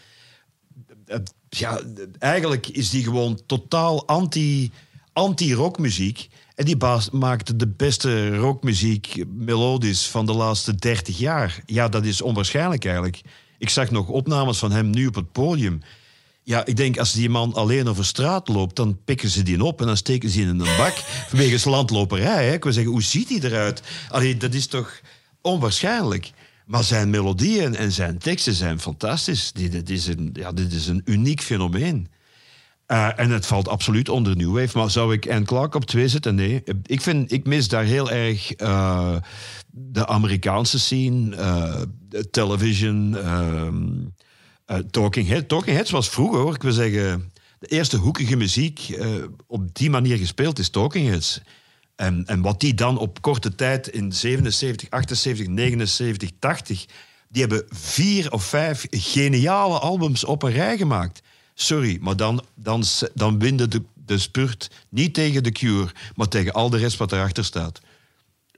Eh, 1.06 1.18
Ja, 1.50 1.82
eigenlijk 2.20 2.68
is 2.68 2.90
die 2.90 3.04
gewoon 3.04 3.40
totaal 3.46 4.08
anti, 4.08 4.72
anti-rockmuziek. 5.14 6.28
En 6.56 6.66
die 6.66 6.78
baas 6.78 7.10
maakt 7.10 7.60
de 7.60 7.68
beste 7.68 8.36
rockmuziek 8.36 9.24
melodisch 9.28 10.08
van 10.08 10.26
de 10.26 10.34
laatste 10.34 10.76
30 10.76 11.18
jaar. 11.18 11.62
Ja, 11.66 11.88
dat 11.90 12.06
is 12.06 12.22
onwaarschijnlijk 12.22 12.86
eigenlijk. 12.86 13.22
Ik 13.58 13.70
zag 13.70 13.92
nog 13.92 14.08
opnames 14.08 14.58
van 14.58 14.72
hem 14.72 14.90
nu 14.90 15.08
op 15.08 15.16
het 15.16 15.32
podium. 15.32 15.82
Ja, 16.46 16.66
ik 16.66 16.76
denk 16.76 16.98
als 16.98 17.14
die 17.14 17.30
man 17.30 17.54
alleen 17.54 17.88
over 17.88 18.06
straat 18.06 18.48
loopt, 18.48 18.76
dan 18.76 19.00
pikken 19.06 19.30
ze 19.30 19.44
die 19.44 19.64
op 19.64 19.80
en 19.80 19.88
dan 19.88 19.98
steken 19.98 20.30
ze 20.30 20.38
die 20.38 20.48
in 20.48 20.60
een 20.60 20.78
bak. 20.78 20.94
Vanwege 21.30 21.70
landloperij. 21.70 22.48
Hè. 22.48 22.54
Ik 22.54 22.64
wil 22.64 22.74
zeggen, 22.74 22.92
hoe 22.92 23.04
ziet 23.04 23.30
hij 23.30 23.40
eruit? 23.40 23.82
Allee, 24.10 24.38
dat 24.38 24.54
is 24.54 24.68
toch 24.68 25.02
onwaarschijnlijk. 25.42 26.32
Maar 26.66 26.84
zijn 26.84 27.10
melodieën 27.10 27.76
en 27.76 27.92
zijn 27.92 28.18
teksten 28.18 28.54
zijn 28.54 28.80
fantastisch. 28.80 29.52
Dit, 29.52 29.72
dit, 29.72 29.90
is, 29.90 30.08
een, 30.08 30.30
ja, 30.34 30.52
dit 30.52 30.74
is 30.74 30.88
een 30.88 31.02
uniek 31.06 31.42
fenomeen. 31.42 32.08
Eh, 32.86 33.20
en 33.20 33.30
het 33.30 33.46
valt 33.46 33.68
absoluut 33.68 34.10
onder 34.10 34.36
New 34.36 34.60
Wave. 34.60 34.78
Maar 34.78 34.92
zou 34.92 35.14
ik 35.14 35.30
Anne 35.30 35.46
Clark 35.46 35.76
op 35.76 35.86
twee 35.86 36.08
zetten? 36.08 36.36
Nee. 36.36 36.64
Ik, 36.86 37.02
vind, 37.02 37.32
ik 37.32 37.46
mis 37.46 37.68
daar 37.68 37.84
heel 37.84 38.12
erg 38.12 38.52
eh, 38.54 39.16
de 39.72 40.08
Amerikaanse 40.08 40.80
scene, 40.80 41.30
de 42.10 42.30
television, 42.30 43.18
ehm, 43.18 43.86
Eh, 44.66 44.78
Talking, 44.78 45.28
Head, 45.28 45.48
Talking 45.48 45.76
Heads 45.76 45.92
was 45.92 46.10
vroeger, 46.10 46.40
hoor, 46.40 46.56
ik 46.56 46.62
wil 46.62 46.72
zeggen... 46.72 47.32
De 47.60 47.70
eerste 47.70 47.98
hoekige 47.98 48.36
muziek 48.36 48.80
eh, 48.80 49.10
op 49.48 49.76
die 49.76 49.90
manier 49.90 50.18
gespeeld 50.18 50.60
is 50.60 50.70
Talking 50.70 51.08
Heads. 51.08 51.42
En, 51.96 52.26
en 52.26 52.42
wat 52.42 52.60
die 52.60 52.74
dan 52.74 52.98
op 52.98 53.22
korte 53.22 53.56
tijd 53.56 53.88
in 53.88 54.12
77, 54.12 54.90
78, 54.90 55.48
79, 55.48 56.30
80... 56.40 56.86
Die 57.30 57.42
hebben 57.42 57.66
vier 57.70 58.32
of 58.32 58.44
vijf 58.44 58.88
geniale 58.90 59.80
albums 59.80 60.24
op 60.24 60.44
een 60.44 60.52
rij 60.52 60.78
gemaakt. 60.78 61.22
Sorry, 61.54 61.98
maar 62.02 62.16
dan, 62.16 62.44
dan, 62.56 62.84
dan 63.14 63.40
winde 63.40 63.68
de, 63.68 63.82
de 63.94 64.18
spurt 64.18 64.72
niet 64.90 65.14
tegen 65.14 65.44
The 65.44 65.52
Cure... 65.52 65.92
maar 66.16 66.28
tegen 66.28 66.54
al 66.54 66.70
de 66.70 66.78
rest 66.78 66.98
wat 66.98 67.12
erachter 67.12 67.46
staat 67.46 67.82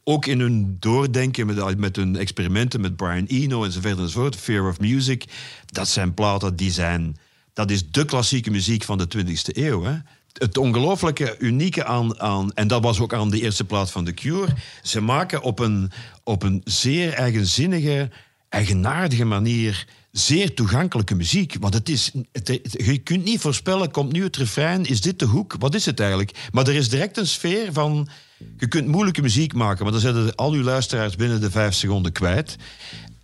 ook 0.07 0.25
in 0.25 0.39
hun 0.39 0.77
doordenken 0.79 1.45
met, 1.45 1.77
met 1.77 1.95
hun 1.95 2.15
experimenten 2.15 2.81
met 2.81 2.95
Brian 2.95 3.25
Eno 3.25 3.63
enzovoort 3.63 3.97
enzovoort, 3.97 4.35
Fear 4.35 4.67
of 4.67 4.79
Music, 4.79 5.25
dat 5.65 5.87
zijn 5.87 6.13
platen 6.13 6.55
die 6.55 6.71
zijn... 6.71 7.17
Dat 7.53 7.71
is 7.71 7.91
de 7.91 8.05
klassieke 8.05 8.51
muziek 8.51 8.83
van 8.83 8.97
de 8.97 9.07
20e 9.17 9.57
eeuw. 9.57 9.83
Hè? 9.83 9.97
Het 10.33 10.57
ongelooflijke, 10.57 11.35
unieke 11.39 11.85
aan, 11.85 12.19
aan... 12.19 12.53
En 12.53 12.67
dat 12.67 12.83
was 12.83 12.99
ook 12.99 13.13
aan 13.13 13.29
de 13.29 13.41
eerste 13.41 13.63
plaat 13.63 13.91
van 13.91 14.05
The 14.05 14.13
Cure. 14.13 14.53
Ze 14.81 15.01
maken 15.01 15.41
op 15.41 15.59
een, 15.59 15.91
op 16.23 16.43
een 16.43 16.61
zeer 16.63 17.13
eigenzinnige, 17.13 18.09
eigenaardige 18.49 19.25
manier 19.25 19.87
zeer 20.11 20.53
toegankelijke 20.53 21.15
muziek. 21.15 21.55
Want 21.59 21.73
het 21.73 21.89
is, 21.89 22.11
het, 22.31 22.59
je 22.71 22.97
kunt 22.97 23.23
niet 23.23 23.39
voorspellen, 23.39 23.91
komt 23.91 24.11
nu 24.11 24.23
het 24.23 24.37
refrein, 24.37 24.85
is 24.85 25.01
dit 25.01 25.19
de 25.19 25.25
hoek? 25.25 25.55
Wat 25.59 25.75
is 25.75 25.85
het 25.85 25.99
eigenlijk? 25.99 26.49
Maar 26.51 26.67
er 26.67 26.75
is 26.75 26.89
direct 26.89 27.17
een 27.17 27.27
sfeer 27.27 27.73
van... 27.73 28.07
Je 28.57 28.67
kunt 28.67 28.87
moeilijke 28.87 29.21
muziek 29.21 29.53
maken, 29.53 29.83
maar 29.83 29.91
dan 29.91 30.01
zetten 30.01 30.35
al 30.35 30.51
uw 30.51 30.63
luisteraars 30.63 31.15
binnen 31.15 31.41
de 31.41 31.51
vijf 31.51 31.73
seconden 31.73 32.11
kwijt. 32.11 32.55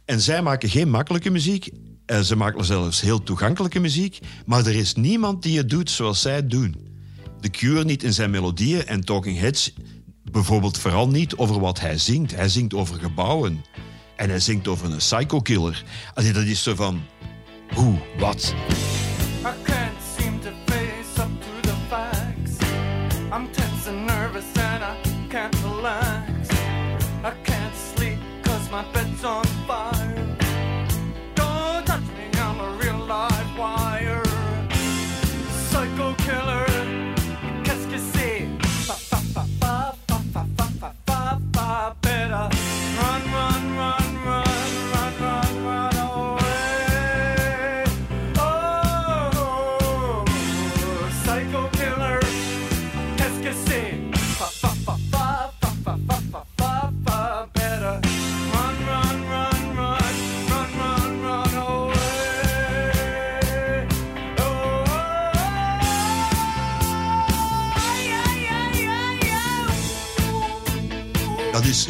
En 0.06 0.22
zij 0.22 0.42
maken 0.42 0.70
geen 0.70 0.90
makkelijke 0.90 1.30
muziek. 1.30 1.70
En 2.06 2.26
ze 2.26 2.36
maken 2.36 2.66
zelfs 2.66 3.02
heel 3.02 3.24
toegankelijke 3.24 3.80
muziek. 3.80 4.20
Maar 4.46 4.66
er 4.66 4.76
is 4.76 4.94
niemand 4.94 5.44
die 5.44 5.58
het 5.58 5.70
doet 5.70 5.90
zoals 5.90 6.22
zij 6.22 6.36
het 6.36 6.50
doen. 6.50 6.76
The 7.40 7.50
Cure 7.50 7.84
niet 7.84 8.04
in 8.04 8.14
zijn 8.14 8.32
melodieën 8.32 8.86
en 8.86 9.02
Talking 9.06 9.40
Heads 9.40 9.74
bijvoorbeeld 10.32 10.78
vooral 10.78 11.10
niet 11.10 11.36
over 11.36 11.60
wat 11.60 11.80
hij 11.80 11.98
zingt. 11.98 12.36
Hij 12.36 12.50
zingt 12.50 12.74
over 12.74 13.00
gebouwen. 13.00 13.64
En 14.16 14.30
hij 14.30 14.40
zingt 14.40 14.68
over 14.68 14.92
een 14.92 14.98
psycho-killer. 14.98 15.84
Allee, 16.14 16.34
dat 16.34 16.44
is 16.44 16.64
zo 16.64 16.76
van... 16.76 17.02
Hoe, 17.74 17.98
wat? 18.18 18.54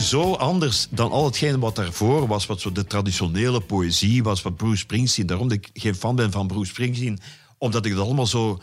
Zo 0.02 0.34
anders 0.34 0.88
dan 0.90 1.12
al 1.12 1.26
hetgeen 1.26 1.60
wat 1.60 1.76
daarvoor 1.76 2.28
was, 2.28 2.46
wat 2.46 2.62
zo 2.62 2.72
de 2.72 2.86
traditionele 2.86 3.62
poëzie 3.62 4.24
was, 4.24 4.42
wat 4.42 4.56
Bruce 4.56 4.78
Springsteen. 4.78 5.26
Daarom 5.26 5.48
dat 5.48 5.58
ik 5.58 5.70
geen 5.74 5.96
fan 5.96 6.16
ben 6.16 6.32
van 6.32 6.48
Bruce 6.48 6.72
Springsteen, 6.72 7.20
omdat 7.58 7.86
ik 7.86 7.92
het 7.92 8.02
allemaal 8.02 8.28
zo... 8.28 8.60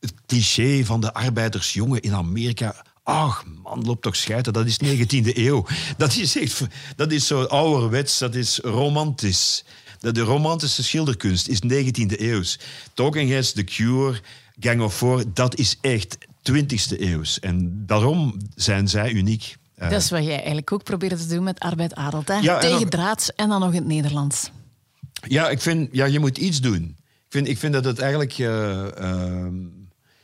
Het 0.00 0.14
cliché 0.26 0.84
van 0.84 1.00
de 1.00 1.12
arbeidersjongen 1.12 2.00
in 2.00 2.14
Amerika... 2.14 2.84
Ach, 3.02 3.44
man, 3.62 3.84
loop 3.84 4.02
toch 4.02 4.16
scheiden. 4.16 4.52
Dat 4.52 4.66
is 4.66 4.78
19e 4.84 5.36
eeuw. 5.36 5.66
Dat 5.96 6.16
is 6.16 6.36
echt... 6.36 6.66
Dat 6.96 7.12
is 7.12 7.26
zo 7.26 7.42
ouderwets, 7.42 8.18
dat 8.18 8.34
is 8.34 8.58
romantisch. 8.58 9.64
De 10.00 10.20
romantische 10.20 10.82
schilderkunst 10.82 11.48
is 11.48 11.60
19e 11.62 12.20
eeuws. 12.20 12.58
Talking 12.94 13.30
Heads, 13.30 13.52
The 13.52 13.64
Cure, 13.64 14.20
Gang 14.60 14.80
of 14.82 14.96
Four, 14.96 15.24
dat 15.34 15.58
is 15.58 15.78
echt 15.80 16.18
20e 16.52 16.98
eeuws. 16.98 17.40
En 17.40 17.82
daarom 17.86 18.36
zijn 18.54 18.88
zij 18.88 19.10
uniek. 19.12 19.56
Eh, 19.80 19.90
Dat 19.90 20.00
is 20.00 20.10
wat 20.10 20.24
jij 20.24 20.36
eigenlijk 20.36 20.72
ook 20.72 20.82
probeerde 20.84 21.16
te 21.16 21.26
doen 21.26 21.42
met 21.44 21.58
Arbeid 21.58 21.94
Adelt. 21.94 22.28
Hè? 22.28 22.34
Ja, 22.38 22.54
en 22.54 22.60
Tegen 22.60 22.80
dan- 22.80 22.88
draads 22.88 23.34
en 23.34 23.48
dan 23.48 23.60
nog 23.60 23.68
in 23.72 23.76
het 23.78 23.86
Nederlands. 23.86 24.50
Ja, 25.28 25.48
ik 25.48 25.60
vind, 25.60 25.88
ja, 25.92 26.04
je 26.04 26.18
moet 26.18 26.38
iets 26.38 26.60
doen. 26.60 26.82
Ik 26.98 27.26
vind, 27.36 27.48
ik 27.48 27.58
vind 27.58 27.72
dat 27.72 27.84
het 27.84 27.98
eigenlijk 27.98 28.38
eh, 28.38 28.98
ehm, 28.98 29.54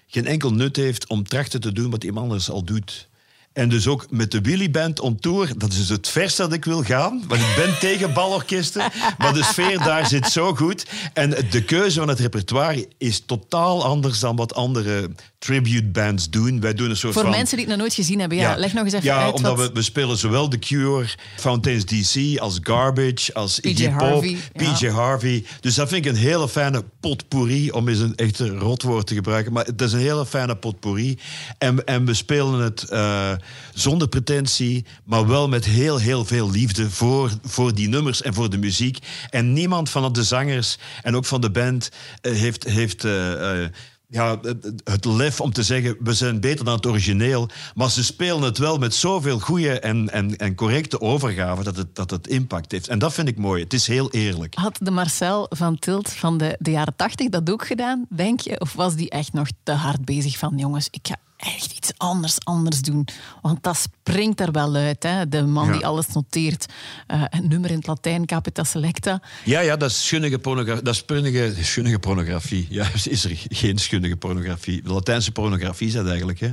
geen 0.06 0.26
enkel 0.26 0.52
nut 0.52 0.76
heeft 0.76 1.08
om 1.08 1.24
trachten 1.28 1.60
te 1.60 1.72
doen 1.72 1.90
wat 1.90 2.04
iemand 2.04 2.22
anders 2.22 2.50
al 2.50 2.64
doet. 2.64 3.08
En 3.56 3.68
dus 3.68 3.86
ook 3.86 4.06
met 4.10 4.30
de 4.30 4.40
Willy 4.40 4.70
Band 4.70 5.00
on 5.00 5.16
tour, 5.16 5.58
dat 5.58 5.72
is 5.72 5.88
het 5.88 6.08
verst 6.08 6.36
dat 6.36 6.52
ik 6.52 6.64
wil 6.64 6.82
gaan. 6.82 7.22
Want 7.28 7.40
ik 7.40 7.54
ben 7.56 7.78
tegen 7.88 8.12
balorkesten, 8.12 8.92
maar 9.18 9.34
de 9.34 9.42
sfeer 9.42 9.78
daar 9.78 10.06
zit 10.06 10.26
zo 10.26 10.54
goed. 10.54 10.86
En 11.12 11.34
de 11.50 11.64
keuze 11.64 11.98
van 11.98 12.08
het 12.08 12.20
repertoire 12.20 12.88
is 12.98 13.22
totaal 13.26 13.84
anders 13.84 14.20
dan 14.20 14.36
wat 14.36 14.54
andere 14.54 15.10
tribute 15.38 15.84
bands 15.86 16.30
doen. 16.30 16.60
Wij 16.60 16.74
doen 16.74 16.90
een 16.90 16.96
soort 16.96 17.12
Voor 17.12 17.22
van... 17.22 17.30
mensen 17.30 17.56
die 17.56 17.66
het 17.66 17.74
nog 17.74 17.78
nooit 17.82 17.94
gezien 17.94 18.20
hebben, 18.20 18.38
ja, 18.38 18.56
leg 18.56 18.72
nog 18.72 18.84
eens 18.84 18.92
even 18.92 19.06
ja, 19.06 19.22
uit. 19.22 19.34
omdat 19.34 19.56
wat- 19.56 19.68
we, 19.68 19.74
we 19.74 19.82
spelen 19.82 20.16
zowel 20.16 20.48
The 20.48 20.58
Cure, 20.58 21.06
Fountains 21.36 21.84
DC, 21.84 22.38
als 22.38 22.58
Garbage, 22.62 23.34
als 23.34 23.60
PJ 23.60 23.68
Iggy 23.68 23.88
Pop, 23.88 24.00
Harvey, 24.00 24.36
ja. 24.52 24.72
PJ 24.72 24.86
Harvey. 24.88 25.44
Dus 25.60 25.74
dat 25.74 25.88
vind 25.88 26.06
ik 26.06 26.12
een 26.12 26.18
hele 26.18 26.48
fijne 26.48 26.84
potpourri, 27.00 27.70
om 27.70 27.88
eens 27.88 27.98
een 27.98 28.16
echte 28.16 28.48
rotwoord 28.48 29.06
te 29.06 29.14
gebruiken. 29.14 29.52
Maar 29.52 29.64
het 29.64 29.80
is 29.80 29.92
een 29.92 29.98
hele 29.98 30.26
fijne 30.26 30.56
potpourri. 30.56 31.18
En, 31.58 31.84
en 31.84 32.04
we 32.04 32.14
spelen 32.14 32.60
het 32.60 32.82
eh, 32.82 33.32
zonder 33.74 34.08
pretentie, 34.08 34.84
maar 35.04 35.26
wel 35.26 35.48
met 35.48 35.64
heel, 35.64 35.98
heel 35.98 36.24
veel 36.24 36.50
liefde 36.50 36.90
voor, 36.90 37.30
voor 37.42 37.74
die 37.74 37.88
nummers 37.88 38.22
en 38.22 38.34
voor 38.34 38.50
de 38.50 38.58
muziek. 38.58 38.98
En 39.30 39.52
niemand 39.52 39.90
van 39.90 40.12
de 40.12 40.24
zangers 40.24 40.78
en 41.02 41.16
ook 41.16 41.24
van 41.24 41.40
de 41.40 41.50
band 41.50 41.90
eh, 42.20 42.32
heeft... 42.32 42.64
heeft 42.64 43.04
eh, 43.04 43.62
eh, 43.64 43.68
ja, 44.08 44.38
het- 44.84 45.04
lef 45.04 45.40
om 45.40 45.52
te 45.52 45.62
zeggen, 45.62 45.96
we 46.00 46.14
zijn 46.14 46.40
beter 46.40 46.64
dan 46.64 46.74
het 46.74 46.86
origineel. 46.86 47.48
Maar 47.74 47.90
ze 47.90 48.04
spelen 48.04 48.42
het 48.42 48.58
wel 48.58 48.78
met 48.78 48.94
zoveel 48.94 49.38
goede 49.38 49.80
en, 49.80 50.10
en, 50.10 50.36
en 50.36 50.54
correcte 50.54 51.00
overgaven 51.00 51.64
dat 51.64 51.76
het, 51.76 51.94
dat 51.94 52.10
het 52.10 52.26
impact 52.26 52.72
heeft. 52.72 52.88
En 52.88 52.98
dat 52.98 53.12
vind 53.14 53.28
ik 53.28 53.38
mooi. 53.38 53.62
Het 53.62 53.72
is 53.72 53.86
heel 53.86 54.10
eerlijk. 54.10 54.54
Had 54.54 54.78
de 54.82 54.90
Marcel 54.90 55.46
van 55.48 55.78
Tilt 55.78 56.12
van 56.12 56.38
de, 56.38 56.56
de 56.58 56.70
jaren 56.70 56.96
tachtig 56.96 57.28
dat 57.28 57.50
ook 57.50 57.66
gedaan, 57.66 58.06
denk 58.08 58.40
je? 58.40 58.60
Of 58.60 58.72
was 58.72 58.94
die 58.94 59.10
echt 59.10 59.32
nog 59.32 59.48
te 59.62 59.72
hard 59.72 60.04
bezig 60.04 60.38
van, 60.38 60.52
jongens, 60.56 60.88
ik 60.90 61.06
ga 61.06 61.16
echt 61.54 61.72
iets 61.72 61.92
anders, 61.96 62.44
anders 62.44 62.80
doen. 62.80 63.08
Want 63.42 63.62
dat 63.62 63.76
springt 63.76 64.40
er 64.40 64.52
wel 64.52 64.74
uit, 64.74 65.02
hè? 65.02 65.28
de 65.28 65.42
man 65.42 65.66
Ja. 65.66 65.72
die 65.72 65.86
alles 65.86 66.06
noteert. 66.06 66.66
Eh, 67.06 67.22
een 67.30 67.48
nummer 67.48 67.70
in 67.70 67.76
het 67.76 67.86
Latijn, 67.86 68.26
capita 68.26 68.64
selecta. 68.64 69.20
Ja, 69.44 69.60
ja, 69.60 69.76
dat 69.76 69.90
is 69.90 70.06
schunnige 70.06 70.38
pornografie. 70.38 70.82
Dat 70.84 70.94
is 70.94 71.00
schunnige, 71.06 71.64
schunnige 71.64 71.98
pornografie. 71.98 72.66
Ja, 72.70 72.88
is 73.08 73.24
er 73.24 73.32
geen 73.48 73.78
schunnige 73.78 74.16
pornografie. 74.16 74.82
De 74.82 74.92
Latijnse 74.92 75.32
pornografie 75.32 75.86
is 75.86 75.92
dat 75.92 76.06
eigenlijk. 76.08 76.40
Hè. 76.40 76.50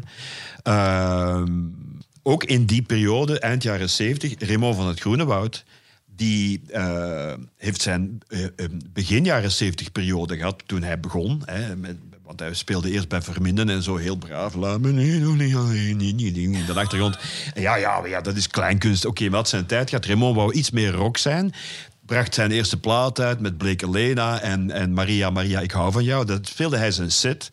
Ehm, 0.63 1.51
ook 2.23 2.43
in 2.43 2.65
die 2.65 2.81
periode, 2.81 3.39
eind 3.39 3.63
jaren 3.63 3.89
70, 3.89 4.33
Raymond 4.37 4.75
van 4.75 4.87
het 4.87 4.99
Groenewoud... 4.99 5.63
die 6.15 6.61
eh, 6.71 7.33
heeft 7.57 7.81
zijn 7.81 8.19
eh, 8.27 8.45
begin 8.93 9.23
jaren 9.23 9.51
70 9.51 9.91
periode 9.91 10.37
gehad 10.37 10.63
toen 10.65 10.83
hij 10.83 10.99
begon. 10.99 11.41
Hè, 11.45 11.75
met, 11.75 11.97
want 12.23 12.39
hij 12.39 12.53
speelde 12.53 12.91
eerst 12.91 13.07
bij 13.07 13.21
Verminden 13.21 13.69
en 13.69 13.83
zo 13.83 13.95
heel 13.95 14.15
braaf. 14.15 14.53
Laat 14.53 14.79
me 14.79 14.89
in 14.89 16.65
de 16.65 16.73
achtergrond. 16.75 17.17
Ja, 17.53 17.75
ja, 17.75 18.05
ja, 18.05 18.21
dat 18.21 18.35
is 18.35 18.47
kleinkunst. 18.47 19.05
Oké, 19.05 19.23
maar 19.23 19.37
had 19.37 19.49
zijn 19.49 19.65
tijd 19.65 19.89
gehad. 19.89 20.05
Raymond 20.05 20.35
wou 20.35 20.53
iets 20.53 20.71
meer 20.71 20.91
rock 20.91 21.17
zijn. 21.17 21.53
Bracht 22.05 22.33
zijn 22.33 22.51
eerste 22.51 22.79
plaat 22.79 23.19
uit 23.19 23.39
met 23.39 23.57
Blake 23.57 23.89
Lena 23.89 24.39
en, 24.39 24.71
en 24.71 24.93
Maria, 24.93 25.29
Maria, 25.29 25.59
ik 25.59 25.71
hou 25.71 25.91
van 25.91 26.03
jou. 26.03 26.25
Dat 26.25 26.47
speelde 26.47 26.77
hij 26.77 26.91
zijn 26.91 27.11
set. 27.11 27.49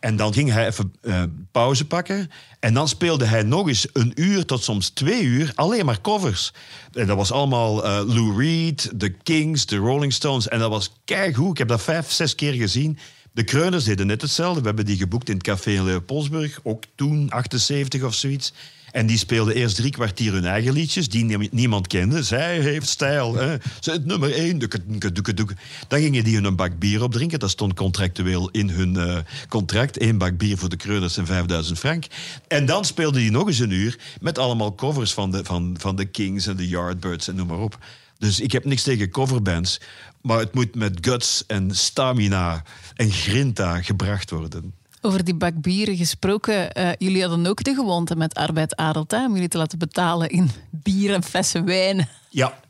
En 0.00 0.16
dan 0.16 0.32
ging 0.32 0.50
hij 0.50 0.66
even 0.66 0.94
eh, 1.02 1.22
pauze 1.52 1.86
pakken. 1.86 2.30
En 2.60 2.74
dan 2.74 2.88
speelde 2.88 3.24
hij 3.24 3.42
nog 3.42 3.68
eens 3.68 3.86
een 3.92 4.12
uur 4.14 4.44
tot 4.44 4.62
soms 4.62 4.88
twee 4.88 5.22
uur 5.22 5.52
alleen 5.54 5.84
maar 5.84 6.00
covers. 6.00 6.52
En 6.92 7.06
dat 7.06 7.16
was 7.16 7.32
allemaal 7.32 7.84
eh, 7.84 8.02
Lou 8.06 8.36
Reed, 8.44 8.92
The 8.98 9.08
Kings, 9.08 9.64
The 9.64 9.76
Rolling 9.76 10.12
Stones. 10.12 10.48
En 10.48 10.58
dat 10.58 10.70
was 10.70 10.92
keigoed. 11.04 11.50
Ik 11.50 11.58
heb 11.58 11.68
dat 11.68 11.82
vijf, 11.82 12.10
zes 12.10 12.34
keer 12.34 12.52
gezien. 12.52 12.98
De 13.34 13.44
Kreuners 13.44 13.84
deden 13.84 14.06
net 14.06 14.22
hetzelfde. 14.22 14.60
We 14.60 14.66
hebben 14.66 14.84
die 14.84 14.96
geboekt 14.96 15.28
in 15.28 15.34
het 15.34 15.42
café 15.42 15.82
Leopoldsburg. 15.82 16.60
Ook 16.62 16.84
toen, 16.94 17.30
78 17.30 18.02
of 18.02 18.14
zoiets. 18.14 18.52
En 18.92 19.06
die 19.06 19.18
speelden 19.18 19.54
eerst 19.54 19.76
drie 19.76 19.90
kwartier 19.90 20.32
hun 20.32 20.44
eigen 20.44 20.72
liedjes, 20.72 21.08
die 21.08 21.24
nie- 21.24 21.48
niemand 21.52 21.86
kende. 21.86 22.22
Zij 22.22 22.60
heeft 22.60 22.88
stijl. 22.88 23.34
Hè. 23.34 23.54
Is 23.54 23.98
nummer 24.04 24.32
één. 24.32 24.58
Dan 24.58 25.98
gingen 26.00 26.24
die 26.24 26.34
hun 26.34 26.44
een 26.44 26.56
bak 26.56 26.78
bier 26.78 27.02
opdrinken. 27.02 27.38
Dat 27.38 27.50
stond 27.50 27.74
contractueel 27.74 28.48
in 28.50 28.68
hun 28.68 28.96
eh, 28.96 29.18
contract. 29.48 30.02
Eén 30.02 30.18
bak 30.18 30.36
bier 30.36 30.58
voor 30.58 30.68
de 30.68 30.76
kreuners 30.76 31.16
en 31.16 31.26
5000 31.26 31.78
frank. 31.78 32.04
En 32.48 32.66
dan 32.66 32.84
speelden 32.84 33.20
die 33.20 33.30
nog 33.30 33.46
eens 33.46 33.58
een 33.58 33.70
uur 33.70 33.98
met 34.20 34.38
allemaal 34.38 34.74
covers 34.74 35.12
van 35.12 35.30
de, 35.30 35.44
van, 35.44 35.76
van 35.78 35.96
de 35.96 36.04
Kings 36.04 36.46
en 36.46 36.56
de 36.56 36.68
Yardbirds 36.68 37.28
en 37.28 37.34
noem 37.34 37.46
maar 37.46 37.58
op. 37.58 37.78
Dus 38.22 38.40
ik 38.40 38.52
heb 38.52 38.64
niks 38.64 38.82
tegen 38.82 39.10
coverbands. 39.10 39.80
Maar 40.20 40.38
het 40.38 40.54
moet 40.54 40.74
met 40.74 40.98
guts 41.00 41.44
en 41.46 41.74
stamina 41.76 42.62
en 42.94 43.10
grinta 43.10 43.82
gebracht 43.82 44.30
worden. 44.30 44.74
Over 45.00 45.24
die 45.24 45.34
bak 45.34 45.60
bieren 45.60 45.96
gesproken. 45.96 46.72
eh, 46.72 46.90
jullie 46.98 47.20
hadden 47.26 47.46
ook 47.46 47.64
de 47.64 47.74
gewoonte 47.74 48.16
met 48.16 48.34
Arbeid 48.34 48.76
Adelt 48.76 49.10
hè, 49.10 49.24
om 49.26 49.32
jullie 49.32 49.48
te 49.48 49.58
laten 49.58 49.78
betalen 49.78 50.28
in 50.30 50.50
bier 50.70 51.14
en 51.14 51.22
flessen 51.22 51.64
wijn. 51.64 52.08
Ja, 52.30 52.60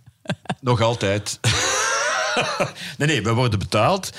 nog 0.60 0.80
altijd. 0.80 1.40
nee, 2.98 3.08
nee, 3.08 3.22
we 3.22 3.32
worden 3.32 3.58
betaald. 3.58 4.10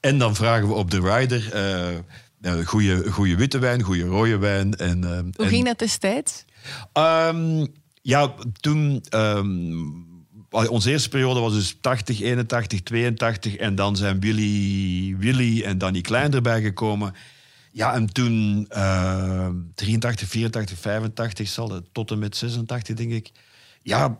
En 0.00 0.18
dan 0.18 0.34
vragen 0.34 0.68
we 0.68 0.74
op 0.74 0.90
de 0.90 1.00
rider 1.00 1.52
eh, 1.52 1.96
eh, 2.40 2.66
goede, 2.66 3.10
goede 3.10 3.36
witte 3.36 3.58
wijn, 3.58 3.82
goede 3.82 4.04
rode 4.04 4.38
wijn. 4.38 4.76
En, 4.76 5.04
Hoe 5.04 5.44
en- 5.44 5.48
ging 5.50 5.64
dat 5.64 5.78
destijds? 5.78 6.44
Ehm, 6.92 7.66
ja, 8.02 8.34
toen... 8.60 9.04
ehm, 9.08 10.08
onze 10.50 10.90
eerste 10.90 11.08
periode 11.08 11.40
was 11.40 11.52
dus 11.52 11.76
80, 11.80 12.20
81, 12.20 12.80
82. 12.80 13.56
En 13.56 13.74
dan 13.74 13.96
zijn 13.96 14.20
Willy, 14.20 15.16
Willy 15.16 15.62
en 15.62 15.78
Danny 15.78 16.00
Klein 16.00 16.34
erbij 16.34 16.62
gekomen. 16.62 17.14
Ja, 17.72 17.94
en 17.94 18.12
toen 18.12 18.66
eh, 18.68 19.48
83, 19.74 20.28
84, 20.28 20.78
85 20.78 21.48
zal 21.48 21.80
tot 21.92 22.10
en 22.10 22.18
met 22.18 22.36
86, 22.36 22.96
denk 22.96 23.12
ik. 23.12 23.30
Ja, 23.82 24.16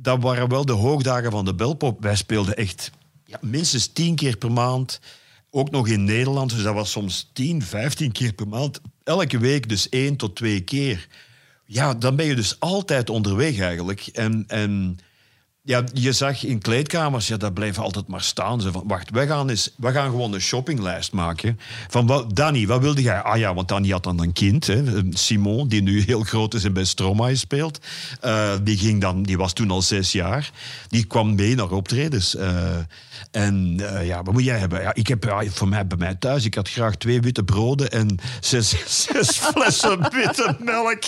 dat 0.00 0.22
waren 0.22 0.48
wel 0.48 0.64
de 0.64 0.72
hoogdagen 0.72 1.30
van 1.30 1.44
de 1.44 1.54
belpop. 1.54 2.02
Wij 2.02 2.16
speelden 2.16 2.56
echt 2.56 2.90
ja, 3.24 3.38
minstens 3.40 3.86
tien 3.86 4.14
keer 4.14 4.36
per 4.36 4.52
maand. 4.52 5.00
Ook 5.50 5.70
nog 5.70 5.88
in 5.88 6.04
Nederland. 6.04 6.50
Dus 6.50 6.62
dat 6.62 6.74
was 6.74 6.90
soms 6.90 7.30
10, 7.32 7.62
15 7.62 8.12
keer 8.12 8.32
per 8.32 8.48
maand. 8.48 8.80
Elke 9.04 9.38
week 9.38 9.68
dus 9.68 9.88
één 9.88 10.16
tot 10.16 10.36
twee 10.36 10.60
keer. 10.60 11.08
Ja, 11.66 11.94
dan 11.94 12.16
ben 12.16 12.26
je 12.26 12.34
dus 12.34 12.60
altijd 12.60 13.10
onderweg 13.10 13.58
eigenlijk. 13.58 14.06
En, 14.06 14.44
en 14.46 14.98
ja, 15.66 15.84
je 15.92 16.12
zag 16.12 16.44
in 16.44 16.60
kleedkamers, 16.60 17.28
ja, 17.28 17.36
dat 17.36 17.54
blijven 17.54 17.82
altijd 17.82 18.06
maar 18.06 18.22
staan. 18.22 18.60
Ze 18.60 18.72
van, 18.72 18.82
wacht, 18.86 19.10
wij 19.10 19.26
gaan, 19.26 19.48
eens, 19.48 19.70
wij 19.76 19.92
gaan 19.92 20.10
gewoon 20.10 20.32
een 20.32 20.40
shoppinglijst 20.40 21.12
maken. 21.12 21.58
Van, 21.88 22.06
wat, 22.06 22.36
Danny, 22.36 22.66
wat 22.66 22.80
wilde 22.80 23.02
jij? 23.02 23.22
Ah 23.22 23.38
ja, 23.38 23.54
want 23.54 23.68
Danny 23.68 23.88
had 23.88 24.02
dan 24.02 24.20
een 24.20 24.32
kind, 24.32 24.66
hè, 24.66 24.82
Simon, 25.10 25.68
die 25.68 25.82
nu 25.82 26.02
heel 26.06 26.22
groot 26.22 26.54
is 26.54 26.64
en 26.64 26.72
bij 26.72 26.84
Stromae 26.84 27.36
speelt. 27.36 27.78
Eh, 28.20 28.52
die, 28.62 28.78
ging 28.78 29.00
dan, 29.00 29.22
die 29.22 29.36
was 29.36 29.52
toen 29.52 29.70
al 29.70 29.82
zes 29.82 30.12
jaar. 30.12 30.50
Die 30.88 31.04
kwam 31.04 31.34
mee 31.34 31.54
naar 31.54 31.70
optredens. 31.70 32.36
Eh, 32.36 32.78
en 33.30 33.80
eh, 33.80 34.06
ja, 34.06 34.22
wat 34.22 34.32
moet 34.32 34.44
jij 34.44 34.58
hebben? 34.58 34.80
Ja, 34.80 34.94
ik 34.94 35.06
heb 35.06 35.24
ja, 35.24 35.44
voor 35.44 35.68
mij, 35.68 35.86
bij 35.86 35.98
mij 35.98 36.14
thuis, 36.14 36.44
ik 36.44 36.54
had 36.54 36.68
graag 36.68 36.96
twee 36.96 37.20
witte 37.20 37.44
broden 37.44 37.90
en 37.90 38.18
zes, 38.40 38.68
zes 39.04 39.28
flessen 39.28 39.98
witte 40.14 40.56
melk. 40.60 41.02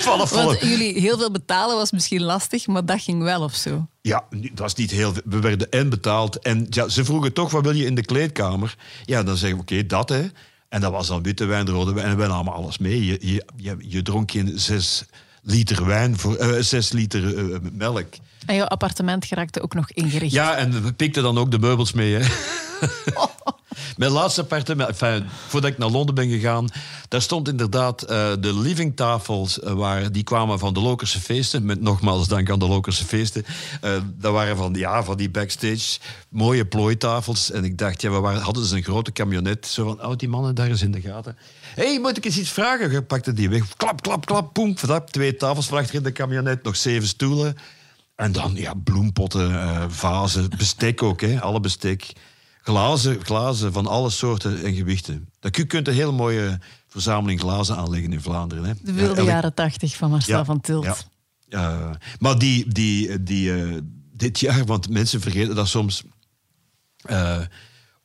Vallen, 0.00 0.28
vallen. 0.28 0.44
Want 0.44 0.60
jullie 0.60 1.00
heel 1.00 1.18
veel 1.18 1.30
betalen 1.30 1.76
was 1.76 1.92
misschien 1.92 2.22
lastig, 2.22 2.66
maar 2.66 2.84
dat 2.84 3.02
ging 3.02 3.22
wel 3.22 3.42
of 3.42 3.54
zo. 3.54 3.86
Ja, 4.00 4.24
dat 4.30 4.58
was 4.58 4.74
niet 4.74 4.90
heel 4.90 5.12
veel. 5.12 5.22
We 5.24 5.40
werden 5.40 5.70
en 5.70 5.88
betaald. 5.88 6.38
En 6.38 6.66
ja, 6.70 6.88
ze 6.88 7.04
vroegen 7.04 7.32
toch, 7.32 7.50
wat 7.50 7.62
wil 7.64 7.74
je 7.74 7.84
in 7.84 7.94
de 7.94 8.04
kleedkamer? 8.04 8.76
Ja, 9.04 9.22
dan 9.22 9.36
zeggen 9.36 9.58
we, 9.58 9.62
oké, 9.62 9.86
dat 9.86 10.08
hè. 10.08 10.26
En 10.68 10.80
dat 10.80 10.92
was 10.92 11.06
dan 11.06 11.22
witte 11.22 11.44
wijn, 11.44 11.68
rode 11.68 11.92
wijn. 11.92 12.06
En 12.06 12.16
wij 12.16 12.28
namen 12.28 12.52
alles 12.52 12.78
mee. 12.78 13.06
Je, 13.06 13.18
je, 13.20 13.44
je, 13.56 13.76
je 13.78 14.02
dronk 14.02 14.32
in 14.32 14.58
zes 14.58 15.04
liter 15.42 15.86
wijn 15.86 16.18
voor 16.18 16.36
eh, 16.36 16.62
zes 16.62 16.92
liter 16.92 17.52
eh, 17.52 17.58
melk. 17.72 18.14
En 18.46 18.54
jouw 18.54 18.66
appartement 18.66 19.24
geraakte 19.24 19.62
ook 19.62 19.74
nog 19.74 19.90
ingericht. 19.90 20.32
Ja, 20.32 20.56
en 20.56 20.82
we 20.82 20.92
pikten 20.92 21.22
dan 21.22 21.38
ook 21.38 21.50
de 21.50 21.58
meubels 21.58 21.92
mee. 21.92 22.14
Hè. 22.14 22.26
Mijn 23.96 24.10
laatste 24.10 24.40
appartement, 24.40 24.88
enfin, 24.88 25.24
voordat 25.48 25.70
ik 25.70 25.78
naar 25.78 25.88
Londen 25.88 26.14
ben 26.14 26.28
gegaan, 26.28 26.68
daar 27.08 27.22
stond 27.22 27.48
inderdaad 27.48 28.02
eh, 28.02 28.32
de 28.40 28.58
livingtafels, 28.58 29.60
eh, 29.60 29.72
waar, 29.72 30.12
die 30.12 30.22
kwamen 30.22 30.58
van 30.58 30.74
de 30.74 30.80
Lokerse 30.80 31.20
feesten. 31.20 31.64
Met 31.64 31.80
nogmaals 31.80 32.28
dank 32.28 32.50
aan 32.50 32.58
de 32.58 32.66
Lokerse 32.66 33.04
feesten. 33.04 33.44
Eh, 33.80 33.92
dat 34.14 34.32
waren 34.32 34.56
van, 34.56 34.74
ja, 34.74 35.04
van 35.04 35.16
die 35.16 35.30
backstage 35.30 35.98
mooie 36.28 36.66
plooitafels. 36.66 37.50
En 37.50 37.64
ik 37.64 37.78
dacht, 37.78 38.02
ja, 38.02 38.10
we 38.10 38.18
waren, 38.20 38.40
hadden 38.40 38.62
dus 38.62 38.72
een 38.72 38.82
grote 38.82 39.12
camionet. 39.12 39.66
Zo 39.66 39.84
van, 39.84 40.06
oh, 40.06 40.16
die 40.16 40.28
mannen 40.28 40.54
daar 40.54 40.68
eens 40.68 40.82
in 40.82 40.92
de 40.92 41.00
gaten. 41.00 41.36
Hé, 41.74 41.84
hey, 41.84 42.00
moet 42.00 42.16
ik 42.16 42.24
eens 42.24 42.38
iets 42.38 42.50
vragen? 42.50 42.90
Je 42.90 43.02
pakte 43.02 43.32
die 43.32 43.48
weg. 43.48 43.76
Klap, 43.76 44.02
klap, 44.02 44.26
klap, 44.26 44.52
poem. 44.52 44.74
Twee 45.10 45.36
tafels 45.36 45.66
van 45.66 45.78
achter 45.78 45.94
in 45.94 46.02
de 46.02 46.12
camionet, 46.12 46.62
nog 46.62 46.76
zeven 46.76 47.08
stoelen. 47.08 47.56
En 48.20 48.32
dan 48.32 48.54
ja, 48.54 48.74
bloempotten, 48.74 49.50
eh, 49.50 49.84
vazen, 49.88 50.50
bestek 50.56 51.02
ook, 51.02 51.20
hè, 51.20 51.40
alle 51.40 51.60
bestek. 51.60 52.12
Glazen, 52.62 53.24
glazen 53.24 53.72
van 53.72 53.86
alle 53.86 54.10
soorten 54.10 54.64
en 54.64 54.74
gewichten. 54.74 55.28
Dat, 55.38 55.56
je 55.56 55.64
kunt 55.64 55.88
een 55.88 55.94
heel 55.94 56.12
mooie 56.12 56.58
verzameling 56.88 57.40
glazen 57.40 57.76
aanleggen 57.76 58.12
in 58.12 58.20
Vlaanderen. 58.20 58.64
Hè. 58.64 58.72
De 58.82 58.92
wilde 58.92 59.22
jaren 59.22 59.54
tachtig 59.54 59.96
van 59.96 60.10
Marcel 60.10 60.44
van 60.44 60.60
Tilt. 60.60 61.06
ja. 61.48 61.98
Maar 62.18 62.38
die, 62.38 62.72
die, 62.72 63.22
die, 63.22 63.54
eh, 63.54 63.76
dit 64.12 64.40
jaar, 64.40 64.64
want 64.64 64.88
mensen 64.88 65.20
vergeten 65.20 65.54
dat 65.54 65.68
soms. 65.68 66.02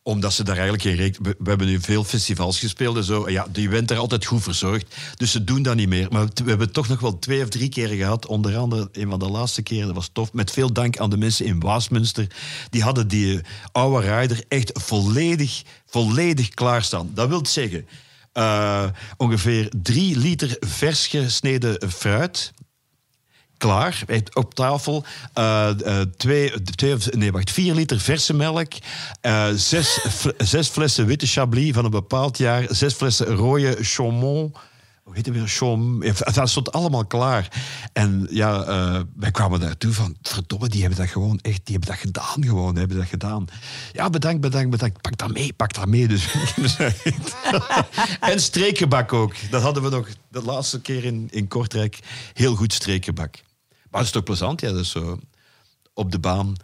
Omdat 0.07 0.33
ze 0.33 0.43
daar 0.43 0.55
eigenlijk 0.55 0.83
geen 0.83 0.95
rekening... 0.95 1.35
We, 1.39 1.49
hebben 1.49 1.67
nu 1.67 1.79
veel 1.79 2.03
festivals 2.03 2.59
gespeeld 2.59 2.97
en 2.97 3.03
zo. 3.03 3.29
Ja, 3.29 3.47
je 3.53 3.69
bent 3.69 3.91
er 3.91 3.97
altijd 3.97 4.25
goed 4.25 4.43
verzorgd. 4.43 4.95
Dus 5.15 5.31
ze 5.31 5.43
doen 5.43 5.63
dat 5.63 5.75
niet 5.75 5.87
meer. 5.87 6.07
Maar 6.11 6.27
we 6.33 6.49
hebben 6.49 6.71
toch 6.71 6.87
nog 6.87 6.99
wel 6.99 7.19
twee 7.19 7.41
of 7.41 7.49
drie 7.49 7.69
keren 7.69 7.97
gehad. 7.97 8.25
Onder 8.25 8.57
andere 8.57 8.89
een 8.91 9.09
van 9.09 9.19
de 9.19 9.29
laatste 9.29 9.61
keren, 9.61 9.85
dat 9.85 9.95
was 9.95 10.09
tof. 10.13 10.33
Met 10.33 10.51
veel 10.51 10.73
dank 10.73 10.97
aan 10.97 11.09
de 11.09 11.17
mensen 11.17 11.45
in 11.45 11.59
Waasmunster. 11.59 12.27
Die 12.69 12.83
hadden 12.83 13.07
die 13.07 13.37
eh, 13.37 13.43
oude 13.71 14.17
rider 14.19 14.43
echt 14.47 14.71
volledig, 14.73 15.61
volledig 15.85 16.49
klaarstaan. 16.49 17.11
Dat 17.13 17.29
wil 17.29 17.45
zeggen... 17.45 17.87
eh, 18.33 18.85
ongeveer 19.17 19.71
drie 19.81 20.17
liter 20.17 20.57
vers 20.59 21.07
gesneden 21.07 21.89
fruit 21.89 22.53
klaar 23.57 24.03
op 24.33 24.53
tafel. 24.53 25.03
Eh, 25.33 25.99
eh, 25.99 26.07
twee, 26.17 26.51
nee, 27.11 27.31
wacht, 27.31 27.51
vier 27.51 27.73
liter 27.73 27.99
verse 27.99 28.33
melk. 28.33 28.73
eh, 29.21 29.47
zes, 29.55 29.99
zes 30.37 30.67
flessen 30.67 31.05
witte 31.05 31.27
Chablis 31.27 31.73
van 31.73 31.85
een 31.85 31.91
bepaald 31.91 32.37
jaar. 32.37 32.65
Zes 32.69 32.93
flessen 32.93 33.35
rode 33.35 33.77
Chaumont. 33.81 34.55
Hoe 35.05 35.15
het 35.15 35.27
weer? 35.27 36.33
Dat 36.33 36.49
stond 36.49 36.71
allemaal 36.71 37.05
klaar. 37.05 37.61
En 37.93 38.27
ja, 38.29 38.63
eh, 38.63 39.01
wij 39.15 39.31
kwamen 39.31 39.59
daartoe 39.59 39.93
van... 39.93 40.15
Verdomme, 40.21 40.69
die 40.69 40.81
hebben 40.81 40.99
dat 40.99 41.09
gewoon 41.09 41.39
echt... 41.41 41.61
Die 41.65 41.75
hebben 41.75 41.89
dat 41.89 41.99
gedaan 41.99 42.43
gewoon. 42.43 42.75
hebben 42.75 42.97
dat 42.97 43.07
gedaan. 43.07 43.45
Ja, 43.93 44.09
bedankt, 44.09 44.41
bedankt, 44.41 44.69
bedankt. 44.69 45.01
Pak 45.01 45.17
dat 45.17 45.31
mee, 45.31 45.53
pak 45.53 45.73
dat 45.73 45.85
mee. 45.85 46.07
Dus, 46.07 46.27
en 48.31 48.39
streekgebak 48.39 49.13
ook. 49.13 49.33
Dat 49.49 49.61
hadden 49.61 49.83
we 49.83 49.89
nog 49.89 50.07
de 50.29 50.41
laatste 50.41 50.81
keer 50.81 51.03
in, 51.03 51.27
in 51.31 51.47
Kortrijk. 51.47 51.99
Heel 52.33 52.55
goed 52.55 52.73
streekgebak. 52.73 53.35
Maar 53.89 53.99
het 53.99 54.05
is 54.05 54.11
toch 54.11 54.23
plezant, 54.23 54.61
ja. 54.61 54.71
Dus 54.71 54.89
zo 54.89 55.19
op 55.93 56.11
de 56.11 56.19
baan 56.19 56.55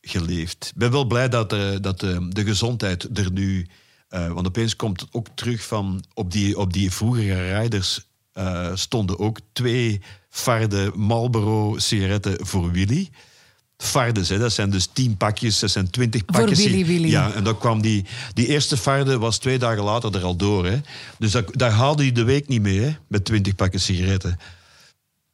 geleefd. 0.00 0.66
Ik 0.66 0.78
ben 0.78 0.90
wel 0.90 1.04
blij 1.04 1.28
dat, 1.28 1.52
eh, 1.52 1.76
dat 1.80 2.02
eh, 2.02 2.18
de 2.28 2.44
gezondheid 2.44 3.18
er 3.18 3.32
nu... 3.32 3.66
eh, 4.10 4.32
want 4.32 4.46
opeens 4.46 4.76
komt 4.76 5.00
het 5.00 5.08
ook 5.12 5.26
terug 5.34 5.62
van... 5.64 6.04
Op 6.14 6.32
die, 6.32 6.58
op 6.58 6.72
die 6.72 6.90
vroegere 6.90 7.48
rijders 7.48 8.00
eh, 8.32 8.70
stonden 8.74 9.18
ook 9.18 9.38
twee 9.52 10.00
farde 10.28 10.92
Marlboro 10.94 11.78
sigaretten 11.78 12.46
voor 12.46 12.70
Willy. 12.70 13.08
Fardes, 13.76 14.28
hè, 14.28 14.38
dat 14.38 14.52
zijn 14.52 14.70
dus 14.70 14.88
tien 14.92 15.16
pakjes, 15.16 15.58
dat 15.58 15.70
zijn 15.70 15.90
twintig 15.90 16.22
Voor 16.26 16.40
pakjes. 16.40 16.64
Willy 16.64 16.86
Willy. 16.86 17.08
Ja, 17.08 17.32
en 17.32 17.44
dan 17.44 17.58
kwam 17.58 17.80
die, 17.80 18.04
die 18.34 18.46
eerste 18.46 18.76
farde 18.76 19.18
was 19.18 19.38
twee 19.38 19.58
dagen 19.58 19.82
later 19.82 20.14
er 20.14 20.22
al 20.22 20.36
door. 20.36 20.66
Hè. 20.66 20.80
Dus 21.18 21.30
dat, 21.30 21.44
daar 21.52 21.70
haalde 21.70 22.02
hij 22.02 22.12
de 22.12 22.24
week 22.24 22.48
niet 22.48 22.62
mee, 22.62 22.80
hè, 22.80 22.96
met 23.06 23.24
twintig 23.24 23.54
pakken 23.54 23.80
sigaretten. 23.80 24.38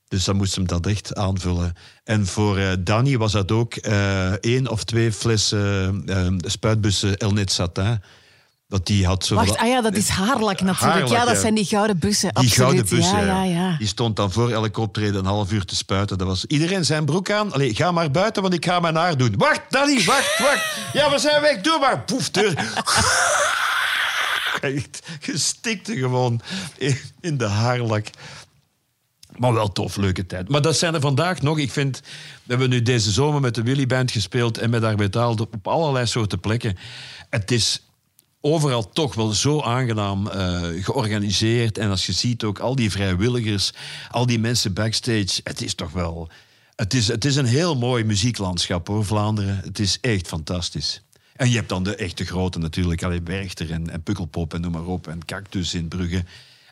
Dus 0.09 0.25
dan 0.25 0.37
moest 0.37 0.55
hem 0.55 0.67
dat 0.67 0.87
echt 0.87 1.15
aanvullen. 1.15 1.73
En 2.05 2.27
voor 2.27 2.59
eh, 2.59 2.73
Danny 2.81 3.17
was 3.17 3.33
dat 3.33 3.53
ook 3.53 3.75
eh, 3.75 4.33
één 4.33 4.69
of 4.69 4.85
twee 4.85 5.13
flessen 5.13 6.05
spuitbussen 6.39 7.17
Elnet 7.17 7.53
Satin. 7.53 8.01
Dat 8.69 8.87
die 8.87 9.07
had 9.07 9.25
zo 9.25 9.35
Wacht, 9.35 9.57
ah 9.57 9.69
ja, 9.69 9.81
dat 9.81 9.95
is 9.97 10.09
haarlak 10.09 10.61
natuurlijk. 10.61 10.81
Haarlak, 10.81 11.09
ja, 11.09 11.25
dat 11.25 11.35
ja. 11.35 11.41
zijn 11.41 11.55
die 11.55 11.65
gouden 11.65 11.99
bussen. 11.99 12.29
die 12.29 12.37
absoluut. 12.37 12.55
gouden 12.55 12.89
bussen, 12.89 13.27
ja, 13.27 13.43
ja, 13.45 13.77
die 13.79 13.87
stond 13.87 14.17
dan 14.17 14.33
voor 14.33 14.51
elk 14.51 14.77
optreden 14.77 15.15
een 15.15 15.25
half 15.25 15.53
uur 15.53 15.65
te 15.65 15.77
spuiten. 15.77 16.19
Dat 16.19 16.27
was 16.27 16.45
iedereen 16.45 16.85
zijn 16.85 17.05
broek 17.05 17.31
aan. 17.31 17.53
Allee, 17.53 17.75
ga 17.75 17.93
maar 17.93 18.11
buiten, 18.11 18.43
want 18.43 18.55
ik 18.55 18.65
ga 18.65 18.81
mijn 18.81 18.95
haar 18.95 19.17
doen. 19.17 19.35
Wacht, 19.37 19.61
Danny, 19.69 20.05
wacht, 20.05 20.39
wacht. 20.39 20.77
Ja, 20.93 21.11
we 21.11 21.19
zijn 21.19 21.41
weg, 21.41 21.61
doe 21.61 21.79
maar. 21.79 22.01
Poef, 22.01 22.31
deur. 22.31 22.55
Echt, 24.61 25.03
gestikte 25.21 25.97
gewoon 25.97 26.41
in- 27.21 27.37
de 27.37 27.47
haarlak. 27.47 28.07
Maar 29.37 29.53
wel 29.53 29.73
tof, 29.73 29.97
leuke 29.97 30.27
tijd. 30.27 30.49
Maar 30.49 30.63
dat 30.63 30.77
zijn 30.77 30.95
er 30.95 31.01
vandaag 31.01 31.43
nog. 31.43 31.59
Ik 31.59 31.73
vind, 31.73 32.01
we 32.43 32.51
hebben 32.53 32.71
nu 32.71 32.83
deze 32.83 33.11
zomer 33.11 33.41
met 33.41 33.55
de 33.55 33.63
Willy 33.63 33.87
Band 33.87 34.11
gespeeld 34.11 34.59
en 34.59 34.71
met 34.71 34.85
Arbeid 34.85 35.17
Aalt 35.17 35.41
op 35.41 35.69
allerlei 35.69 36.07
soorten 36.07 36.41
plekken. 36.41 36.77
Het 37.31 37.51
is 37.51 37.86
overal 38.53 38.89
toch 38.91 39.15
wel 39.15 39.33
zo 39.33 39.61
aangenaam 39.63 40.29
eh, 40.29 40.63
georganiseerd. 40.85 41.79
En 41.79 41.91
als 41.91 42.07
je 42.07 42.13
ziet 42.13 42.45
ook 42.45 42.59
al 42.59 42.75
die 42.77 42.91
vrijwilligers, 42.91 43.73
al 44.11 44.27
die 44.27 44.39
mensen 44.39 44.73
backstage, 44.73 45.41
het 45.45 45.63
is 45.63 45.75
toch 45.75 45.93
wel. 45.93 46.29
Het 46.77 46.95
is, 46.95 47.09
het 47.09 47.25
is 47.25 47.37
een 47.37 47.47
heel 47.47 47.77
mooi 47.77 48.05
muzieklandschap 48.05 48.87
hoor, 48.89 49.05
Vlaanderen. 49.05 49.61
Het 49.65 49.79
is 49.79 49.99
echt 50.01 50.27
fantastisch. 50.29 51.03
En 51.37 51.49
je 51.51 51.57
hebt 51.57 51.69
dan 51.69 51.83
de 51.83 51.97
echte 51.97 52.25
grote 52.25 52.59
natuurlijk, 52.59 53.03
allee, 53.03 53.21
Werchter 53.25 53.71
en, 53.73 53.91
en 53.91 54.03
Pukkelpop 54.03 54.55
en 54.55 54.61
noem 54.61 54.73
maar 54.73 54.85
op, 54.87 55.09
en 55.09 55.25
Cactus 55.25 55.75
in 55.75 55.89
Brugge. 55.89 56.25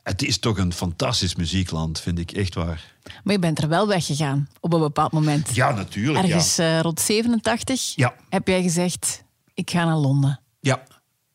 Het 0.03 0.23
is 0.23 0.39
toch 0.39 0.59
een 0.59 0.73
fantastisch 0.73 1.35
muziekland, 1.35 2.01
vind 2.01 2.19
ik 2.19 2.33
echt 2.33 2.55
waar. 2.55 2.95
Maar 3.25 3.33
je 3.35 3.39
bent 3.41 3.63
er 3.63 3.69
wel 3.69 3.87
weggegaan 3.89 4.49
op 4.61 4.73
een 4.73 4.81
bepaald 4.81 5.13
moment. 5.13 5.55
Ja, 5.55 5.71
natuurlijk. 5.75 6.25
Ergens 6.27 6.57
Ja. 6.57 6.77
eh, 6.77 6.81
rond 6.81 7.01
87 7.01 7.93
Ja. 7.97 8.15
heb 8.29 8.49
jij 8.49 8.63
gezegd, 8.63 9.23
ik 9.55 9.71
ga 9.71 9.85
naar 9.85 9.97
Londen. 9.97 10.41
ja. 10.61 10.83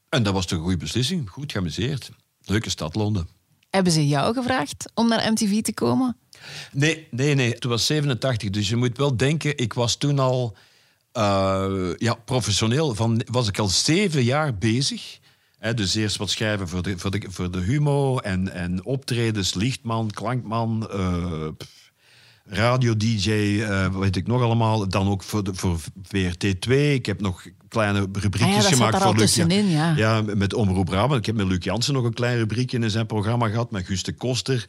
En 0.10 0.24
dat 0.24 0.34
was 0.34 0.46
toch 0.46 0.58
een 0.58 0.64
goede 0.64 0.78
beslissing. 0.78 1.30
Goed 1.30 1.52
geamuseerd. 1.52 2.10
Leuke 2.42 2.70
stad, 2.70 2.96
Londen. 2.96 3.28
Hebben 3.70 3.94
ze 3.94 4.08
jou 4.08 4.34
gevraagd 4.34 4.92
om 4.94 5.08
naar 5.08 5.32
MTV 5.32 5.62
te 5.62 5.74
komen? 5.74 6.18
Nee, 6.72 7.08
nee, 7.12 7.36
nee. 7.36 7.54
Toen 7.60 7.72
was 7.72 7.86
87. 7.86 8.50
Dus 8.50 8.70
je 8.70 8.76
moet 8.76 8.98
wel 8.98 9.18
denken, 9.18 9.58
ik 9.58 9.74
was 9.74 9.96
toen 9.96 10.20
al 10.20 10.56
eh, 11.12 11.92
ja, 11.98 12.14
professioneel. 12.14 12.96
Van, 12.96 13.22
was 13.26 13.48
ik 13.48 13.60
al 13.60 13.68
zeven 13.68 14.24
jaar 14.24 14.58
bezig. 14.58 15.20
Dus 15.76 15.96
eerst 15.96 16.18
wat 16.18 16.30
schrijven 16.30 16.68
voor 16.68 16.84
de, 16.84 16.98
voor 16.98 17.12
de, 17.12 17.22
voor 17.30 17.52
de 17.52 17.60
Humo 17.60 18.18
en, 18.18 18.54
en 18.54 18.86
optredens, 18.86 19.54
lichtman, 19.54 20.12
klankman, 20.12 20.90
eh, 20.92 21.48
pff, 21.58 21.92
radio-dj, 22.46 23.32
eh, 23.62 23.96
weet 23.96 24.16
ik 24.16 24.28
nog 24.28 24.42
allemaal. 24.42 24.90
Dan 24.90 25.08
ook 25.08 25.24
voor, 25.24 25.44
de, 25.44 25.54
voor 25.54 25.80
VRT2. 26.04 26.72
Ik 26.72 27.06
heb 27.06 27.22
nog 27.22 27.46
kleine 27.70 28.08
rubriekjes 28.14 28.66
Ah 28.66 28.70
ja, 28.72 28.76
gemaakt 28.78 29.04
voor 29.04 29.16
Luc. 29.16 29.36
ja. 29.36 29.94
Ja, 29.96 30.22
met 30.22 30.54
Omroep 30.54 30.86
Brabant. 30.86 31.20
Ik 31.20 31.26
heb 31.26 31.36
met 31.36 31.48
Luc 31.48 31.64
Jansen 31.64 31.94
nog 31.94 32.04
een 32.04 32.14
klein 32.14 32.38
rubriekje 32.38 32.80
in 32.80 32.90
zijn 32.90 33.06
programma 33.06 33.48
gehad. 33.50 33.72
Met 33.72 33.86
Guus 33.86 34.04
de 34.04 34.14
Koster. 34.14 34.68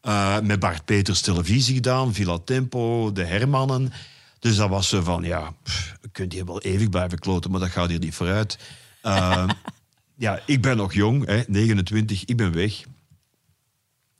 Eh, 0.00 0.40
met 0.40 0.60
Bart 0.60 0.84
Peters 0.84 1.20
televisie 1.20 1.74
gedaan. 1.74 2.14
Villa 2.14 2.38
Tempo, 2.38 3.12
de 3.12 3.24
Hermannen. 3.24 3.92
Dus 4.38 4.56
dat 4.56 4.68
was 4.68 4.88
zo 4.88 5.02
van, 5.02 5.22
ja, 5.22 5.54
pff, 5.62 5.96
kunt 6.12 6.32
hier 6.32 6.46
wel 6.46 6.60
eeuwig 6.60 6.88
blijven 6.88 7.18
kloten, 7.18 7.50
maar 7.50 7.60
dat 7.60 7.70
gaat 7.70 7.88
hier 7.88 7.98
niet 7.98 8.14
vooruit. 8.14 8.58
Eh, 9.02 9.48
ja, 10.16 10.40
ik 10.46 10.62
ben 10.62 10.76
nog 10.76 10.92
jong, 10.92 11.26
hè, 11.26 11.42
29, 11.46 12.24
ik 12.24 12.36
ben 12.36 12.52
weg. 12.52 12.82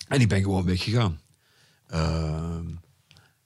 En 0.08 0.20
ik 0.20 0.28
ben 0.28 0.42
gewoon 0.42 0.64
weggegaan. 0.64 1.20
Eh, 1.86 2.58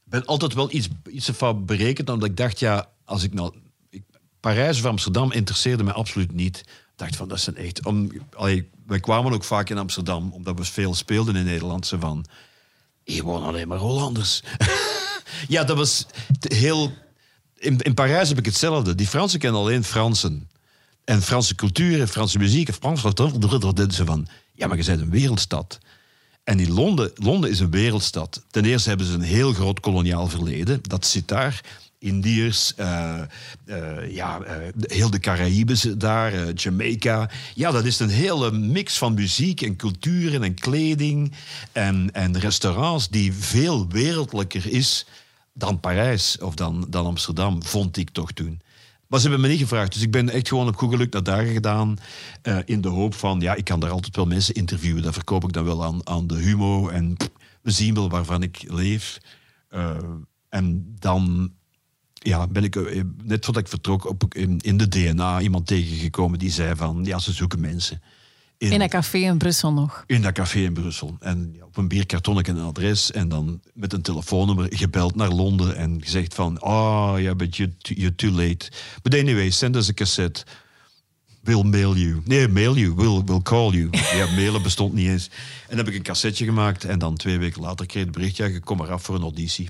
ik 0.05 0.11
ben 0.11 0.25
altijd 0.25 0.55
wel 0.55 0.73
iets, 0.73 0.89
iets 1.11 1.31
van 1.33 1.65
berekend, 1.65 2.11
omdat 2.11 2.29
ik 2.29 2.37
dacht, 2.37 2.59
ja, 2.59 2.89
als 3.05 3.23
ik 3.23 3.35
nou... 3.35 3.55
Parijs 4.47 4.79
of 4.79 4.85
Amsterdam 4.85 5.33
interesseerde 5.33 5.85
me 5.85 5.93
absoluut 5.93 6.33
niet. 6.33 6.59
Ik 6.59 6.93
dacht 6.97 7.17
van, 7.17 7.29
dat 7.29 7.41
zijn 7.41 7.57
echt... 7.57 7.85
Om, 7.85 8.11
allee, 8.33 8.69
wij 8.87 9.01
kwamen 9.01 9.33
ook 9.33 9.45
vaak 9.45 9.71
in 9.71 9.79
Amsterdam, 9.79 10.33
omdat 10.33 10.59
we 10.59 10.65
veel 10.65 10.95
speelden 10.95 11.37
in 11.37 11.45
Nederland. 11.45 11.87
Zo 11.87 11.99
van, 12.01 12.25
hier 13.05 13.23
wonen 13.23 13.49
alleen 13.49 13.69
maar 13.69 13.79
Hollanders. 13.79 14.43
ja, 15.49 15.65
dat 15.65 15.77
was 15.77 16.07
heel... 16.41 16.93
In, 17.57 17.79
in 17.79 17.95
Parijs 17.95 18.29
heb 18.29 18.39
ik 18.39 18.45
hetzelfde. 18.45 18.95
Die 18.95 19.07
Fransen 19.07 19.39
kennen 19.39 19.61
alleen 19.61 19.85
Fransen. 19.85 20.49
En 21.05 21.23
Franse 21.23 21.55
cultuur 21.55 22.01
en 22.01 22.09
Franse 22.09 22.39
muziek 22.39 22.69
en 22.69 22.75
Frans... 22.75 23.01
Ze 23.01 24.05
van, 24.05 24.29
ja, 24.55 24.67
maar 24.67 24.77
je 24.77 24.85
bent 24.85 25.01
een 25.01 25.11
wereldstad. 25.11 25.79
En 26.45 26.61
in 26.61 26.73
Londen, 26.73 27.11
Londen 27.15 27.51
is 27.51 27.61
een 27.61 27.71
wereldstad. 27.71 28.45
Ten 28.51 28.65
eerste 28.65 28.89
hebben 28.89 29.07
ze 29.07 29.13
een 29.13 29.21
heel 29.21 29.53
groot 29.53 29.81
koloniaal 29.81 30.29
verleden. 30.29 30.81
Dat 30.83 31.07
zit 31.07 31.29
daar. 31.29 31.61
Indiërs, 32.07 32.75
eh, 32.75 33.21
eh, 33.65 34.11
ja, 34.11 34.41
eh, 34.41 34.57
heel 34.81 35.11
de 35.11 35.19
Caraïbes 35.19 35.81
daar, 35.81 36.53
Jamaica. 36.53 37.31
Ja, 37.55 37.71
dat 37.71 37.85
is 37.85 37.99
een 37.99 38.09
hele 38.09 38.53
mix 38.53 38.99
van 38.99 39.15
muziek 39.15 39.63
en 39.63 39.77
culturen 39.77 40.43
en 40.43 40.55
kleding 40.55 41.33
en, 41.73 42.11
en 42.13 42.39
restaurants 42.39 43.09
die 43.09 43.33
veel 43.33 43.89
wereldlijker 43.89 44.73
is 44.73 45.07
dan 45.53 45.81
Parijs 45.81 46.39
of 46.39 46.55
dan, 46.55 46.87
dan 46.89 47.07
Amsterdam, 47.07 47.63
vond 47.65 47.97
ik 47.97 48.11
toch 48.11 48.33
toen. 48.33 48.61
Maar 49.07 49.21
ze 49.21 49.29
hebben 49.29 49.47
me 49.47 49.53
niet 49.53 49.63
gevraagd. 49.63 49.93
Dus 49.93 50.03
ik 50.03 50.11
ben 50.11 50.31
echt 50.31 50.49
gewoon 50.49 50.69
op 50.69 50.77
Google 50.77 51.07
naar 51.11 51.23
daar 51.23 51.45
gedaan. 51.45 51.99
in 52.65 52.81
de 52.81 52.89
hoop 52.89 53.15
van, 53.15 53.41
ja, 53.41 53.55
ik 53.55 53.65
kan 53.65 53.81
daar 53.81 53.91
altijd 53.91 54.17
wel 54.17 54.27
mensen 54.27 54.55
interviewen. 54.55 55.03
Dat 55.03 55.15
verkoop 55.15 55.45
ik 55.45 55.53
dan 55.53 55.65
wel 55.65 55.85
aan, 55.85 56.07
aan 56.07 56.27
de 56.27 56.35
Humo. 56.35 56.89
En 56.89 57.17
we 57.63 57.71
zien 57.71 57.95
wel 57.95 58.09
waarvan 58.09 58.43
ik 58.43 58.65
leef. 58.69 59.19
En 60.49 60.95
dan 60.99 61.53
ja, 62.27 62.47
ben 62.47 62.65
ik, 62.65 62.77
eh, 62.77 63.03
net 63.23 63.45
voordat 63.45 63.63
ik 63.63 63.69
vertrok, 63.69 64.09
op, 64.09 64.35
in, 64.35 64.59
in 64.61 64.77
de 64.77 64.89
DNA 64.89 65.41
iemand 65.41 65.67
tegengekomen 65.67 66.39
die 66.39 66.51
zei 66.51 66.77
van, 66.77 67.05
ja, 67.05 67.19
ze 67.19 67.33
zoeken 67.33 67.61
mensen. 67.61 68.03
In 68.59 68.81
een 68.81 68.89
café 68.89 69.19
in 69.19 69.39
Brussel 69.39 69.73
nog. 69.73 70.05
In 70.07 70.23
dat 70.23 70.33
café 70.33 70.59
in 70.59 70.73
Brussel. 70.73 71.17
En 71.21 71.55
ja, 71.57 71.65
op 71.65 71.77
een 71.77 71.89
bierkarton 71.89 72.49
een 72.49 72.59
adres. 72.59 73.11
En 73.11 73.29
dan 73.29 73.61
met 73.75 73.93
een 73.93 74.03
telefoonnummer 74.03 74.67
gebeld 74.71 75.15
naar 75.15 75.31
Londen. 75.31 75.77
En 75.77 76.03
gezegd 76.03 76.35
van, 76.35 76.63
oh 76.63 77.15
ja, 77.19 77.35
but 77.35 77.57
you, 77.57 77.75
you're 77.79 78.15
too 78.15 78.31
late. 78.31 78.71
But 79.03 79.15
anyway, 79.15 79.51
send 79.51 79.77
us 79.77 79.89
a 79.89 79.93
cassette. 79.93 80.45
We'll 81.41 81.63
mail 81.63 81.97
you. 81.97 82.23
Nee, 82.25 82.49
mail 82.49 82.77
you. 82.77 82.95
We'll, 82.95 83.23
we'll 83.25 83.43
call 83.43 83.71
you. 83.71 83.89
Ja, 83.91 84.27
mailen 84.27 84.63
bestond 84.63 84.95
niet 84.95 85.09
eens. 85.09 85.31
En 85.63 85.77
dan 85.77 85.77
heb 85.77 85.89
ik 85.89 85.95
een 85.95 86.03
cassetje 86.03 86.45
gemaakt. 86.45 86.85
En 86.85 86.99
dan 86.99 87.17
twee 87.17 87.39
weken 87.39 87.63
later 87.63 87.87
kreeg 87.87 88.03
ik 88.03 88.09
het 88.09 88.19
bericht, 88.19 88.37
ja, 88.37 88.47
je 88.47 88.61
kom 88.61 88.77
maar 88.77 88.91
af 88.91 89.03
voor 89.03 89.15
een 89.15 89.23
auditie. 89.23 89.69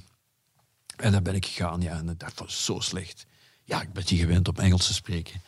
En 0.97 1.13
dan 1.13 1.23
ben 1.23 1.35
ik 1.35 1.47
gegaan, 1.47 1.81
ja. 1.81 1.93
En 1.93 2.15
dat 2.19 2.33
was 2.37 2.65
zo 2.65 2.81
slecht. 2.81 3.27
Ja, 3.65 3.81
ik 3.83 3.93
ben 3.93 4.05
niet 4.09 4.21
gewend 4.21 4.49
om 4.49 4.57
Engels 4.57 4.87
te 4.87 4.95
spreken. 4.95 5.41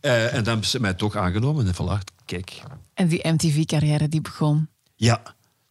Eh, 0.00 0.24
en 0.26 0.34
dan 0.34 0.44
hebben 0.44 0.66
ze 0.66 0.80
mij 0.80 0.94
toch 0.94 1.16
aangenomen. 1.16 1.66
En 1.66 1.74
voilà, 1.74 2.14
kijk. 2.24 2.62
En 2.94 3.08
die 3.08 3.28
MTV-carrière 3.28 4.08
die 4.08 4.20
begon. 4.20 4.68
Ja, 4.94 5.22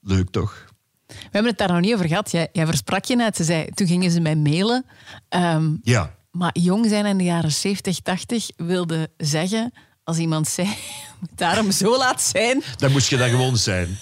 leuk 0.02 0.30
toch? 0.30 0.66
We 1.08 1.14
hebben 1.32 1.50
het 1.52 1.58
daar 1.58 1.72
nog 1.72 1.80
niet 1.82 1.94
over 1.94 2.08
gehad. 2.08 2.32
Jij, 2.32 2.50
jij 2.52 2.66
versprak 2.66 3.06
je 3.06 3.16
net. 3.16 3.36
Ze 3.36 3.44
zei, 3.44 3.70
toen 3.74 3.88
gingen 3.88 4.12
ze 4.12 4.20
mij 4.20 4.36
mailen. 4.36 4.86
Ehm, 5.30 5.76
Ja. 5.82 6.16
maar 6.32 6.58
jong 6.60 6.86
zijn 6.90 7.06
in 7.06 7.18
de 7.18 7.24
jaren 7.24 7.52
70, 7.52 8.00
80 8.02 8.50
wilde 8.56 9.10
zeggen... 9.18 9.72
Als 10.04 10.18
iemand 10.18 10.48
zei, 10.48 10.76
daarom 11.36 11.72
zo 11.72 11.98
laat 11.98 12.22
zijn... 12.22 12.64
Dan 12.78 12.92
moest 12.92 13.10
je 13.10 13.18
daar 13.18 13.30
gewoon 13.30 13.58
zijn. 13.58 13.98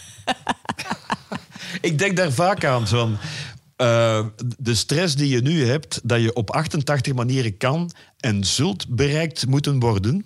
ik 1.81 1.97
denk 1.97 2.17
daar 2.17 2.31
vaak 2.31 2.63
aan. 2.65 2.87
Van, 2.87 3.17
eh, 3.75 4.25
de 4.57 4.75
stress 4.75 5.15
die 5.15 5.29
je 5.29 5.41
nu 5.41 5.65
hebt, 5.65 5.99
dat 6.03 6.21
je 6.21 6.33
op 6.33 6.51
88 6.51 7.13
manieren 7.13 7.57
kan 7.57 7.91
en 8.19 8.43
zult 8.43 8.87
bereikt 8.87 9.47
moeten 9.47 9.79
worden. 9.79 10.25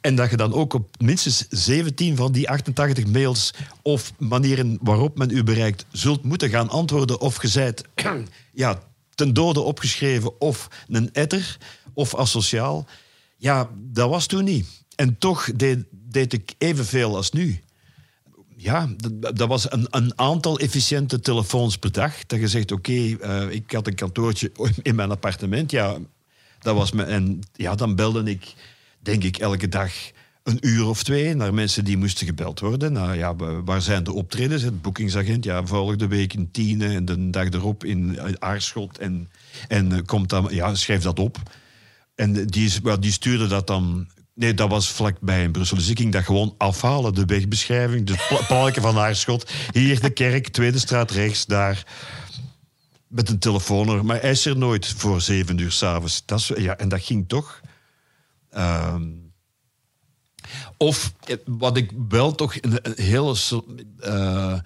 En 0.00 0.14
dat 0.14 0.30
je 0.30 0.36
dan 0.36 0.52
ook 0.52 0.74
op 0.74 0.88
minstens 0.98 1.46
17 1.48 2.16
van 2.16 2.32
die 2.32 2.48
88 2.50 3.06
mails 3.06 3.54
of 3.82 4.12
manieren 4.18 4.78
waarop 4.80 5.18
men 5.18 5.30
u 5.30 5.42
bereikt 5.44 5.84
zult 5.90 6.22
moeten 6.22 6.48
gaan 6.48 6.68
antwoorden. 6.68 7.20
Of 7.20 7.38
zijt 7.42 7.84
ja, 8.52 8.82
ten 9.14 9.34
dode 9.34 9.60
opgeschreven 9.60 10.40
of 10.40 10.68
een 10.88 11.12
etter 11.12 11.58
of 11.94 12.16
asociaal. 12.16 12.86
Ja, 13.36 13.70
dat 13.74 14.08
was 14.08 14.26
toen 14.26 14.44
niet. 14.44 14.66
En 14.94 15.18
toch 15.18 15.50
deed, 15.54 15.84
deed 15.90 16.32
ik 16.32 16.54
evenveel 16.58 17.16
als 17.16 17.30
nu. 17.30 17.60
Ja, 18.62 18.88
dat, 18.96 19.36
dat 19.36 19.48
was 19.48 19.72
een, 19.72 19.86
een 19.90 20.18
aantal 20.18 20.58
efficiënte 20.58 21.20
telefoons 21.20 21.76
per 21.78 21.92
dag. 21.92 22.26
Dat 22.26 22.40
je 22.40 22.48
zegt, 22.48 22.72
oké, 22.72 23.16
eh, 23.16 23.50
ik 23.50 23.72
had 23.72 23.86
een 23.86 23.94
kantoortje 23.94 24.52
in 24.82 24.94
mijn 24.94 25.10
appartement. 25.10 25.70
Ja, 25.70 25.98
dat 26.58 26.74
was 26.74 26.92
me, 26.92 27.02
en 27.02 27.40
ja, 27.54 27.74
dan 27.74 27.94
belde 27.94 28.30
ik, 28.30 28.54
denk 29.00 29.24
ik, 29.24 29.36
elke 29.36 29.68
dag 29.68 29.92
een 30.42 30.58
uur 30.60 30.86
of 30.86 31.02
twee 31.02 31.34
naar 31.34 31.54
mensen 31.54 31.84
die 31.84 31.96
moesten 31.96 32.26
gebeld 32.26 32.60
worden. 32.60 32.92
Nou 32.92 33.16
ja, 33.16 33.36
wa- 33.36 33.62
waar 33.62 33.82
zijn 33.82 34.04
de 34.04 34.12
optredens? 34.12 34.62
Het 34.62 34.82
boekingsagent, 34.82 35.44
ja, 35.44 35.66
volgende 35.66 36.06
week 36.06 36.34
in 36.34 36.50
Tiene 36.50 36.86
en 36.88 37.04
de 37.04 37.30
dag 37.30 37.48
erop 37.48 37.84
in 37.84 38.18
Aarschot. 38.42 38.98
En, 38.98 39.30
en 39.68 39.92
eh, 39.92 39.98
komt 40.04 40.28
dan, 40.28 40.46
ja, 40.50 40.74
schrijf 40.74 41.02
dat 41.02 41.18
op. 41.18 41.36
En 42.14 42.46
die, 42.46 42.98
die 42.98 43.12
stuurde 43.12 43.46
dat 43.46 43.66
dan. 43.66 44.08
Nee, 44.34 44.54
dat 44.54 44.68
was 44.70 44.88
vlakbij 44.90 45.42
in 45.42 45.52
Brussel. 45.52 45.76
Dus 45.76 45.88
ik 45.88 45.98
ging 45.98 46.12
dat 46.12 46.24
gewoon 46.24 46.54
afhalen, 46.58 47.14
de 47.14 47.24
wegbeschrijving, 47.24 48.06
de 48.06 48.24
pla- 48.28 48.46
plakken 48.46 48.82
van 48.82 48.98
Aarschot. 48.98 49.50
Hier 49.72 50.00
de 50.00 50.10
kerk, 50.10 50.48
tweede 50.48 50.78
straat 50.78 51.10
rechts, 51.10 51.46
daar. 51.46 51.86
Met 53.06 53.28
een 53.28 53.38
telefoonnummer. 53.38 54.04
Maar 54.04 54.20
hij 54.20 54.30
is 54.30 54.46
er 54.46 54.56
nooit 54.56 54.86
voor 54.86 55.20
zeven 55.20 55.58
uur 55.58 55.72
s'avonds. 55.72 56.24
Ja, 56.56 56.76
en 56.78 56.88
dat 56.88 57.02
ging 57.02 57.28
toch. 57.28 57.60
Ehm, 58.50 59.10
of 60.76 61.12
eh, 61.24 61.36
wat 61.44 61.76
ik 61.76 61.90
wel 62.08 62.34
toch 62.34 62.54
een, 62.60 62.78
een 62.82 63.04
hele 63.04 63.34
so- 63.34 63.66
eh, 63.98 64.58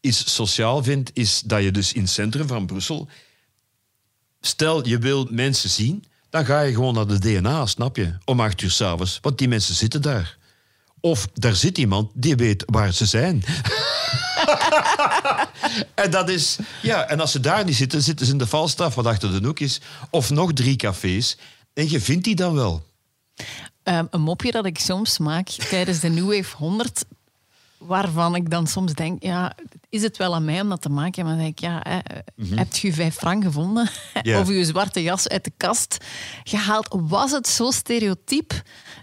iets 0.00 0.34
sociaal 0.34 0.82
vind, 0.82 1.10
is 1.14 1.40
dat 1.40 1.62
je 1.62 1.70
dus 1.70 1.92
in 1.92 2.00
het 2.02 2.10
centrum 2.10 2.46
van 2.46 2.66
Brussel 2.66 3.08
Stel, 4.40 4.86
je 4.88 4.98
wil 4.98 5.28
mensen 5.30 5.70
zien, 5.70 6.04
dan 6.32 6.44
ga 6.44 6.60
je 6.60 6.74
gewoon 6.74 6.94
naar 6.94 7.06
de 7.06 7.18
DNA, 7.18 7.66
snap 7.66 7.96
je? 7.96 8.14
Om 8.24 8.40
acht 8.40 8.62
uur 8.62 8.70
s'avonds. 8.70 9.18
Want 9.20 9.38
die 9.38 9.48
mensen 9.48 9.74
zitten 9.74 10.02
daar. 10.02 10.36
Of 11.00 11.28
daar 11.34 11.54
zit 11.54 11.78
iemand 11.78 12.10
die 12.14 12.36
weet 12.36 12.62
waar 12.66 12.92
ze 12.92 13.06
zijn. 13.06 13.44
en 15.94 16.10
dat 16.10 16.28
is... 16.28 16.58
Ja, 16.82 17.08
en 17.08 17.20
als 17.20 17.32
ze 17.32 17.40
daar 17.40 17.64
niet 17.64 17.76
zitten, 17.76 18.02
zitten 18.02 18.26
ze 18.26 18.32
in 18.32 18.38
de 18.38 18.46
Falstaff, 18.46 18.94
wat 18.94 19.06
achter 19.06 19.40
de 19.40 19.46
hoek 19.46 19.60
is. 19.60 19.80
Of 20.10 20.30
nog 20.30 20.52
drie 20.52 20.76
cafés. 20.76 21.36
En 21.74 21.90
je 21.90 22.00
vindt 22.00 22.24
die 22.24 22.34
dan 22.34 22.54
wel. 22.54 22.86
ehm, 23.82 24.06
een 24.10 24.20
mopje 24.20 24.50
dat 24.50 24.66
ik 24.66 24.78
soms 24.78 25.18
maak 25.18 25.48
tijdens 25.48 26.00
de 26.00 26.08
New 26.08 26.34
Wave 26.34 26.56
100, 26.56 27.04
waarvan 27.86 28.34
ik 28.34 28.50
dan 28.50 28.66
soms 28.66 28.92
denk, 28.92 29.22
ja, 29.22 29.56
is 29.88 30.02
het 30.02 30.16
wel 30.16 30.34
aan 30.34 30.44
mij 30.44 30.60
om 30.60 30.68
dat 30.68 30.82
te 30.82 30.88
maken? 30.88 31.24
Maar 31.24 31.32
dan 31.34 31.42
denk 31.42 31.58
ik, 31.58 31.64
ja, 31.64 31.80
hè, 31.82 31.98
heb 32.56 32.74
je 32.74 32.92
vijf 32.92 33.14
frank 33.14 33.44
gevonden? 33.44 33.88
Mhm. 34.22 34.38
Of 34.38 34.48
je 34.48 34.64
zwarte 34.64 35.02
jas 35.02 35.28
uit 35.28 35.44
de 35.44 35.52
kast 35.56 35.96
gehaald? 36.44 36.96
Was 37.00 37.30
het 37.30 37.48
zo 37.48 37.70
stereotyp, 37.70 38.62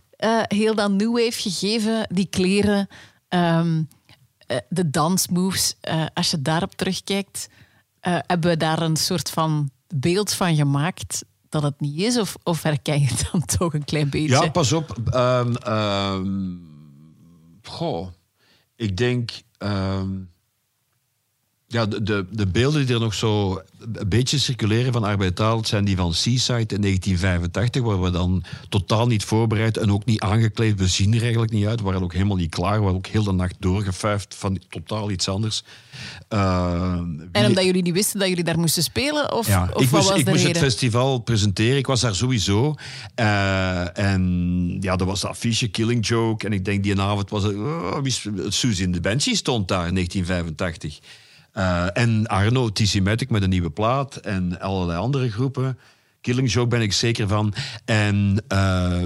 eh, 0.10 0.42
heel 0.48 0.76
dat 0.76 0.92
New 0.92 1.12
Wave 1.18 1.42
gegeven, 1.42 2.08
die 2.12 2.28
kleren, 2.30 2.88
ehm, 3.28 3.84
eh, 4.48 4.58
de 4.70 4.90
dansmoves, 4.90 5.76
eh, 5.82 6.06
als 6.14 6.32
je 6.32 6.42
daarop 6.42 6.76
terugkijkt, 6.76 7.48
hebben 8.02 8.50
we 8.50 8.58
daar 8.58 8.82
een 8.82 8.98
soort 8.98 9.30
van 9.30 9.70
beeld 9.96 10.34
van 10.34 10.56
gemaakt 10.56 11.24
dat 11.50 11.64
het 11.64 11.80
niet 11.80 12.00
is? 12.00 12.18
Of, 12.18 12.36
of 12.44 12.64
herken 12.64 13.00
je 13.02 13.08
het 13.08 13.30
dan 13.32 13.46
toch 13.58 13.74
een 13.74 13.86
klein 13.86 14.10
beetje? 14.10 14.44
Ja, 14.44 14.50
pas 14.50 14.72
op. 14.74 14.98
ehm, 15.12 15.56
ehm, 15.56 16.56
goh, 17.64 18.08
ik 18.80 18.98
denk. 18.98 19.32
ehm, 19.58 20.18
ja, 21.72 21.86
de, 21.86 22.04
de, 22.04 22.26
de 22.32 22.48
beelden 22.48 22.86
die 22.86 22.96
er 22.96 23.02
nog 23.02 23.14
zo 23.14 23.62
een 23.94 24.10
beetje 24.10 24.40
circuleren 24.40 24.94
van 24.94 25.04
het 25.04 25.68
zijn 25.68 25.86
die 25.86 25.96
van 25.96 26.14
Seaside 26.14 26.76
in 26.76 26.82
1985, 26.82 27.82
waar 27.82 28.02
we 28.02 28.12
dan 28.12 28.44
totaal 28.70 29.08
niet 29.08 29.24
voorbereid 29.24 29.78
en 29.78 29.92
ook 29.92 30.06
niet 30.06 30.20
aangekleed. 30.22 30.80
We 30.80 30.88
zien 30.88 31.14
er 31.14 31.22
eigenlijk 31.22 31.52
niet 31.52 31.66
uit. 31.66 31.80
We 31.80 31.86
waren 31.86 32.04
ook 32.04 32.14
helemaal 32.14 32.36
niet 32.36 32.50
klaar. 32.50 32.74
We 32.74 32.80
waren 32.82 32.96
ook 32.96 33.08
heel 33.08 33.24
de 33.24 33.32
nacht 33.32 33.56
doorgefuifd 33.60 34.36
van 34.36 34.60
totaal 34.70 35.12
iets 35.12 35.28
anders. 35.30 35.64
Eh, 36.28 36.94
En 37.32 37.46
omdat 37.46 37.64
jullie 37.64 37.82
niet 37.82 37.94
wisten 37.94 38.20
dat 38.20 38.28
jullie 38.28 38.44
daar 38.44 38.60
moesten 38.60 38.84
spelen? 38.84 39.34
Of, 39.34 39.48
ja, 39.48 39.70
of 39.74 39.82
ik 39.82 39.92
moest, 39.92 40.10
ik 40.16 40.30
moest 40.30 40.48
het 40.48 40.58
festival 40.58 41.20
presenteren. 41.20 41.78
Ik 41.78 41.88
was 41.88 42.02
daar 42.02 42.16
sowieso. 42.16 42.76
Eh, 43.16 43.98
en 43.98 44.78
ja, 44.80 44.96
er 44.98 45.06
was 45.06 45.22
de 45.22 45.28
affiche 45.28 45.68
Killing 45.68 46.08
Joke. 46.08 46.46
En 46.46 46.54
ik 46.54 46.66
denk 46.66 46.84
die 46.84 47.02
avond 47.02 47.30
was 47.30 47.44
het... 47.44 47.56
Oh, 47.56 48.00
is- 48.04 48.26
Suzy 48.48 48.82
in 48.84 48.92
de 48.92 49.02
Banshee 49.02 49.36
stond 49.36 49.68
daar 49.68 49.88
in 49.88 49.94
1985. 49.94 51.00
Eh, 51.52 51.86
en 51.94 52.28
Arno 52.28 52.72
Tissimotic 52.72 53.30
met 53.30 53.42
een 53.42 53.50
nieuwe 53.50 53.70
plaat. 53.70 54.16
En 54.16 54.60
allerlei 54.60 55.00
andere 55.00 55.32
groepen. 55.32 55.80
Killing 56.22 56.52
Joke 56.52 56.68
ben 56.68 56.82
ik 56.82 56.94
zeker 56.94 57.28
van. 57.28 57.54
En 57.86 58.44
eh, 58.48 58.98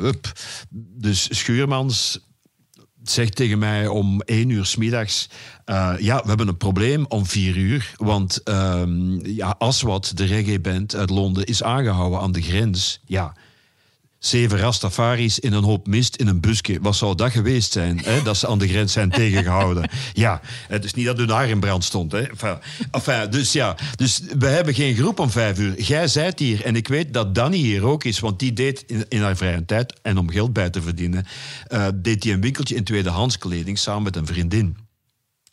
hup. 0.00 0.32
dus 0.70 1.38
Schuurmans 1.38 2.20
zegt 3.02 3.36
tegen 3.36 3.58
mij 3.58 3.86
om 3.86 4.20
één 4.20 4.48
uur 4.48 4.64
s 4.64 4.76
middags... 4.76 5.28
eh, 5.64 5.94
ja, 5.98 6.20
we 6.22 6.28
hebben 6.28 6.48
een 6.48 6.56
probleem 6.56 7.04
om 7.08 7.26
vier 7.26 7.56
uur. 7.56 7.94
Want 7.96 8.42
ehm 8.42 9.26
ja, 9.26 9.54
Aswad, 9.58 10.12
de 10.14 10.24
reggae-band 10.24 10.94
uit 10.94 11.10
Londen, 11.10 11.44
is 11.44 11.62
aangehouden 11.62 12.20
aan 12.20 12.32
de 12.32 12.42
grens. 12.42 13.00
Ja, 13.04 13.36
zeven 14.24 14.58
Rastafaris 14.58 15.38
in 15.38 15.52
een 15.52 15.64
hoop 15.64 15.86
mist 15.86 16.16
in 16.16 16.26
een 16.26 16.40
busje. 16.40 16.78
Wat 16.80 16.96
zou 16.96 17.14
dat 17.14 17.30
geweest 17.30 17.72
zijn, 17.72 18.00
hè? 18.04 18.22
dat 18.22 18.36
ze 18.36 18.48
aan 18.48 18.58
de 18.58 18.68
grens 18.68 18.92
zijn 18.92 19.10
tegengehouden? 19.10 19.90
Ja, 20.12 20.40
het 20.68 20.84
is 20.84 20.94
niet 20.94 21.06
dat 21.06 21.16
hun 21.16 21.30
haar 21.30 21.48
in 21.48 21.60
brand 21.60 21.84
stond. 21.84 22.12
Hè? 22.12 22.20
Enfin, 22.20 22.58
enfin, 22.90 23.30
dus 23.30 23.52
ja, 23.52 23.76
dus 23.96 24.20
we 24.38 24.46
hebben 24.46 24.74
geen 24.74 24.94
groep 24.94 25.18
om 25.18 25.30
vijf 25.30 25.58
uur. 25.58 25.82
Jij 25.82 26.08
zijt 26.08 26.38
hier 26.38 26.64
en 26.64 26.76
ik 26.76 26.88
weet 26.88 27.14
dat 27.14 27.34
Danny 27.34 27.56
hier 27.56 27.84
ook 27.84 28.04
is, 28.04 28.18
want 28.18 28.38
die 28.38 28.52
deed 28.52 28.84
in, 28.86 29.04
in 29.08 29.22
haar 29.22 29.36
vrije 29.36 29.64
tijd, 29.64 29.94
en 30.02 30.18
om 30.18 30.30
geld 30.30 30.52
bij 30.52 30.70
te 30.70 30.82
verdienen, 30.82 31.26
eh, 31.66 31.86
deed 31.94 32.24
hij 32.24 32.32
een 32.32 32.40
winkeltje 32.40 32.74
in 32.74 32.84
tweedehands 32.84 33.38
kleding 33.38 33.78
samen 33.78 34.02
met 34.02 34.16
een 34.16 34.26
vriendin. 34.26 34.76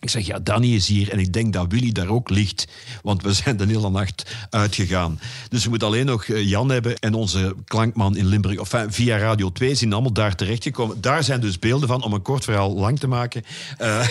Ik 0.01 0.09
zeg, 0.09 0.25
ja, 0.25 0.39
Danny 0.39 0.75
is 0.75 0.87
hier 0.87 1.11
en 1.11 1.19
ik 1.19 1.33
denk 1.33 1.53
dat 1.53 1.65
Willy 1.69 1.91
daar 1.91 2.07
ook 2.07 2.29
ligt. 2.29 2.67
Want 3.01 3.23
we 3.23 3.33
zijn 3.33 3.57
de 3.57 3.65
hele 3.65 3.89
nacht 3.89 4.31
uitgegaan. 4.49 5.19
Dus 5.49 5.63
we 5.63 5.69
moeten 5.69 5.87
alleen 5.87 6.05
nog 6.05 6.25
eh, 6.25 6.49
Jan 6.49 6.69
hebben 6.69 6.99
en 6.99 7.13
onze 7.13 7.55
klankman 7.65 8.17
in 8.17 8.25
Limburg. 8.25 8.59
Enfin, 8.59 8.93
via 8.93 9.17
Radio 9.17 9.51
2 9.51 9.75
zijn 9.75 9.93
allemaal 9.93 10.13
daar 10.13 10.35
terechtgekomen. 10.35 11.01
Daar 11.01 11.23
zijn 11.23 11.39
dus 11.39 11.59
beelden 11.59 11.87
van, 11.87 12.03
om 12.03 12.13
een 12.13 12.21
kort 12.21 12.43
verhaal 12.43 12.73
lang 12.73 12.99
te 12.99 13.07
maken. 13.07 13.43
Eh, 13.77 14.07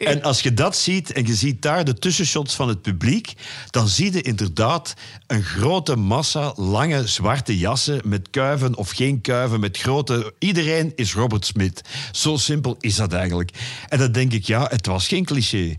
en 0.12 0.22
als 0.22 0.40
je 0.40 0.54
dat 0.54 0.76
ziet 0.76 1.12
en 1.12 1.26
je 1.26 1.34
ziet 1.34 1.62
daar 1.62 1.84
de 1.84 1.94
tussenshots 1.94 2.54
van 2.54 2.68
het 2.68 2.82
publiek, 2.82 3.32
dan 3.70 3.88
zie 3.88 4.12
je 4.12 4.22
inderdaad 4.22 4.94
een 5.26 5.42
grote 5.42 5.96
massa 5.96 6.52
lange 6.56 7.06
zwarte 7.06 7.58
jassen 7.58 8.00
met 8.04 8.30
kuiven 8.30 8.76
of 8.76 8.90
geen 8.90 9.20
kuiven, 9.20 9.60
met 9.60 9.78
grote... 9.78 10.34
Iedereen 10.38 10.92
is 10.96 11.14
Robert 11.14 11.46
Smith. 11.46 11.82
Zo 12.12 12.36
simpel 12.36 12.76
is 12.80 12.94
dat 12.94 13.12
eigenlijk. 13.12 13.50
En 13.88 13.98
dan 13.98 14.12
denk 14.12 14.32
ik, 14.32 14.44
ja, 14.44 14.70
het 14.72 14.86
was 14.86 15.08
geen 15.08 15.24
cliché. 15.24 15.74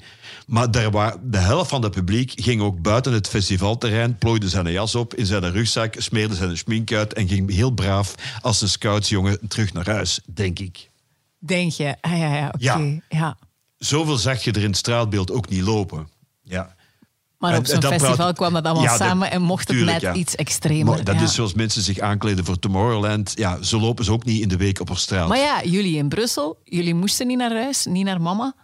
Maar 0.47 0.71
daar 0.71 0.91
wa- 0.91 1.17
de 1.23 1.37
helft 1.37 1.69
van 1.69 1.81
het 1.83 1.91
publiek 1.91 2.31
ging 2.35 2.61
ook 2.61 2.81
buiten 2.81 3.13
het 3.13 3.27
festivalterrein, 3.27 4.17
plooide 4.17 4.49
zijn 4.49 4.71
jas 4.71 4.95
op 4.95 5.13
in 5.15 5.25
zijn 5.25 5.51
rugzak, 5.51 5.95
smeerde 5.97 6.35
zijn 6.35 6.57
schmink 6.57 6.91
uit 6.93 7.13
en 7.13 7.27
ging 7.27 7.51
heel 7.53 7.71
braaf 7.71 8.15
als 8.41 8.61
een 8.61 8.69
scoutsjongen 8.69 9.39
terug 9.47 9.73
naar 9.73 9.85
huis, 9.89 10.19
denk 10.25 10.59
ik. 10.59 10.89
Denk 11.39 11.71
je? 11.71 11.95
Ah, 12.01 12.17
ja, 12.17 12.35
ja, 12.35 12.47
oké. 12.47 12.57
Ja. 12.63 12.99
Ja. 13.09 13.37
Zoveel 13.77 14.17
zag 14.17 14.43
je 14.43 14.51
er 14.51 14.61
in 14.61 14.67
het 14.67 14.77
straatbeeld 14.77 15.31
ook 15.31 15.49
niet 15.49 15.61
lopen. 15.61 16.07
Ja. 16.43 16.75
Maar 17.37 17.57
op 17.57 17.65
zo'n 17.65 17.81
festival 17.81 18.15
praat- 18.15 18.35
kwam 18.35 18.53
dat 18.53 18.63
allemaal 18.65 18.83
Ja, 18.83 18.95
samen 18.97 19.31
en 19.31 19.41
mocht 19.41 19.67
het 19.67 19.77
tuurlijk, 19.77 20.01
net 20.01 20.13
ja. 20.15 20.19
iets 20.19 20.35
extremer. 20.35 20.85
Maar 20.85 21.03
dat 21.03 21.15
ja. 21.15 21.21
is 21.23 21.33
zoals 21.33 21.53
mensen 21.53 21.81
zich 21.81 21.99
aankleden 21.99 22.45
voor 22.45 22.59
Tomorrowland. 22.59 23.31
Ja, 23.35 23.61
zo 23.61 23.79
lopen 23.79 24.05
ze 24.05 24.11
ook 24.11 24.25
niet 24.25 24.41
in 24.41 24.47
de 24.47 24.57
week 24.57 24.79
op 24.79 24.97
straat. 24.97 25.27
Maar 25.27 25.37
ja, 25.37 25.63
jullie 25.63 25.97
in 25.97 26.09
Brussel, 26.09 26.59
jullie 26.63 26.93
moesten 26.95 27.27
niet 27.27 27.37
naar 27.37 27.51
huis, 27.55 27.85
niet 27.85 28.05
naar 28.05 28.21
mama. 28.21 28.55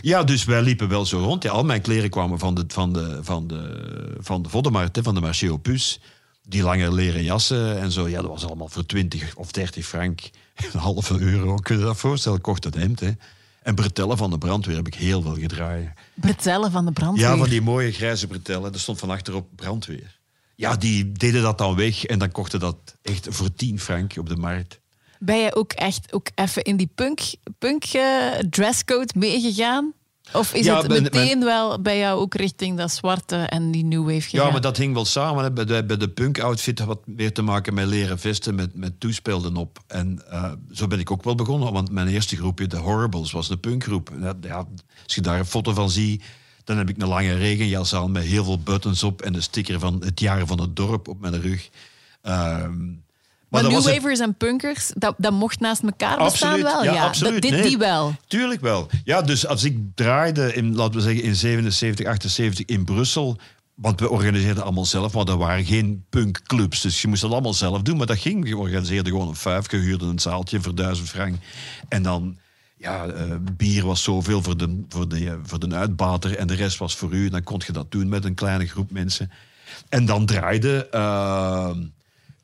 Ja, 0.00 0.24
dus 0.24 0.44
wij 0.44 0.62
liepen 0.62 0.88
wel 0.88 1.06
zo 1.06 1.18
rond. 1.18 1.42
Ja, 1.42 1.50
al 1.50 1.64
mijn 1.64 1.80
kleren 1.80 2.10
kwamen 2.10 2.38
van 2.38 2.54
de, 2.54 2.64
van 2.68 2.92
de, 2.92 3.18
van 3.22 3.46
de, 3.46 4.16
van 4.18 4.42
de 4.42 4.48
Voddenmarkt, 4.48 4.98
van 5.02 5.14
de 5.14 5.20
Marché 5.20 5.50
Opus. 5.52 6.00
Die 6.42 6.62
lange 6.62 6.92
leren 6.92 7.24
jassen 7.24 7.78
en 7.80 7.92
zo. 7.92 8.08
Ja, 8.08 8.20
dat 8.20 8.30
was 8.30 8.44
allemaal 8.44 8.68
voor 8.68 8.86
20 8.86 9.34
of 9.34 9.50
30 9.50 9.86
frank. 9.86 10.20
Een 10.72 10.80
halve 10.80 11.20
euro. 11.20 11.54
Kun 11.54 11.74
je 11.74 11.80
je 11.80 11.86
dat 11.86 11.96
voorstellen? 11.96 12.38
Ik 12.38 12.44
kocht 12.44 12.64
het 12.64 12.74
hemd. 12.74 13.00
Hè. 13.00 13.10
En 13.62 13.74
bretellen 13.74 14.16
van 14.16 14.30
de 14.30 14.38
brandweer 14.38 14.76
heb 14.76 14.86
ik 14.86 14.94
heel 14.94 15.22
veel 15.22 15.34
gedraaid. 15.34 15.88
Bretellen 16.14 16.70
van 16.70 16.84
de 16.84 16.92
brandweer. 16.92 17.28
Ja, 17.28 17.36
van 17.36 17.48
die 17.48 17.62
mooie 17.62 17.92
grijze 17.92 18.26
bretellen. 18.26 18.72
Er 18.72 18.80
stond 18.80 18.98
van 18.98 19.10
achterop 19.10 19.48
brandweer. 19.56 20.18
Ja, 20.54 20.76
die 20.76 21.12
deden 21.12 21.42
dat 21.42 21.58
dan 21.58 21.76
weg 21.76 22.04
en 22.04 22.18
dan 22.18 22.30
kochten 22.30 22.60
dat 22.60 22.76
echt 23.02 23.26
voor 23.30 23.54
10 23.54 23.80
frank 23.80 24.14
op 24.16 24.28
de 24.28 24.36
markt. 24.36 24.80
Ben 25.18 25.36
je 25.38 25.54
ook 25.54 25.72
echt 25.72 26.12
ook 26.12 26.26
even 26.34 26.62
in 26.62 26.76
die 26.76 26.90
punk, 26.94 27.20
punk 27.58 27.84
eh, 27.84 28.32
dresscode 28.50 29.12
meegegaan? 29.16 29.92
Of 30.32 30.54
is 30.54 30.64
Ja, 30.64 30.78
het 30.78 30.88
ben- 30.88 31.02
meteen 31.02 31.44
wel 31.44 31.80
bij 31.82 31.98
jou 31.98 32.20
ook 32.20 32.34
richting 32.34 32.76
dat 32.78 32.92
zwarte 32.92 33.36
en 33.36 33.70
die 33.70 33.84
new 33.84 34.04
wave 34.04 34.20
gegaan? 34.20 34.46
Ja, 34.46 34.52
maar 34.52 34.60
dat 34.60 34.76
hing 34.76 34.94
wel 34.94 35.04
samen. 35.04 35.44
Hè. 35.44 35.52
Bij 35.52 35.64
de, 35.64 35.84
bij 35.84 35.96
de 35.96 36.08
punk-outfit 36.08 36.78
had 36.78 36.88
wat 36.88 37.06
meer 37.06 37.32
te 37.32 37.42
maken 37.42 37.74
met 37.74 37.86
leren 37.86 38.18
vesten 38.18 38.54
met, 38.54 38.74
met 38.74 39.00
toespelden 39.00 39.56
op. 39.56 39.78
En 39.86 40.22
eh, 40.30 40.52
zo 40.72 40.86
ben 40.86 40.98
ik 40.98 41.10
ook 41.10 41.24
wel 41.24 41.34
begonnen, 41.34 41.72
want 41.72 41.90
mijn 41.90 42.08
eerste 42.08 42.36
groepje, 42.36 42.66
de 42.66 42.76
Horribles, 42.76 43.32
was 43.32 43.50
een 43.50 43.60
punkgroep. 43.60 44.10
Ja, 44.20 44.34
ja, 44.40 44.56
als 45.04 45.14
je 45.14 45.20
daar 45.20 45.38
een 45.38 45.46
foto 45.46 45.72
van 45.72 45.90
ziet, 45.90 46.24
dan 46.64 46.76
heb 46.76 46.88
ik 46.88 47.02
een 47.02 47.08
lange 47.08 47.34
regenjas 47.34 47.94
aan 47.94 48.12
met 48.12 48.24
heel 48.24 48.44
veel 48.44 48.58
buttons 48.58 49.02
op 49.02 49.22
en 49.22 49.32
de 49.32 49.40
sticker 49.40 49.78
van 49.78 50.02
het 50.04 50.20
jaar 50.20 50.46
van 50.46 50.60
het 50.60 50.76
dorp 50.76 51.08
op 51.08 51.20
mijn 51.20 51.40
rug. 51.40 51.68
Ehm, 52.22 52.74
maar 53.50 53.62
dat 53.62 53.70
new 53.70 53.82
wavers 53.82 54.20
en 54.20 54.34
punkers, 54.34 54.90
dat, 54.96 55.14
dat 55.18 55.32
mocht 55.32 55.60
naast 55.60 55.82
elkaar 55.82 56.18
bestaan 56.24 56.52
Absoluut, 56.52 56.72
wel? 56.84 56.84
ja, 56.94 57.04
absoluut. 57.04 57.32
Dat, 57.32 57.42
dit, 57.42 57.50
Nee. 57.50 57.62
die 57.62 57.78
wel. 57.78 58.14
Tuurlijk 58.26 58.60
wel. 58.60 58.88
Ja, 59.04 59.22
dus 59.22 59.46
als 59.46 59.64
ik 59.64 59.78
draaide 59.94 60.54
in, 60.54 60.74
laten 60.74 60.94
we 60.94 61.00
zeggen, 61.00 61.22
in 61.22 61.34
77, 61.36 62.06
78 62.06 62.66
in 62.66 62.84
Brussel. 62.84 63.36
Want 63.74 64.00
we 64.00 64.10
organiseerden 64.10 64.62
allemaal 64.62 64.84
zelf, 64.84 65.14
maar 65.14 65.26
er 65.26 65.36
waren 65.36 65.64
geen 65.64 66.04
punkclubs. 66.10 66.80
Dus 66.80 67.02
je 67.02 67.08
moest 67.08 67.22
dat 67.22 67.30
allemaal 67.32 67.54
zelf 67.54 67.82
doen. 67.82 67.96
Maar 67.96 68.06
dat 68.06 68.18
ging. 68.18 68.48
Je 68.48 68.56
organiseerde 68.56 69.10
gewoon 69.10 69.28
een 69.28 69.34
vijf, 69.36 69.70
je 69.70 69.76
huurde 69.76 70.04
een 70.06 70.18
zaaltje 70.18 70.60
voor 70.60 70.74
duizend 70.74 71.08
frank. 71.08 71.36
En 71.88 72.02
dan, 72.02 72.38
ja, 72.76 73.06
eh, 73.06 73.34
bier 73.56 73.86
was 73.86 74.02
zoveel 74.02 74.42
voor 74.42 74.56
de, 74.56 74.84
voor, 74.88 75.08
de, 75.08 75.26
eh, 75.26 75.34
voor 75.42 75.58
de 75.68 75.74
uitbater 75.74 76.36
en 76.36 76.46
de 76.46 76.54
rest 76.54 76.78
was 76.78 76.96
voor 76.96 77.12
u. 77.12 77.28
Dan 77.28 77.42
kon 77.42 77.62
je 77.66 77.72
dat 77.72 77.90
doen 77.90 78.08
met 78.08 78.24
een 78.24 78.34
kleine 78.34 78.66
groep 78.66 78.90
mensen. 78.90 79.30
En 79.88 80.04
dan 80.06 80.26
draaide... 80.26 80.88
eh, 80.90 81.70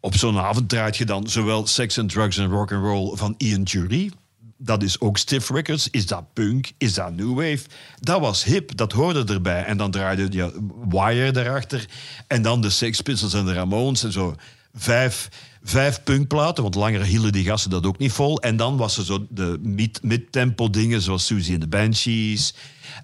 op 0.04 0.16
zo'n 0.16 0.38
avond 0.38 0.68
draait 0.68 0.96
je 0.96 1.04
dan 1.04 1.28
zowel 1.28 1.66
Sex 1.66 1.98
and 1.98 2.10
Drugs 2.10 2.38
and 2.38 2.50
Rock 2.50 2.72
and 2.72 2.84
Roll 2.84 3.16
van 3.16 3.34
Ian 3.38 3.62
Jury. 3.62 4.10
Dat 4.56 4.82
is 4.82 5.00
ook 5.00 5.18
Stiff 5.18 5.50
Records. 5.50 5.88
Is 5.90 6.06
dat 6.06 6.32
punk? 6.32 6.72
Is 6.78 6.94
dat 6.94 7.16
new 7.16 7.34
wave? 7.34 7.60
Dat 8.00 8.20
was 8.20 8.44
hip, 8.44 8.76
dat 8.76 8.92
hoorde 8.92 9.32
erbij. 9.32 9.64
En 9.64 9.76
dan 9.76 9.90
draaide 9.90 10.28
je 10.30 10.68
Wire 10.88 11.30
daarachter. 11.30 11.86
En 12.26 12.42
dan 12.42 12.60
de 12.60 12.70
Sex 12.70 13.00
Pistols 13.00 13.34
en 13.34 13.44
de 13.44 13.52
Ramones 13.52 14.04
en 14.04 14.12
zo. 14.12 14.34
Vijf, 14.74 15.28
vijf 15.62 16.02
punkplaten, 16.02 16.62
want 16.62 16.74
langer 16.74 17.04
hielden 17.04 17.32
die 17.32 17.44
gasten 17.44 17.70
dat 17.70 17.86
ook 17.86 17.98
niet 17.98 18.12
vol. 18.12 18.40
En 18.40 18.56
dan 18.56 18.76
was 18.76 18.98
er 18.98 19.04
zo 19.04 19.26
de 19.30 19.58
mid- 19.62 20.02
mid-tempo 20.02 20.70
dingen, 20.70 21.00
zoals 21.00 21.26
Susie 21.26 21.54
en 21.54 21.60
de 21.60 21.68
Banshees. 21.68 22.54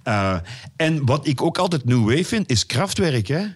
Eh, 0.02 0.36
en 0.76 1.06
wat 1.06 1.26
ik 1.26 1.42
ook 1.42 1.58
altijd 1.58 1.84
new 1.84 2.08
wave 2.08 2.24
vind, 2.24 2.50
is 2.50 2.66
krachtwerk, 2.66 3.26
hè? 3.28 3.46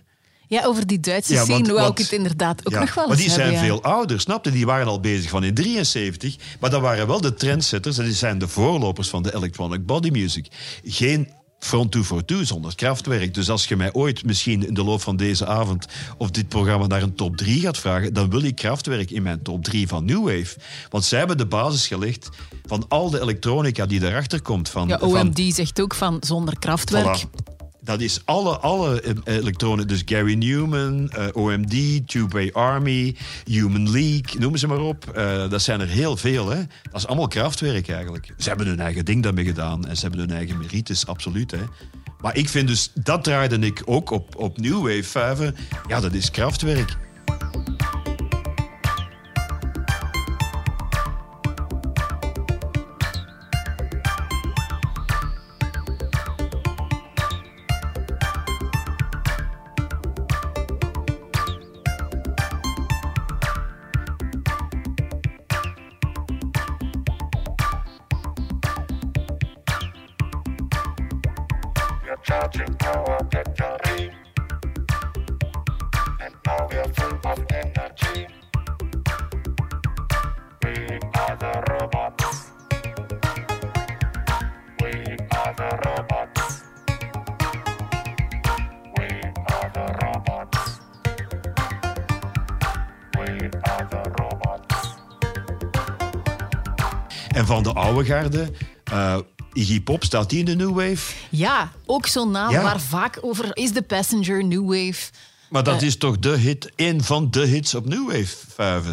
Ja, 0.49 0.65
over 0.65 0.87
die 0.87 1.01
Duitse 1.01 1.35
Ja, 1.35 1.45
scene 1.45 1.73
wou 1.73 1.91
ik 1.91 1.99
het 1.99 2.13
inderdaad 2.13 2.67
ook 2.67 2.73
Ja, 2.73 2.81
nog 2.81 2.95
wel 2.95 3.07
Maar 3.07 3.17
eens 3.17 3.25
die 3.25 3.35
zijn 3.35 3.53
ja. 3.53 3.61
veel 3.61 3.83
ouder, 3.83 4.21
snapte? 4.21 4.51
Die 4.51 4.67
waren 4.67 4.87
al 4.87 5.01
bezig 5.01 5.31
van 5.31 5.45
in 5.45 5.55
73. 5.55 6.37
Maar 6.61 6.71
dat 6.71 6.81
waren 6.81 7.07
wel 7.07 7.21
de 7.21 7.35
trendsetters. 7.35 7.99
En 7.99 8.05
die 8.05 8.15
zijn 8.15 8.39
de 8.39 8.49
voorlopers 8.49 9.09
van 9.09 9.23
de 9.23 9.35
electronic 9.35 9.87
body 9.87 10.11
music. 10.11 10.47
Geen 10.85 11.29
Front 11.59 11.91
242 11.93 12.47
zonder 12.47 12.75
krachtwerk. 12.75 13.35
Dus 13.35 13.51
als 13.51 13.67
je 13.67 13.77
mij 13.77 13.93
ooit 13.93 14.25
misschien 14.25 14.67
in 14.67 14.75
de 14.75 14.85
loop 14.85 15.01
van 15.03 15.17
deze 15.17 15.47
avond 15.47 15.87
of 16.19 16.31
dit 16.31 16.49
programma 16.49 16.87
naar 16.87 17.03
een 17.03 17.15
top 17.15 17.37
3 17.37 17.61
gaat 17.61 17.79
vragen, 17.79 18.13
dan 18.13 18.31
wil 18.31 18.43
ik 18.43 18.55
krachtwerk 18.55 19.11
in 19.11 19.23
mijn 19.23 19.43
top 19.43 19.65
3 19.65 19.89
van 19.89 20.05
New 20.05 20.25
Wave. 20.25 20.57
Want 20.91 21.05
zij 21.05 21.19
hebben 21.19 21.37
de 21.37 21.47
basis 21.47 21.87
gelegd 21.87 22.29
van 22.67 22.85
al 22.89 23.11
de 23.11 23.21
elektronica 23.21 23.87
die 23.87 24.01
daarachter 24.01 24.43
komt. 24.43 24.69
Van, 24.69 24.89
Ja, 24.89 24.99
van, 24.99 25.09
OMD 25.09 25.55
zegt 25.55 25.81
ook 25.81 25.95
van 25.95 26.17
zonder 26.21 26.59
krachtwerk. 26.59 27.25
Voilà. 27.27 27.54
Dat 27.85 28.01
is 28.01 28.21
alle, 28.25 28.59
alle 28.59 29.01
eh, 29.01 29.37
elektronen. 29.37 29.89
Dus 29.89 30.03
Gary 30.05 30.35
Newman, 30.35 31.11
eh, 31.11 31.27
OMD, 31.33 32.09
Tubeway 32.09 32.51
Army, 32.53 33.17
Human 33.45 33.91
League, 33.91 34.41
noem 34.41 34.57
ze 34.57 34.67
maar 34.67 34.81
op. 34.81 35.09
Eh, 35.09 35.51
dat 35.51 35.63
zijn 35.63 35.81
er 35.81 35.89
heel 35.89 36.17
veel. 36.17 36.49
Hè. 36.49 36.57
Dat 36.83 37.01
is 37.01 37.07
allemaal 37.07 37.29
krachtwerk 37.29 37.89
eigenlijk. 37.89 38.35
Ze 38.39 38.49
hebben 38.49 38.67
hun 38.67 38.81
eigen 38.81 39.05
ding 39.05 39.23
daarmee 39.23 39.45
gedaan. 39.45 39.87
En 39.87 39.97
ze 39.97 40.03
hebben 40.03 40.21
hun 40.21 40.37
eigen 40.37 40.59
merites, 40.59 41.07
absoluut. 41.07 41.51
Hè. 41.51 41.63
Maar 42.21 42.37
ik 42.37 42.49
vind 42.49 42.69
dus, 42.69 42.91
dat 42.95 43.25
draaide 43.25 43.59
ik 43.59 43.83
ook 43.85 44.11
op, 44.11 44.37
op 44.37 44.59
New 44.59 44.83
Wave 44.83 45.05
5. 45.05 45.53
Ja, 45.89 46.01
dat 46.01 46.13
is 46.13 46.31
krachtwerk. 46.31 46.97
Garde, 98.05 98.51
eh 98.85 99.19
Iggy 99.53 99.81
Pop, 99.81 100.05
staat 100.05 100.31
die 100.31 100.39
in 100.39 100.45
de 100.45 100.55
New 100.55 100.75
Wave? 100.75 101.13
Ja, 101.31 101.73
ook 101.87 102.07
zo'n 102.07 102.31
naam 102.31 102.51
Ja. 102.51 102.63
waar 102.63 102.81
vaak 102.81 103.19
over 103.21 103.57
is 103.57 103.73
de 103.73 103.83
Passenger, 103.83 104.45
New 104.45 104.67
Wave. 104.69 105.11
Maar 105.51 105.63
dat 105.63 105.81
Eh. 105.81 105.87
is 105.87 105.97
toch 105.97 106.19
de 106.19 106.37
hit, 106.37 106.73
een 106.77 107.03
van 107.03 107.31
de 107.31 107.47
hits 107.47 107.75
op 107.75 107.87
New 107.87 108.07
Wave 108.07 108.37
5. 108.55 108.85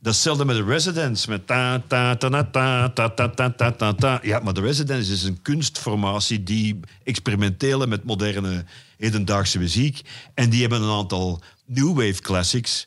Dat 0.00 0.14
met 0.46 0.56
de 0.56 0.64
Residents, 0.64 1.26
met 1.26 1.46
ta 1.46 1.82
ta 1.88 2.16
ta 2.16 2.28
ta 2.28 2.44
ta 2.50 2.88
ta 2.88 3.08
ta 3.08 3.28
ta 3.28 3.50
ta 3.50 3.72
ta 3.72 3.92
ta. 3.92 4.20
Ja, 4.22 4.38
maar 4.38 4.52
de 4.54 4.60
Residents 4.60 5.08
is 5.08 5.22
een 5.22 5.42
kunstformatie 5.42 6.42
die 6.42 6.80
experimentelen 7.04 7.88
met 7.88 8.04
moderne 8.04 8.64
hedendaagse 8.96 9.58
muziek. 9.58 10.00
En 10.34 10.50
die 10.50 10.60
hebben 10.60 10.82
een 10.82 10.96
aantal 10.96 11.42
New 11.66 11.94
Wave 11.96 12.20
classics 12.20 12.86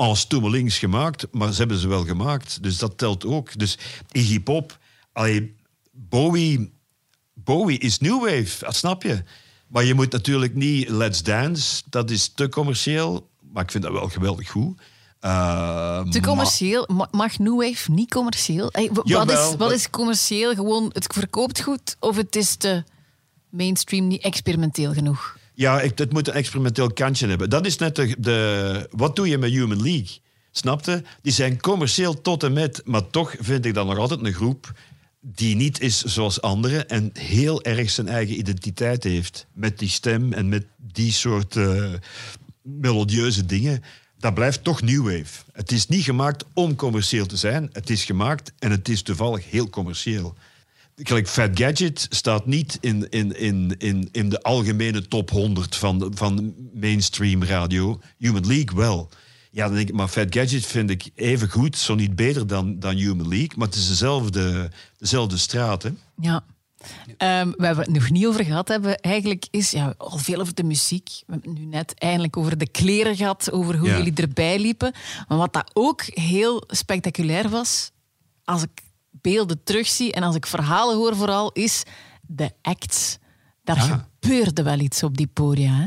als 0.00 0.26
toemelings 0.26 0.78
gemaakt, 0.78 1.26
maar 1.32 1.52
ze 1.52 1.58
hebben 1.58 1.78
ze 1.78 1.88
wel 1.88 2.04
gemaakt. 2.04 2.62
Dus 2.62 2.78
dat 2.78 2.98
telt 2.98 3.24
ook. 3.26 3.58
Dus 3.58 3.78
Iggy 4.12 4.40
Pop, 4.40 4.78
allee, 5.12 5.54
Bowie, 5.92 6.72
Bowie 7.34 7.78
is 7.78 7.98
New 7.98 8.20
Wave, 8.20 8.64
dat 8.64 8.76
snap 8.76 9.02
je. 9.02 9.22
Maar 9.68 9.84
je 9.84 9.94
moet 9.94 10.12
natuurlijk 10.12 10.54
niet 10.54 10.88
Let's 10.88 11.22
Dance, 11.22 11.82
dat 11.90 12.10
is 12.10 12.28
te 12.28 12.48
commercieel. 12.48 13.28
Maar 13.52 13.62
ik 13.62 13.70
vind 13.70 13.82
dat 13.84 13.92
wel 13.92 14.08
geweldig 14.08 14.50
goed. 14.50 14.80
Uh, 15.20 16.02
Te 16.02 16.20
commercieel. 16.20 16.88
Ma- 16.92 17.08
Mag 17.10 17.38
New 17.38 17.62
Wave 17.62 17.90
niet 17.90 18.10
commercieel? 18.10 18.68
Hey, 18.72 18.90
wat, 18.92 19.30
is, 19.30 19.54
wat 19.56 19.72
is 19.72 19.90
commercieel? 19.90 20.54
Gewoon, 20.54 20.90
het 20.92 21.12
verkoopt 21.12 21.60
goed 21.62 21.96
of 21.98 22.16
het 22.16 22.36
is 22.36 22.56
te 22.56 22.84
mainstream, 23.48 24.06
niet 24.06 24.22
experimenteel 24.22 24.92
genoeg? 24.92 25.38
Ja, 25.60 25.80
ik, 25.80 25.98
het 25.98 26.12
moet 26.12 26.28
een 26.28 26.34
experimenteel 26.34 26.92
kantje 26.92 27.26
hebben. 27.26 27.50
Dat 27.50 27.66
is 27.66 27.76
net 27.76 27.96
de, 27.96 28.16
de... 28.18 28.88
Wat 28.90 29.16
doe 29.16 29.28
je 29.28 29.38
met 29.38 29.50
Human 29.50 29.82
League? 29.82 30.18
Snapte? 30.50 31.02
Die 31.22 31.32
zijn 31.32 31.60
commercieel 31.60 32.20
tot 32.20 32.42
en 32.42 32.52
met... 32.52 32.82
Maar 32.84 33.06
toch 33.06 33.34
vind 33.40 33.64
ik 33.64 33.74
dat 33.74 33.86
nog 33.86 33.98
altijd 33.98 34.24
een 34.24 34.32
groep 34.32 34.72
die 35.20 35.56
niet 35.56 35.80
is 35.80 36.02
zoals 36.02 36.40
anderen 36.40 36.88
en 36.88 37.10
heel 37.18 37.62
erg 37.62 37.90
zijn 37.90 38.08
eigen 38.08 38.38
identiteit 38.38 39.04
heeft. 39.04 39.46
Met 39.52 39.78
die 39.78 39.88
stem 39.88 40.32
en 40.32 40.48
met 40.48 40.66
die 40.76 41.12
soort 41.12 41.56
eh, 41.56 41.92
melodieuze 42.62 43.46
dingen. 43.46 43.82
Dat 44.18 44.34
blijft 44.34 44.64
toch 44.64 44.82
New 44.82 45.02
Wave. 45.02 45.42
Het 45.52 45.72
is 45.72 45.86
niet 45.86 46.04
gemaakt 46.04 46.44
om 46.52 46.74
commercieel 46.74 47.26
te 47.26 47.36
zijn. 47.36 47.68
Het 47.72 47.90
is 47.90 48.04
gemaakt 48.04 48.52
en 48.58 48.70
het 48.70 48.88
is 48.88 49.02
toevallig 49.02 49.50
heel 49.50 49.70
commercieel. 49.70 50.34
Kijk, 51.02 51.28
Fat 51.28 51.50
Gadget 51.54 52.06
staat 52.10 52.46
niet 52.46 52.78
in, 52.80 53.08
in, 53.10 53.38
in, 53.38 53.74
in, 53.78 54.08
in 54.12 54.28
de 54.28 54.42
algemene 54.42 55.08
top 55.08 55.30
100 55.30 55.76
van, 55.76 56.12
van 56.14 56.54
mainstream 56.74 57.42
radio. 57.44 58.00
Human 58.18 58.46
League 58.46 58.76
wel. 58.76 59.08
Ja, 59.50 59.66
dan 59.66 59.74
denk 59.74 59.88
ik, 59.88 59.94
maar 59.94 60.08
Fat 60.08 60.26
Gadget 60.30 60.66
vind 60.66 60.90
ik 60.90 61.10
even 61.14 61.50
goed, 61.50 61.76
zo 61.76 61.94
niet 61.94 62.16
beter 62.16 62.46
dan, 62.46 62.78
dan 62.78 62.96
Human 62.96 63.28
League. 63.28 63.52
Maar 63.56 63.66
het 63.66 63.76
is 63.76 63.88
dezelfde, 63.88 64.70
dezelfde 64.98 65.36
straat. 65.36 65.82
Hè? 65.82 65.90
Ja. 66.20 66.44
Ehm, 67.16 67.52
waar 67.56 67.74
we 67.74 67.80
het 67.80 67.90
nog 67.92 68.10
niet 68.10 68.26
over 68.26 68.44
gehad 68.44 68.68
hebben, 68.68 68.96
eigenlijk 69.00 69.46
is 69.50 69.70
ja, 69.70 69.94
al 69.98 70.18
veel 70.18 70.40
over 70.40 70.54
de 70.54 70.62
muziek. 70.64 71.08
We 71.26 71.32
hebben 71.32 71.50
het 71.50 71.58
nu 71.60 71.66
net 71.66 71.94
eindelijk 71.98 72.36
over 72.36 72.58
de 72.58 72.68
kleren 72.68 73.16
gehad, 73.16 73.50
over 73.52 73.76
hoe 73.78 73.88
Ja. 73.88 73.96
jullie 73.96 74.14
erbij 74.14 74.58
liepen. 74.58 74.92
Maar 75.28 75.38
wat 75.38 75.52
dat 75.52 75.70
ook 75.72 76.02
heel 76.02 76.64
spectaculair 76.66 77.48
was, 77.48 77.90
als 78.44 78.62
ik 78.62 78.82
beelden 79.20 79.62
terugzie 79.62 80.12
en 80.12 80.22
als 80.22 80.34
ik 80.36 80.46
verhalen 80.46 80.96
hoor 80.96 81.16
vooral, 81.16 81.52
is 81.52 81.82
de 82.22 82.50
acts. 82.62 83.18
Daar 83.64 83.76
Ja. 83.76 84.08
gebeurde 84.20 84.62
wel 84.62 84.78
iets 84.78 85.02
op 85.02 85.16
die 85.16 85.26
podia. 85.26 85.72
Hè? 85.72 85.86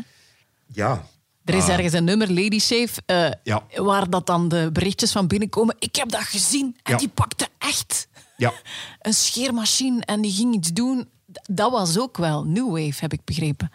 Ja. 0.68 1.06
Er 1.46 1.54
is 1.54 1.64
Ah. 1.64 1.70
ergens 1.70 1.94
een 1.94 2.04
nummer, 2.04 2.28
Lady 2.34 2.60
Shave, 2.60 3.02
eh, 3.06 3.30
Ja. 3.44 3.64
waar 3.76 4.10
dat 4.10 4.26
dan 4.26 4.48
de 4.48 4.70
berichtjes 4.74 5.12
van 5.12 5.28
binnenkomen. 5.28 5.76
Ik 5.80 5.96
heb 5.96 6.10
dat 6.10 6.22
gezien 6.24 6.78
en 6.84 6.92
Ja. 6.92 6.98
die 6.98 7.08
pakte 7.10 7.48
echt 7.58 8.08
Ja. 8.38 8.54
een 9.02 9.14
scheermachine 9.14 10.02
en 10.06 10.22
die 10.22 10.32
ging 10.32 10.54
iets 10.56 10.72
doen. 10.74 11.10
Dat 11.50 11.72
was 11.72 11.98
ook 12.00 12.18
wel 12.18 12.44
New 12.44 12.70
Wave, 12.70 13.00
heb 13.00 13.14
ik 13.14 13.22
begrepen. 13.26 13.72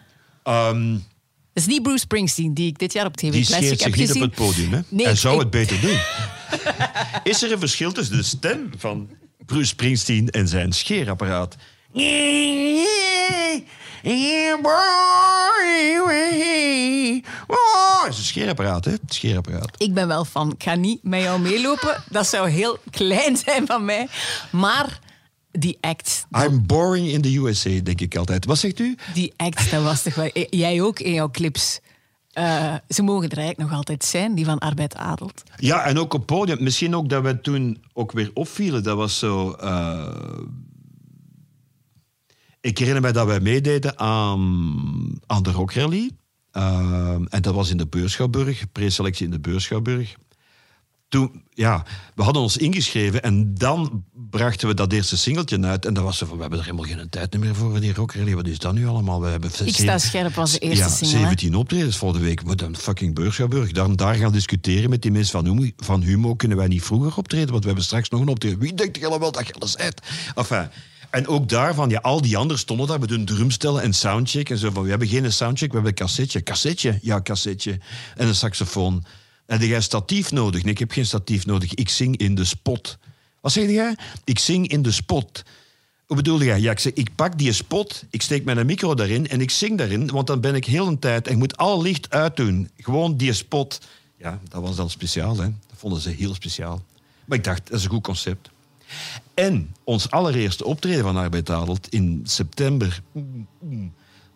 Dat 1.53 1.63
is 1.63 1.65
niet 1.65 1.81
Bruce 1.83 1.99
Springsteen, 1.99 2.53
die 2.53 2.67
ik 2.67 2.77
dit 2.79 2.93
jaar 2.93 3.05
op 3.05 3.17
TV 3.17 3.31
die 3.31 3.45
Classic 3.45 3.55
scheert 3.65 3.83
heb 3.83 3.89
zich 3.89 3.97
niet 3.99 4.07
gezien. 4.07 4.23
op 4.23 4.29
het 4.29 4.39
podium. 4.39 4.71
Hè? 4.73 4.79
Nee, 4.89 5.03
Hij 5.03 5.13
ik- 5.13 5.19
zou 5.19 5.33
ik- 5.35 5.39
het 5.41 5.49
beter 5.49 5.81
doen. 5.85 5.99
is 7.23 7.43
er 7.43 7.51
een 7.51 7.59
verschil 7.59 7.91
tussen 7.91 8.17
de 8.17 8.23
stem 8.23 8.69
van 8.77 9.09
Bruce 9.49 9.65
Springsteen 9.65 10.29
en 10.29 10.47
zijn 10.47 10.73
scheerapparaat? 10.73 11.55
Oh, 17.47 18.01
dat 18.03 18.09
is 18.09 18.17
een 18.17 18.23
scheerapparaat, 18.23 18.85
hè? 18.85 18.93
Scheerapparaat. 19.07 19.71
Ik 19.77 19.93
ben 19.93 20.07
wel 20.07 20.25
van, 20.25 20.51
ik 20.51 20.63
ga 20.63 20.75
niet 20.75 21.03
met 21.03 21.21
jou 21.21 21.39
meelopen. 21.39 22.03
Dat 22.09 22.27
zou 22.27 22.49
heel 22.49 22.77
klein 22.89 23.37
zijn 23.37 23.65
van 23.65 23.85
mij. 23.85 24.07
Maar 24.51 24.99
die 25.51 25.77
act, 25.81 26.25
I'm 26.45 26.65
boring 26.65 27.07
in 27.07 27.21
the 27.21 27.37
USA, 27.37 27.79
denk 27.83 28.01
ik 28.01 28.15
altijd. 28.15 28.45
Wat 28.45 28.57
zegt 28.57 28.79
u? 28.79 28.97
die 29.13 29.33
act, 29.37 29.71
dat 29.71 29.83
was 29.83 30.01
toch 30.01 30.15
wel... 30.15 30.29
Jij 30.49 30.81
ook 30.81 30.99
in 30.99 31.13
jouw 31.13 31.29
clips. 31.29 31.79
Eh, 32.39 32.75
ze 32.89 33.01
mogen 33.03 33.29
er 33.29 33.37
eigenlijk 33.37 33.69
nog 33.69 33.77
altijd 33.77 34.03
zijn, 34.03 34.35
die 34.35 34.45
van 34.45 34.57
Arbeid 34.59 34.95
Adelt. 34.95 35.43
Ja, 35.57 35.83
en 35.85 35.97
ook 35.99 36.13
op 36.13 36.25
podium. 36.25 36.63
Misschien 36.63 36.95
ook 36.95 37.09
dat 37.09 37.23
we 37.23 37.41
toen 37.41 37.83
ook 37.93 38.11
weer 38.11 38.31
opvielen. 38.33 38.83
Dat 38.83 38.97
was 38.97 39.19
zo... 39.19 39.51
eh, 39.51 40.07
Ik 42.61 42.77
herinner 42.77 43.01
mij 43.01 43.11
dat 43.11 43.25
wij 43.27 43.39
meededen 43.39 43.99
aan, 43.99 45.19
aan 45.25 45.43
de 45.43 45.51
Rock 45.51 45.73
Rally. 45.73 46.11
Eh, 46.51 47.15
en 47.29 47.41
dat 47.41 47.53
was 47.53 47.69
in 47.69 47.77
de 47.77 47.87
Beurschouwburg, 47.87 48.71
preselectie 48.71 49.25
in 49.25 49.31
de 49.31 49.39
Beurschouwburg. 49.39 50.15
Toen, 51.09 51.43
ja, 51.53 51.85
we 52.15 52.23
hadden 52.23 52.41
ons 52.41 52.57
ingeschreven 52.57 53.21
en 53.23 53.53
dan 53.53 54.03
brachten 54.29 54.67
we 54.67 54.73
dat 54.73 54.93
eerste 54.93 55.17
singeltje 55.17 55.59
uit. 55.61 55.85
En 55.85 55.93
dan 55.93 56.03
was 56.03 56.17
ze 56.17 56.25
van, 56.25 56.35
we 56.35 56.41
hebben 56.41 56.59
er 56.59 56.65
helemaal 56.65 56.85
geen 56.85 57.09
tijd 57.09 57.37
meer 57.37 57.55
voor, 57.55 57.79
die 57.79 57.93
Rock 57.93 58.13
Rally. 58.13 58.35
Wat 58.35 58.47
is 58.47 58.59
dat 58.59 58.73
nu 58.73 58.87
allemaal? 58.87 59.21
We 59.21 59.27
hebben 59.27 59.51
Ik 59.65 59.73
sta 59.75 59.97
scherp 59.97 60.33
was 60.35 60.51
de 60.51 60.59
eerste 60.59 60.83
ja, 60.83 60.89
single. 60.89 61.17
hè. 61.17 61.23
17 61.23 61.55
optredens 61.55 61.97
volgende 61.97 62.25
week. 62.25 62.41
We 62.41 62.55
dan 62.55 62.75
fucking 62.75 63.15
Beurschouwburg. 63.15 63.71
Dan 63.71 63.95
daar 63.95 64.15
gaan 64.15 64.31
discussiëren 64.31 64.89
met 64.89 65.01
die 65.01 65.11
mensen 65.11 65.31
van, 65.31 65.45
Humo- 65.45 65.71
van 65.77 66.01
Humo. 66.01 66.35
Kunnen 66.35 66.57
wij 66.57 66.67
niet 66.67 66.83
vroeger 66.83 67.17
optreden? 67.17 67.49
Want 67.49 67.59
we 67.59 67.67
hebben 67.67 67.85
straks 67.85 68.09
nog 68.09 68.21
een 68.21 68.27
optreden. 68.27 68.59
Wie 68.59 68.73
denkt 68.73 69.03
er 69.03 69.19
wel 69.19 69.31
dat 69.31 69.47
je 69.47 69.53
alles 69.53 69.73
hebt? 69.77 70.07
Enfin, 70.35 70.67
en 71.09 71.27
ook 71.27 71.49
daarvan, 71.49 71.89
ja, 71.89 71.99
al 71.99 72.21
die 72.21 72.37
anderen 72.37 72.59
stonden 72.59 72.87
daar 72.87 72.99
met 72.99 73.09
hun 73.09 73.25
drumstellen 73.25 73.81
en 73.81 73.93
soundcheck. 73.93 74.49
En 74.49 74.57
zo 74.57 74.71
van, 74.71 74.83
we 74.83 74.89
hebben 74.89 75.07
geen 75.07 75.33
soundcheck, 75.33 75.69
we 75.69 75.73
hebben 75.75 75.91
een 75.91 76.05
cassetje. 76.05 76.43
Cassetje? 76.43 76.99
Ja, 77.01 77.21
cassetje. 77.21 77.79
En 78.15 78.27
een 78.27 78.35
saxofoon. 78.35 79.03
Heb 79.49 79.61
jij 79.61 79.81
statief 79.81 80.31
nodig? 80.31 80.63
Nee, 80.63 80.71
ik 80.71 80.79
heb 80.79 80.91
geen 80.91 81.05
statief 81.05 81.45
nodig. 81.45 81.73
Ik 81.73 81.89
zing 81.89 82.17
in 82.17 82.35
de 82.35 82.45
spot. 82.45 82.97
Wat 83.41 83.51
zeg 83.51 83.69
jij? 83.69 83.95
Ik 84.23 84.39
zing 84.39 84.67
in 84.67 84.81
de 84.81 84.91
spot. 84.91 85.43
Hoe 86.05 86.15
bedoel 86.15 86.41
jij? 86.41 86.59
Ja, 86.59 86.71
ik, 86.71 86.79
zeg, 86.79 86.93
ik 86.93 87.15
pak 87.15 87.37
die 87.37 87.53
spot, 87.53 88.03
ik 88.09 88.21
steek 88.21 88.43
mijn 88.43 88.65
micro 88.65 88.95
daarin 88.95 89.27
en 89.27 89.41
ik 89.41 89.51
zing 89.51 89.77
daarin, 89.77 90.07
want 90.07 90.27
dan 90.27 90.41
ben 90.41 90.55
ik 90.55 90.65
heel 90.65 90.87
een 90.87 90.99
tijd 90.99 91.27
en 91.27 91.33
ik 91.33 91.37
moet 91.37 91.57
alle 91.57 91.81
licht 91.81 92.09
uitdoen. 92.09 92.69
Gewoon 92.77 93.17
die 93.17 93.33
spot. 93.33 93.79
Ja, 94.17 94.39
dat 94.49 94.61
was 94.61 94.75
dan 94.75 94.89
speciaal, 94.89 95.37
hè. 95.37 95.43
Dat 95.67 95.77
vonden 95.77 96.01
ze 96.01 96.09
heel 96.09 96.33
speciaal. 96.33 96.83
Maar 97.25 97.37
ik 97.37 97.43
dacht, 97.43 97.69
dat 97.69 97.77
is 97.77 97.83
een 97.83 97.89
goed 97.89 98.03
concept. 98.03 98.49
En 99.33 99.75
ons 99.83 100.11
allereerste 100.11 100.65
optreden 100.65 101.03
van 101.03 101.17
Arbeid 101.17 101.49
Adelt 101.49 101.89
in 101.89 102.21
september 102.23 103.01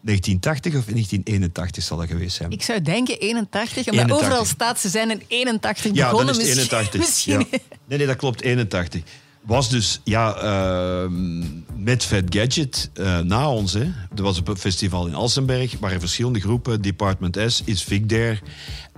1980 0.03 0.75
of 0.75 0.83
1981 0.85 1.83
zal 1.83 1.97
dat 1.97 2.07
geweest 2.07 2.35
zijn. 2.35 2.51
Ik 2.51 2.63
zou 2.63 2.81
denken 2.81 3.19
81, 3.19 3.77
omdat 3.77 3.93
81. 3.93 4.17
overal 4.27 4.45
staat 4.45 4.79
ze 4.79 4.89
zijn 4.89 5.11
in 5.11 5.21
81 5.27 5.91
Ja, 5.93 6.09
begonnen. 6.09 6.33
dan 6.33 6.43
is 6.43 6.49
het 6.49 6.57
misschien- 6.57 6.77
81. 6.77 6.99
Misschien, 7.07 7.39
Ja. 7.51 7.57
Nee, 7.87 7.97
nee, 7.97 8.07
dat 8.07 8.15
klopt, 8.17 8.41
81. 8.41 9.01
Was 9.41 9.69
dus, 9.69 10.01
ja, 10.03 10.35
ehm, 10.35 11.39
met 11.83 12.03
Fat 12.05 12.23
Gadget 12.29 12.89
eh, 12.93 13.19
na 13.19 13.49
ons. 13.51 13.73
Hè. 13.73 13.83
Er 14.15 14.21
was 14.23 14.41
een 14.45 14.57
festival 14.57 15.07
in 15.07 15.13
Alsenberg, 15.15 15.75
waren 15.79 15.99
verschillende 15.99 16.39
groepen. 16.39 16.81
Department 16.81 17.37
S, 17.47 17.61
Is 17.65 17.83
Vic 17.83 18.07
There 18.07 18.39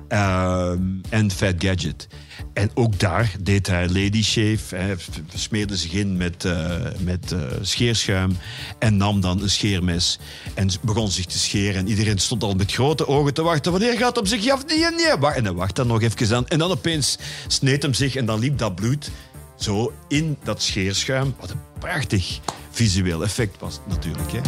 en 0.07 1.31
Fat 1.31 1.53
Gadget. 1.57 2.07
En 2.53 2.69
ook 2.73 2.99
daar 2.99 3.35
deed 3.39 3.67
hij 3.67 3.87
Lady 3.87 4.23
Shave. 4.23 4.75
Hij 4.75 4.97
smeerde 5.33 5.77
zich 5.77 5.93
in 5.93 6.17
met, 6.17 6.45
eh, 6.45 6.75
met 6.99 7.31
eh, 7.31 7.39
scheerschuim 7.61 8.37
en 8.79 8.97
nam 8.97 9.21
dan 9.21 9.41
een 9.41 9.49
scheermes. 9.49 10.19
En 10.53 10.69
begon 10.81 11.11
zich 11.11 11.25
te 11.25 11.39
scheren. 11.39 11.75
En 11.75 11.87
iedereen 11.87 12.17
stond 12.17 12.43
al 12.43 12.53
met 12.53 12.71
grote 12.71 13.07
ogen 13.07 13.33
te 13.33 13.41
wachten. 13.41 13.71
Wanneer 13.71 13.97
gaat 13.97 14.17
op 14.17 14.27
zich 14.27 14.49
af? 14.49 14.65
Nee, 14.65 14.79
nee. 14.79 15.31
En 15.33 15.43
hij 15.43 15.53
wacht 15.53 15.75
dan 15.75 15.87
nog 15.87 16.01
even 16.01 16.35
aan. 16.35 16.47
En 16.47 16.59
dan 16.59 16.71
opeens 16.71 17.17
sneed 17.47 17.81
hem 17.81 17.93
zich 17.93 18.15
en 18.15 18.25
dan 18.25 18.39
liep 18.39 18.57
dat 18.57 18.75
bloed 18.75 19.11
zo 19.59 19.93
in 20.07 20.37
dat 20.43 20.61
scheerschuim. 20.61 21.35
Wat 21.39 21.49
een 21.49 21.59
prachtig 21.79 22.39
visueel 22.71 23.23
effect 23.23 23.59
was 23.59 23.79
natuurlijk. 23.87 24.31
Hè. 24.31 24.39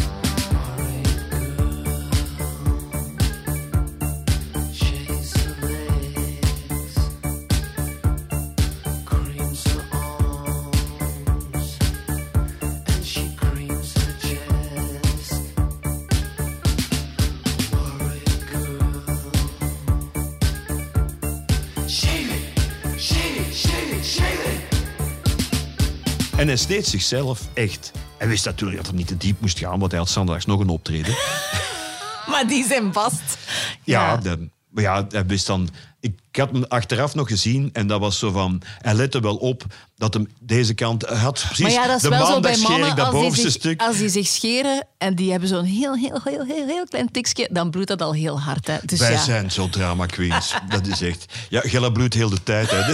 En 26.47 26.53
hij 26.53 26.61
sneed 26.61 26.87
zichzelf 26.87 27.41
echt. 27.53 27.91
Hij 28.17 28.27
wist 28.27 28.45
natuurlijk 28.45 28.77
dat 28.77 28.87
hij 28.87 28.95
niet 28.95 29.07
te 29.07 29.17
diep 29.17 29.39
moest 29.41 29.59
gaan, 29.59 29.79
want 29.79 29.91
hij 29.91 29.99
had 29.99 30.09
zondags 30.09 30.45
nog 30.45 30.59
een 30.59 30.69
optreden. 30.69 31.15
Maar 32.31 32.47
die 32.47 32.65
zijn 32.65 32.93
vast. 32.93 33.37
Ja, 33.83 34.17
de- 34.17 34.49
maar 34.69 34.83
ja, 34.83 35.05
hij 35.09 35.25
wist 35.25 35.45
dan. 35.47 35.69
Ik 35.99 36.19
had 36.31 36.51
hem 36.51 36.63
achteraf 36.63 37.15
nog 37.15 37.27
gezien 37.27 37.69
en 37.73 37.87
dat 37.87 37.99
was 37.99 38.19
zo 38.19 38.31
van. 38.31 38.61
Hij 38.81 38.93
lette 38.93 39.19
wel 39.19 39.35
op 39.35 39.63
dat 39.97 40.13
hem 40.13 40.27
deze 40.39 40.73
kant. 40.73 41.03
Had 41.05 41.43
precies 41.45 41.59
Maar 41.59 41.71
ja, 41.71 41.87
dat 41.87 41.95
is 41.95 42.01
de 42.01 42.09
wel 42.09 42.25
zo 42.25 42.31
maandag 42.31 42.51
bij 42.51 42.61
mannen, 42.61 42.89
dat 42.95 42.99
als 42.99 43.09
die, 43.09 43.19
bovenste 43.21 43.41
zich, 43.49 43.59
stuk. 43.61 43.81
als 43.81 43.97
die 43.97 44.09
zich 44.09 44.27
scheren 44.27 44.87
en 44.97 45.15
die 45.15 45.31
hebben 45.31 45.49
zo'n 45.49 45.63
heel, 45.65 45.95
heel, 45.95 46.21
heel, 46.23 46.45
heel, 46.45 46.65
heel 46.67 46.85
klein 46.89 47.11
tikje, 47.11 47.47
dan 47.51 47.69
bloedt 47.69 47.87
dat 47.87 48.01
al 48.01 48.13
heel 48.13 48.39
hard. 48.41 48.67
Hè. 48.67 48.77
Dus 48.85 48.99
Wij 48.99 49.11
ja. 49.11 49.23
zijn 49.23 49.51
zo 49.51 49.69
drama 49.69 50.05
queens. 50.05 50.53
dat 50.69 50.87
is 50.87 51.01
echt. 51.01 51.25
Ja, 51.49 51.61
Gella 51.63 51.89
bloedt 51.89 52.13
heel 52.13 52.29
de 52.29 52.43
tijd. 52.43 52.69
Hè. 52.71 52.93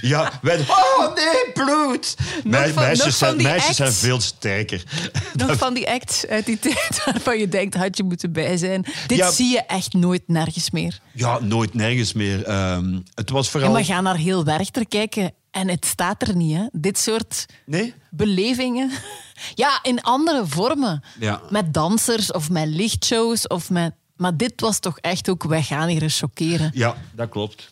ja, 0.00 0.32
wij. 0.42 0.58
Oh 0.68 1.14
nee, 1.14 1.52
bloed! 1.54 2.16
Mij- 2.44 2.72
van- 2.72 2.82
meisjes 2.82 3.18
zijn, 3.18 3.36
meisjes 3.42 3.76
zijn 3.76 3.92
veel 3.92 4.20
sterker. 4.20 4.82
Nog 5.34 5.56
van 5.56 5.74
die 5.74 5.88
acts 5.90 6.26
uit 6.26 6.46
die 6.46 6.58
tijd 6.58 7.02
waarvan 7.04 7.38
je 7.38 7.48
denkt, 7.48 7.74
had 7.74 7.96
je 7.96 8.02
moeten 8.02 8.32
bij 8.32 8.56
zijn. 8.56 8.84
Dit 9.06 9.18
Ja. 9.18 9.30
zie 9.30 9.50
je 9.52 9.62
echt 9.62 9.92
nooit 9.92 10.22
nergens 10.26 10.70
meer. 10.70 11.00
Ja, 11.12 11.38
nooit 11.40 11.74
nergens 11.74 12.12
meer. 12.12 12.44
Ehm, 12.44 12.98
het 13.14 13.30
was 13.30 13.44
Ja, 13.44 13.50
vooral. 13.50 13.72
maar 13.72 13.84
ga 13.84 14.00
naar 14.00 14.16
heel 14.16 14.44
Kijken 14.88 15.32
en 15.50 15.68
het 15.68 15.86
staat 15.86 16.28
er 16.28 16.36
niet. 16.36 16.56
Hè. 16.56 16.66
Dit 16.72 16.98
soort 16.98 17.46
Nee? 17.66 17.94
belevingen. 18.10 18.90
Ja, 19.54 19.78
in 19.82 20.00
andere 20.00 20.46
vormen. 20.46 21.02
Ja. 21.20 21.42
Met 21.50 21.74
dansers 21.74 22.32
of 22.32 22.50
met 22.50 22.68
lichtshows. 22.68 23.46
Of 23.46 23.70
met... 23.70 23.94
Maar 24.16 24.36
dit 24.36 24.60
was 24.60 24.78
toch 24.78 24.98
echt 24.98 25.28
ook, 25.28 25.44
wij 25.44 25.62
gaan 25.62 25.88
hier 25.88 26.10
chockeren. 26.10 26.70
Ja, 26.74 26.96
dat 27.14 27.28
klopt. 27.28 27.70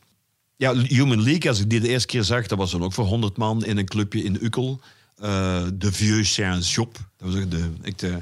Ja, 0.56 0.74
Human 0.74 1.22
League, 1.22 1.50
als 1.50 1.60
ik 1.60 1.70
die 1.70 1.80
de 1.80 1.88
eerste 1.88 2.06
keer 2.06 2.24
zag, 2.24 2.46
dat 2.46 2.58
was 2.58 2.70
dan 2.70 2.82
ook 2.82 2.92
voor 2.92 3.04
100 3.04 3.36
man 3.36 3.64
in 3.64 3.76
een 3.76 3.86
clubje 3.86 4.22
in 4.22 4.38
Ukkel. 4.44 4.80
Eh, 5.16 5.64
de 5.74 5.92
Vieux 5.92 6.32
Saint 6.34 6.70
Job. 6.70 6.98
Dat 7.16 7.32
was 7.32 7.48
de, 7.48 7.70
ik, 7.82 7.98
de, 7.98 8.18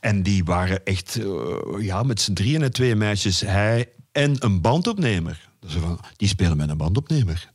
en 0.00 0.22
die 0.22 0.44
waren 0.44 0.84
echt 0.84 1.16
eh, 1.16 1.26
ja, 1.80 2.02
met 2.02 2.20
z'n 2.20 2.32
drieën 2.32 2.62
en 2.62 2.72
twee 2.72 2.94
meisjes. 2.94 3.40
Hij 3.40 3.88
en 4.12 4.36
een 4.38 4.60
bandopnemer. 4.60 5.48
Ze 5.68 5.78
van, 5.78 6.00
die 6.16 6.28
spelen 6.28 6.56
met 6.56 6.68
een 6.68 6.76
bandopnemer. 6.76 7.52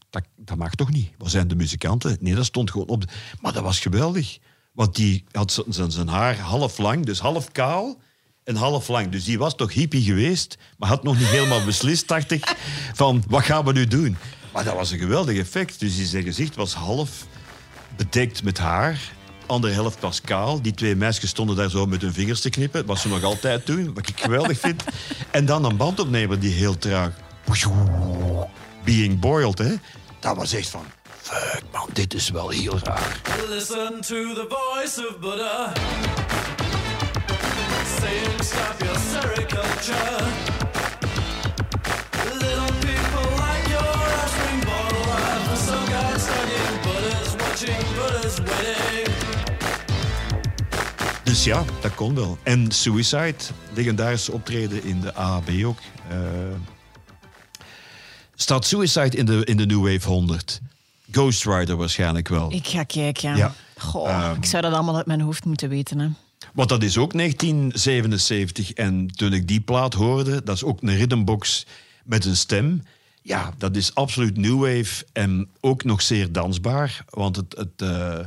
Dat, 0.49 0.57
mag 0.57 0.75
toch 0.75 0.91
niet? 0.91 1.11
Waar 1.17 1.29
zijn 1.29 1.47
de 1.47 1.55
muzikanten? 1.55 2.17
Nee, 2.19 2.35
dat 2.35 2.45
stond 2.45 2.71
gewoon 2.71 2.87
op. 2.87 3.03
maar 3.41 3.53
dat 3.53 3.63
was 3.63 3.79
geweldig. 3.79 4.37
Want 4.71 4.95
die 4.95 5.23
had 5.31 5.63
zijn 5.67 6.07
haar 6.07 6.37
half 6.37 6.77
lang, 6.77 7.05
dus 7.05 7.19
half 7.19 7.51
kaal 7.51 7.97
en 8.43 8.55
half 8.55 8.87
lang. 8.87 9.09
Dus 9.09 9.23
die 9.23 9.39
was 9.39 9.55
toch 9.55 9.73
hippie 9.73 10.03
geweest, 10.03 10.57
maar 10.77 10.89
had 10.89 11.03
nog 11.03 11.17
niet 11.17 11.27
helemaal 11.27 11.65
beslist, 11.65 12.07
dacht 12.07 12.31
ik, 12.31 12.55
van 12.93 13.23
wat 13.27 13.43
gaan 13.43 13.65
we 13.65 13.71
nu 13.71 13.85
doen? 13.87 14.17
Maar 14.53 14.63
dat 14.63 14.73
was 14.75 14.91
een 14.91 14.99
geweldig 14.99 15.37
effect. 15.37 15.79
Dus 15.79 16.09
zijn 16.09 16.23
gezicht 16.23 16.55
was 16.55 16.73
half 16.73 17.25
bedekt 17.95 18.43
met 18.43 18.57
haar. 18.57 18.99
Andere 19.45 19.73
helft 19.73 19.99
was 19.99 20.21
kaal. 20.21 20.61
Die 20.61 20.73
twee 20.73 20.95
meisjes 20.95 21.29
stonden 21.29 21.55
daar 21.55 21.69
zo 21.69 21.85
met 21.85 22.01
hun 22.01 22.13
vingers 22.13 22.41
te 22.41 22.49
knippen. 22.49 22.85
Wat 22.85 22.99
ze 22.99 23.07
nog 23.07 23.23
altijd 23.23 23.65
doen, 23.65 23.93
wat 23.93 24.07
ik 24.07 24.19
geweldig 24.19 24.59
vind. 24.59 24.83
En 25.31 25.45
dan 25.45 25.65
een 25.65 25.77
bandopnemer 25.77 26.39
die 26.39 26.53
heel 26.53 26.77
traag... 26.77 27.11
Being 28.83 29.19
boiled, 29.19 29.57
hè. 29.57 29.75
Dat 30.19 30.35
was 30.35 30.53
echt 30.53 30.69
van... 30.69 30.85
Fuck, 31.21 31.61
man, 31.71 31.89
dit 31.93 32.13
is 32.13 32.29
wel 32.29 32.49
heel 32.49 32.79
raar. 32.83 33.21
Listen 33.47 34.01
to 34.01 34.33
the 34.33 34.45
voice 34.49 35.07
of 35.07 35.19
Buddha 35.19 35.73
saying, 37.99 38.43
Stop 38.43 38.75
your 38.83 38.97
sericulture. 39.11 40.17
Little 42.43 42.73
people 42.87 43.29
like 43.45 43.65
your 43.75 43.93
offspring 44.19 44.61
born 44.69 44.93
alive 45.01 45.57
some 45.57 45.85
guy 45.93 46.17
studying 46.17 46.77
Buddha's 46.83 47.35
watching 47.41 47.83
Buddha's 47.95 48.39
wedding. 48.39 49.07
Dus 51.23 51.43
ja, 51.43 51.63
dat 51.81 51.95
kon 51.95 52.15
wel. 52.15 52.37
En 52.43 52.71
Suicide, 52.71 53.35
legendarische 53.73 54.31
optreden 54.31 54.83
in 54.83 55.01
de 55.01 55.13
AAB 55.13 55.49
ook. 55.65 55.77
Eh, 56.09 56.17
staat 58.41 58.65
Suicide 58.65 59.17
in 59.17 59.25
de, 59.25 59.41
in 59.45 59.57
de 59.57 59.65
New 59.65 59.83
Wave 59.91 60.07
100? 60.09 60.59
Ghost 61.11 61.45
Rider 61.45 61.75
waarschijnlijk 61.75 62.27
wel. 62.27 62.51
Ik 62.53 62.67
ga 62.67 62.83
kijken. 62.83 63.35
Ja. 63.35 63.55
Goh, 63.77 64.09
Ehm. 64.09 64.35
ik 64.35 64.45
zou 64.45 64.61
dat 64.63 64.73
allemaal 64.73 64.95
uit 64.95 65.05
mijn 65.05 65.21
hoofd 65.21 65.45
moeten 65.45 65.69
weten. 65.69 65.99
Hè. 65.99 66.07
Want 66.53 66.69
dat 66.69 66.83
is 66.83 66.97
ook 66.97 67.13
1977. 67.13 68.71
En 68.73 69.07
toen 69.07 69.33
ik 69.33 69.47
die 69.47 69.61
plaat 69.61 69.93
hoorde, 69.93 70.43
dat 70.43 70.55
is 70.55 70.63
ook 70.63 70.81
een 70.81 70.95
rhythmbox 70.97 71.65
met 72.03 72.25
een 72.25 72.35
stem. 72.35 72.83
Ja, 73.21 73.53
dat 73.57 73.75
is 73.75 73.95
absoluut 73.95 74.37
new 74.37 74.59
wave 74.59 75.05
en 75.13 75.49
ook 75.59 75.83
nog 75.83 76.01
zeer 76.01 76.31
dansbaar. 76.31 77.05
Want 77.09 77.35
het, 77.35 77.55
het, 77.57 77.81
eh, 77.89 78.19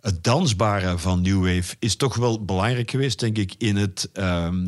het 0.00 0.24
dansbare 0.24 0.98
van 0.98 1.20
new 1.22 1.38
wave 1.44 1.76
is 1.78 1.96
toch 1.96 2.16
wel 2.16 2.44
belangrijk 2.44 2.90
geweest, 2.90 3.18
denk 3.20 3.38
ik, 3.38 3.54
in 3.58 3.76
het... 3.76 4.08
ehm, 4.12 4.66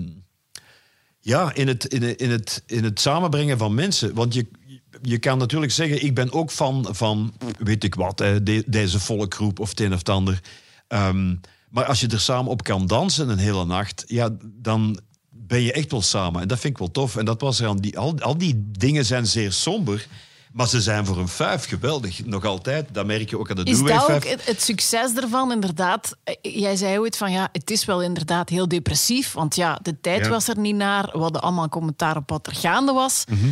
ja, 1.20 1.54
in 1.54 1.68
het, 1.68 1.84
in, 1.84 2.02
het, 2.02 2.20
in, 2.20 2.30
het, 2.30 2.62
in 2.66 2.84
het 2.84 3.00
samenbrengen 3.00 3.58
van 3.58 3.74
mensen. 3.74 4.14
Want 4.14 4.34
je, 4.34 4.46
je 5.02 5.18
kan 5.18 5.38
natuurlijk 5.38 5.72
zeggen, 5.72 6.04
ik 6.04 6.14
ben 6.14 6.32
ook 6.32 6.50
fan 6.50 6.86
van, 6.90 7.32
weet 7.58 7.84
ik 7.84 7.94
wat, 7.94 8.18
de- 8.18 8.62
deze 8.66 9.00
volkgroep 9.00 9.60
of 9.60 9.68
het 9.68 9.80
een 9.80 9.92
of 9.92 9.98
het 9.98 10.08
ander. 10.08 10.40
Ehm, 10.88 11.34
maar 11.70 11.84
als 11.84 12.00
je 12.00 12.06
er 12.08 12.20
samen 12.20 12.50
op 12.50 12.62
kan 12.62 12.86
dansen 12.86 13.28
een 13.28 13.38
hele 13.38 13.64
nacht, 13.64 14.04
ja, 14.06 14.28
dan 14.42 15.00
ben 15.30 15.60
je 15.62 15.72
echt 15.72 15.90
wel 15.90 16.02
samen. 16.02 16.40
En 16.42 16.48
dat 16.48 16.58
vind 16.60 16.72
ik 16.72 16.78
wel 16.78 16.90
tof. 16.90 17.16
En 17.16 17.24
dat 17.24 17.40
was 17.40 17.60
er 17.60 17.68
aan 17.68 17.76
die, 17.76 17.98
al, 17.98 18.18
al 18.20 18.38
die 18.38 18.70
dingen 18.78 19.04
zijn 19.04 19.26
zeer 19.26 19.52
somber. 19.52 20.06
Maar 20.52 20.68
ze 20.68 20.80
zijn 20.80 21.06
voor 21.06 21.18
een 21.18 21.28
vijf 21.28 21.64
geweldig. 21.68 22.24
Nog 22.24 22.44
altijd. 22.44 22.88
Dat 22.92 23.06
merk 23.06 23.30
je 23.30 23.38
ook 23.38 23.50
aan 23.50 23.56
de 23.56 23.64
Is 23.64 23.82
dat 23.82 24.10
ook 24.10 24.24
het, 24.24 24.46
het 24.46 24.62
succes 24.62 25.14
ervan, 25.14 25.52
inderdaad? 25.52 26.16
Eh, 26.24 26.34
Jij 26.42 26.76
zei 26.76 26.98
ooit 26.98 27.16
van 27.16 27.32
ja, 27.32 27.48
het 27.52 27.70
is 27.70 27.84
wel 27.84 28.02
inderdaad 28.02 28.48
heel 28.48 28.68
depressief. 28.68 29.32
Want 29.32 29.56
ja, 29.56 29.78
de 29.82 30.00
tijd 30.00 30.24
Ja. 30.24 30.30
was 30.30 30.48
er 30.48 30.58
niet 30.58 30.74
naar. 30.76 31.08
We 31.12 31.18
hadden 31.18 31.42
allemaal 31.42 31.68
commentaar 31.68 32.16
op 32.16 32.30
wat 32.30 32.46
er 32.46 32.54
gaande 32.54 32.92
was. 32.92 33.24
Mhm. 33.28 33.48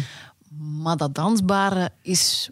Maar 0.56 0.96
dat 0.96 1.14
dansbare 1.14 1.90
is 2.02 2.50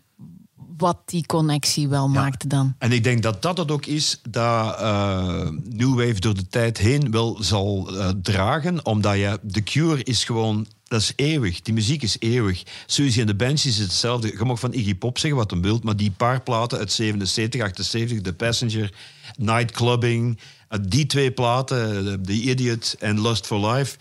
wat 0.77 0.99
die 1.05 1.27
connectie 1.27 1.89
wel 1.89 2.09
maakte 2.09 2.49
dan. 2.49 2.75
En 2.79 2.93
ik 2.93 3.05
denk 3.05 3.23
dat 3.23 3.43
dat 3.43 3.59
het 3.59 3.71
ook 3.71 3.87
is 3.87 4.21
dat 4.29 4.79
eh 4.79 5.49
New 5.65 5.95
Wave 5.95 6.21
door 6.21 6.35
de 6.35 6.49
tijd 6.49 6.79
heen 6.79 7.11
wel 7.11 7.37
zal 7.41 7.97
eh, 7.99 8.09
dragen. 8.23 8.85
Omdat 8.85 9.17
je, 9.17 9.41
The 9.51 9.63
Cure 9.63 10.03
is 10.03 10.25
gewoon, 10.25 10.67
dat 10.85 11.01
is 11.01 11.13
eeuwig. 11.17 11.61
Die 11.61 11.75
muziek 11.75 12.03
is 12.03 12.17
eeuwig. 12.19 12.63
Suzy 12.87 13.21
en 13.21 13.27
de 13.27 13.35
Bench 13.35 13.65
is 13.65 13.79
hetzelfde. 13.79 14.35
Je 14.39 14.45
mag 14.45 14.61
van 14.61 14.73
Iggy 14.73 14.95
Pop 14.95 15.19
zeggen 15.19 15.41
wat 15.41 15.51
hem 15.51 15.63
wilt, 15.63 15.85
maar 15.85 15.97
die 15.97 16.11
paar 16.11 16.43
platen 16.43 16.79
uit 16.79 16.93
77, 16.93 17.61
78, 17.61 18.21
The 18.21 18.33
Passenger, 18.33 18.93
Nightclubbing, 19.39 20.39
eh, 20.69 20.79
die 20.89 21.07
twee 21.07 21.31
platen, 21.31 22.23
The 22.23 22.33
Idiot 22.33 22.97
en 22.99 23.23
Lust 23.23 23.47
for 23.47 23.67
Life, 23.67 23.97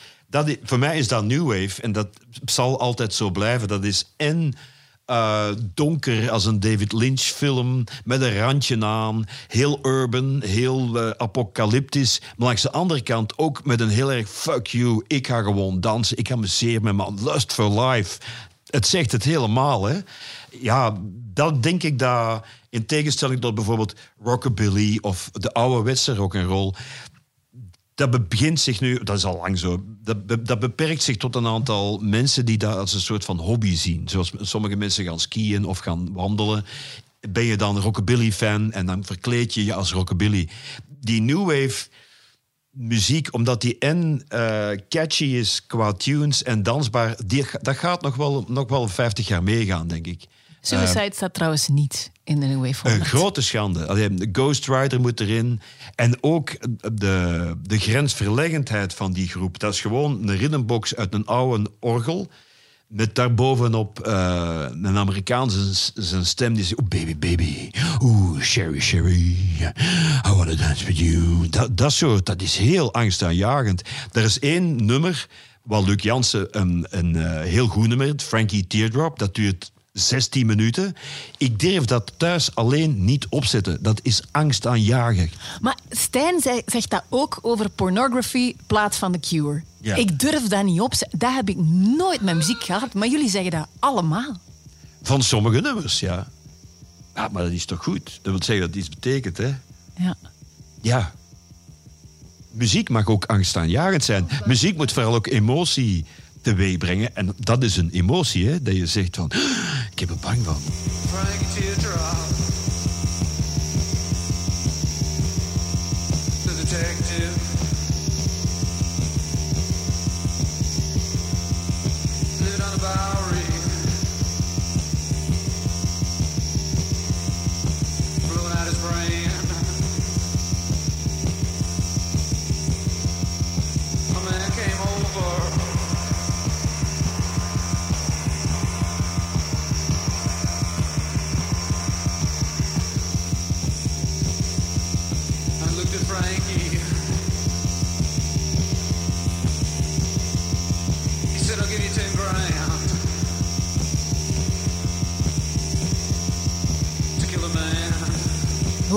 voor 0.63 0.79
mij 0.79 0.97
is 0.97 1.07
dat 1.07 1.23
New 1.23 1.47
Wave. 1.47 1.81
En 1.81 1.91
dat 1.91 2.07
zal 2.45 2.79
altijd 2.79 3.13
zo 3.13 3.29
blijven. 3.31 3.67
Dat 3.67 3.83
is 3.83 4.13
en 4.17 4.53
eh, 5.05 5.47
donker 5.73 6.31
als 6.31 6.45
een 6.45 6.59
David 6.59 6.93
Lynch 6.93 7.19
film, 7.19 7.83
met 8.03 8.21
een 8.21 8.37
randje 8.37 8.85
aan. 8.85 9.25
Heel 9.47 9.79
urban, 9.81 10.41
heel 10.43 10.99
eh, 10.99 11.09
apocalyptisch. 11.17 12.21
Maar 12.21 12.47
langs 12.47 12.61
de 12.61 12.71
andere 12.71 13.01
kant 13.01 13.37
ook 13.37 13.65
met 13.65 13.79
een 13.79 13.89
heel 13.89 14.11
erg 14.11 14.29
fuck 14.29 14.67
you. 14.67 15.03
Ik 15.07 15.27
ga 15.27 15.41
gewoon 15.41 15.79
dansen, 15.79 16.17
ik 16.17 16.27
ga 16.27 16.35
me 16.35 16.79
met 16.81 16.95
mijn 16.95 17.23
lust 17.23 17.53
for 17.53 17.81
life. 17.81 18.19
Het 18.69 18.87
zegt 18.87 19.11
het 19.11 19.23
helemaal, 19.23 19.85
hè. 19.85 19.99
Ja, 20.49 20.97
dat 21.33 21.63
denk 21.63 21.83
ik 21.83 21.99
dat... 21.99 22.45
In 22.69 22.85
tegenstelling 22.85 23.41
tot 23.41 23.55
bijvoorbeeld 23.55 23.93
rockabilly 24.23 24.97
of 25.01 25.29
de 25.33 25.51
ouderwetse 25.51 26.15
rock'n'roll 26.15 26.73
dat 27.95 28.29
begint 28.29 28.59
zich 28.59 28.79
nu, 28.79 29.03
dat 29.03 29.17
is 29.17 29.25
al 29.25 29.37
lang 29.37 29.59
zo, 29.59 29.83
dat, 30.03 30.45
dat 30.45 30.59
beperkt 30.59 31.03
zich 31.03 31.17
tot 31.17 31.35
een 31.35 31.47
aantal 31.47 31.97
mensen 31.97 32.45
die 32.45 32.57
dat 32.57 32.77
als 32.77 32.93
een 32.93 32.99
soort 32.99 33.25
van 33.25 33.39
hobby 33.39 33.75
zien. 33.75 34.09
Zoals 34.09 34.33
sommige 34.39 34.75
mensen 34.75 35.05
gaan 35.05 35.19
skiën 35.19 35.65
of 35.65 35.77
gaan 35.79 36.13
wandelen. 36.13 36.65
Ben 37.29 37.43
je 37.43 37.55
dan 37.55 37.79
rockabilly-fan 37.79 38.71
en 38.71 38.85
dan 38.85 39.05
verkleed 39.05 39.53
je 39.53 39.65
je 39.65 39.73
als 39.73 39.91
rockabilly. 39.91 40.49
Die 40.87 41.21
new 41.21 41.45
wave 41.45 41.87
muziek, 42.69 43.33
omdat 43.33 43.61
die 43.61 43.77
en 43.77 44.23
eh, 44.27 44.69
catchy 44.89 45.23
is 45.25 45.65
qua 45.65 45.91
tunes 45.91 46.43
en 46.43 46.63
dansbaar, 46.63 47.17
dat 47.61 47.77
gaat 47.77 48.01
nog 48.01 48.15
wel, 48.15 48.45
nog 48.47 48.69
wel 48.69 48.87
50 48.87 49.27
jaar 49.27 49.43
meegaan, 49.43 49.87
denk 49.87 50.07
ik. 50.07 50.25
Suicide 50.67 51.11
staat 51.13 51.33
trouwens 51.33 51.67
niet 51.67 52.11
in 52.23 52.39
de 52.39 52.45
New 52.45 52.65
Wave 52.65 52.85
Een 52.85 52.91
100. 52.91 53.09
grote 53.09 53.41
schande. 53.41 53.87
Allee, 53.87 54.13
de 54.13 54.29
Ghost 54.31 54.67
Rider 54.67 54.99
moet 54.99 55.19
erin. 55.19 55.61
En 55.95 56.17
ook 56.23 56.55
de, 56.93 57.53
de 57.61 57.77
grensverleggendheid 57.79 58.93
van 58.93 59.13
die 59.13 59.27
groep. 59.27 59.59
Dat 59.59 59.73
is 59.73 59.81
gewoon 59.81 60.27
een 60.27 60.37
rhythmbox 60.37 60.95
uit 60.95 61.13
een 61.13 61.25
oude 61.25 61.71
orgel. 61.79 62.27
Met 62.87 63.15
daarbovenop 63.15 63.99
eh 63.99 64.65
een 64.69 64.97
Amerikaan 64.97 65.51
zijn, 65.93 66.25
stem 66.25 66.53
die 66.53 66.63
zegt... 66.63 66.81
Oh, 66.81 66.87
baby, 66.87 67.17
baby. 67.17 67.69
Oeh, 68.01 68.41
Sherry, 68.41 68.79
Sherry. 68.79 69.35
I 70.27 70.29
want 70.29 70.49
to 70.49 70.55
dance 70.55 70.85
with 70.85 70.97
you. 70.97 71.49
Dat, 71.49 71.77
dat 71.77 71.91
soort, 71.91 72.25
dat 72.25 72.41
is 72.41 72.57
heel 72.57 72.93
angstaanjagend. 72.93 73.81
Er 74.11 74.23
is 74.23 74.39
één 74.39 74.85
nummer, 74.85 75.27
wat 75.63 75.87
Luc 75.87 76.03
Jansen 76.03 76.47
een, 76.59 76.85
een 76.89 77.15
eh, 77.15 77.41
heel 77.41 77.67
goed 77.67 77.87
nummer, 77.87 78.13
Frankie 78.17 78.67
Teardrop. 78.67 79.19
Dat 79.19 79.35
duurt 79.35 79.71
16 79.95 80.45
minuten. 80.45 80.95
Ik 81.37 81.59
durf 81.59 81.85
dat 81.85 82.13
thuis 82.17 82.55
alleen 82.55 83.05
niet 83.05 83.27
opzetten. 83.29 83.83
Dat 83.83 83.99
is 84.03 84.23
angstaanjagend. 84.31 85.33
Maar 85.61 85.77
Stijn 85.89 86.41
zei- 86.41 86.61
zegt 86.65 86.89
dat 86.89 87.03
ook 87.09 87.39
over 87.41 87.69
pornography, 87.69 88.55
plaat 88.67 88.95
van 88.95 89.11
The 89.11 89.19
Cure. 89.19 89.63
Ja. 89.81 89.95
Ik 89.95 90.19
durf 90.19 90.47
dat 90.47 90.63
niet 90.63 90.79
op. 90.81 90.93
Dat 91.11 91.33
heb 91.33 91.49
ik 91.49 91.57
nooit 91.97 92.21
met 92.21 92.35
muziek 92.35 92.63
gehad, 92.63 92.93
maar 92.93 93.07
jullie 93.07 93.29
zeggen 93.29 93.51
dat 93.51 93.67
allemaal. 93.79 94.37
Van 95.01 95.23
sommige 95.23 95.61
nummers, 95.61 95.99
ja. 95.99 96.27
Ja, 97.15 97.27
maar 97.31 97.43
dat 97.43 97.51
is 97.51 97.65
toch 97.65 97.83
goed? 97.83 98.05
Dat 98.21 98.33
wil 98.33 98.43
zeggen 98.43 98.65
dat 98.65 98.75
het 98.75 98.85
iets 98.85 98.89
betekent, 98.89 99.37
hè? 99.37 99.53
Ja. 99.97 100.15
Ja. 100.81 101.11
Muziek 102.51 102.89
mag 102.89 103.07
ook 103.07 103.25
angstaanjagend 103.25 104.03
zijn. 104.03 104.27
Muziek 104.45 104.77
moet 104.77 104.91
vooral 104.91 105.15
ook 105.15 105.27
emotie 105.27 106.05
teweeg 106.45 106.77
brengen. 106.77 107.15
En 107.15 107.33
dat 107.37 107.63
is 107.63 107.77
een 107.77 107.89
emotie, 107.91 108.47
hè? 108.47 108.61
Dat 108.61 108.75
je 108.75 108.85
zegt 108.85 109.15
van... 109.15 109.31
Ik 109.91 109.99
heb 109.99 110.09
er 110.09 110.17
bang 110.21 110.43
van. 110.43 110.61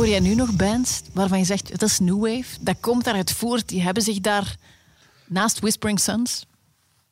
Hoor 0.08 0.16
jij 0.16 0.28
nu 0.28 0.34
nog 0.34 0.56
bands 0.56 1.02
waarvan 1.12 1.38
je 1.38 1.44
zegt, 1.44 1.78
dat 1.78 1.88
is 1.88 1.98
New 1.98 2.20
Wave, 2.20 2.56
dat 2.60 2.76
komt 2.80 3.04
daaruit 3.04 3.32
voort, 3.32 3.68
die 3.68 3.82
hebben 3.82 4.02
zich 4.02 4.20
daar 4.20 4.56
naast 5.26 5.60
Whispering 5.60 6.00
Suns... 6.00 6.46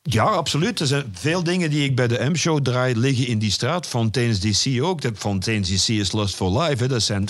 Ja, 0.03 0.23
absoluut. 0.23 0.81
Er 0.81 0.87
zijn 0.87 1.05
veel 1.13 1.43
dingen 1.43 1.71
die 1.71 1.85
ik 1.85 1.97
bij 1.97 2.09
de 2.09 2.31
M-show 2.31 2.63
draai 2.63 2.97
liggen 2.97 3.27
in 3.27 3.39
die 3.39 3.51
straat. 3.51 3.87
Fontaine's 3.87 4.41
DC 4.41 4.83
ook. 4.83 5.01
Dat 5.01 5.19
Fontaine's 5.19 5.69
DC 5.69 5.89
is 5.89 6.13
Lust 6.13 6.35
for 6.35 6.63
Life. 6.63 6.87
Dat 6.87 7.03
zijn 7.03 7.29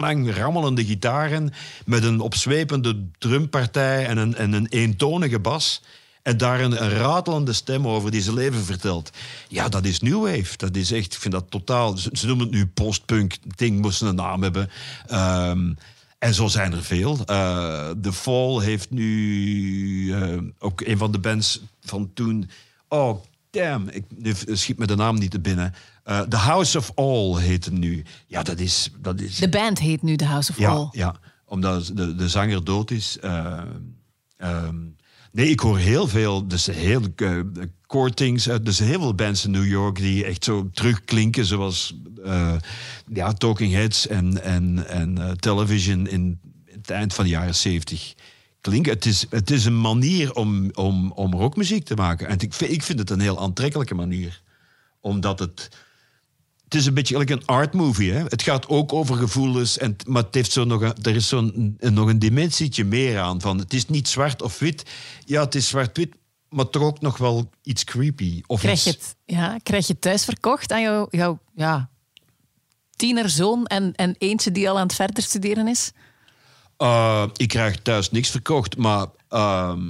lang, 0.00 0.34
rammelende 0.34 0.84
gitaren 0.84 1.52
met 1.86 2.04
een 2.04 2.20
opzwepende 2.20 3.06
drumpartij 3.18 4.06
en 4.06 4.16
een, 4.16 4.34
en 4.34 4.52
een 4.52 4.66
eentonige 4.66 5.38
bas. 5.38 5.82
En 6.22 6.36
daar 6.36 6.60
een, 6.60 6.82
een 6.82 6.90
ratelende 6.90 7.52
stem 7.52 7.88
over 7.88 8.10
die 8.10 8.22
zijn 8.22 8.34
leven 8.34 8.64
vertelt. 8.64 9.10
Ja, 9.48 9.68
dat 9.68 9.84
is 9.84 10.00
New 10.00 10.22
Wave. 10.22 10.56
Dat 10.56 10.76
is 10.76 10.92
echt, 10.92 11.12
ik 11.14 11.20
vind 11.20 11.34
dat 11.34 11.50
totaal... 11.50 11.96
Ze, 11.96 12.10
ze 12.12 12.26
noemen 12.26 12.46
het 12.46 12.54
nu 12.54 12.66
postpunk. 12.66 13.36
Ding 13.56 13.80
moest 13.80 14.02
een 14.02 14.14
naam 14.14 14.42
hebben. 14.42 14.70
Ehm, 15.06 15.72
en 16.18 16.34
zo 16.34 16.46
zijn 16.46 16.72
er 16.72 16.82
veel. 16.84 17.18
Eh 17.26 17.90
The 18.02 18.12
Fall 18.12 18.60
heeft 18.62 18.90
nu 18.90 20.12
eh, 20.14 20.38
ook 20.58 20.80
een 20.80 20.98
van 20.98 21.12
de 21.12 21.18
bands 21.18 21.60
van 21.80 22.10
toen. 22.14 22.50
Oh, 22.88 23.22
damn, 23.50 23.88
ik 23.88 24.04
nu 24.16 24.34
schiet 24.46 24.78
me 24.78 24.86
de 24.86 24.96
naam 24.96 25.18
niet 25.18 25.30
te 25.30 25.40
binnen. 25.40 25.74
Eh 26.04 26.20
The 26.20 26.36
House 26.36 26.78
of 26.78 26.92
All 26.94 27.40
heet 27.40 27.64
het 27.64 27.74
nu. 27.74 28.04
Ja, 28.26 28.42
dat 28.42 28.58
is. 28.58 28.90
Dat 28.98 29.20
is 29.20 29.36
De 29.36 29.48
band 29.48 29.78
heet 29.78 30.02
nu 30.02 30.16
The 30.16 30.24
House 30.24 30.50
of 30.50 30.58
ja, 30.58 30.70
All. 30.70 30.88
ja, 30.90 31.14
omdat 31.44 31.90
de, 31.94 32.14
de 32.14 32.28
zanger 32.28 32.64
dood 32.64 32.90
is. 32.90 33.18
Eh, 33.18 33.62
ehm, 34.36 34.76
nee, 35.32 35.48
ik 35.48 35.60
hoor 35.60 35.78
heel 35.78 36.08
veel. 36.08 36.48
Dus 36.48 36.66
heel 36.66 37.02
uh, 37.16 37.40
dus 38.62 38.78
heel 38.78 39.00
veel 39.00 39.14
bands 39.14 39.44
in 39.44 39.50
New 39.50 39.66
York 39.66 39.96
die 39.96 40.24
echt 40.24 40.44
zo 40.44 40.70
terugklinken. 40.72 41.44
Zoals 41.44 41.96
uh, 42.24 42.54
ja, 43.12 43.32
Talking 43.32 43.72
Heads 43.72 44.06
en, 44.06 44.42
en, 44.42 44.86
en 44.86 45.18
uh, 45.18 45.30
Television 45.30 46.06
in 46.06 46.40
het 46.64 46.90
eind 46.90 47.14
van 47.14 47.24
de 47.24 47.30
jaren 47.30 47.54
zeventig. 47.54 48.14
Klinken. 48.60 48.92
Het 48.92 49.06
is, 49.06 49.26
het 49.30 49.50
is 49.50 49.64
een 49.64 49.80
manier 49.80 50.34
om, 50.34 50.70
om, 50.72 51.12
om 51.12 51.34
rockmuziek 51.34 51.84
te 51.84 51.94
maken. 51.94 52.28
En 52.28 52.38
ik, 52.38 52.54
ik 52.54 52.82
vind 52.82 52.98
het 52.98 53.10
een 53.10 53.20
heel 53.20 53.40
aantrekkelijke 53.40 53.94
manier. 53.94 54.42
Omdat 55.00 55.38
het 55.38 55.68
het 56.70 56.80
is 56.80 56.86
een 56.86 56.94
beetje 56.94 57.14
gelijk 57.14 57.30
een 57.30 57.46
art 57.46 57.74
movie. 57.74 58.12
Hè? 58.12 58.22
Het 58.24 58.42
gaat 58.42 58.68
ook 58.68 58.92
over 58.92 59.16
gevoelens, 59.16 59.78
en, 59.78 59.96
maar 60.06 60.22
het 60.22 60.34
heeft 60.34 60.52
zo 60.52 60.64
nog 60.64 60.80
een, 60.80 60.94
er 61.02 61.14
is 61.14 61.28
zo'n 61.28 61.76
nog 61.78 62.08
een 62.08 62.18
dimensietje 62.18 62.84
meer 62.84 63.18
aan. 63.18 63.40
Van, 63.40 63.58
het 63.58 63.72
is 63.72 63.86
niet 63.86 64.08
zwart 64.08 64.42
of 64.42 64.58
wit. 64.58 64.82
Ja, 65.24 65.40
het 65.44 65.54
is 65.54 65.68
zwart-wit, 65.68 66.14
maar 66.48 66.68
toch 66.68 66.82
ook 66.82 67.00
nog 67.00 67.16
wel 67.18 67.50
iets 67.62 67.84
creepy. 67.84 68.42
Of 68.46 68.60
Krijg 68.60 68.74
iets- 68.76 68.84
je, 68.84 68.90
het, 68.90 69.16
ja, 69.24 69.58
krijg 69.62 69.86
je 69.86 69.98
thuis 69.98 70.24
verkocht 70.24 70.72
aan 70.72 70.80
jouw, 71.10 71.38
ja, 71.54 71.88
tienerzoon 72.96 73.66
en, 73.66 73.94
en 73.94 74.14
eentje 74.18 74.52
die 74.52 74.70
al 74.70 74.76
aan 74.76 74.86
het 74.86 74.94
verder 74.94 75.22
studeren 75.22 75.68
is? 75.68 75.92
Uh, 76.78 77.24
ik 77.36 77.48
krijg 77.48 77.76
thuis 77.82 78.10
niks 78.10 78.30
verkocht, 78.30 78.76
maar 78.76 79.06
ehm, 79.28 79.88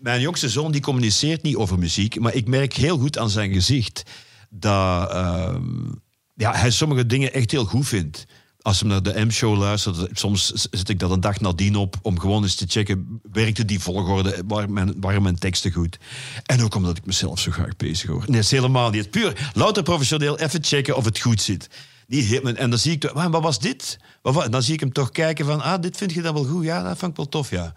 mijn 0.00 0.20
jongste 0.20 0.48
zoon 0.48 0.72
die 0.72 0.80
communiceert 0.80 1.42
niet 1.42 1.56
over 1.56 1.78
muziek, 1.78 2.20
maar 2.20 2.34
ik 2.34 2.46
merk 2.48 2.72
heel 2.72 2.98
goed 2.98 3.18
aan 3.18 3.30
zijn 3.30 3.52
gezicht 3.52 4.02
dat 4.50 5.10
ehm, 5.10 5.92
ja, 6.34 6.54
hij 6.54 6.70
sommige 6.70 7.06
dingen 7.06 7.32
echt 7.32 7.50
heel 7.50 7.64
goed 7.64 7.86
vindt. 7.88 8.26
als 8.62 8.78
je 8.78 8.84
naar 8.84 9.02
de 9.02 9.24
M-show 9.24 9.58
luistert, 9.58 10.18
soms 10.18 10.52
zet 10.52 10.88
ik 10.88 10.98
dat 10.98 11.10
een 11.10 11.20
dag 11.20 11.40
nadien 11.40 11.76
op 11.76 11.96
om 12.02 12.18
gewoon 12.18 12.42
eens 12.42 12.54
te 12.54 12.64
checken, 12.68 13.20
werkte 13.32 13.64
die 13.64 13.80
volgorde, 13.80 14.42
waren 14.46 14.72
mijn, 14.72 15.00
waren 15.00 15.22
mijn 15.22 15.38
teksten 15.38 15.72
goed? 15.72 15.98
En 16.46 16.62
ook 16.62 16.74
omdat 16.74 16.96
ik 16.96 17.06
mezelf 17.06 17.38
zo 17.38 17.50
graag 17.50 17.76
bezig 17.76 18.10
hoor. 18.10 18.24
Nee, 18.26 18.40
is 18.40 18.50
helemaal 18.50 18.90
niet. 18.90 19.10
Puur, 19.10 19.50
louter 19.54 19.82
professioneel, 19.82 20.38
even 20.38 20.64
checken 20.64 20.96
of 20.96 21.04
het 21.04 21.20
goed 21.20 21.40
zit. 21.40 21.68
Die 22.06 22.40
en 22.40 22.70
dan 22.70 22.78
zie 22.78 22.92
ik, 22.92 23.00
toch, 23.00 23.14
"Ah, 23.14 23.32
wat 23.32 23.42
was 23.42 23.58
dit? 23.58 23.98
Wat 24.22 24.34
wa-" 24.34 24.48
dan 24.48 24.62
zie 24.62 24.74
ik 24.74 24.80
hem 24.80 24.92
toch 24.92 25.10
kijken 25.10 25.44
van, 25.46 25.60
ah, 25.60 25.82
dit 25.82 25.96
vind 25.96 26.12
je 26.12 26.22
dan 26.22 26.34
wel 26.34 26.44
goed? 26.44 26.64
Ja, 26.64 26.82
dat 26.82 26.98
vond 26.98 27.10
ik 27.10 27.16
wel 27.16 27.28
tof, 27.28 27.50
ja. 27.50 27.74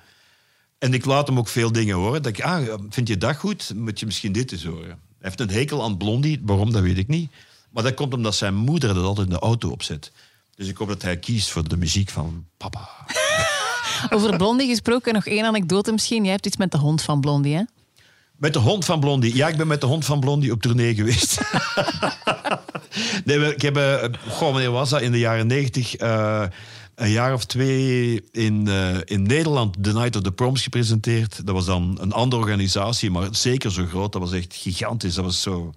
En 0.80 0.93
ik 0.93 1.06
laat 1.06 1.27
hem 1.27 1.38
ook 1.38 1.47
veel 1.47 1.72
dingen 1.72 1.95
horen. 1.95 2.22
Dat 2.22 2.38
ik, 2.38 2.43
ah, 2.43 2.73
vind 2.89 3.07
je 3.07 3.18
dat 3.18 3.35
goed? 3.35 3.73
Moet 3.76 3.99
je 3.99 4.06
misschien 4.06 4.31
dit 4.31 4.52
eens 4.52 4.64
horen. 4.64 4.99
Hij 5.23 5.31
heeft 5.35 5.49
een 5.51 5.57
hekel 5.57 5.83
aan 5.83 5.97
Blondie. 5.97 6.41
Waarom, 6.45 6.71
dat 6.71 6.81
weet 6.81 6.97
ik 6.97 7.07
niet. 7.07 7.31
Maar 7.69 7.83
dat 7.83 7.93
komt 7.93 8.13
omdat 8.13 8.35
zijn 8.35 8.55
moeder 8.55 8.93
dat 8.93 9.03
altijd 9.03 9.27
in 9.27 9.33
de 9.33 9.39
auto 9.39 9.69
opzet. 9.69 10.11
Dus 10.55 10.67
ik 10.67 10.77
hoop 10.77 10.87
dat 10.87 11.01
hij 11.01 11.17
kiest 11.17 11.49
voor 11.49 11.67
de 11.67 11.77
muziek 11.77 12.09
van 12.09 12.45
papa. 12.57 12.89
Over 14.15 14.37
Blondie 14.37 14.67
gesproken, 14.67 15.13
nog 15.13 15.25
één 15.25 15.45
anekdote 15.45 15.91
misschien. 15.91 16.23
Jij 16.23 16.31
hebt 16.31 16.45
iets 16.45 16.57
met 16.57 16.71
de 16.71 16.77
hond 16.77 17.01
van 17.01 17.19
Blondie, 17.21 17.55
hè? 17.55 17.61
Met 18.37 18.53
de 18.53 18.59
hond 18.59 18.85
van 18.85 18.99
Blondie. 18.99 19.35
Ja, 19.35 19.47
ik 19.47 19.57
ben 19.57 19.67
met 19.67 19.81
de 19.81 19.87
hond 19.87 20.05
van 20.05 20.19
Blondie 20.19 20.51
op 20.51 20.61
tournee 20.61 20.95
geweest. 20.95 21.41
nee, 23.25 23.53
ik 23.53 23.61
heb, 23.61 23.77
eh, 23.77 24.03
goh, 24.27 24.51
wanneer 24.51 24.71
was 24.71 24.89
dat? 24.89 25.01
In 25.01 25.11
de 25.11 25.19
jaren 25.19 25.47
negentig. 25.47 25.95
eh, 25.95 26.43
een 26.95 27.10
jaar 27.10 27.34
of 27.34 27.45
twee 27.45 28.22
in, 28.32 28.68
eh, 28.68 28.98
in 29.03 29.24
Nederland 29.24 29.84
The 29.84 29.94
Night 29.94 30.15
of 30.15 30.22
the 30.22 30.32
Proms 30.32 30.64
gepresenteerd. 30.64 31.45
Dat 31.45 31.56
was 31.56 31.65
dan 31.65 31.98
een 32.02 32.11
andere 32.11 32.41
organisatie, 32.41 33.11
maar 33.11 33.28
zeker 33.32 33.72
zo 33.72 33.86
groot. 33.86 34.11
Dat 34.11 34.22
was 34.22 34.32
echt 34.32 34.56
gigantisch. 34.56 35.14
Dat 35.14 35.26
was 35.26 35.41
zo 35.41 35.74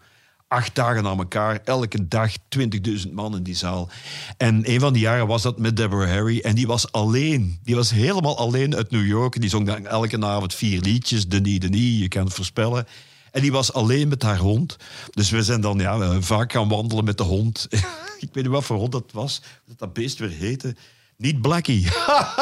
acht 0.49 0.75
dagen 0.75 1.07
aan 1.07 1.19
elkaar. 1.19 1.61
Elke 1.65 2.09
dag 2.09 2.33
20.000 2.49 3.13
man 3.13 3.37
in 3.37 3.43
die 3.43 3.55
zaal. 3.55 3.89
En 4.37 4.71
een 4.71 4.81
van 4.81 4.93
die 4.93 5.03
jaren 5.03 5.27
was 5.27 5.43
dat 5.43 5.59
met 5.59 5.77
Deborah 5.77 6.11
Harry. 6.11 6.41
En 6.41 6.55
die 6.55 6.67
was 6.67 6.93
alleen. 6.93 7.59
Die 7.63 7.75
was 7.75 7.91
helemaal 7.91 8.39
alleen 8.39 8.77
uit 8.77 8.91
New 8.91 9.07
York. 9.07 9.41
Die 9.41 9.51
zong 9.51 9.67
dan 9.67 9.87
elke 9.87 10.21
avond 10.21 10.55
vier 10.55 10.81
liedjes. 10.81 11.29
Denis, 11.29 11.59
Denis, 11.59 11.99
je 11.99 12.09
kan 12.09 12.25
het 12.25 12.35
voorspellen. 12.35 12.87
En 13.31 13.43
die 13.43 13.53
was 13.53 13.73
alleen 13.73 14.09
met 14.09 14.23
haar 14.23 14.39
hond. 14.39 14.77
Dus 15.11 15.31
we 15.31 15.43
zijn 15.43 15.61
dan 15.61 15.79
ja, 15.79 16.01
eh, 16.01 16.17
vaak 16.21 16.53
gaan 16.53 16.69
wandelen 16.69 17.05
met 17.05 17.19
de 17.19 17.25
hond. 17.25 17.67
Ik 18.19 18.29
weet 18.33 18.45
niet 18.45 18.53
wat 18.53 18.65
voor 18.65 18.77
hond 18.77 18.93
dat 18.93 19.13
was. 19.13 19.43
Dat 19.67 19.79
dat 19.79 19.93
beest 19.93 20.19
weer 20.19 20.31
heette. 20.31 20.77
Niet 21.17 21.41
Blackie. 21.41 21.89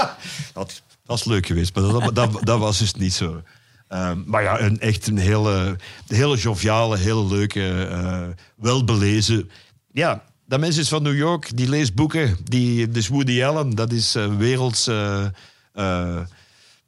dat, 0.55 0.83
dat 1.05 1.19
is 1.19 1.25
leuk 1.25 1.47
geweest, 1.47 1.75
maar 1.75 1.85
dat, 1.85 2.15
dat, 2.15 2.39
dat 2.43 2.59
was 2.59 2.79
dus 2.79 2.95
niet 2.95 3.15
zo. 3.15 3.43
Ehm, 3.89 4.23
maar 4.27 4.43
ja, 4.43 4.61
een, 4.61 4.81
echt 4.81 5.07
een 5.07 5.19
hele, 5.19 5.77
hele 6.07 6.37
joviale, 6.37 6.97
hele 6.97 7.27
leuke, 7.27 7.87
eh 7.87 8.29
welbelezen. 8.57 9.51
Ja, 9.93 10.25
dat 10.47 10.61
mens 10.61 10.77
is 10.77 10.89
van 10.89 11.03
New 11.03 11.17
York, 11.17 11.57
die 11.57 11.69
leest 11.69 11.95
boeken. 11.95 12.37
Die, 12.45 12.89
dus 12.89 13.09
Woody 13.09 13.45
Allen, 13.45 13.71
dat 13.71 13.93
is 13.93 14.15
eh, 14.15 14.37
werelds 14.37 14.87
eh, 14.87 16.21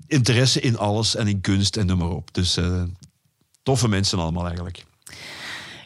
interesse 0.07 0.61
in 0.61 0.79
alles 0.79 1.17
en 1.17 1.27
in 1.27 1.41
kunst 1.41 1.77
en 1.77 1.87
noem 1.87 1.99
maar 1.99 2.11
op. 2.11 2.35
Dus 2.35 2.57
eh, 2.57 2.83
toffe 3.63 3.89
mensen 3.89 4.19
allemaal 4.19 4.45
eigenlijk. 4.45 4.85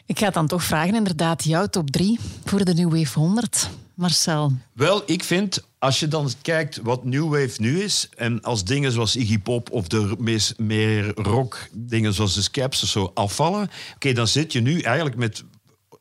Ik 0.05 0.19
ga 0.19 0.25
het 0.25 0.33
dan 0.33 0.47
toch 0.47 0.63
vragen, 0.63 0.95
inderdaad, 0.95 1.43
jouw 1.43 1.65
top 1.65 1.89
3 1.89 2.19
voor 2.45 2.65
de 2.65 2.73
New 2.73 2.97
Wave 2.97 3.19
100. 3.19 3.69
Marcel, 4.01 4.51
Wel, 4.73 5.03
ik 5.05 5.23
vind, 5.23 5.63
als 5.79 5.99
je 5.99 6.07
dan 6.07 6.29
kijkt 6.41 6.79
wat 6.83 7.03
New 7.03 7.29
Wave 7.29 7.61
nu 7.61 7.81
is... 7.81 8.09
en 8.17 8.41
als 8.41 8.63
dingen 8.63 8.91
zoals 8.91 9.15
Iggy 9.15 9.39
Pop 9.39 9.71
of 9.71 9.87
de 9.87 10.15
meest, 10.19 10.59
meer 10.59 11.11
rock 11.15 11.67
dingen 11.71 12.13
zoals 12.13 12.33
de 12.35 12.41
Scaps 12.41 12.83
of 12.83 12.89
zo 12.89 13.11
afvallen... 13.13 13.69
oké, 13.95 14.13
dan 14.13 14.27
zit 14.27 14.53
je 14.53 14.61
nu 14.61 14.79
eigenlijk 14.79 15.15
met 15.15 15.43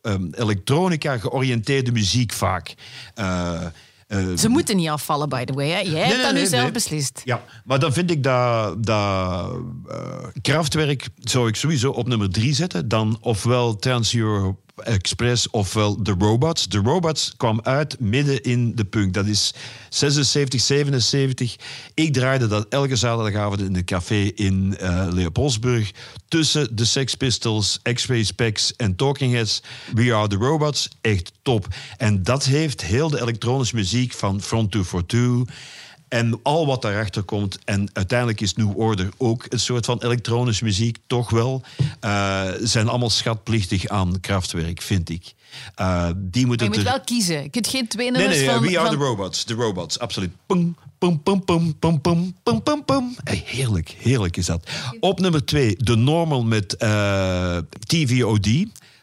ehm, 0.03 0.27
elektronica 0.33 1.19
georiënteerde 1.19 1.93
muziek 1.93 2.33
vaak. 2.33 2.75
Eh, 3.15 3.65
eh, 4.07 4.37
ze 4.37 4.49
moeten 4.49 4.77
niet 4.77 4.89
afvallen, 4.89 5.29
by 5.29 5.45
the 5.45 5.53
way. 5.53 5.69
Hè? 5.69 5.79
Jij 5.79 5.91
Nee, 5.91 6.03
hebt 6.03 6.15
nee, 6.15 6.23
dat 6.23 6.33
nu 6.33 6.39
nee, 6.39 6.49
zelf 6.49 6.73
beslist. 6.73 7.23
Ja, 7.25 7.45
maar 7.65 7.79
dan 7.79 7.93
vind 7.93 8.11
ik 8.11 8.23
dat, 8.23 8.85
dat 8.85 9.53
eh, 9.89 10.27
krachtwerk 10.43 11.09
zou 11.19 11.49
ik 11.49 11.57
sowieso 11.57 11.91
op 11.91 12.09
nummer 12.09 12.31
drie 12.31 12.55
zetten. 12.55 12.89
Dan 12.89 13.19
ofwel 13.21 13.77
Trans-Europe 13.77 14.61
Express 14.83 15.51
ofwel 15.51 16.03
The 16.03 16.15
Robots. 16.19 16.67
The 16.67 16.79
Robots 16.79 17.33
kwam 17.37 17.61
uit 17.63 18.01
midden 18.01 18.43
in 18.43 18.75
de 18.75 18.85
punk. 18.85 19.15
Dat 19.15 19.27
is 19.27 19.55
76, 19.89 20.61
77. 20.61 21.57
Ik 21.95 22.13
draaide 22.13 22.47
dat 22.47 22.67
elke 22.69 22.97
zaterdagavond 22.97 23.61
in 23.61 23.77
een 23.77 23.85
café 23.85 24.31
in 24.35 24.77
eh, 24.79 25.07
Leopoldsburg. 25.11 25.91
Tussen 26.29 26.77
de 26.77 26.85
Sex 26.85 27.15
Pistols, 27.15 27.79
X-Ray 27.95 28.23
Specs 28.23 28.77
en 28.77 28.97
Talking 28.97 29.33
Heads. 29.33 29.63
We 29.95 30.15
Are 30.15 30.29
The 30.29 30.37
Robots. 30.37 30.89
Echt 31.01 31.33
top. 31.43 31.67
En 31.97 32.23
dat 32.23 32.45
heeft 32.45 32.83
heel 32.83 33.11
de 33.11 33.21
elektronische 33.21 33.75
muziek 33.75 34.13
van 34.13 34.41
Front 34.41 34.71
242... 34.71 35.79
En 36.11 36.41
al 36.43 36.67
wat 36.67 36.83
daarachter 36.83 37.23
komt, 37.23 37.59
en 37.65 37.91
uiteindelijk 37.93 38.41
is 38.41 38.55
New 38.55 38.79
Order 38.79 39.09
ook 39.17 39.47
een 39.49 39.61
soort 39.61 39.85
van 39.85 40.03
elektronische 40.03 40.65
muziek, 40.65 40.97
toch 41.07 41.31
wel, 41.31 41.63
eh, 42.01 42.45
zijn 42.63 42.89
allemaal 42.89 43.11
schatplichtig 43.11 43.87
aan 43.87 44.21
krachtwerk, 44.21 44.83
vind 44.83 45.09
ik. 45.09 45.35
Eh, 45.75 46.09
die 46.17 46.47
moeten 46.47 46.67
je 46.67 46.73
moet 46.77 46.83
er- 46.87 46.91
wel 46.93 47.01
kiezen. 47.01 47.43
Je 47.43 47.49
kunt 47.49 47.67
geen 47.69 47.89
twee 47.89 48.11
Nee, 48.11 48.19
nummers 48.21 48.41
nee, 48.41 48.51
van... 48.51 48.61
We 48.63 48.79
Are 48.79 48.89
van- 48.89 48.99
the 48.99 49.05
Robots. 49.05 49.45
The 49.45 49.55
Robots, 49.55 49.99
absoluut. 49.99 50.31
Pum, 50.47 50.77
pum, 50.99 51.23
pum, 51.23 51.45
pum, 51.45 51.79
pum, 51.79 52.01
pum, 52.01 52.35
pum, 52.43 52.63
pum, 52.63 52.85
pum. 52.85 53.15
Hey, 53.25 53.43
heerlijk, 53.47 53.95
heerlijk 53.99 54.37
is 54.37 54.47
dat. 54.47 54.71
Op 55.01 55.21
nummer 55.21 55.45
twee, 55.45 55.77
The 55.77 55.97
Normal 55.97 56.43
met 56.43 56.77
eh, 56.77 57.57
TVOD. 57.87 58.49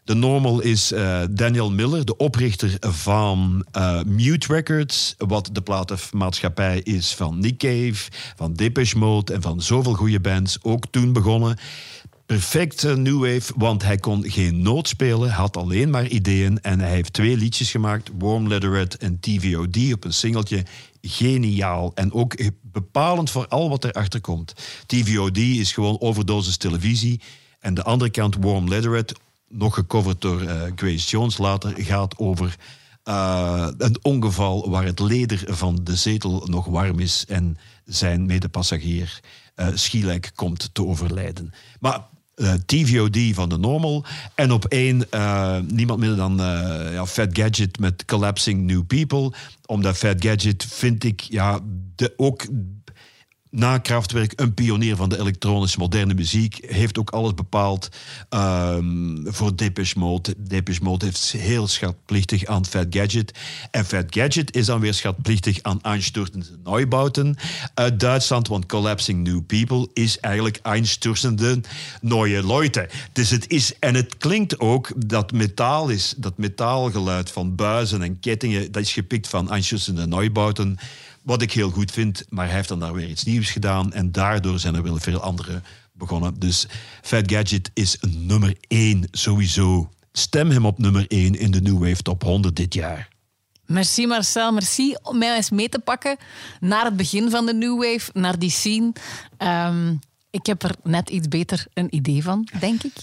De 0.07 0.15
Normal 0.15 0.61
is 0.61 0.91
eh, 0.91 1.21
Daniel 1.31 1.71
Miller, 1.71 2.05
de 2.05 2.17
oprichter 2.17 2.77
van 2.79 3.65
eh, 3.71 4.01
Mute 4.03 4.53
Records, 4.53 5.15
wat 5.17 5.49
de 5.51 5.61
platenmaatschappij 5.61 6.79
is 6.79 7.13
van 7.13 7.39
Nick 7.39 7.57
Cave, 7.57 8.11
van 8.35 8.53
Depeche 8.53 8.97
Mode 8.97 9.33
en 9.33 9.41
van 9.41 9.61
zoveel 9.61 9.93
goede 9.93 10.19
bands, 10.19 10.57
ook 10.61 10.85
toen 10.91 11.13
begonnen. 11.13 11.57
Perfect 12.25 12.83
eh, 12.83 12.95
new 12.95 13.19
wave, 13.19 13.53
want 13.55 13.83
hij 13.83 13.97
kon 13.97 14.29
geen 14.29 14.61
noot 14.61 14.87
spelen, 14.87 15.29
had 15.29 15.57
alleen 15.57 15.89
maar 15.89 16.07
ideeën 16.07 16.61
en 16.61 16.79
hij 16.79 16.91
heeft 16.91 17.13
twee 17.13 17.37
liedjes 17.37 17.71
gemaakt, 17.71 18.09
Warm 18.17 18.47
Leatherette 18.47 18.97
en 18.97 19.19
TVOD 19.19 19.93
op 19.93 20.03
een 20.03 20.13
singeltje. 20.13 20.65
Geniaal 21.01 21.91
en 21.95 22.13
ook 22.13 22.35
bepalend 22.61 23.29
voor 23.29 23.47
al 23.47 23.69
wat 23.69 23.83
erachter 23.83 24.21
komt. 24.21 24.53
TVOD 24.85 25.37
is 25.37 25.71
gewoon 25.71 25.99
overdosis 25.99 26.57
televisie 26.57 27.21
en 27.59 27.73
de 27.73 27.83
andere 27.83 28.11
kant 28.11 28.35
Warm 28.39 28.67
Leatherette, 28.67 29.15
nog 29.49 29.73
gecoverd 29.73 30.21
door 30.21 30.41
eh, 30.41 30.61
Grace 30.75 31.07
Jones 31.09 31.37
later, 31.37 31.73
gaat 31.77 32.17
over 32.17 32.55
eh, 33.03 33.67
een 33.77 33.97
ongeval 34.01 34.69
waar 34.69 34.83
het 34.83 34.99
leder 34.99 35.43
van 35.47 35.79
de 35.83 35.95
zetel 35.95 36.45
nog 36.45 36.65
warm 36.65 36.99
is 36.99 37.25
en 37.27 37.57
zijn 37.85 38.25
medepassagier 38.25 39.19
eh 39.55 39.67
schielijk 39.73 40.31
komt 40.35 40.69
te 40.73 40.85
overlijden. 40.85 41.53
Maar 41.79 42.01
TVOD 42.65 43.17
van 43.31 43.49
de 43.49 43.57
Normal 43.57 44.05
en 44.35 44.51
op 44.51 44.65
één 44.65 45.07
niemand 45.67 45.99
minder 45.99 46.17
dan 46.17 46.37
ja, 46.91 47.05
Fat 47.05 47.29
Gadget 47.31 47.79
met 47.79 48.05
Collapsing 48.05 48.61
New 48.61 48.85
People. 48.85 49.31
Omdat 49.65 49.97
Fat 49.97 50.15
Gadget 50.19 50.65
vind 50.65 51.03
ik 51.03 51.21
ja, 51.21 51.59
de, 51.95 52.13
ook 52.17 52.45
na 53.49 53.77
Kraftwerk 53.77 54.33
een 54.35 54.53
pionier 54.53 54.95
van 54.95 55.09
de 55.09 55.19
elektronische 55.19 55.79
moderne 55.79 56.13
muziek. 56.13 56.57
Heeft 56.67 56.99
ook 56.99 57.09
alles 57.09 57.33
bepaald 57.33 57.89
ehm, 58.29 59.15
voor 59.25 59.55
Depeche 59.55 59.99
Mode. 59.99 60.33
Depeche 60.37 60.83
Mode 60.83 61.05
heeft 61.05 61.31
heel 61.31 61.67
schatplichtig 61.67 62.45
aan 62.45 62.65
Fat 62.65 62.85
Gadget. 62.89 63.37
En 63.71 63.85
Fat 63.85 64.05
Gadget 64.09 64.55
is 64.55 64.65
dan 64.65 64.79
weer 64.79 64.93
schatplichtig 64.93 65.59
aan 65.61 65.81
Einstürzende 65.81 66.45
Neubauten 66.63 67.35
uit 67.73 67.99
Duitsland. 67.99 68.47
Want 68.47 68.65
Collapsing 68.65 69.23
New 69.23 69.41
People 69.45 69.87
is 69.93 70.19
eigenlijk 70.19 70.59
Einstürzende 70.61 71.61
Neue 72.01 72.47
Leute. 72.47 72.89
Dus 73.13 73.29
het 73.29 73.49
is, 73.49 73.79
en 73.79 73.95
het 73.95 74.17
klinkt 74.17 74.59
ook 74.59 74.91
dat 74.95 75.31
metaal 75.31 75.89
is, 75.89 76.13
dat 76.17 76.37
metaalgeluid 76.37 77.31
van 77.31 77.55
buizen 77.55 78.01
en 78.01 78.19
kettingen, 78.19 78.71
dat 78.71 78.81
is 78.81 78.93
gepikt 78.93 79.27
van 79.27 79.49
Einstürzende 79.51 80.07
Neubauten. 80.07 80.77
Wat 81.27 81.41
ik 81.41 81.51
heel 81.51 81.69
goed 81.69 81.91
vind, 81.91 82.25
maar 82.29 82.45
hij 82.45 82.55
heeft 82.55 82.67
dan 82.67 82.79
daar 82.79 82.93
weer 82.93 83.09
iets 83.09 83.23
nieuws 83.23 83.49
gedaan. 83.49 83.93
En 83.93 84.11
daardoor 84.11 84.59
zijn 84.59 84.75
er 84.75 84.83
wel 84.83 84.97
veel 84.97 85.19
andere 85.19 85.61
begonnen. 85.91 86.39
Dus 86.39 86.67
Fat 87.01 87.31
Gadget 87.31 87.71
is 87.73 87.97
nummer 88.07 88.55
één 88.67 89.07
sowieso. 89.11 89.89
Stem 90.11 90.49
hem 90.49 90.65
op 90.65 90.77
nummer 90.77 91.05
één 91.07 91.35
in 91.39 91.51
de 91.51 91.61
New 91.61 91.77
Wave 91.77 92.01
Top 92.01 92.23
100 92.23 92.55
dit 92.55 92.73
jaar. 92.73 93.09
Merci 93.65 94.07
Marcel, 94.07 94.51
merci 94.51 94.95
om 95.01 95.17
mij 95.17 95.35
eens 95.35 95.49
mee 95.49 95.69
te 95.69 95.79
pakken 95.79 96.17
naar 96.59 96.85
het 96.85 96.97
begin 96.97 97.29
van 97.29 97.45
de 97.45 97.53
New 97.53 97.83
Wave, 97.83 98.09
naar 98.13 98.39
die 98.39 98.51
scene. 98.51 98.93
Ehm, 99.37 99.95
ik 100.29 100.45
heb 100.45 100.63
er 100.63 100.75
net 100.83 101.09
iets 101.09 101.27
beter 101.27 101.65
een 101.73 101.95
idee 101.95 102.23
van, 102.23 102.47
denk 102.59 102.83
ik. 102.83 102.93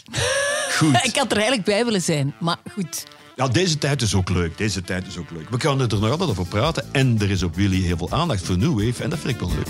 Goed. 0.76 1.04
Ik 1.08 1.16
had 1.16 1.30
er 1.30 1.36
eigenlijk 1.36 1.66
bij 1.66 1.84
willen 1.84 2.02
zijn, 2.02 2.34
maar 2.40 2.58
goed. 2.72 3.06
Ja, 3.36 3.48
deze 3.48 3.78
tijd 3.78 4.02
is 4.02 4.14
ook 4.14 4.28
leuk. 4.28 4.58
Deze 4.58 4.82
tijd 4.82 5.06
is 5.06 5.18
ook 5.18 5.30
leuk. 5.30 5.50
We 5.50 5.56
kunnen 5.56 5.88
er 5.88 6.00
nog 6.00 6.10
altijd 6.10 6.30
over 6.30 6.46
praten. 6.46 6.84
En 6.92 7.16
er 7.20 7.30
is 7.30 7.42
op 7.42 7.54
Willy 7.54 7.82
heel 7.82 7.96
veel 7.96 8.10
aandacht 8.10 8.44
voor 8.44 8.58
New 8.58 8.84
Wave. 8.84 9.02
En 9.02 9.10
dat 9.10 9.18
vind 9.18 9.34
ik 9.34 9.40
wel 9.40 9.50
leuk. 9.50 9.66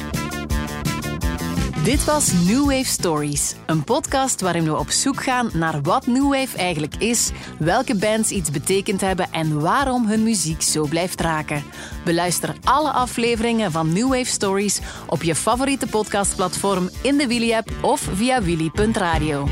Dit 1.85 2.05
was 2.05 2.32
New 2.32 2.65
Wave 2.65 2.85
Stories, 2.85 3.55
een 3.66 3.85
podcast 3.85 4.41
waarin 4.41 4.65
we 4.65 4.77
op 4.77 4.91
zoek 4.91 5.23
gaan 5.23 5.51
naar 5.53 5.82
wat 5.82 6.07
New 6.07 6.32
Wave 6.32 6.57
eigenlijk 6.57 6.95
is, 6.99 7.31
welke 7.59 7.97
bands 7.97 8.31
iets 8.31 8.51
betekend 8.51 9.01
hebben 9.01 9.32
en 9.32 9.61
waarom 9.61 10.07
hun 10.07 10.23
muziek 10.23 10.62
zo 10.62 10.86
blijft 10.86 11.20
raken. 11.20 11.62
Beluister 12.05 12.55
alle 12.65 12.91
afleveringen 12.91 13.73
van 13.73 13.93
New 13.93 14.09
Wave 14.09 14.24
Stories 14.24 14.81
op 15.07 15.23
je 15.23 15.35
favoriete 15.35 15.86
podcastplatform 15.86 16.91
in 17.03 17.16
de 17.16 17.27
Willy-app 17.27 17.70
of 17.82 18.09
via 18.15 18.43
willy.radio. 18.43 19.49